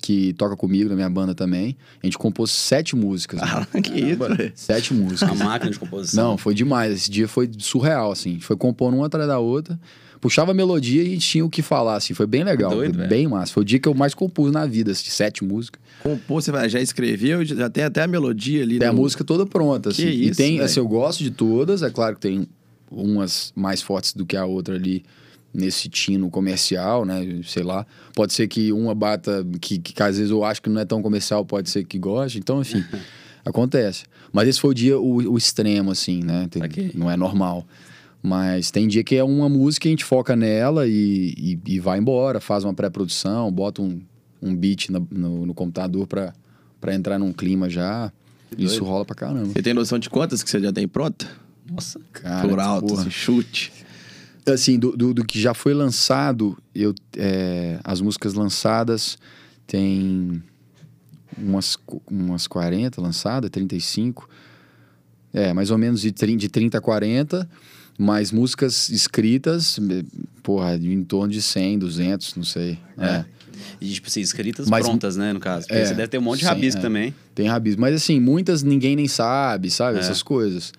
que 0.00 0.32
toca 0.34 0.56
comigo 0.56 0.88
na 0.90 0.94
minha 0.94 1.10
banda 1.10 1.34
também. 1.34 1.76
A 2.02 2.06
gente 2.06 2.18
compôs 2.18 2.50
sete 2.50 2.94
músicas. 2.94 3.40
né? 3.40 3.46
Ah, 3.50 3.66
que 3.80 3.92
isso. 3.92 4.20
Sete 4.54 4.92
A 4.92 4.96
músicas. 4.96 5.38
máquina 5.38 5.70
de 5.70 5.78
composição. 5.78 6.30
Não, 6.30 6.38
foi 6.38 6.54
demais. 6.54 6.92
Esse 6.92 7.10
dia 7.10 7.26
foi 7.26 7.50
surreal, 7.58 8.12
assim. 8.12 8.30
A 8.30 8.32
gente 8.34 8.44
foi 8.44 8.56
compondo 8.56 8.96
uma 8.96 9.06
atrás 9.06 9.26
da 9.26 9.38
outra. 9.38 9.78
puxava 10.20 10.50
a 10.50 10.54
melodia 10.54 11.02
e 11.02 11.18
tinha 11.18 11.44
o 11.44 11.50
que 11.50 11.62
falar, 11.62 11.96
assim. 11.96 12.14
Foi 12.14 12.26
bem 12.26 12.44
legal. 12.44 12.70
Doido, 12.70 12.98
foi 12.98 13.06
bem 13.06 13.26
massa. 13.26 13.52
Foi 13.52 13.62
o 13.62 13.64
dia 13.64 13.78
que 13.78 13.88
eu 13.88 13.94
mais 13.94 14.14
compus 14.14 14.52
na 14.52 14.66
vida, 14.66 14.92
assim, 14.92 15.08
sete 15.10 15.42
músicas. 15.44 15.80
Compôs, 16.02 16.44
você 16.44 16.68
já 16.68 16.80
escreveu, 16.80 17.44
já 17.44 17.68
tem 17.68 17.84
até 17.84 18.02
a 18.02 18.06
melodia 18.06 18.62
ali. 18.62 18.78
Tem 18.78 18.88
no... 18.88 18.94
a 18.94 18.96
música 18.96 19.24
toda 19.24 19.46
pronta, 19.46 19.90
assim. 19.90 20.02
Que 20.02 20.08
e 20.08 20.28
isso, 20.28 20.36
tem, 20.36 20.60
assim, 20.60 20.78
eu 20.78 20.86
gosto 20.86 21.24
de 21.24 21.30
todas, 21.30 21.82
é 21.82 21.90
claro 21.90 22.14
que 22.14 22.20
tem 22.20 22.46
umas 22.90 23.52
mais 23.56 23.82
fortes 23.82 24.12
do 24.12 24.24
que 24.24 24.36
a 24.36 24.44
outra 24.44 24.76
ali 24.76 25.04
nesse 25.52 25.88
tino 25.88 26.30
comercial, 26.30 27.04
né? 27.04 27.40
Sei 27.44 27.62
lá. 27.62 27.86
Pode 28.14 28.32
ser 28.32 28.46
que 28.48 28.72
uma 28.72 28.94
bata 28.94 29.44
que, 29.60 29.78
que, 29.78 29.92
que 29.92 30.02
às 30.02 30.16
vezes 30.16 30.30
eu 30.30 30.44
acho 30.44 30.60
que 30.60 30.68
não 30.68 30.80
é 30.80 30.84
tão 30.84 31.02
comercial, 31.02 31.44
pode 31.44 31.70
ser 31.70 31.84
que 31.84 31.98
goste. 31.98 32.38
Então, 32.38 32.60
enfim, 32.60 32.84
acontece. 33.44 34.04
Mas 34.32 34.48
esse 34.48 34.60
foi 34.60 34.70
o 34.70 34.74
dia, 34.74 34.98
o, 34.98 35.32
o 35.32 35.38
extremo, 35.38 35.90
assim, 35.90 36.22
né? 36.22 36.46
Tem, 36.50 36.62
okay. 36.62 36.90
Não 36.94 37.10
é 37.10 37.16
normal. 37.16 37.66
Mas 38.22 38.70
tem 38.70 38.88
dia 38.88 39.04
que 39.04 39.14
é 39.14 39.22
uma 39.22 39.48
música, 39.48 39.88
a 39.88 39.90
gente 39.90 40.04
foca 40.04 40.34
nela 40.34 40.86
e, 40.86 41.32
e, 41.36 41.74
e 41.74 41.80
vai 41.80 41.98
embora, 41.98 42.40
faz 42.40 42.64
uma 42.64 42.74
pré-produção, 42.74 43.50
bota 43.52 43.80
um, 43.80 44.00
um 44.42 44.54
beat 44.54 44.90
no, 44.90 45.06
no, 45.10 45.46
no 45.46 45.54
computador 45.54 46.06
para 46.06 46.94
entrar 46.94 47.18
num 47.18 47.32
clima 47.32 47.70
já. 47.70 48.12
Isso 48.58 48.84
rola 48.84 49.04
pra 49.04 49.14
caramba. 49.14 49.46
Você 49.46 49.62
tem 49.62 49.74
noção 49.74 49.98
de 49.98 50.10
quantas 50.10 50.42
que 50.42 50.50
você 50.50 50.60
já 50.60 50.72
tem 50.72 50.86
pronta? 50.86 51.26
Nossa, 51.70 52.00
cara. 52.12 52.48
Por 52.48 52.58
alto, 52.60 52.94
assim, 52.94 53.10
chute. 53.10 53.72
Assim, 54.46 54.78
do, 54.78 54.96
do, 54.96 55.12
do, 55.12 55.24
que 55.24 55.40
já 55.40 55.52
foi 55.52 55.74
lançado, 55.74 56.56
eu, 56.74 56.94
é, 57.16 57.80
as 57.82 58.00
músicas 58.00 58.34
lançadas 58.34 59.18
tem 59.66 60.42
umas, 61.36 61.76
umas 62.08 62.46
40 62.46 63.00
lançadas, 63.00 63.50
35. 63.50 64.28
É, 65.32 65.52
mais 65.52 65.70
ou 65.70 65.78
menos 65.78 66.00
de, 66.00 66.10
de 66.10 66.48
30 66.48 66.78
a 66.78 66.80
40. 66.80 67.48
Mas 67.98 68.30
músicas 68.30 68.90
escritas, 68.90 69.78
porra, 70.42 70.76
em 70.76 71.02
torno 71.02 71.32
de 71.32 71.40
100, 71.40 71.78
200, 71.78 72.34
não 72.34 72.44
sei. 72.44 72.78
É. 72.98 73.06
é. 73.06 73.24
E, 73.80 73.90
tipo 73.90 74.08
assim, 74.08 74.20
escritas 74.20 74.68
mas, 74.68 74.84
prontas, 74.84 75.16
né, 75.16 75.32
no 75.32 75.40
caso. 75.40 75.66
Porque 75.66 75.80
é, 75.80 75.86
você 75.86 75.94
deve 75.94 76.08
ter 76.08 76.18
um 76.18 76.22
monte 76.22 76.40
de 76.40 76.44
rabisco 76.44 76.78
é. 76.78 76.82
também. 76.82 77.14
Tem 77.34 77.48
rabisco. 77.48 77.80
Mas, 77.80 77.94
assim, 77.94 78.20
muitas 78.20 78.62
ninguém 78.62 78.96
nem 78.96 79.08
sabe, 79.08 79.70
sabe? 79.70 79.96
É. 79.96 80.00
Essas 80.00 80.22
coisas. 80.22 80.72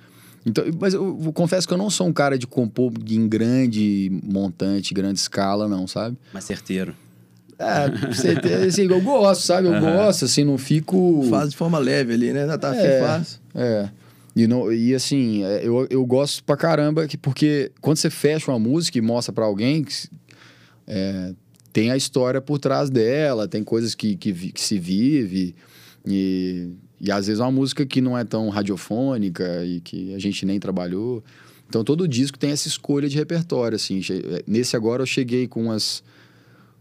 Então, 0.47 0.63
mas 0.79 0.93
eu, 0.93 1.19
eu, 1.25 1.33
confesso 1.33 1.67
que 1.67 1.73
eu 1.73 1.77
não 1.77 1.89
sou 1.89 2.07
um 2.07 2.13
cara 2.13 2.37
de 2.37 2.47
compor 2.47 2.93
em 3.05 3.27
grande 3.27 4.09
montante, 4.23 4.93
grande 4.93 5.19
escala, 5.19 5.67
não, 5.67 5.85
sabe? 5.85 6.17
Mas 6.33 6.45
certeiro. 6.45 6.95
É, 7.59 8.13
certeiro, 8.13 8.63
assim, 8.65 8.83
eu 8.83 9.01
gosto, 9.01 9.41
sabe? 9.41 9.67
Eu 9.67 9.73
uhum. 9.73 9.81
gosto, 9.81 10.23
assim, 10.23 10.45
não 10.45 10.57
fico. 10.57 11.27
Faz 11.29 11.49
de 11.49 11.57
forma 11.57 11.77
leve 11.77 12.13
ali, 12.13 12.31
né? 12.31 12.57
Tá 12.57 12.73
é, 12.73 13.01
fácil. 13.01 13.39
É. 13.53 13.89
E, 14.33 14.47
não, 14.47 14.71
e 14.71 14.95
assim, 14.95 15.43
é, 15.43 15.67
eu, 15.67 15.85
eu 15.89 16.05
gosto 16.05 16.41
pra 16.45 16.55
caramba, 16.55 17.05
que, 17.07 17.17
porque 17.17 17.71
quando 17.81 17.97
você 17.97 18.09
fecha 18.09 18.49
uma 18.49 18.59
música 18.59 18.97
e 18.97 19.01
mostra 19.01 19.33
pra 19.33 19.43
alguém, 19.43 19.85
é, 20.85 21.33
tem 21.73 21.91
a 21.91 21.97
história 21.97 22.39
por 22.39 22.57
trás 22.57 22.89
dela, 22.89 23.49
tem 23.49 23.65
coisas 23.65 23.93
que, 23.93 24.15
que, 24.15 24.31
que 24.53 24.61
se 24.61 24.79
vive. 24.79 25.55
E 26.05 26.69
e 26.99 27.11
às 27.11 27.27
vezes 27.27 27.39
é 27.39 27.43
uma 27.43 27.51
música 27.51 27.85
que 27.85 28.01
não 28.01 28.17
é 28.17 28.23
tão 28.23 28.49
radiofônica 28.49 29.63
e 29.65 29.79
que 29.81 30.13
a 30.13 30.19
gente 30.19 30.45
nem 30.45 30.59
trabalhou. 30.59 31.23
Então 31.69 31.83
todo 31.83 32.07
disco 32.07 32.37
tem 32.37 32.51
essa 32.51 32.67
escolha 32.67 33.07
de 33.07 33.15
repertório, 33.15 33.75
assim. 33.75 34.01
É, 34.09 34.43
nesse 34.47 34.75
agora 34.75 35.03
eu 35.03 35.05
cheguei 35.05 35.47
com 35.47 35.63
umas, 35.63 36.03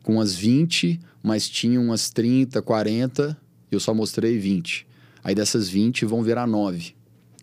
com 0.02 0.14
umas 0.14 0.34
20, 0.34 0.98
mas 1.22 1.48
tinha 1.48 1.80
umas 1.80 2.08
30, 2.08 2.62
40, 2.62 3.36
e 3.70 3.74
eu 3.74 3.80
só 3.80 3.92
mostrei 3.92 4.38
20. 4.38 4.86
Aí 5.22 5.34
dessas 5.34 5.68
20 5.68 6.04
vão 6.04 6.22
virar 6.22 6.46
9. 6.46 6.94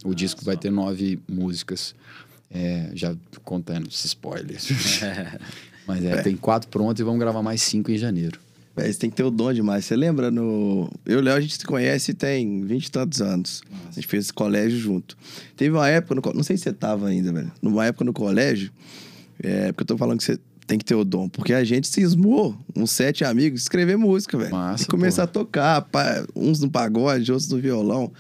O 0.06 0.12
ah, 0.12 0.16
disco 0.16 0.42
só. 0.42 0.46
vai 0.46 0.58
ter 0.58 0.72
nove 0.72 1.20
músicas. 1.28 1.94
É, 2.50 2.92
já 2.94 3.16
contando 3.44 3.88
esses 3.88 4.06
spoilers. 4.06 4.70
mas 5.88 6.04
é, 6.04 6.12
é, 6.12 6.22
tem 6.22 6.36
quatro 6.38 6.70
prontos 6.70 7.02
e 7.02 7.04
vamos 7.04 7.20
gravar 7.20 7.42
mais 7.42 7.62
cinco 7.62 7.92
em 7.92 7.98
janeiro. 7.98 8.40
Véi, 8.76 8.92
você 8.92 9.00
tem 9.00 9.10
que 9.10 9.16
ter 9.16 9.24
o 9.24 9.30
dom 9.30 9.54
demais. 9.54 9.86
Você 9.86 9.96
lembra 9.96 10.32
no. 10.32 10.90
Eu 11.06 11.18
e 11.18 11.22
o 11.22 11.22
Léo, 11.22 11.36
a 11.36 11.42
gente 11.42 11.58
se 11.58 11.66
conhece 11.66 12.14
tem 12.14 12.66
vinte 12.66 12.88
e 12.88 12.92
tantos 12.92 13.22
anos. 13.22 13.62
Nossa. 13.70 13.84
A 13.90 13.94
gente 13.94 14.08
fez 14.08 14.26
esse 14.26 14.34
colégio 14.34 14.80
junto. 14.80 15.16
Teve 15.56 15.76
uma 15.76 15.88
época, 15.88 16.16
no... 16.16 16.36
não 16.36 16.44
sei 16.44 16.58
se 16.58 16.64
você 16.64 16.74
tava 16.74 17.08
ainda, 17.08 17.32
velho. 17.32 17.52
Numa 17.62 17.86
época 17.86 18.04
no 18.04 18.14
colégio, 18.14 18.72
é... 19.42 19.72
porque 19.72 19.84
eu 19.84 19.88
tô 19.88 19.98
falando 19.98 20.18
que 20.18 20.24
você 20.24 20.40
tem 20.66 20.80
que 20.80 20.86
ter 20.86 20.96
o 20.96 21.04
dom. 21.04 21.30
Porque 21.30 21.54
a 21.54 21.64
gente 21.64 21.88
cismou, 21.88 22.58
uns 22.76 22.92
sete 22.92 23.24
amigos, 23.24 23.62
escrever 23.62 23.98
música, 23.98 24.38
velho. 24.38 24.56
E 24.80 24.86
começar 24.86 25.24
a 25.24 25.28
tocar, 25.28 25.86
uns 26.36 26.60
no 26.60 26.70
pagode, 26.72 27.32
outros 27.32 27.50
no 27.50 27.60
violão. 27.60 28.12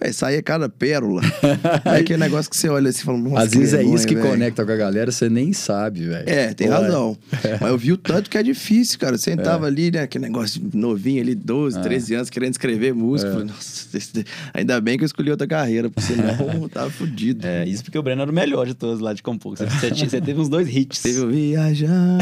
Véi, 0.00 0.12
saía 0.12 0.40
cada 0.40 0.68
pérola. 0.68 1.20
é 1.84 1.96
aquele 1.96 2.20
negócio 2.20 2.48
que 2.48 2.56
você 2.56 2.68
olha 2.68 2.88
assim 2.88 3.02
e 3.02 3.04
fala, 3.04 3.42
Às 3.42 3.50
vezes 3.50 3.74
é 3.74 3.82
isso 3.82 4.06
que 4.06 4.14
véio. 4.14 4.28
conecta 4.28 4.64
com 4.64 4.70
a 4.70 4.76
galera, 4.76 5.10
você 5.10 5.28
nem 5.28 5.52
sabe, 5.52 6.06
velho. 6.06 6.28
É, 6.28 6.54
tem 6.54 6.68
Pô, 6.68 6.74
razão. 6.74 7.18
É. 7.42 7.58
Mas 7.60 7.70
eu 7.70 7.76
vi 7.78 7.92
o 7.92 7.96
tanto 7.96 8.30
que 8.30 8.38
é 8.38 8.42
difícil, 8.42 8.96
cara. 8.98 9.16
Eu 9.16 9.18
sentava 9.18 9.66
é. 9.66 9.68
ali, 9.68 9.90
né? 9.90 10.02
Aquele 10.02 10.26
negócio 10.26 10.62
novinho 10.72 11.20
ali, 11.20 11.34
12, 11.34 11.78
é. 11.78 11.82
13 11.82 12.14
anos, 12.14 12.30
querendo 12.30 12.52
escrever 12.52 12.94
música. 12.94 13.28
É. 13.28 13.32
Falei, 13.32 13.48
nossa, 13.48 14.24
ainda 14.54 14.80
bem 14.80 14.96
que 14.96 15.02
eu 15.02 15.06
escolhi 15.06 15.32
outra 15.32 15.48
carreira, 15.48 15.90
porque 15.90 16.12
senão 16.12 16.68
tava 16.70 16.90
fudido. 16.90 17.44
É, 17.44 17.66
isso 17.66 17.82
porque 17.82 17.98
o 17.98 18.02
Breno 18.02 18.22
era 18.22 18.30
o 18.30 18.34
melhor 18.34 18.66
de 18.68 18.74
todos 18.74 19.00
lá 19.00 19.12
de 19.12 19.22
compor. 19.22 19.56
Você, 19.56 19.66
você, 19.90 20.20
teve 20.20 20.40
uns 20.40 20.48
dois 20.48 20.68
hits. 20.68 21.02
Teve 21.02 21.20
o 21.20 21.28
Viajar 21.28 22.18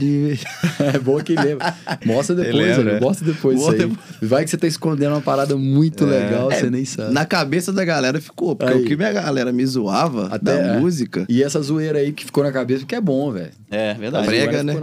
de... 0.00 0.36
É 0.80 0.98
bom 0.98 1.20
que 1.20 1.36
lembra. 1.36 1.76
Mostra 2.04 2.34
depois, 2.34 2.76
lembra, 2.76 3.00
Mostra 3.00 3.26
depois 3.26 3.60
isso 3.60 3.70
aí. 3.70 3.92
Vai 4.20 4.42
que 4.42 4.50
você 4.50 4.56
tá 4.56 4.66
escondendo 4.66 5.12
uma 5.12 5.20
parada 5.20 5.56
muito 5.56 6.04
é. 6.04 6.06
legal, 6.06 6.50
você 6.50 6.68
nem 6.68 6.84
sabe 6.84 7.19
na 7.19 7.19
cabeça 7.24 7.72
da 7.72 7.84
galera 7.84 8.20
ficou. 8.20 8.54
Porque 8.56 8.72
aí. 8.72 8.82
o 8.82 8.84
que 8.84 8.96
minha 8.96 9.12
galera 9.12 9.52
me 9.52 9.64
zoava 9.66 10.26
Até, 10.26 10.56
da 10.56 10.76
é. 10.76 10.78
música. 10.78 11.26
E 11.28 11.42
essa 11.42 11.60
zoeira 11.60 11.98
aí 11.98 12.12
que 12.12 12.24
ficou 12.24 12.44
na 12.44 12.52
cabeça, 12.52 12.84
que 12.84 12.94
é 12.94 13.00
bom, 13.00 13.32
velho. 13.32 13.50
É, 13.70 13.94
verdade. 13.94 14.26
Prega, 14.26 14.62
né? 14.62 14.74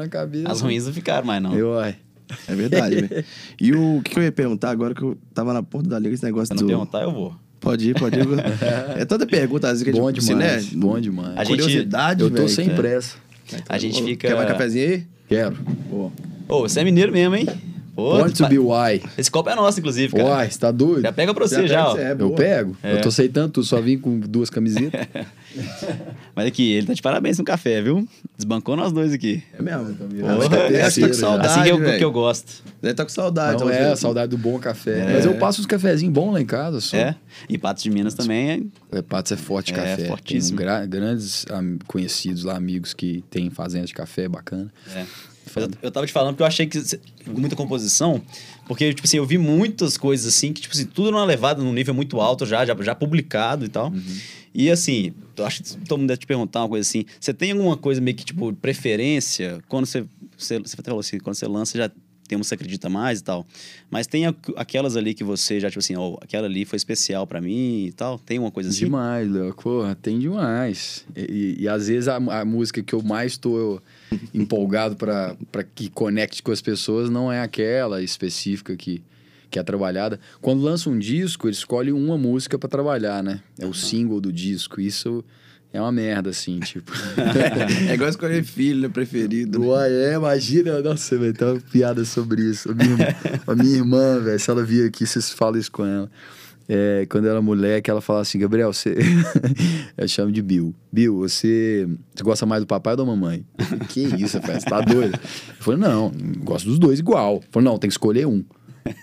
As 0.45 0.61
ruins 0.61 0.85
não 0.85 0.93
ficaram 0.93 1.25
mais, 1.25 1.41
não. 1.41 1.55
Eu, 1.55 1.77
ai. 1.79 1.95
É 2.47 2.55
verdade, 2.55 2.95
velho. 2.95 3.25
E 3.59 3.73
o 3.73 4.01
que, 4.03 4.11
que, 4.11 4.19
eu 4.19 4.23
ia 4.23 4.31
perguntar 4.31 4.69
agora 4.69 4.93
que 4.93 5.01
eu 5.01 5.17
tava 5.33 5.53
na 5.53 5.63
porta 5.63 5.89
da 5.89 5.99
liga, 5.99 6.13
esse 6.13 6.23
negócio 6.23 6.55
Se 6.55 6.61
não 6.61 6.67
perguntar, 6.67 7.03
eu 7.03 7.11
vou. 7.11 7.35
Pode 7.59 7.89
ir, 7.89 7.93
pode 7.95 8.19
ir. 8.19 8.25
é 8.99 9.05
toda 9.05 9.25
pergunta, 9.25 9.67
às 9.67 9.81
vezes, 9.81 9.83
que 9.83 9.89
a 9.89 9.93
gente 9.93 10.01
Bom 10.01 10.11
demais, 10.11 10.71
né? 10.73 10.79
bom 10.79 10.99
demais. 10.99 11.37
A 11.37 11.43
gente, 11.43 11.61
Curiosidade, 11.61 12.21
Eu 12.21 12.29
tô 12.29 12.35
véio, 12.37 12.49
sem 12.49 12.69
pressa. 12.69 13.15
A 13.67 13.77
gente 13.77 14.03
fica... 14.03 14.27
Quer 14.27 14.35
mais 14.35 14.47
cafezinho 14.47 14.89
aí? 14.89 15.07
Quero. 15.27 15.57
Ô, 15.91 16.11
oh, 16.47 16.59
você 16.61 16.81
é 16.81 16.83
mineiro 16.83 17.11
mesmo, 17.11 17.35
hein? 17.35 17.47
Pô, 17.97 18.15
Born 18.15 18.31
to 18.31 18.47
be 18.47 18.59
why. 18.59 19.01
Esse 19.17 19.31
copo 19.31 19.49
é 19.49 19.55
nosso, 19.55 19.79
inclusive, 19.79 20.13
cara. 20.13 20.29
Uai, 20.29 20.51
você 20.51 20.59
tá 20.59 20.69
doido? 20.69 21.01
Já 21.01 21.11
pega 21.11 21.33
pra 21.33 21.47
você, 21.47 21.67
já. 21.67 21.77
já 21.77 21.89
ó. 21.89 21.97
É, 21.97 22.11
eu 22.11 22.29
pego. 22.29 22.77
É. 22.83 22.93
Eu 22.93 23.01
tô 23.01 23.09
aceitando, 23.09 23.53
tu 23.53 23.63
só 23.63 23.81
vim 23.81 23.97
com 23.97 24.19
duas 24.19 24.51
camisetas. 24.51 25.07
Mas 26.35 26.45
aqui, 26.45 26.73
ele 26.73 26.85
tá 26.85 26.93
de 26.93 27.01
parabéns 27.01 27.39
no 27.39 27.43
café, 27.43 27.81
viu? 27.81 28.07
Desbancou 28.35 28.75
nós 28.75 28.91
dois 28.91 29.11
aqui. 29.11 29.41
É 29.51 29.63
mesmo? 29.63 29.95
Porra, 29.95 30.57
é, 30.57 30.75
é, 30.75 30.91
tá 30.91 31.07
com 31.07 31.13
saudade, 31.15 31.47
assim 31.47 31.63
que 31.63 31.69
eu, 31.69 31.97
que 31.97 32.05
eu 32.05 32.11
gosto. 32.11 32.63
Deve 32.79 32.93
tá 32.93 33.03
com 33.03 33.09
saudade. 33.09 33.63
Não, 33.63 33.67
é, 33.71 33.95
saudade 33.95 34.29
do 34.29 34.37
bom 34.37 34.59
café. 34.59 34.99
É. 34.99 35.13
Mas 35.13 35.25
eu 35.25 35.33
passo 35.33 35.59
os 35.59 35.65
cafezinhos 35.65 36.13
bons 36.13 36.33
lá 36.33 36.39
em 36.39 36.45
casa 36.45 36.79
só. 36.79 36.95
É, 36.95 37.15
e 37.49 37.57
Patos 37.57 37.81
de 37.81 37.89
Minas 37.89 38.13
também 38.13 38.71
é... 38.91 38.97
é 38.99 39.01
Patos 39.01 39.31
é 39.31 39.35
forte 39.35 39.73
é, 39.73 39.75
café. 39.75 40.03
É, 40.03 40.05
fortíssimo. 40.05 40.59
Tem 40.59 40.67
grandes 40.87 41.47
conhecidos 41.87 42.43
lá, 42.43 42.55
amigos 42.55 42.93
que 42.93 43.23
têm 43.31 43.49
fazendas 43.49 43.89
de 43.89 43.95
café 43.95 44.27
bacana. 44.29 44.71
É. 44.95 45.03
Eu 45.81 45.91
tava 45.91 46.05
te 46.05 46.13
falando 46.13 46.33
porque 46.33 46.43
eu 46.43 46.47
achei 46.47 46.65
que 46.65 46.79
muita 47.25 47.55
composição, 47.55 48.21
porque, 48.67 48.93
tipo 48.93 49.07
assim, 49.07 49.17
eu 49.17 49.25
vi 49.25 49.37
muitas 49.37 49.97
coisas 49.97 50.33
assim, 50.33 50.53
que, 50.53 50.61
tipo 50.61 50.73
assim, 50.73 50.85
tudo 50.85 51.11
numa 51.11 51.25
levada 51.25 51.61
num 51.61 51.73
nível 51.73 51.93
muito 51.93 52.19
alto 52.19 52.45
já, 52.45 52.65
já, 52.65 52.75
já 52.81 52.95
publicado 52.95 53.65
e 53.65 53.69
tal. 53.69 53.89
Uhum. 53.89 54.17
E 54.53 54.71
assim, 54.71 55.13
eu 55.37 55.45
acho 55.45 55.61
que 55.61 55.77
todo 55.85 55.99
mundo 55.99 56.07
deve 56.07 56.19
te 56.19 56.27
perguntar 56.27 56.61
uma 56.61 56.69
coisa 56.69 56.87
assim: 56.87 57.05
você 57.19 57.33
tem 57.33 57.51
alguma 57.51 57.77
coisa 57.77 58.01
meio 58.01 58.17
que, 58.17 58.25
tipo, 58.25 58.53
preferência 58.53 59.61
quando 59.67 59.85
você. 59.85 60.05
Você, 60.37 60.59
você 60.59 60.77
falou 60.83 60.99
assim, 60.99 61.19
quando 61.19 61.35
você 61.35 61.47
lança, 61.47 61.77
já 61.77 61.91
tem 62.27 62.37
um 62.37 62.43
você 62.43 62.55
acredita 62.55 62.89
mais 62.89 63.19
e 63.19 63.23
tal. 63.23 63.47
Mas 63.89 64.05
tem 64.05 64.25
aquelas 64.55 64.97
ali 64.97 65.13
que 65.13 65.23
você 65.23 65.59
já, 65.59 65.69
tipo 65.69 65.79
assim, 65.79 65.95
ó, 65.95 66.09
oh, 66.09 66.17
aquela 66.21 66.45
ali 66.45 66.65
foi 66.65 66.77
especial 66.77 67.25
para 67.25 67.39
mim 67.39 67.85
e 67.85 67.91
tal. 67.91 68.19
Tem 68.19 68.37
uma 68.37 68.51
coisa 68.51 68.69
assim? 68.69 68.79
Demais, 68.79 69.31
Léo. 69.31 69.53
Porra, 69.55 69.95
tem 69.95 70.19
demais. 70.19 71.05
E, 71.15 71.21
e, 71.21 71.63
e, 71.63 71.67
às 71.67 71.87
vezes 71.87 72.07
a, 72.07 72.17
a 72.17 72.45
música 72.45 72.83
que 72.83 72.93
eu 72.93 73.01
mais 73.01 73.37
tô 73.37 73.81
empolgado 74.33 74.95
para 74.95 75.63
que 75.63 75.89
conecte 75.89 76.41
com 76.41 76.51
as 76.51 76.61
pessoas 76.61 77.09
não 77.09 77.31
é 77.31 77.41
aquela 77.41 78.01
específica 78.01 78.75
que, 78.75 79.03
que 79.49 79.59
é 79.59 79.63
trabalhada. 79.63 80.19
Quando 80.41 80.61
lança 80.61 80.89
um 80.89 80.97
disco, 80.97 81.47
ele 81.47 81.55
escolhe 81.55 81.91
uma 81.91 82.17
música 82.17 82.57
para 82.57 82.69
trabalhar, 82.69 83.23
né? 83.23 83.41
É 83.59 83.65
o 83.65 83.73
single 83.73 84.21
do 84.21 84.31
disco. 84.31 84.79
Isso 84.79 85.23
é 85.73 85.81
uma 85.81 85.91
merda, 85.91 86.29
assim, 86.29 86.59
tipo. 86.59 86.91
é 87.89 87.93
igual 87.93 88.09
escolher 88.09 88.43
filho 88.43 88.81
né, 88.81 88.89
preferido. 88.89 89.59
Né? 89.59 89.65
Uai, 89.65 89.91
é, 89.91 90.13
imagina. 90.15 90.81
Nossa, 90.81 91.17
velho, 91.17 91.33
tem 91.33 91.47
uma 91.47 91.59
piada 91.59 92.05
sobre 92.05 92.41
isso. 92.41 92.71
A 92.71 92.73
minha, 92.73 93.15
a 93.45 93.55
minha 93.55 93.75
irmã, 93.77 94.19
velho, 94.19 94.39
se 94.39 94.49
ela 94.49 94.63
vir 94.63 94.87
aqui, 94.87 95.05
vocês 95.05 95.29
falam 95.31 95.59
isso 95.59 95.71
com 95.71 95.85
ela. 95.85 96.09
É, 96.69 97.05
quando 97.09 97.25
ela 97.25 97.35
era 97.35 97.41
moleque, 97.41 97.89
ela 97.89 98.01
falava 98.01 98.23
assim: 98.23 98.37
Gabriel, 98.37 98.73
você. 98.73 98.95
eu 99.97 100.07
chamo 100.07 100.31
de 100.31 100.41
Bill. 100.41 100.75
Bill, 100.91 101.19
você, 101.19 101.87
você 102.13 102.23
gosta 102.23 102.45
mais 102.45 102.61
do 102.61 102.67
papai 102.67 102.93
ou 102.93 102.97
da 102.97 103.05
mamãe? 103.05 103.45
que 103.89 104.01
isso, 104.01 104.37
rapaz, 104.37 104.63
você 104.63 104.69
tá 104.69 104.81
doido? 104.81 105.15
Eu 105.15 105.63
falei: 105.63 105.79
não, 105.79 106.11
gosto 106.43 106.65
dos 106.65 106.77
dois 106.77 106.99
igual. 106.99 107.35
Eu 107.35 107.43
falei: 107.51 107.69
não, 107.69 107.77
tem 107.77 107.87
que 107.87 107.93
escolher 107.93 108.27
um. 108.27 108.43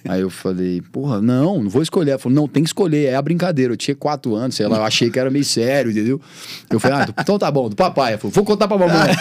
Aí 0.07 0.21
eu 0.21 0.31
falei, 0.31 0.83
porra, 0.93 1.21
não, 1.21 1.63
não 1.63 1.71
vou 1.71 1.83
escolher. 1.83 2.13
Ela 2.13 2.19
falou, 2.19 2.37
não, 2.37 2.49
tem 2.49 2.63
que 2.63 2.69
escolher, 2.69 3.07
é 3.07 3.15
a 3.15 3.23
brincadeira. 3.23 3.73
Eu 3.73 3.77
tinha 3.77 3.95
quatro 3.95 4.35
anos, 4.35 4.55
sei 4.57 4.67
lá, 4.67 4.79
eu 4.79 4.85
achei 4.85 5.11
que 5.11 5.19
era 5.19 5.31
meio 5.31 5.45
sério, 5.45 5.91
entendeu? 5.91 6.21
Eu 6.71 6.81
falei, 6.81 6.99
ah, 6.99 7.15
então 7.19 7.39
tá 7.39 7.51
bom, 7.51 7.69
do 7.69 7.77
papai. 7.77 8.13
Ela 8.13 8.19
falou, 8.19 8.33
vou 8.33 8.45
contar 8.45 8.69
pra 8.69 8.79
mamãe. 8.79 8.95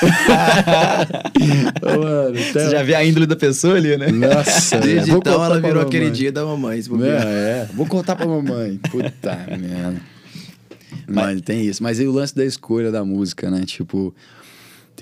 Mano, 1.81 2.39
então... 2.39 2.61
Você 2.61 2.69
já 2.69 2.83
viu 2.83 2.95
a 2.95 3.03
índole 3.03 3.25
da 3.25 3.35
pessoa 3.35 3.75
ali, 3.75 3.97
né? 3.97 4.07
Nossa, 4.11 4.79
Desde 4.79 5.11
então 5.11 5.43
ela 5.43 5.59
virou 5.59 5.81
aquele 5.81 6.09
dia 6.09 6.31
da 6.31 6.45
mamãe. 6.45 6.79
É, 6.79 7.07
é, 7.07 7.69
vou 7.73 7.85
contar 7.85 8.15
pra 8.15 8.25
mamãe. 8.25 8.79
Puta 8.89 9.37
merda. 9.59 10.01
Mas, 11.07 11.25
Mas 11.25 11.41
tem 11.41 11.65
isso. 11.65 11.81
Mas 11.83 11.99
aí 11.99 12.07
o 12.07 12.11
lance 12.11 12.35
da 12.35 12.45
escolha 12.45 12.91
da 12.91 13.03
música, 13.03 13.49
né? 13.49 13.63
Tipo, 13.65 14.13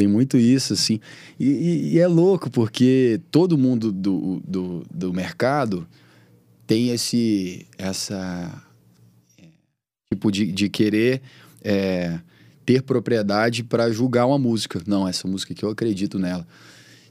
tem 0.02 0.08
muito 0.08 0.36
isso, 0.36 0.74
assim. 0.74 0.99
E, 1.39 1.45
e, 1.45 1.93
e, 1.93 1.99
é 1.99 2.08
louco, 2.08 2.49
porque 2.49 3.22
todo 3.30 3.56
mundo 3.56 3.91
do, 3.91 4.41
do, 4.43 4.84
do 4.91 5.14
mercado 5.14 5.88
tem 6.66 6.89
esse, 6.89 7.68
essa. 7.78 8.64
É, 9.38 9.43
tipo, 10.12 10.32
de, 10.32 10.52
de 10.52 10.70
querer 10.70 11.22
é, 11.64 12.20
ter 12.66 12.82
propriedade 12.82 13.64
para 13.64 13.91
julgar 13.91 14.26
uma 14.26 14.39
música. 14.39 14.82
Não, 14.88 15.08
essa 15.08 15.28
música 15.28 15.54
aqui 15.54 15.64
eu 15.64 15.70
acredito 15.70 16.18
nela. 16.18 16.47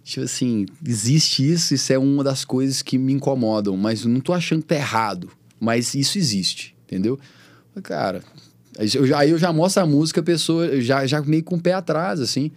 Tipo 0.03 0.25
assim, 0.25 0.67
existe 0.85 1.49
isso, 1.49 1.73
isso 1.73 1.93
é 1.93 1.99
uma 1.99 2.25
das 2.25 2.45
coisas 2.45 2.83
que 2.83 2.99
me 2.99 3.13
incomodam, 3.13 3.77
mas 3.77 4.05
não 4.05 4.19
tô 4.19 4.33
achando 4.33 4.63
que 4.63 4.69
tá 4.69 4.75
errado. 4.75 5.31
Mas 5.61 5.95
isso 5.95 6.19
existe, 6.19 6.75
entendeu? 6.89 7.21
Cara, 7.85 8.25
Aí 9.17 9.31
eu 9.31 9.37
já 9.37 9.53
mostro 9.53 9.83
a 9.83 9.87
música, 9.87 10.21
a 10.21 10.25
pessoa 10.25 10.81
já, 10.81 11.05
já 11.05 11.21
meio 11.21 11.45
com 11.45 11.57
o 11.57 11.61
pé 11.61 11.75
atrás, 11.75 12.19
assim. 12.19 12.51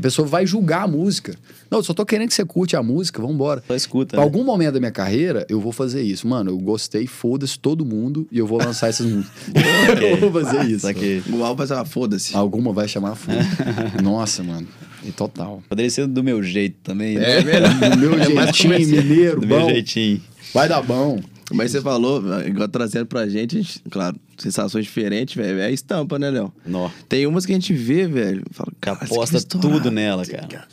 A 0.00 0.02
pessoa 0.02 0.26
vai 0.26 0.46
julgar 0.46 0.84
a 0.84 0.88
música. 0.88 1.34
Não, 1.70 1.80
eu 1.80 1.82
só 1.82 1.92
tô 1.92 2.06
querendo 2.06 2.28
que 2.28 2.34
você 2.34 2.42
curte 2.42 2.74
a 2.74 2.82
música, 2.82 3.20
vambora. 3.20 3.62
Só 3.66 3.74
escuta. 3.74 4.16
Pra 4.16 4.20
né? 4.20 4.22
algum 4.24 4.42
momento 4.42 4.72
da 4.72 4.80
minha 4.80 4.90
carreira, 4.90 5.46
eu 5.46 5.60
vou 5.60 5.72
fazer 5.72 6.00
isso. 6.00 6.26
Mano, 6.26 6.50
eu 6.50 6.56
gostei, 6.56 7.06
foda-se 7.06 7.58
todo 7.58 7.84
mundo 7.84 8.26
e 8.32 8.38
eu 8.38 8.46
vou 8.46 8.56
lançar 8.56 8.88
essas 8.88 9.04
músicas. 9.04 9.30
eu 10.00 10.16
vou 10.16 10.42
fazer 10.42 10.64
isso. 10.70 10.88
Aqui. 10.88 11.22
O 11.30 11.44
álbum 11.44 11.58
vai 11.58 11.66
chamar 11.66 11.84
Foda-se. 11.84 12.34
Alguma 12.34 12.72
vai 12.72 12.88
chamar 12.88 13.14
Foda-se. 13.14 13.46
Nossa, 14.02 14.42
mano. 14.42 14.66
E 15.04 15.12
total. 15.12 15.62
Poderia 15.68 15.90
ser 15.90 16.06
do 16.06 16.24
meu 16.24 16.42
jeito 16.42 16.78
também. 16.82 17.16
Né? 17.16 17.40
É, 17.40 17.44
melhor. 17.44 17.74
Do 17.74 17.96
meu 17.98 18.16
jeitinho, 18.24 18.78
mineiro, 18.78 19.40
do 19.42 19.46
bom. 19.46 19.58
meu 19.58 19.68
jeitinho. 19.68 20.22
Vai 20.54 20.66
dar 20.66 20.80
bom. 20.80 21.20
Mas 21.52 21.72
você 21.72 21.80
falou, 21.80 22.22
igual 22.46 22.68
trazendo 22.68 23.06
pra 23.06 23.28
gente, 23.28 23.56
gente 23.56 23.82
claro, 23.90 24.16
sensações 24.38 24.84
diferentes, 24.84 25.34
velho. 25.34 25.58
É 25.58 25.66
a 25.66 25.70
estampa, 25.70 26.18
né, 26.18 26.30
Léo? 26.30 26.52
Tem 27.08 27.26
umas 27.26 27.44
que 27.44 27.52
a 27.52 27.54
gente 27.54 27.72
vê, 27.72 28.06
velho. 28.06 28.44
Fala, 28.50 28.72
que 28.80 28.88
aposta 28.88 29.40
tudo 29.42 29.90
nela, 29.90 30.24
cara. 30.24 30.68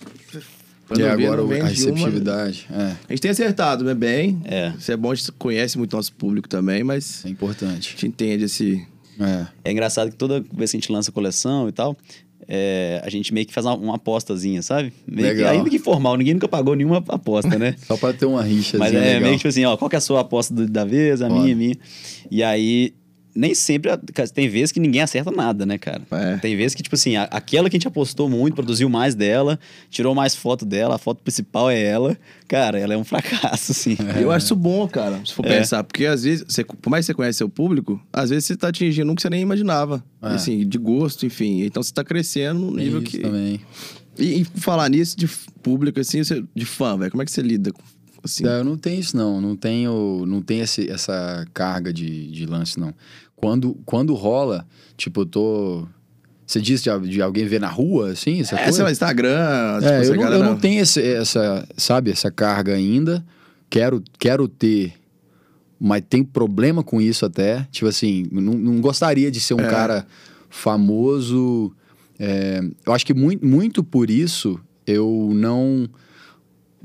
Quando 0.88 1.01
e 1.01 1.05
agora 1.05 1.41
a 1.41 1.67
receptividade. 1.67 2.65
Uma... 2.69 2.82
É. 2.82 2.97
A 3.09 3.11
gente 3.11 3.21
tem 3.21 3.32
acertado, 3.32 3.84
né? 3.84 3.93
Bem. 3.93 4.41
É. 4.45 4.73
Isso 4.78 4.91
é 4.91 4.95
bom, 4.95 5.11
a 5.11 5.15
gente 5.15 5.32
conhece 5.34 5.78
muito 5.78 5.95
nosso 5.95 6.13
público 6.13 6.47
também, 6.47 6.84
mas. 6.84 7.25
É 7.25 7.30
importante. 7.30 7.89
A 7.89 7.91
gente 7.91 8.07
entende 8.07 8.45
esse. 8.45 8.88
É. 9.19 9.47
é 9.65 9.71
engraçado 9.71 10.11
que 10.11 10.15
toda 10.15 10.39
vez 10.53 10.71
que 10.71 10.78
a 10.78 10.80
gente 10.80 10.91
lança 10.91 11.11
coleção 11.11 11.67
e 11.67 11.71
tal, 11.71 11.97
é, 12.47 13.01
a 13.03 13.09
gente 13.09 13.33
meio 13.33 13.45
que 13.45 13.53
faz 13.53 13.65
uma, 13.65 13.75
uma 13.75 13.95
apostazinha, 13.95 14.61
sabe? 14.61 14.93
Meio 15.05 15.27
Legal. 15.27 15.51
Que, 15.51 15.57
ainda 15.57 15.69
que 15.69 15.79
formal, 15.79 16.15
ninguém 16.15 16.33
nunca 16.33 16.47
pagou 16.47 16.75
nenhuma 16.75 17.03
aposta, 17.09 17.59
né? 17.59 17.75
Só 17.85 17.97
pra 17.97 18.13
ter 18.13 18.25
uma 18.25 18.41
rixa. 18.41 18.77
Mas 18.77 18.93
é 18.93 18.99
legal. 18.99 19.21
meio 19.21 19.33
que 19.33 19.37
tipo 19.39 19.49
assim, 19.49 19.65
ó, 19.65 19.75
qual 19.75 19.89
que 19.89 19.95
é 19.95 19.99
a 19.99 20.01
sua 20.01 20.21
aposta 20.21 20.53
da 20.53 20.85
vez, 20.85 21.21
a 21.21 21.27
Pode. 21.27 21.41
minha, 21.41 21.53
a 21.53 21.57
minha. 21.57 21.75
E 22.31 22.41
aí 22.43 22.93
nem 23.38 23.53
sempre. 23.53 23.91
Tem 24.33 24.49
vezes 24.49 24.71
que 24.71 24.79
ninguém 24.79 25.01
acerta 25.01 25.29
nada, 25.29 25.65
né, 25.65 25.77
cara? 25.77 26.01
É. 26.11 26.38
Tem 26.38 26.55
vezes 26.55 26.73
que, 26.73 26.81
tipo 26.81 26.95
assim, 26.95 27.15
a, 27.15 27.23
aquela 27.23 27.69
que 27.69 27.75
a 27.75 27.79
gente 27.79 27.88
apostou 27.88 28.27
muito, 28.27 28.55
produziu 28.55 28.89
mais 28.89 29.13
dela, 29.13 29.59
tirou 29.89 30.15
mais 30.15 30.35
foto 30.35 30.65
dela, 30.65 30.95
a 30.95 30.97
foto 30.97 31.21
principal 31.21 31.69
é 31.69 31.79
ela. 31.79 32.17
Cara, 32.47 32.79
ela 32.79 32.93
é 32.93 32.97
um 32.97 33.03
fracasso, 33.03 33.71
assim. 33.71 33.95
É. 34.15 34.23
Eu 34.23 34.31
acho 34.31 34.45
isso 34.47 34.55
bom, 34.55 34.88
cara, 34.88 35.21
se 35.23 35.33
for 35.33 35.45
é. 35.45 35.59
pensar. 35.59 35.83
Porque 35.83 36.05
às 36.05 36.23
vezes, 36.23 36.45
você, 36.47 36.63
por 36.63 36.89
mais 36.89 37.05
que 37.05 37.07
você 37.07 37.13
conhece 37.13 37.38
seu 37.38 37.49
público, 37.49 38.01
às 38.11 38.31
vezes 38.31 38.45
você 38.45 38.57
tá 38.57 38.69
atingindo 38.69 39.11
um 39.11 39.15
que 39.15 39.21
você 39.21 39.29
nem 39.29 39.41
imaginava. 39.41 40.03
É. 40.21 40.29
Assim, 40.29 40.67
de 40.67 40.77
gosto, 40.77 41.25
enfim. 41.25 41.61
Então 41.61 41.83
você 41.83 41.93
tá 41.93 42.03
crescendo 42.03 42.59
no 42.59 42.75
nível 42.75 43.01
isso 43.01 43.11
que. 43.11 43.19
também. 43.19 43.61
E, 44.17 44.41
e 44.41 44.45
falar 44.45 44.89
nisso 44.89 45.15
de 45.15 45.27
público, 45.61 45.99
assim, 45.99 46.21
de 46.55 46.65
fã, 46.65 46.97
velho, 46.97 47.11
como 47.11 47.21
é 47.21 47.25
que 47.25 47.31
você 47.31 47.41
lida 47.41 47.71
com 47.71 47.83
Assim. 48.27 48.45
Eu 48.45 48.63
não 48.63 48.77
tenho 48.77 48.99
isso, 48.99 49.15
não. 49.15 49.41
Não 49.41 49.55
tenho, 49.55 50.25
não 50.25 50.41
tenho 50.41 50.63
esse, 50.63 50.89
essa 50.89 51.45
carga 51.53 51.91
de, 51.91 52.29
de 52.29 52.45
lance, 52.45 52.79
não. 52.79 52.93
Quando, 53.38 53.77
quando 53.85 54.13
rola, 54.15 54.67
tipo, 54.97 55.21
eu 55.21 55.25
tô. 55.25 55.88
Você 56.45 56.59
disse 56.59 56.83
de, 56.83 57.09
de, 57.09 57.21
alguém 57.21 57.45
ver 57.45 57.59
na 57.59 57.67
rua, 57.67 58.11
assim? 58.11 58.41
Essa 58.41 58.55
é, 58.55 58.63
coisa? 58.63 58.73
sei 58.73 58.83
lá, 58.83 58.91
Instagram. 58.91 59.79
Tipo, 59.79 59.91
é, 59.91 60.07
eu, 60.07 60.15
não, 60.15 60.33
eu 60.33 60.43
não 60.43 60.57
tenho 60.57 60.81
esse, 60.81 61.01
essa, 61.01 61.67
sabe, 61.77 62.09
essa 62.09 62.31
carga 62.31 62.73
ainda. 62.73 63.23
Quero, 63.69 64.01
quero 64.17 64.47
ter, 64.47 64.93
mas 65.79 66.01
tem 66.09 66.23
problema 66.23 66.83
com 66.83 66.99
isso 66.99 67.25
até. 67.25 67.67
Tipo 67.69 67.88
assim, 67.88 68.25
não, 68.31 68.53
não 68.53 68.81
gostaria 68.81 69.29
de 69.29 69.39
ser 69.39 69.53
um 69.53 69.59
é. 69.59 69.69
cara 69.69 70.07
famoso. 70.49 71.71
É, 72.17 72.61
eu 72.85 72.93
acho 72.93 73.05
que 73.05 73.13
muito, 73.13 73.45
muito 73.45 73.83
por 73.83 74.09
isso 74.09 74.59
eu 74.88 75.29
não 75.33 75.88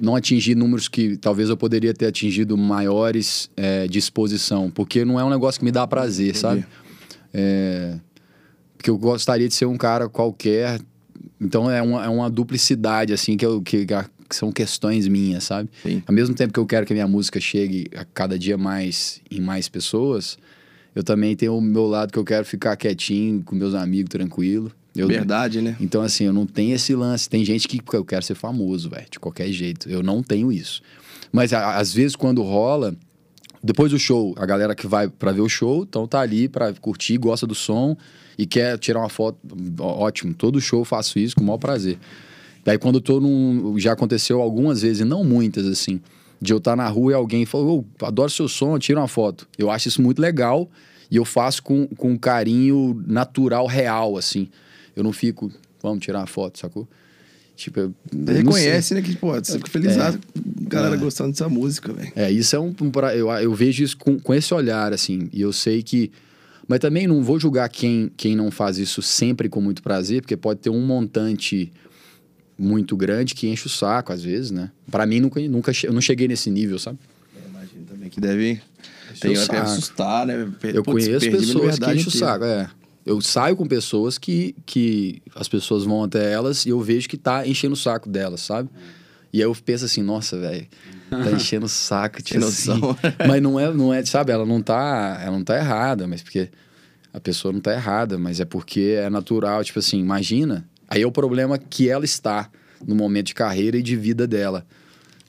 não 0.03 0.17
atingir 0.17 0.57
números 0.57 0.89
que 0.89 1.17
talvez 1.17 1.49
eu 1.49 1.57
poderia 1.57 1.95
ter 1.95 2.07
atingido 2.07 2.59
maiores 2.59 3.49
é, 3.57 3.87
de 3.87 4.01
exposição, 4.01 4.69
porque 4.69 5.05
não 5.05 5.19
é 5.19 5.25
um 5.25 5.31
negócio 5.31 5.61
que 5.61 5.65
me 5.65 5.71
dá 5.71 5.87
prazer, 5.87 6.31
Entendi. 6.31 6.39
sabe? 6.41 6.67
É, 7.33 7.95
porque 8.77 8.91
eu 8.91 8.99
gostaria 8.99 9.47
de 9.47 9.55
ser 9.55 9.67
um 9.67 9.77
cara 9.77 10.09
qualquer, 10.09 10.81
então 11.41 11.71
é 11.71 11.81
uma, 11.81 12.05
é 12.05 12.09
uma 12.09 12.29
duplicidade, 12.29 13.13
assim, 13.13 13.37
que, 13.37 13.47
eu, 13.47 13.63
que, 13.63 13.87
que 13.87 14.35
são 14.37 14.51
questões 14.51 15.07
minhas, 15.07 15.45
sabe? 15.45 15.71
Sim. 15.81 16.03
Ao 16.05 16.13
mesmo 16.13 16.35
tempo 16.35 16.53
que 16.53 16.59
eu 16.59 16.67
quero 16.67 16.85
que 16.85 16.93
a 16.93 16.97
minha 16.97 17.07
música 17.07 17.39
chegue 17.39 17.87
a 17.97 18.05
cada 18.05 18.37
dia 18.37 18.59
mais 18.59 19.21
em 19.31 19.41
mais 19.41 19.69
pessoas, 19.69 20.37
eu 20.97 21.05
também 21.05 21.37
tenho 21.37 21.57
o 21.57 21.61
meu 21.61 21.87
lado 21.87 22.13
que 22.13 22.19
eu 22.19 22.25
quero 22.25 22.45
ficar 22.45 22.75
quietinho 22.75 23.41
com 23.45 23.55
meus 23.55 23.73
amigos, 23.73 24.11
tranquilo. 24.11 24.73
Eu, 24.95 25.09
Verdade, 25.09 25.63
né? 25.63 25.77
Então, 25.81 26.03
assim, 26.03 26.25
eu 26.25 26.33
não 26.33 26.47
tenho 26.47 26.75
esse 26.75 26.95
lance. 26.95 27.29
Tem 27.29 27.45
gente 27.45 27.67
que 27.67 27.81
eu 27.95 28.05
quero 28.05 28.23
ser 28.23 28.35
famoso, 28.35 28.91
velho, 28.91 29.07
de 29.11 29.19
qualquer 29.19 29.51
jeito. 29.51 29.89
Eu 29.89 30.03
não 30.03 30.23
tenho 30.23 30.53
isso. 30.53 30.83
Mas 31.33 31.53
a, 31.53 31.77
às 31.77 31.95
vezes, 31.95 32.15
quando 32.15 32.43
rola, 32.43 32.95
depois 33.63 33.91
do 33.91 33.99
show, 33.99 34.35
a 34.37 34.45
galera 34.45 34.75
que 34.75 34.87
vai 34.87 35.09
para 35.09 35.33
ver 35.33 35.41
o 35.41 35.49
show, 35.49 35.85
então 35.89 36.07
tá 36.07 36.21
ali 36.21 36.49
para 36.49 36.73
curtir, 36.75 37.17
gosta 37.17 37.47
do 37.47 37.55
som 37.55 37.97
e 38.37 38.45
quer 38.45 38.79
tirar 38.79 39.01
uma 39.01 39.09
foto. 39.09 39.39
Ótimo, 39.79 40.35
todo 40.35 40.61
show 40.61 40.81
eu 40.81 40.85
faço 40.85 41.19
isso 41.19 41.37
com 41.37 41.43
o 41.43 41.47
maior 41.47 41.59
prazer. 41.59 41.99
Daí, 42.65 42.79
quando 42.79 42.97
eu 42.97 43.01
tô 43.01 43.21
num. 43.21 43.79
Já 43.79 43.93
aconteceu 43.93 44.41
algumas 44.41 44.83
vezes, 44.83 45.07
não 45.07 45.25
muitas, 45.25 45.67
assim, 45.67 46.01
de 46.41 46.53
eu 46.53 46.59
estar 46.59 46.73
tá 46.73 46.77
na 46.77 46.89
rua 46.89 47.13
e 47.13 47.15
alguém 47.15 47.47
falou: 47.47 47.85
oh, 48.01 48.05
adoro 48.05 48.31
seu 48.31 48.49
som, 48.49 48.79
tira 48.79 49.01
uma 49.01 49.09
foto. 49.09 49.49
Eu 49.57 49.71
acho 49.71 49.89
isso 49.89 50.03
muito 50.03 50.21
legal 50.21 50.69
e 51.11 51.17
eu 51.17 51.25
faço 51.25 51.63
com, 51.63 51.87
com 51.89 52.11
um 52.11 52.17
carinho 52.17 53.03
natural, 53.07 53.67
real, 53.67 54.17
assim. 54.17 54.49
Eu 54.95 55.03
não 55.03 55.13
fico, 55.13 55.51
vamos 55.83 56.05
tirar 56.05 56.21
uma 56.21 56.27
foto, 56.27 56.59
sacou? 56.59 56.89
Tipo, 57.55 57.81
eu 57.81 57.95
você 58.13 58.33
reconhece, 58.33 58.95
né? 58.95 59.03
Que, 59.03 59.15
pô, 59.15 59.33
você 59.33 59.59
fica 59.59 59.71
feliz 59.71 59.97
é, 59.97 60.19
galera 60.63 60.95
é. 60.95 60.99
gostando 60.99 61.31
dessa 61.31 61.49
música, 61.49 61.93
velho. 61.93 62.13
É, 62.17 62.31
isso 62.31 62.57
é 62.57 62.59
um. 62.59 62.75
eu, 63.15 63.31
eu 63.31 63.55
vejo 63.55 63.85
isso 63.85 63.97
com, 63.97 64.19
com 64.19 64.35
esse 64.35 64.53
olhar, 64.55 64.93
assim. 64.93 65.29
E 65.33 65.41
eu 65.41 65.53
sei 65.53 65.83
que. 65.83 66.11
Mas 66.67 66.79
também 66.79 67.07
não 67.07 67.23
vou 67.23 67.39
julgar 67.39 67.69
quem, 67.69 68.11
quem 68.17 68.35
não 68.35 68.51
faz 68.51 68.79
isso 68.79 69.03
sempre 69.03 69.49
com 69.49 69.61
muito 69.61 69.83
prazer, 69.83 70.23
porque 70.23 70.37
pode 70.37 70.61
ter 70.61 70.71
um 70.71 70.81
montante 70.81 71.73
muito 72.57 72.97
grande 72.97 73.35
que 73.35 73.49
enche 73.49 73.67
o 73.67 73.71
saco, 73.71 74.13
às 74.13 74.23
vezes, 74.23 74.51
né? 74.51 74.71
Para 74.91 75.05
mim, 75.05 75.21
nunca, 75.21 75.41
nunca 75.41 75.73
eu 75.83 75.93
não 75.93 76.01
cheguei 76.01 76.29
nesse 76.29 76.51
nível, 76.51 76.79
sabe? 76.79 76.99
É, 77.37 77.49
imagino 77.49 77.85
também 77.85 78.09
que 78.09 78.21
deve. 78.21 78.61
Tem 79.21 79.37
hora 79.37 79.49
que 79.49 79.57
assustar, 79.57 80.27
né? 80.27 80.51
Eu 80.63 80.83
Putz, 80.83 81.07
conheço 81.07 81.31
pessoas 81.31 81.79
que 81.79 81.91
enchem 81.93 82.09
o 82.09 82.11
saco, 82.11 82.45
é. 82.45 82.71
Eu 83.05 83.21
saio 83.21 83.57
com 83.57 83.67
pessoas 83.67 84.17
que, 84.17 84.55
que 84.65 85.23
as 85.35 85.49
pessoas 85.49 85.85
vão 85.85 86.05
até 86.05 86.33
elas 86.33 86.65
e 86.65 86.69
eu 86.69 86.81
vejo 86.81 87.09
que 87.09 87.17
tá 87.17 87.47
enchendo 87.47 87.75
o 87.75 87.77
saco 87.77 88.09
delas, 88.09 88.41
sabe? 88.41 88.69
E 89.33 89.39
aí 89.39 89.45
eu 89.45 89.57
penso 89.65 89.85
assim, 89.85 90.03
nossa, 90.03 90.39
velho, 90.39 90.67
tá 91.11 91.33
enchendo 91.33 91.67
o 91.67 91.69
saco, 91.69 92.21
tipo 92.23 92.45
assim. 92.45 92.81
Mas 93.27 93.43
não 93.43 93.59
é, 93.59 93.73
não 93.73 93.93
é, 93.93 94.05
sabe, 94.05 94.31
ela 94.31 94.47
não 94.47 94.63
tá, 94.63 95.21
ela 95.23 95.33
não 95.33 95.45
tá 95.45 95.57
errada, 95.57 96.07
mas 96.07 96.23
porque 96.23 96.51
a 97.13 97.21
pessoa 97.21 97.53
não 97.53 97.61
tá 97.61 97.73
errada, 97.73 98.19
mas 98.19 98.41
é 98.41 98.45
porque 98.45 98.97
é 98.99 99.11
natural, 99.11 99.63
tipo 99.63 99.79
assim, 99.79 99.99
imagina. 99.99 100.69
Aí 100.89 101.03
é 101.03 101.07
o 101.07 101.13
problema 101.13 101.59
que 101.59 101.89
ela 101.89 102.05
está 102.05 102.51
no 102.87 102.95
momento 102.95 103.29
de 103.29 103.35
carreira 103.35 103.77
e 103.77 103.83
de 103.83 103.97
vida 103.97 104.27
dela. 104.27 104.67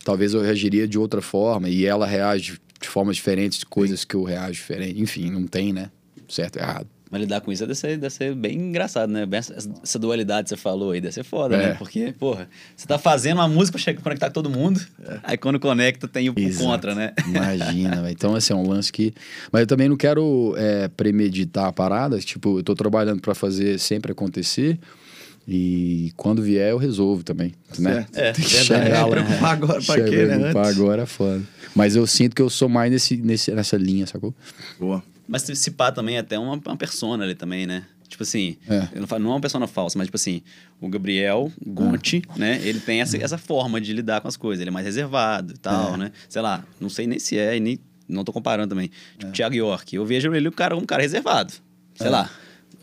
Talvez 0.04 0.34
eu 0.34 0.42
reagiria 0.42 0.88
de 0.88 0.98
outra 0.98 1.22
forma 1.22 1.70
e 1.70 1.86
ela 1.86 2.06
reage 2.06 2.60
de 2.82 2.90
formas 2.90 3.16
diferentes, 3.16 3.64
coisas 3.64 4.04
que 4.04 4.16
eu 4.16 4.24
reajo 4.24 4.54
diferente. 4.54 5.00
Enfim, 5.00 5.30
não 5.30 5.48
tem, 5.48 5.72
né? 5.72 5.90
Certo 6.28 6.58
errado. 6.58 6.88
Mas 7.14 7.22
lidar 7.22 7.42
com 7.42 7.52
isso 7.52 7.62
deve 7.62 7.76
ser, 7.76 7.96
deve 7.96 8.12
ser 8.12 8.34
bem 8.34 8.58
engraçado, 8.58 9.12
né? 9.12 9.28
Essa, 9.34 9.56
essa 9.84 10.00
dualidade 10.00 10.46
que 10.46 10.50
você 10.50 10.58
falou 10.58 10.90
aí 10.90 11.00
deve 11.00 11.14
ser 11.14 11.24
foda, 11.24 11.56
né? 11.56 11.64
é. 11.64 11.68
né? 11.68 11.76
Porque, 11.76 12.12
porra, 12.18 12.50
você 12.76 12.88
tá 12.88 12.98
fazendo 12.98 13.38
uma 13.38 13.48
música 13.48 13.78
pra 13.78 14.02
conectar 14.02 14.28
com 14.30 14.34
todo 14.34 14.50
mundo, 14.50 14.82
é. 15.08 15.20
aí 15.22 15.38
quando 15.38 15.60
conecta 15.60 16.08
tem 16.08 16.28
o 16.28 16.34
Exato. 16.36 16.66
contra, 16.66 16.96
né? 16.96 17.14
Imagina, 17.28 17.98
velho. 18.02 18.12
Então, 18.12 18.34
assim, 18.34 18.52
é 18.52 18.56
um 18.56 18.68
lance 18.68 18.92
que. 18.92 19.14
Mas 19.52 19.62
eu 19.62 19.68
também 19.68 19.88
não 19.88 19.96
quero 19.96 20.56
é, 20.58 20.88
premeditar 20.88 21.68
a 21.68 21.72
parada, 21.72 22.18
tipo, 22.18 22.58
eu 22.58 22.64
tô 22.64 22.74
trabalhando 22.74 23.22
para 23.22 23.36
fazer 23.36 23.78
sempre 23.78 24.12
acontecer. 24.12 24.80
E 25.48 26.12
quando 26.18 26.42
vier, 26.42 26.72
eu 26.72 26.78
resolvo 26.80 27.22
também. 27.22 27.54
Né? 27.78 28.08
É, 28.16 28.32
Tem 28.32 28.44
que 28.44 28.56
verdade. 28.56 28.86
chegar 28.86 29.06
lá. 29.06 29.12
Preocupar 29.12 29.52
agora 29.52 29.82
pra 29.84 30.04
quê, 30.04 30.26
né? 30.26 30.50
Agora 30.50 31.04
é 31.04 31.06
foda. 31.06 31.44
Mas 31.76 31.96
eu 31.96 32.08
sinto 32.08 32.36
que 32.36 32.42
eu 32.42 32.50
sou 32.50 32.68
mais 32.68 32.92
nesse, 32.92 33.18
nesse, 33.18 33.52
nessa 33.52 33.78
linha, 33.78 34.08
sacou? 34.08 34.34
Boa. 34.80 35.04
Mas 35.28 35.42
se 35.44 35.72
pá 35.72 35.92
também 35.92 36.16
é 36.18 36.20
até 36.20 36.38
uma, 36.38 36.54
uma 36.54 36.78
persona 36.78 37.24
ali 37.24 37.36
também, 37.36 37.66
né? 37.66 37.86
Tipo 38.08 38.24
assim, 38.24 38.58
É. 38.70 38.90
eu 38.94 39.02
não, 39.02 39.08
falo, 39.08 39.24
não 39.24 39.32
é 39.32 39.34
uma 39.36 39.42
persona 39.42 39.66
falsa, 39.66 39.98
mas 39.98 40.08
tipo 40.08 40.18
assim, 40.18 40.42
o 40.80 40.88
Gabriel 40.88 41.52
Gonti, 41.66 42.22
né? 42.36 42.60
Ele 42.64 42.80
tem 42.80 43.02
essa, 43.02 43.18
essa 43.18 43.38
forma 43.38 43.82
de 43.82 43.92
lidar 43.94 44.22
com 44.22 44.28
as 44.28 44.38
coisas. 44.38 44.62
Ele 44.62 44.70
é 44.70 44.72
mais 44.72 44.86
reservado 44.86 45.54
e 45.54 45.58
tal, 45.58 45.96
É. 45.96 45.98
né? 45.98 46.12
Sei 46.30 46.42
lá, 46.42 46.64
não 46.80 46.90
sei 46.90 47.08
nem 47.08 47.18
se 47.20 47.38
é 47.38 47.58
e 47.58 47.60
nem... 47.60 47.80
Não 48.08 48.24
tô 48.24 48.32
comparando 48.34 48.70
também. 48.70 48.92
Tipo, 49.18 49.32
É. 49.32 49.32
Thiago 49.32 49.56
York. 49.56 49.96
Eu 49.96 50.06
vejo 50.06 50.34
ele 50.36 50.48
um 50.50 50.52
cara, 50.52 50.76
um 50.78 50.86
cara 50.86 51.02
reservado. 51.02 51.54
Sei 51.96 52.08
É. 52.08 52.10
lá. 52.10 52.30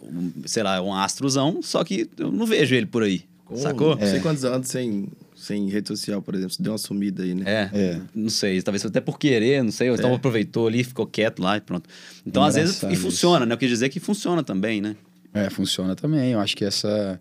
um- 0.03 0.33
sei 0.47 0.63
lá, 0.63 0.81
um 0.83 0.93
astrozão, 0.95 1.61
só 1.63 1.85
que 1.85 2.09
eu 2.19 2.33
não 2.33 2.47
vejo 2.47 2.75
ele 2.75 2.87
por 2.87 3.03
aí. 3.03 3.23
Como- 3.45 3.61
Sacou? 3.61 3.95
Não 3.97 4.07
sei 4.07 4.19
quantos 4.21 4.45
anos 4.45 4.67
sem, 4.69 5.09
sem 5.51 5.69
rede 5.69 5.89
social, 5.89 6.23
por 6.23 6.35
exemplo. 6.35 6.55
Você 6.55 6.63
deu 6.63 6.73
uma 6.73 6.79
sumida 6.79 7.23
aí, 7.25 7.35
né? 7.35 7.43
É, 7.47 7.71
É. 7.79 8.01
não 8.15 8.29
sei, 8.31 8.63
talvez 8.63 8.85
até 8.85 9.01
por 9.01 9.19
querer, 9.19 9.63
não 9.65 9.73
sei, 9.73 9.91
ou 9.91 9.97
então 9.97 10.11
É. 10.11 10.15
aproveitou 10.15 10.67
ali, 10.69 10.85
ficou 10.85 11.07
quieto 11.07 11.41
lá 11.43 11.57
e 11.57 11.61
pronto. 11.61 11.89
Então, 12.25 12.43
às 12.45 12.55
vezes, 12.55 12.71
Engraçado 12.77 12.91
e 12.91 12.95
isso. 12.95 13.03
funciona, 13.03 13.45
né? 13.47 13.55
Eu 13.55 13.59
quis 13.59 13.69
dizer 13.69 13.89
que 13.89 13.99
funciona 14.01 14.43
também, 14.45 14.81
né? 14.81 14.97
É, 15.35 15.51
funciona 15.51 15.95
também. 15.97 16.33
Eu 16.33 16.41
acho 16.41 16.57
que 16.57 16.65
essa. 16.65 17.21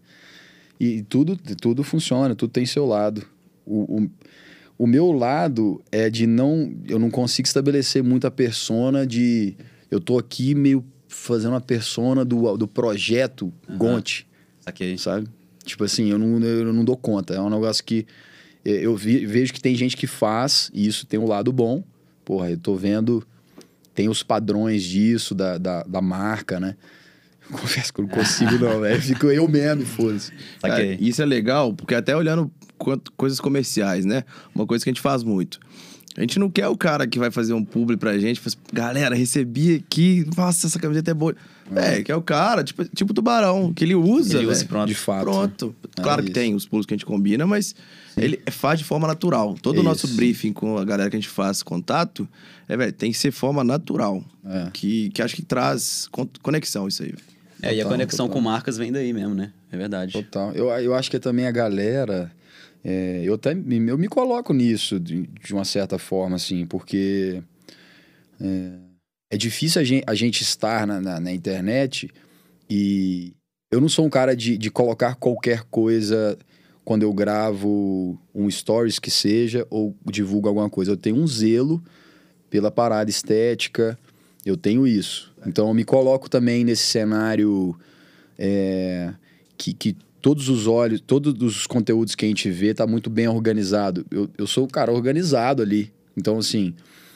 E 0.80 1.02
tudo, 1.04 1.36
tudo 1.62 1.84
funciona, 1.84 2.34
tudo 2.36 2.52
tem 2.52 2.66
seu 2.66 2.86
lado. 2.86 3.24
O, 3.66 4.02
o, 4.04 4.10
o 4.80 4.88
meu 4.88 5.12
lado 5.12 5.82
é 5.92 6.10
de 6.10 6.26
não. 6.26 6.74
Eu 6.88 6.98
não 7.00 7.10
consigo 7.10 7.48
estabelecer 7.48 8.04
muita 8.04 8.32
persona 8.32 9.06
de. 9.06 9.56
Eu 9.92 10.00
tô 10.00 10.18
aqui 10.18 10.56
meio 10.56 10.84
fazendo 11.08 11.52
uma 11.54 11.62
persona 11.62 12.24
do, 12.24 12.56
do 12.58 12.68
projeto 12.68 13.52
Gonte, 13.78 14.28
Saquei. 14.62 14.98
sabe? 14.98 15.28
Tipo 15.70 15.84
assim, 15.84 16.10
eu 16.10 16.18
não, 16.18 16.40
eu 16.40 16.74
não 16.74 16.84
dou 16.84 16.98
conta. 16.98 17.34
É 17.36 17.42
um 17.42 17.50
negócio 17.50 17.84
que. 17.84 18.06
eh, 18.66 18.80
Eu 18.86 18.96
vi- 18.96 19.26
vejo 19.26 19.54
que 19.54 19.62
tem 19.62 19.76
gente 19.76 19.96
que 19.98 20.08
faz, 20.08 20.70
e 20.74 20.86
isso 20.88 21.06
tem 21.06 21.20
um 21.20 21.28
lado 21.28 21.52
bom. 21.52 21.84
Porra, 22.26 22.52
eu 22.52 22.58
tô 22.58 22.76
vendo. 22.76 23.26
Tem 23.96 24.08
os 24.10 24.24
padrões 24.24 24.84
disso, 24.84 25.34
da, 25.36 25.58
da, 25.58 25.84
da 25.84 26.02
marca, 26.02 26.60
né? 26.60 26.76
Confesso 27.52 27.92
que 27.94 28.00
eu 28.02 28.06
não 28.08 28.14
consigo, 28.14 28.58
não, 28.60 28.80
velho. 28.82 29.02
Fico 29.02 29.28
eu 29.28 29.48
mesmo, 29.48 29.86
foda-se. 29.86 30.32
Saquei. 30.62 30.98
isso 31.02 31.22
é 31.22 31.26
legal, 31.26 31.74
porque 31.74 31.96
até 31.96 32.16
olhando 32.16 32.52
quanto- 32.78 33.12
coisas 33.14 33.40
comerciais, 33.40 34.06
né? 34.06 34.24
Uma 34.54 34.66
coisa 34.68 34.84
que 34.84 34.90
a 34.90 34.94
gente 34.94 35.02
faz 35.02 35.24
muito. 35.24 35.60
A 36.18 36.22
gente 36.22 36.40
não 36.40 36.50
quer 36.50 36.68
o 36.68 36.76
cara 36.76 37.08
que 37.08 37.18
vai 37.20 37.32
fazer 37.32 37.54
um 37.54 37.64
publi 37.64 37.96
pra 37.96 38.18
gente, 38.18 38.40
faz, 38.40 38.58
galera, 38.74 39.16
recebi 39.16 39.76
aqui, 39.76 40.26
nossa, 40.36 40.68
essa 40.68 40.80
camiseta 40.80 41.12
é 41.12 41.14
boa. 41.14 41.36
É, 41.76 42.02
que 42.02 42.12
é 42.12 42.16
o 42.16 42.22
cara, 42.22 42.64
tipo, 42.64 42.84
tipo 42.86 43.14
tubarão, 43.14 43.72
que 43.72 43.84
ele 43.86 43.94
usa. 43.94 44.40
Ele 44.40 44.48
usa 44.48 44.64
e 44.64 44.68
pronto. 44.68 44.88
De 44.88 44.96
fato. 44.96 45.24
Pronto. 45.24 45.76
É 45.98 46.02
Claro 46.02 46.24
que 46.24 46.30
isso. 46.30 46.34
tem 46.34 46.56
os 46.56 46.66
pulos 46.66 46.86
que 46.88 46.94
a 46.96 46.98
gente 46.98 47.06
combina, 47.06 47.46
mas 47.46 47.76
ele 48.18 48.42
faz 48.50 48.80
de 48.80 48.86
forma 48.86 49.08
natural. 49.08 49.56
Todo 49.62 49.80
o 49.80 49.84
nosso 49.84 50.08
Isso. 50.08 50.16
briefing 50.16 50.52
com 50.52 50.80
a 50.80 50.84
galera 50.84 51.12
que 51.12 51.16
a 51.16 51.20
gente 51.20 51.30
faz 51.30 51.62
contato, 51.62 52.28
é, 52.68 52.76
velho, 52.76 52.92
tem 52.92 53.12
que 53.12 53.18
ser 53.18 53.30
forma 53.32 53.64
natural. 53.64 54.24
É. 54.44 54.70
Que, 54.74 55.10
que 55.12 55.22
acho 55.22 55.36
que 55.36 55.44
traz 55.44 56.08
con- 56.12 56.28
conexão 56.42 56.88
isso 56.88 57.04
aí. 57.04 57.14
É, 57.62 57.68
e 57.68 57.76
a 57.82 57.84
Total, 57.84 57.92
conexão 57.92 58.28
total. 58.28 58.42
com 58.42 58.50
marcas 58.50 58.76
vem 58.78 58.92
daí 58.92 59.14
mesmo, 59.14 59.36
né? 59.36 59.52
É 59.72 59.78
verdade. 59.78 60.14
Total. 60.14 60.52
Eu, 60.54 60.70
eu 60.70 60.96
acho 60.96 61.12
que 61.12 61.20
também 61.20 61.46
a 61.46 61.52
galera. 61.52 62.32
É, 62.84 63.22
eu 63.24 63.34
até 63.34 63.52
eu 63.52 63.98
me 63.98 64.08
coloco 64.08 64.54
nisso 64.54 65.00
de, 65.00 65.28
de 65.28 65.54
uma 65.54 65.66
certa 65.66 65.98
forma, 65.98 66.36
assim, 66.36 66.66
porque 66.66 67.42
é, 68.40 68.72
é 69.32 69.38
difícil 69.38 69.82
a 69.82 69.84
gente, 69.84 70.04
a 70.08 70.16
gente 70.16 70.42
estar 70.42 70.88
na, 70.88 71.00
na, 71.02 71.20
na 71.20 71.32
internet 71.32 72.10
e 72.70 73.34
eu 73.72 73.82
não 73.82 73.90
sou 73.90 74.06
um 74.06 74.10
cara 74.10 74.36
de, 74.36 74.58
de 74.58 74.72
colocar 74.72 75.16
qualquer 75.16 75.64
coisa 75.64 76.38
quando 76.84 77.04
eu 77.04 77.14
gravo 77.14 78.20
um 78.34 78.50
stories 78.50 78.98
que 78.98 79.12
seja 79.12 79.68
ou 79.70 79.96
divulgo 80.06 80.48
alguma 80.48 80.70
coisa. 80.70 80.92
Eu 80.92 80.98
tenho 80.98 81.18
um 81.18 81.28
zelo 81.28 81.84
pela 82.50 82.72
parada 82.72 83.10
estética, 83.10 83.98
eu 84.44 84.58
tenho 84.58 84.88
isso. 84.88 85.32
Então 85.46 85.68
eu 85.68 85.74
me 85.74 85.84
coloco 85.84 86.30
também 86.30 86.64
nesse 86.64 86.88
cenário 86.88 87.78
é, 88.38 89.14
que, 89.56 89.74
que 89.74 89.98
todos 90.22 90.50
os 90.50 90.68
olhos, 90.68 91.02
todos 91.02 91.34
os 91.42 91.68
conteúdos 91.68 92.16
que 92.16 92.26
a 92.26 92.28
gente 92.28 92.50
vê 92.50 92.74
tá 92.74 92.86
muito 92.86 93.10
bem 93.10 93.28
organizado. 93.28 94.06
Eu, 94.12 94.30
eu 94.38 94.48
sou 94.48 94.66
o 94.66 94.68
cara 94.68 94.92
organizado 94.92 95.62
ali. 95.62 95.92
Então, 96.16 96.38
assim. 96.38 96.74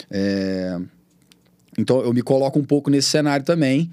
é, 0.10 0.80
Então 1.78 2.02
eu 2.02 2.14
me 2.14 2.22
coloco 2.22 2.60
um 2.60 2.64
pouco 2.64 2.90
nesse 2.90 3.10
cenário 3.10 3.46
também, 3.46 3.90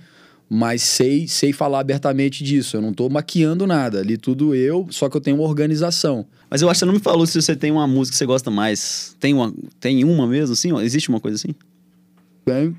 mas 0.49 0.83
sei, 0.83 1.27
sei 1.29 1.53
falar 1.53 1.81
abertamente 1.81 2.45
disso. 2.45 2.77
Eu 2.77 2.83
não 2.83 2.93
tô 2.93 3.09
maquiando 3.09 3.67
nada. 3.67 4.01
Ali 4.01 4.17
tudo 4.17 4.55
eu, 4.55 4.87
só 4.91 5.09
que 5.09 5.17
eu 5.17 5.21
tenho 5.21 5.37
uma 5.37 5.49
organização. 5.49 6.27
Mas 6.51 6.63
eu 6.63 6.69
acho 6.69 6.79
que 6.79 6.81
você 6.81 6.87
não 6.87 6.93
me 6.93 7.01
falou 7.01 7.27
se 7.27 7.41
você 7.41 7.55
tem 7.55 7.71
uma 7.71 7.87
música 7.87 8.15
que 8.15 8.19
você 8.19 8.27
gosta 8.27 8.51
mais. 8.51 9.17
Tem 9.21 9.33
uma, 9.33 9.55
tem 9.79 10.05
uma 10.05 10.27
mesmo, 10.27 10.53
assim? 10.53 10.77
Existe 10.81 11.09
uma 11.09 11.21
coisa 11.21 11.37
assim? 11.37 11.55
Bem, 12.45 12.75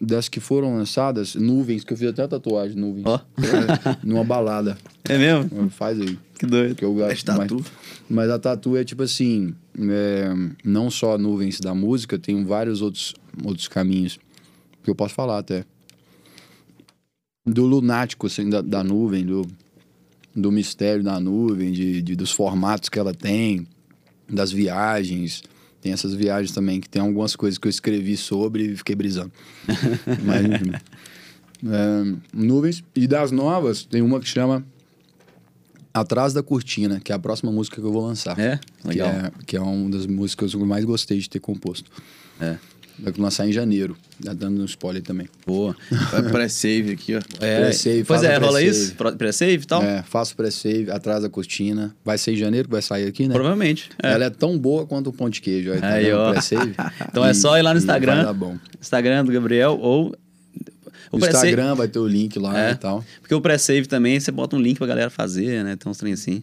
das 0.00 0.28
que 0.28 0.40
foram 0.40 0.76
lançadas, 0.76 1.34
nuvens, 1.34 1.82
que 1.84 1.92
eu 1.92 1.96
fiz 1.96 2.08
até 2.08 2.22
a 2.22 2.28
tatuagem, 2.28 2.76
nuvens. 2.76 3.04
Ó. 3.06 3.16
É, 3.38 3.96
numa 4.06 4.22
balada. 4.24 4.76
É 5.04 5.16
mesmo? 5.16 5.70
Faz 5.70 6.00
aí. 6.00 6.18
Que 6.38 6.44
doido. 6.46 6.74
Que 6.74 6.84
eu 6.84 6.92
É 7.02 7.08
gosto 7.08 7.24
tatu. 7.24 7.54
mais. 7.56 7.66
Mas 8.08 8.30
a 8.30 8.38
tatu 8.38 8.76
é 8.76 8.84
tipo 8.84 9.02
assim, 9.02 9.54
é, 9.78 10.28
não 10.64 10.90
só 10.90 11.16
nuvens 11.16 11.58
da 11.60 11.74
música, 11.74 12.18
tem 12.18 12.44
vários 12.44 12.82
outros, 12.82 13.14
outros 13.44 13.68
caminhos 13.68 14.18
que 14.82 14.90
eu 14.90 14.94
posso 14.94 15.14
falar 15.14 15.38
até. 15.38 15.64
Do 17.44 17.64
lunático, 17.64 18.26
assim, 18.26 18.50
da, 18.50 18.60
da 18.60 18.82
nuvem, 18.82 19.24
do, 19.24 19.46
do 20.34 20.50
mistério 20.50 21.02
da 21.02 21.18
nuvem, 21.20 21.72
de, 21.72 22.02
de- 22.02 22.16
dos 22.16 22.32
formatos 22.32 22.88
que 22.88 22.98
ela 22.98 23.14
tem, 23.14 23.66
das 24.28 24.50
viagens. 24.50 25.42
Tem 25.86 25.92
essas 25.92 26.14
viagens 26.14 26.50
também, 26.50 26.80
que 26.80 26.88
tem 26.88 27.00
algumas 27.00 27.36
coisas 27.36 27.58
que 27.58 27.68
eu 27.68 27.70
escrevi 27.70 28.16
sobre 28.16 28.72
e 28.72 28.76
fiquei 28.76 28.96
brisando. 28.96 29.30
Mas, 30.24 30.44
enfim. 30.44 30.72
É, 31.64 32.16
nuvens. 32.34 32.82
E 32.92 33.06
das 33.06 33.30
novas, 33.30 33.84
tem 33.84 34.02
uma 34.02 34.18
que 34.18 34.26
chama 34.28 34.66
Atrás 35.94 36.32
da 36.32 36.42
Cortina, 36.42 36.98
que 36.98 37.12
é 37.12 37.14
a 37.14 37.20
próxima 37.20 37.52
música 37.52 37.80
que 37.80 37.86
eu 37.86 37.92
vou 37.92 38.04
lançar. 38.04 38.36
É? 38.36 38.58
Que 38.82 38.88
Legal. 38.88 39.08
é, 39.10 39.32
que 39.46 39.56
é 39.56 39.60
uma 39.60 39.88
das 39.88 40.08
músicas 40.08 40.50
que 40.50 40.56
eu 40.56 40.66
mais 40.66 40.84
gostei 40.84 41.20
de 41.20 41.30
ter 41.30 41.38
composto. 41.38 41.88
É. 42.40 42.56
Vai 42.98 43.12
lançar 43.18 43.46
em 43.46 43.52
janeiro. 43.52 43.96
Já 44.24 44.32
dando 44.32 44.62
um 44.62 44.64
spoiler 44.64 45.02
também. 45.02 45.28
Boa. 45.46 45.76
Vai 46.10 46.22
pré-save 46.30 46.92
aqui, 46.92 47.14
ó. 47.14 47.20
É, 47.40 47.60
Pré-save, 47.60 48.04
pois 48.04 48.22
é, 48.22 48.36
a 48.36 48.38
rola 48.38 48.62
isso? 48.62 48.94
Pré-save 49.18 49.62
e 49.62 49.66
tal? 49.66 49.82
É, 49.82 50.02
faço 50.02 50.34
pré-save, 50.34 50.90
atrás 50.90 51.22
da 51.22 51.28
cortina. 51.28 51.94
Vai 52.04 52.16
ser 52.16 52.32
em 52.32 52.36
janeiro 52.36 52.66
que 52.68 52.72
vai 52.72 52.80
sair 52.80 53.06
aqui, 53.06 53.28
né? 53.28 53.34
Provavelmente. 53.34 53.90
É. 54.02 54.12
Ela 54.12 54.24
é 54.24 54.30
tão 54.30 54.58
boa 54.58 54.86
quanto 54.86 55.10
o 55.10 55.12
pão 55.12 55.28
de 55.28 55.40
queijo. 55.42 55.72
Aí, 55.72 55.80
tá 55.80 55.88
Aí, 55.88 56.12
ó. 56.12 56.30
Pré-save. 56.32 56.74
Então 57.10 57.24
é 57.24 57.34
só 57.34 57.58
ir 57.58 57.62
lá 57.62 57.72
no 57.74 57.78
E 57.78 57.82
Instagram. 57.82 58.24
Dar 58.24 58.32
bom. 58.32 58.56
Instagram 58.80 59.24
do 59.24 59.32
Gabriel 59.32 59.78
ou. 59.80 60.16
O 61.12 61.18
Instagram 61.18 61.74
vai 61.74 61.88
ter 61.88 61.98
o 61.98 62.06
link 62.06 62.38
lá 62.38 62.68
É. 62.68 62.72
e 62.72 62.74
tal. 62.76 63.04
Porque 63.20 63.34
o 63.34 63.40
pré-save 63.40 63.86
também, 63.86 64.18
você 64.18 64.30
bota 64.32 64.56
um 64.56 64.60
link 64.60 64.78
pra 64.78 64.86
galera 64.86 65.08
fazer, 65.10 65.62
né? 65.64 65.76
Tem 65.76 65.90
uns 65.90 65.98
trem 65.98 66.12
assim. 66.14 66.42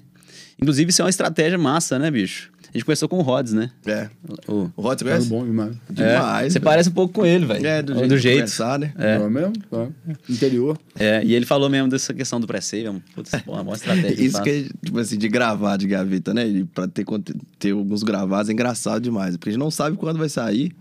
Inclusive, 0.62 0.90
isso 0.92 1.02
é 1.02 1.06
uma 1.06 1.10
estratégia 1.10 1.58
massa, 1.58 1.98
né, 2.00 2.10
bicho? 2.10 2.50
A 2.74 2.78
gente 2.78 2.86
começou 2.86 3.08
com 3.08 3.18
o 3.20 3.22
Rods, 3.22 3.54
né? 3.54 3.70
É. 3.86 4.10
O... 4.48 4.68
O 4.76 4.96
Tá 4.96 5.06
conhece? 5.06 5.28
bom 5.30 5.46
demais. 5.46 5.76
É, 5.90 5.94
Demais. 5.94 6.54
você 6.54 6.60
velho. 6.60 6.66
parece 6.66 6.90
um 6.90 6.92
pouco 6.94 7.14
com 7.14 7.24
ele, 7.26 7.46
velho. 7.46 7.68
É, 7.68 7.84
do 7.84 7.94
jeito, 7.94 8.08
do 8.10 8.16
de 8.16 8.22
jeito. 8.22 8.36
conversar, 8.38 8.80
né? 8.80 8.94
É. 8.98 9.14
É 9.16 9.30
mesmo? 9.30 9.54
É. 9.72 9.88
Interior. 10.28 10.78
É, 10.98 11.24
e 11.24 11.36
ele 11.36 11.46
falou 11.46 11.70
mesmo 11.70 11.88
dessa 11.88 12.14
questão 12.16 12.40
do 12.40 12.48
pré-save. 12.48 12.88
é 12.88 12.94
Putz, 13.14 13.32
uma 13.46 13.64
boa 13.64 13.76
estratégia. 13.76 14.24
Isso 14.24 14.38
faz. 14.38 14.44
que 14.44 14.50
é, 14.50 14.86
tipo 14.86 14.98
assim, 14.98 15.18
de 15.20 15.30
gravar 15.30 15.78
de 15.78 15.86
gaveta, 15.86 16.34
né? 16.34 16.48
E 16.48 16.64
pra 16.64 16.88
ter, 16.88 17.06
ter 17.60 17.72
alguns 17.72 18.02
gravados 18.02 18.50
é 18.50 18.54
engraçado 18.54 19.04
demais. 19.04 19.38
Porque 19.38 19.50
a 19.50 19.52
gente 19.52 19.60
não 19.60 19.70
sabe 19.70 19.96
quando 19.96 20.18
vai 20.18 20.30
sair. 20.30 20.72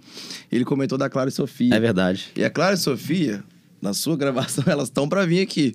Ele 0.51 0.65
comentou 0.65 0.97
da 0.97 1.11
Clara 1.11 1.29
e 1.29 1.33
Sofia. 1.33 1.75
É 1.75 1.79
verdade. 1.81 2.29
E 2.35 2.43
a 2.43 2.49
Clara 2.49 2.75
e 2.75 2.79
Sofia, 2.79 3.45
na 3.83 3.93
sua 3.93 4.17
gravação, 4.17 4.65
elas 4.71 4.89
estão 4.89 5.07
pra 5.07 5.27
vir 5.27 5.41
aqui. 5.43 5.75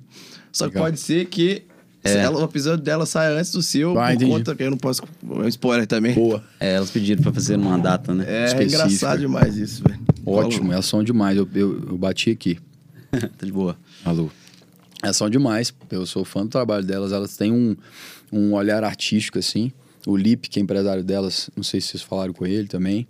Só 0.52 0.66
que 0.66 0.72
Legal. 0.74 0.86
pode 0.86 1.00
ser 1.00 1.26
que 1.26 1.62
se 2.06 2.18
ela- 2.18 2.40
o 2.40 2.44
episódio 2.46 2.84
dela 2.84 3.06
saia 3.06 3.38
antes 3.38 3.52
do 3.52 3.62
seu, 3.62 3.98
Ah, 4.00 4.08
por 4.08 4.14
entendi. 4.16 4.32
conta 4.32 4.56
que 4.56 4.64
eu 4.64 4.72
não 4.72 4.78
posso. 4.78 5.02
É 5.04 5.34
um 5.34 5.48
spoiler 5.48 5.86
também. 5.88 6.14
Boa. 6.14 6.44
É, 6.60 6.76
elas 6.76 6.90
pediram 6.92 7.22
pra 7.22 7.34
fazer 7.34 7.58
numa 7.58 7.78
data, 7.78 8.14
né? 8.14 8.26
É 8.28 8.46
específica. 8.46 8.84
engraçado 8.86 9.20
demais 9.20 9.58
isso, 9.58 9.84
velho. 9.88 10.00
Ótimo, 10.26 10.72
elas 10.74 10.86
são 10.86 11.04
demais. 11.04 11.38
Eu, 11.38 11.48
eu, 11.54 11.80
eu 11.90 11.98
bati 11.98 12.30
aqui. 12.32 12.60
tá 13.38 13.46
de 13.46 13.52
boa. 13.52 13.78
Alô. 14.06 14.30
Elas 15.04 15.16
são 15.18 15.30
demais. 15.30 15.74
Eu 15.92 16.06
sou 16.06 16.26
fã 16.26 16.44
do 16.44 16.50
trabalho 16.50 16.84
delas. 16.86 17.12
Elas 17.12 17.38
têm 17.38 17.52
um, 17.52 17.76
um 18.32 18.54
olhar 18.54 18.84
artístico, 18.84 19.40
assim. 19.40 19.72
O 20.06 20.16
Lip, 20.16 20.50
que 20.50 20.60
é 20.60 20.62
empresário 20.64 21.04
delas, 21.04 21.50
não 21.56 21.64
sei 21.64 21.80
se 21.82 21.88
vocês 21.90 22.04
falaram 22.04 22.34
com 22.34 22.46
ele 22.46 22.68
também. 22.68 23.08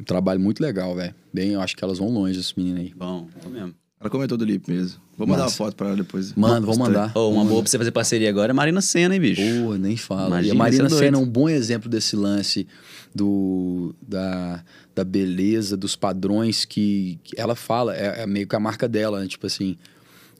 Um 0.00 0.04
trabalho 0.04 0.38
muito 0.40 0.60
legal, 0.60 0.94
velho. 0.94 1.14
Bem, 1.32 1.50
eu 1.50 1.60
acho 1.60 1.76
que 1.76 1.82
elas 1.84 1.98
vão 1.98 2.08
longe, 2.08 2.38
essas 2.38 2.54
meninas 2.54 2.80
aí. 2.82 2.94
Bom, 2.96 3.28
é 3.44 3.48
mesmo. 3.48 3.74
Ela 4.00 4.08
comentou 4.10 4.38
do 4.38 4.44
Lip 4.44 4.70
mesmo. 4.70 5.00
Vou 5.18 5.26
mandar 5.26 5.42
Massa. 5.42 5.54
uma 5.54 5.66
foto 5.66 5.74
pra 5.76 5.88
ela 5.88 5.96
depois. 5.96 6.32
Mano, 6.34 6.64
vou 6.64 6.78
mandar. 6.78 7.10
Ô, 7.12 7.30
uma 7.30 7.44
boa 7.44 7.60
pra 7.60 7.68
você 7.68 7.76
fazer 7.76 7.90
parceria 7.90 8.30
agora 8.30 8.52
é 8.52 8.54
Marina 8.54 8.80
Senna, 8.80 9.16
hein, 9.16 9.20
bicho? 9.20 9.42
Pô, 9.64 9.74
nem 9.74 9.96
fala. 9.96 10.28
Imagina, 10.28 10.46
e 10.46 10.50
a 10.52 10.54
Marina 10.54 10.86
é. 10.86 10.90
Senna 10.90 11.18
é 11.18 11.20
um 11.20 11.26
bom 11.26 11.48
exemplo 11.48 11.90
desse 11.90 12.14
lance 12.14 12.68
do, 13.12 13.92
da, 14.00 14.62
da 14.94 15.02
beleza, 15.02 15.76
dos 15.76 15.96
padrões 15.96 16.64
que, 16.64 17.18
que 17.24 17.34
ela 17.36 17.56
fala. 17.56 17.96
É, 17.96 18.22
é 18.22 18.26
meio 18.28 18.46
que 18.46 18.54
a 18.54 18.60
marca 18.60 18.88
dela, 18.88 19.18
né? 19.18 19.26
Tipo 19.26 19.48
assim, 19.48 19.76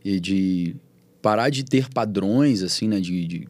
e 0.04 0.20
de 0.20 0.76
parar 1.20 1.50
de 1.50 1.64
ter 1.64 1.88
padrões, 1.88 2.62
assim, 2.62 2.86
né? 2.86 3.00
De, 3.00 3.26
de... 3.26 3.48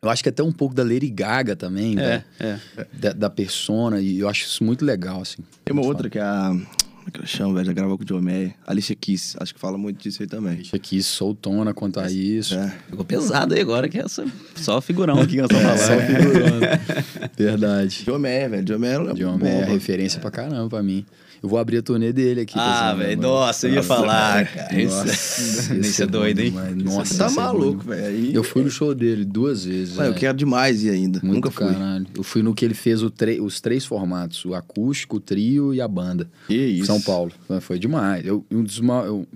Eu 0.00 0.08
acho 0.08 0.22
que 0.22 0.30
até 0.30 0.42
um 0.42 0.52
pouco 0.52 0.74
da 0.74 0.82
Lady 0.82 1.10
Gaga 1.10 1.54
também, 1.54 2.00
é, 2.00 2.24
é. 2.40 2.58
Da, 2.94 3.12
da 3.12 3.30
persona, 3.30 4.00
e 4.00 4.20
eu 4.20 4.28
acho 4.28 4.46
isso 4.46 4.64
muito 4.64 4.86
legal, 4.86 5.20
assim. 5.20 5.42
Tem 5.62 5.74
uma 5.74 5.84
outra 5.84 6.08
que 6.08 6.18
é 6.18 6.22
a 6.22 6.56
como 7.04 7.08
é 7.08 7.10
que 7.10 7.18
ela 7.18 7.26
chama, 7.26 7.54
velho? 7.54 7.66
Já 7.66 7.72
gravou 7.74 7.98
com 7.98 8.02
o 8.02 8.06
John 8.06 8.22
Mayer. 8.22 8.54
Alicia 8.66 8.96
Keys, 8.96 9.36
acho 9.38 9.52
que 9.52 9.60
fala 9.60 9.76
muito 9.76 10.02
disso 10.02 10.22
aí 10.22 10.26
também. 10.26 10.54
Alicia 10.54 10.78
Keys 10.78 11.04
soltona 11.04 11.74
quanto 11.74 12.00
a 12.00 12.10
isso. 12.10 12.54
É. 12.54 12.74
Ficou 12.88 13.04
pesado 13.04 13.52
aí 13.52 13.60
agora, 13.60 13.90
que 13.90 13.98
é 13.98 14.08
só, 14.08 14.24
só 14.56 14.80
figurão 14.80 15.20
aqui 15.20 15.36
que 15.36 15.42
nós 15.42 15.50
estamos 15.50 15.82
falando. 15.82 16.00
Só 16.00 16.16
figurão. 16.16 17.28
Verdade. 17.36 18.04
John 18.06 18.18
Mayer, 18.18 18.50
velho. 18.50 18.64
John 18.64 18.78
Mayer 18.78 19.00
é 19.00 19.14
John 19.14 19.38
Mayer 19.38 19.62
é 19.64 19.72
referência 19.72 20.18
pra 20.18 20.30
caramba 20.30 20.70
pra 20.70 20.82
mim. 20.82 21.04
Eu 21.44 21.48
vou 21.50 21.58
abrir 21.58 21.76
a 21.76 21.82
turnê 21.82 22.10
dele 22.10 22.40
aqui. 22.40 22.54
Ah, 22.56 22.94
velho, 22.94 23.20
nossa, 23.20 23.68
eu 23.68 23.74
ia 23.74 23.82
falar, 23.82 24.46
cara. 24.46 24.82
Nossa, 24.82 25.76
esse 25.76 26.02
é 26.02 26.06
doido, 26.06 26.40
hein? 26.40 26.54
Nossa, 26.82 27.18
tá 27.18 27.30
maluco, 27.30 27.84
velho. 27.84 28.32
Eu 28.32 28.42
fui 28.42 28.62
no 28.62 28.70
show 28.70 28.94
dele 28.94 29.26
duas 29.26 29.62
vezes. 29.62 29.98
eu 29.98 30.14
quero 30.14 30.38
demais 30.38 30.82
ir 30.82 30.88
ainda. 30.88 31.20
Muito 31.22 31.34
Nunca 31.34 31.50
fui. 31.50 31.66
Caralho. 31.66 32.06
Eu 32.16 32.22
fui 32.22 32.42
no 32.42 32.54
que 32.54 32.64
ele 32.64 32.72
fez 32.72 33.02
os 33.02 33.60
três 33.60 33.84
formatos: 33.84 34.42
o 34.46 34.54
acústico, 34.54 35.18
o 35.18 35.20
trio 35.20 35.74
e 35.74 35.82
a 35.82 35.86
banda. 35.86 36.30
Que 36.46 36.54
isso. 36.54 36.86
São 36.86 36.93
Paulo. 37.00 37.32
Foi 37.60 37.78
demais. 37.78 38.24
Eu, 38.26 38.44
um 38.50 38.62
dos 38.62 38.78
eu, 38.78 39.26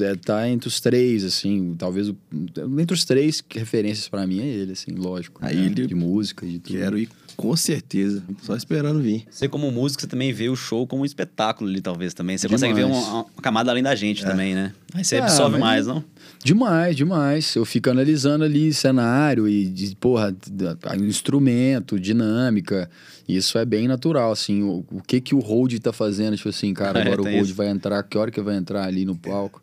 é, 0.00 0.14
tá 0.14 0.48
entre 0.48 0.68
os 0.68 0.80
três, 0.80 1.24
assim, 1.24 1.74
talvez 1.78 2.12
entre 2.78 2.94
os 2.94 3.04
três 3.04 3.42
referências 3.50 4.08
para 4.08 4.26
mim 4.26 4.40
é 4.40 4.46
ele, 4.46 4.72
assim, 4.72 4.92
lógico. 4.92 5.40
Aí 5.44 5.56
né? 5.56 5.66
ele 5.66 5.86
de 5.86 5.94
música, 5.94 6.46
de 6.46 6.58
tudo. 6.58 6.76
Quero 6.76 6.98
ir 6.98 7.08
com 7.36 7.54
certeza. 7.56 8.22
Só 8.42 8.56
esperando 8.56 9.00
vir. 9.00 9.24
Você, 9.30 9.48
como 9.48 9.70
músico, 9.70 10.00
você 10.00 10.06
também 10.06 10.32
vê 10.32 10.48
o 10.48 10.56
show 10.56 10.86
como 10.86 11.02
um 11.02 11.04
espetáculo 11.04 11.68
ali, 11.68 11.80
talvez, 11.80 12.14
também. 12.14 12.36
Você 12.38 12.46
demais. 12.46 12.62
consegue 12.62 12.74
ver 12.74 12.84
uma, 12.84 13.12
uma, 13.12 13.24
camada 13.42 13.70
além 13.70 13.82
da 13.82 13.94
gente 13.94 14.24
é. 14.24 14.26
também, 14.26 14.54
né? 14.54 14.72
Aí 14.94 15.04
você 15.04 15.16
é, 15.16 15.18
absorve 15.20 15.58
mais, 15.58 15.86
não? 15.86 16.02
Demais, 16.42 16.96
demais. 16.96 17.54
Eu 17.54 17.64
fico 17.64 17.90
analisando 17.90 18.44
ali 18.44 18.72
cenário 18.72 19.46
e, 19.48 19.66
de, 19.66 19.94
porra, 19.96 20.34
instrumento, 20.98 22.00
dinâmica. 22.00 22.88
Isso 23.28 23.58
é 23.58 23.64
bem 23.64 23.86
natural, 23.86 24.32
assim. 24.32 24.62
O, 24.62 24.84
o 24.90 25.02
que 25.02 25.20
que 25.20 25.34
o 25.34 25.40
hold 25.40 25.74
tá 25.78 25.92
fazendo? 25.92 26.36
Tipo 26.36 26.48
assim, 26.48 26.72
cara, 26.72 27.00
é, 27.00 27.02
agora 27.02 27.20
é, 27.20 27.32
o 27.32 27.36
hold 27.36 27.46
isso. 27.46 27.54
vai 27.54 27.68
entrar, 27.68 28.02
que 28.02 28.16
hora 28.16 28.30
que 28.30 28.40
vai 28.40 28.56
entrar 28.56 28.84
ali 28.84 29.04
no 29.04 29.16
palco? 29.16 29.62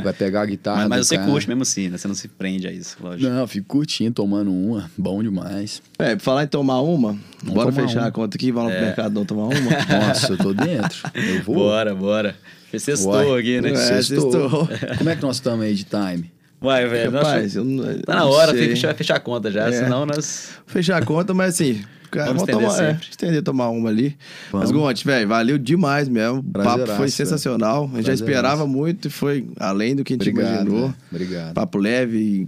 Vai 0.00 0.12
pegar 0.12 0.42
a 0.42 0.46
guitarra. 0.46 0.80
Mas, 0.80 0.88
mas 0.88 1.06
você 1.08 1.16
cara. 1.16 1.28
curte 1.28 1.48
mesmo 1.48 1.62
assim, 1.62 1.88
né? 1.88 1.98
Você 1.98 2.08
não 2.08 2.14
se 2.14 2.28
prende 2.28 2.66
a 2.66 2.72
isso, 2.72 2.96
lógico. 3.00 3.28
Não, 3.30 3.46
fico 3.46 3.66
curtindo, 3.66 4.12
tomando 4.12 4.52
uma. 4.52 4.90
Bom 4.96 5.22
demais. 5.22 5.82
É, 5.98 6.14
pra 6.14 6.20
falar 6.20 6.44
em 6.44 6.46
tomar 6.46 6.80
uma, 6.80 7.18
vamos 7.42 7.54
bora 7.54 7.72
fechar 7.72 8.00
uma. 8.00 8.08
a 8.08 8.12
conta 8.12 8.36
aqui, 8.36 8.52
vamos 8.52 8.72
é. 8.72 8.76
pro 8.76 8.86
mercado 8.86 9.14
não 9.14 9.24
tomar 9.24 9.44
uma. 9.44 9.52
Nossa, 10.06 10.32
eu 10.32 10.38
tô 10.38 10.54
dentro. 10.54 10.98
Eu 11.14 11.42
vou. 11.42 11.56
Bora, 11.56 11.94
bora. 11.94 12.36
Sextou 12.78 13.36
aqui, 13.36 13.60
né? 13.60 13.70
É, 13.70 14.02
sextou. 14.02 14.68
Como 14.98 15.10
é 15.10 15.16
que 15.16 15.22
nós 15.22 15.36
estamos 15.36 15.64
aí 15.64 15.74
de 15.74 15.84
time? 15.84 16.32
Vai, 16.60 16.86
velho. 16.86 17.10
Rapaz, 17.10 17.56
eu 17.56 17.64
não, 17.64 17.98
Tá 18.00 18.14
na 18.14 18.24
hora, 18.24 18.52
tem 18.52 18.62
que 18.62 18.68
fechar, 18.70 18.94
fechar 18.94 19.16
a 19.16 19.20
conta 19.20 19.50
já, 19.50 19.68
é. 19.68 19.72
senão 19.72 20.06
nós. 20.06 20.50
Fechar 20.66 21.02
a 21.02 21.04
conta, 21.04 21.34
mas 21.34 21.54
assim, 21.54 21.82
Cara, 22.12 22.26
vamos 22.26 22.42
estender 22.42 22.68
tomar, 22.68 22.84
é, 22.84 23.00
estender, 23.10 23.42
tomar 23.42 23.68
uma 23.70 23.88
ali. 23.88 24.16
Vamos. 24.50 24.70
Mas, 24.70 24.76
Gonte, 24.76 25.04
velho, 25.04 25.26
valeu 25.26 25.56
demais 25.56 26.10
mesmo. 26.10 26.40
O 26.40 26.52
papo 26.52 26.86
foi 26.88 27.08
sensacional. 27.08 27.88
A 27.90 27.96
gente 27.96 28.06
já 28.06 28.12
esperava 28.12 28.66
muito 28.66 29.08
e 29.08 29.10
foi 29.10 29.48
além 29.58 29.96
do 29.96 30.04
que 30.04 30.12
a 30.12 30.16
gente 30.16 30.28
Obrigado, 30.28 30.52
imaginou. 30.52 30.80
Véio. 30.80 30.94
Obrigado. 31.10 31.54
Papo 31.54 31.78
leve, 31.78 32.46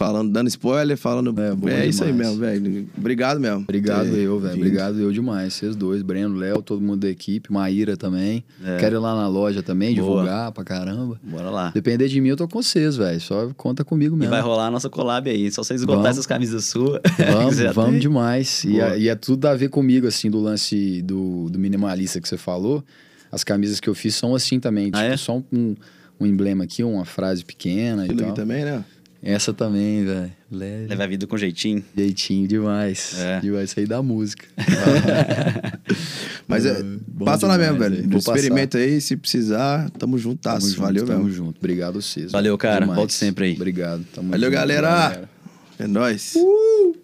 falando, 0.00 0.32
dando 0.32 0.48
spoiler, 0.48 0.96
falando. 0.96 1.34
É, 1.68 1.82
é 1.82 1.86
isso 1.86 2.02
aí 2.02 2.10
mesmo, 2.10 2.38
velho. 2.38 2.88
Obrigado 2.96 3.38
mesmo. 3.38 3.58
Obrigado 3.60 4.06
eu, 4.06 4.40
velho. 4.40 4.56
Obrigado 4.56 4.98
eu 4.98 5.12
demais. 5.12 5.52
Vocês 5.52 5.76
dois, 5.76 6.00
Breno, 6.00 6.36
Léo, 6.36 6.62
todo 6.62 6.80
mundo 6.80 7.00
da 7.00 7.10
equipe, 7.10 7.52
Maíra 7.52 7.98
também. 7.98 8.42
É. 8.64 8.78
Quero 8.78 8.96
ir 8.96 8.98
lá 8.98 9.14
na 9.14 9.28
loja 9.28 9.62
também, 9.62 9.94
Boa. 9.94 10.22
divulgar 10.22 10.52
pra 10.52 10.64
caramba. 10.64 11.20
Bora 11.22 11.50
lá. 11.50 11.70
Depender 11.74 12.08
de 12.08 12.18
mim, 12.18 12.30
eu 12.30 12.36
tô 12.36 12.48
com 12.48 12.62
vocês, 12.62 12.96
velho. 12.96 13.20
Só 13.20 13.50
conta 13.58 13.84
comigo 13.84 14.16
mesmo. 14.16 14.32
E 14.32 14.34
vai 14.34 14.40
rolar 14.40 14.68
a 14.68 14.70
nossa 14.70 14.88
collab 14.88 15.28
aí. 15.28 15.52
Só 15.52 15.62
vocês 15.62 15.82
esgotar 15.82 16.10
essas 16.10 16.26
camisas 16.26 16.64
suas. 16.64 17.00
Vamos, 17.30 17.58
vamos 17.74 18.00
demais. 18.00 18.64
E, 18.64 18.80
é, 18.80 18.98
e, 18.98 19.08
é 19.08 19.14
tudo 19.14 19.46
a 19.46 19.54
ver 19.54 19.68
comigo, 19.68 20.06
assim, 20.06 20.30
do 20.30 20.40
lance 20.40 21.02
do, 21.02 21.50
do 21.50 21.58
minimalista 21.58 22.20
que 22.20 22.28
você 22.28 22.38
falou. 22.38 22.82
As 23.30 23.44
camisas 23.44 23.78
que 23.80 23.88
eu 23.88 23.94
fiz 23.94 24.14
são 24.14 24.34
assim 24.34 24.58
também. 24.58 24.90
Ah, 24.94 25.02
tipo, 25.02 25.12
é? 25.12 25.16
só 25.16 25.42
um, 25.52 25.76
um 26.18 26.26
emblema 26.26 26.64
aqui, 26.64 26.82
uma 26.82 27.04
frase 27.04 27.44
pequena 27.44 28.06
e 28.06 28.14
tal. 28.14 28.32
também, 28.32 28.64
né? 28.64 28.82
Essa 29.22 29.52
também, 29.52 30.04
velho. 30.04 30.32
Leva 30.50 31.04
a 31.04 31.06
vida 31.06 31.26
com 31.26 31.36
jeitinho. 31.36 31.84
Jeitinho 31.96 32.48
demais. 32.48 33.18
É. 33.18 33.40
Demais 33.40 33.70
sair 33.70 33.86
da 33.86 34.02
música. 34.02 34.46
Mas 36.48 36.64
é, 36.64 36.82
passa 37.22 37.46
lá 37.46 37.58
mesmo, 37.58 37.78
velho. 37.78 38.16
Experimenta 38.16 38.78
aí, 38.78 39.00
se 39.00 39.16
precisar, 39.16 39.90
tamo 39.90 40.16
juntas. 40.16 40.62
Tamo 40.62 40.76
Valeu 40.76 41.00
junto, 41.00 41.08
mesmo. 41.12 41.22
Tamo 41.24 41.30
junto. 41.34 41.58
Obrigado 41.58 42.00
vocês. 42.00 42.32
Valeu, 42.32 42.56
cara. 42.56 42.80
Demais. 42.80 42.96
Volte 42.96 43.12
sempre 43.12 43.46
aí. 43.46 43.54
Obrigado. 43.54 44.04
Tamo 44.14 44.30
Valeu, 44.30 44.48
junto, 44.48 44.58
galera. 44.58 44.88
galera. 44.88 45.30
É 45.78 45.86
nóis. 45.86 46.34
Uh! 46.36 46.99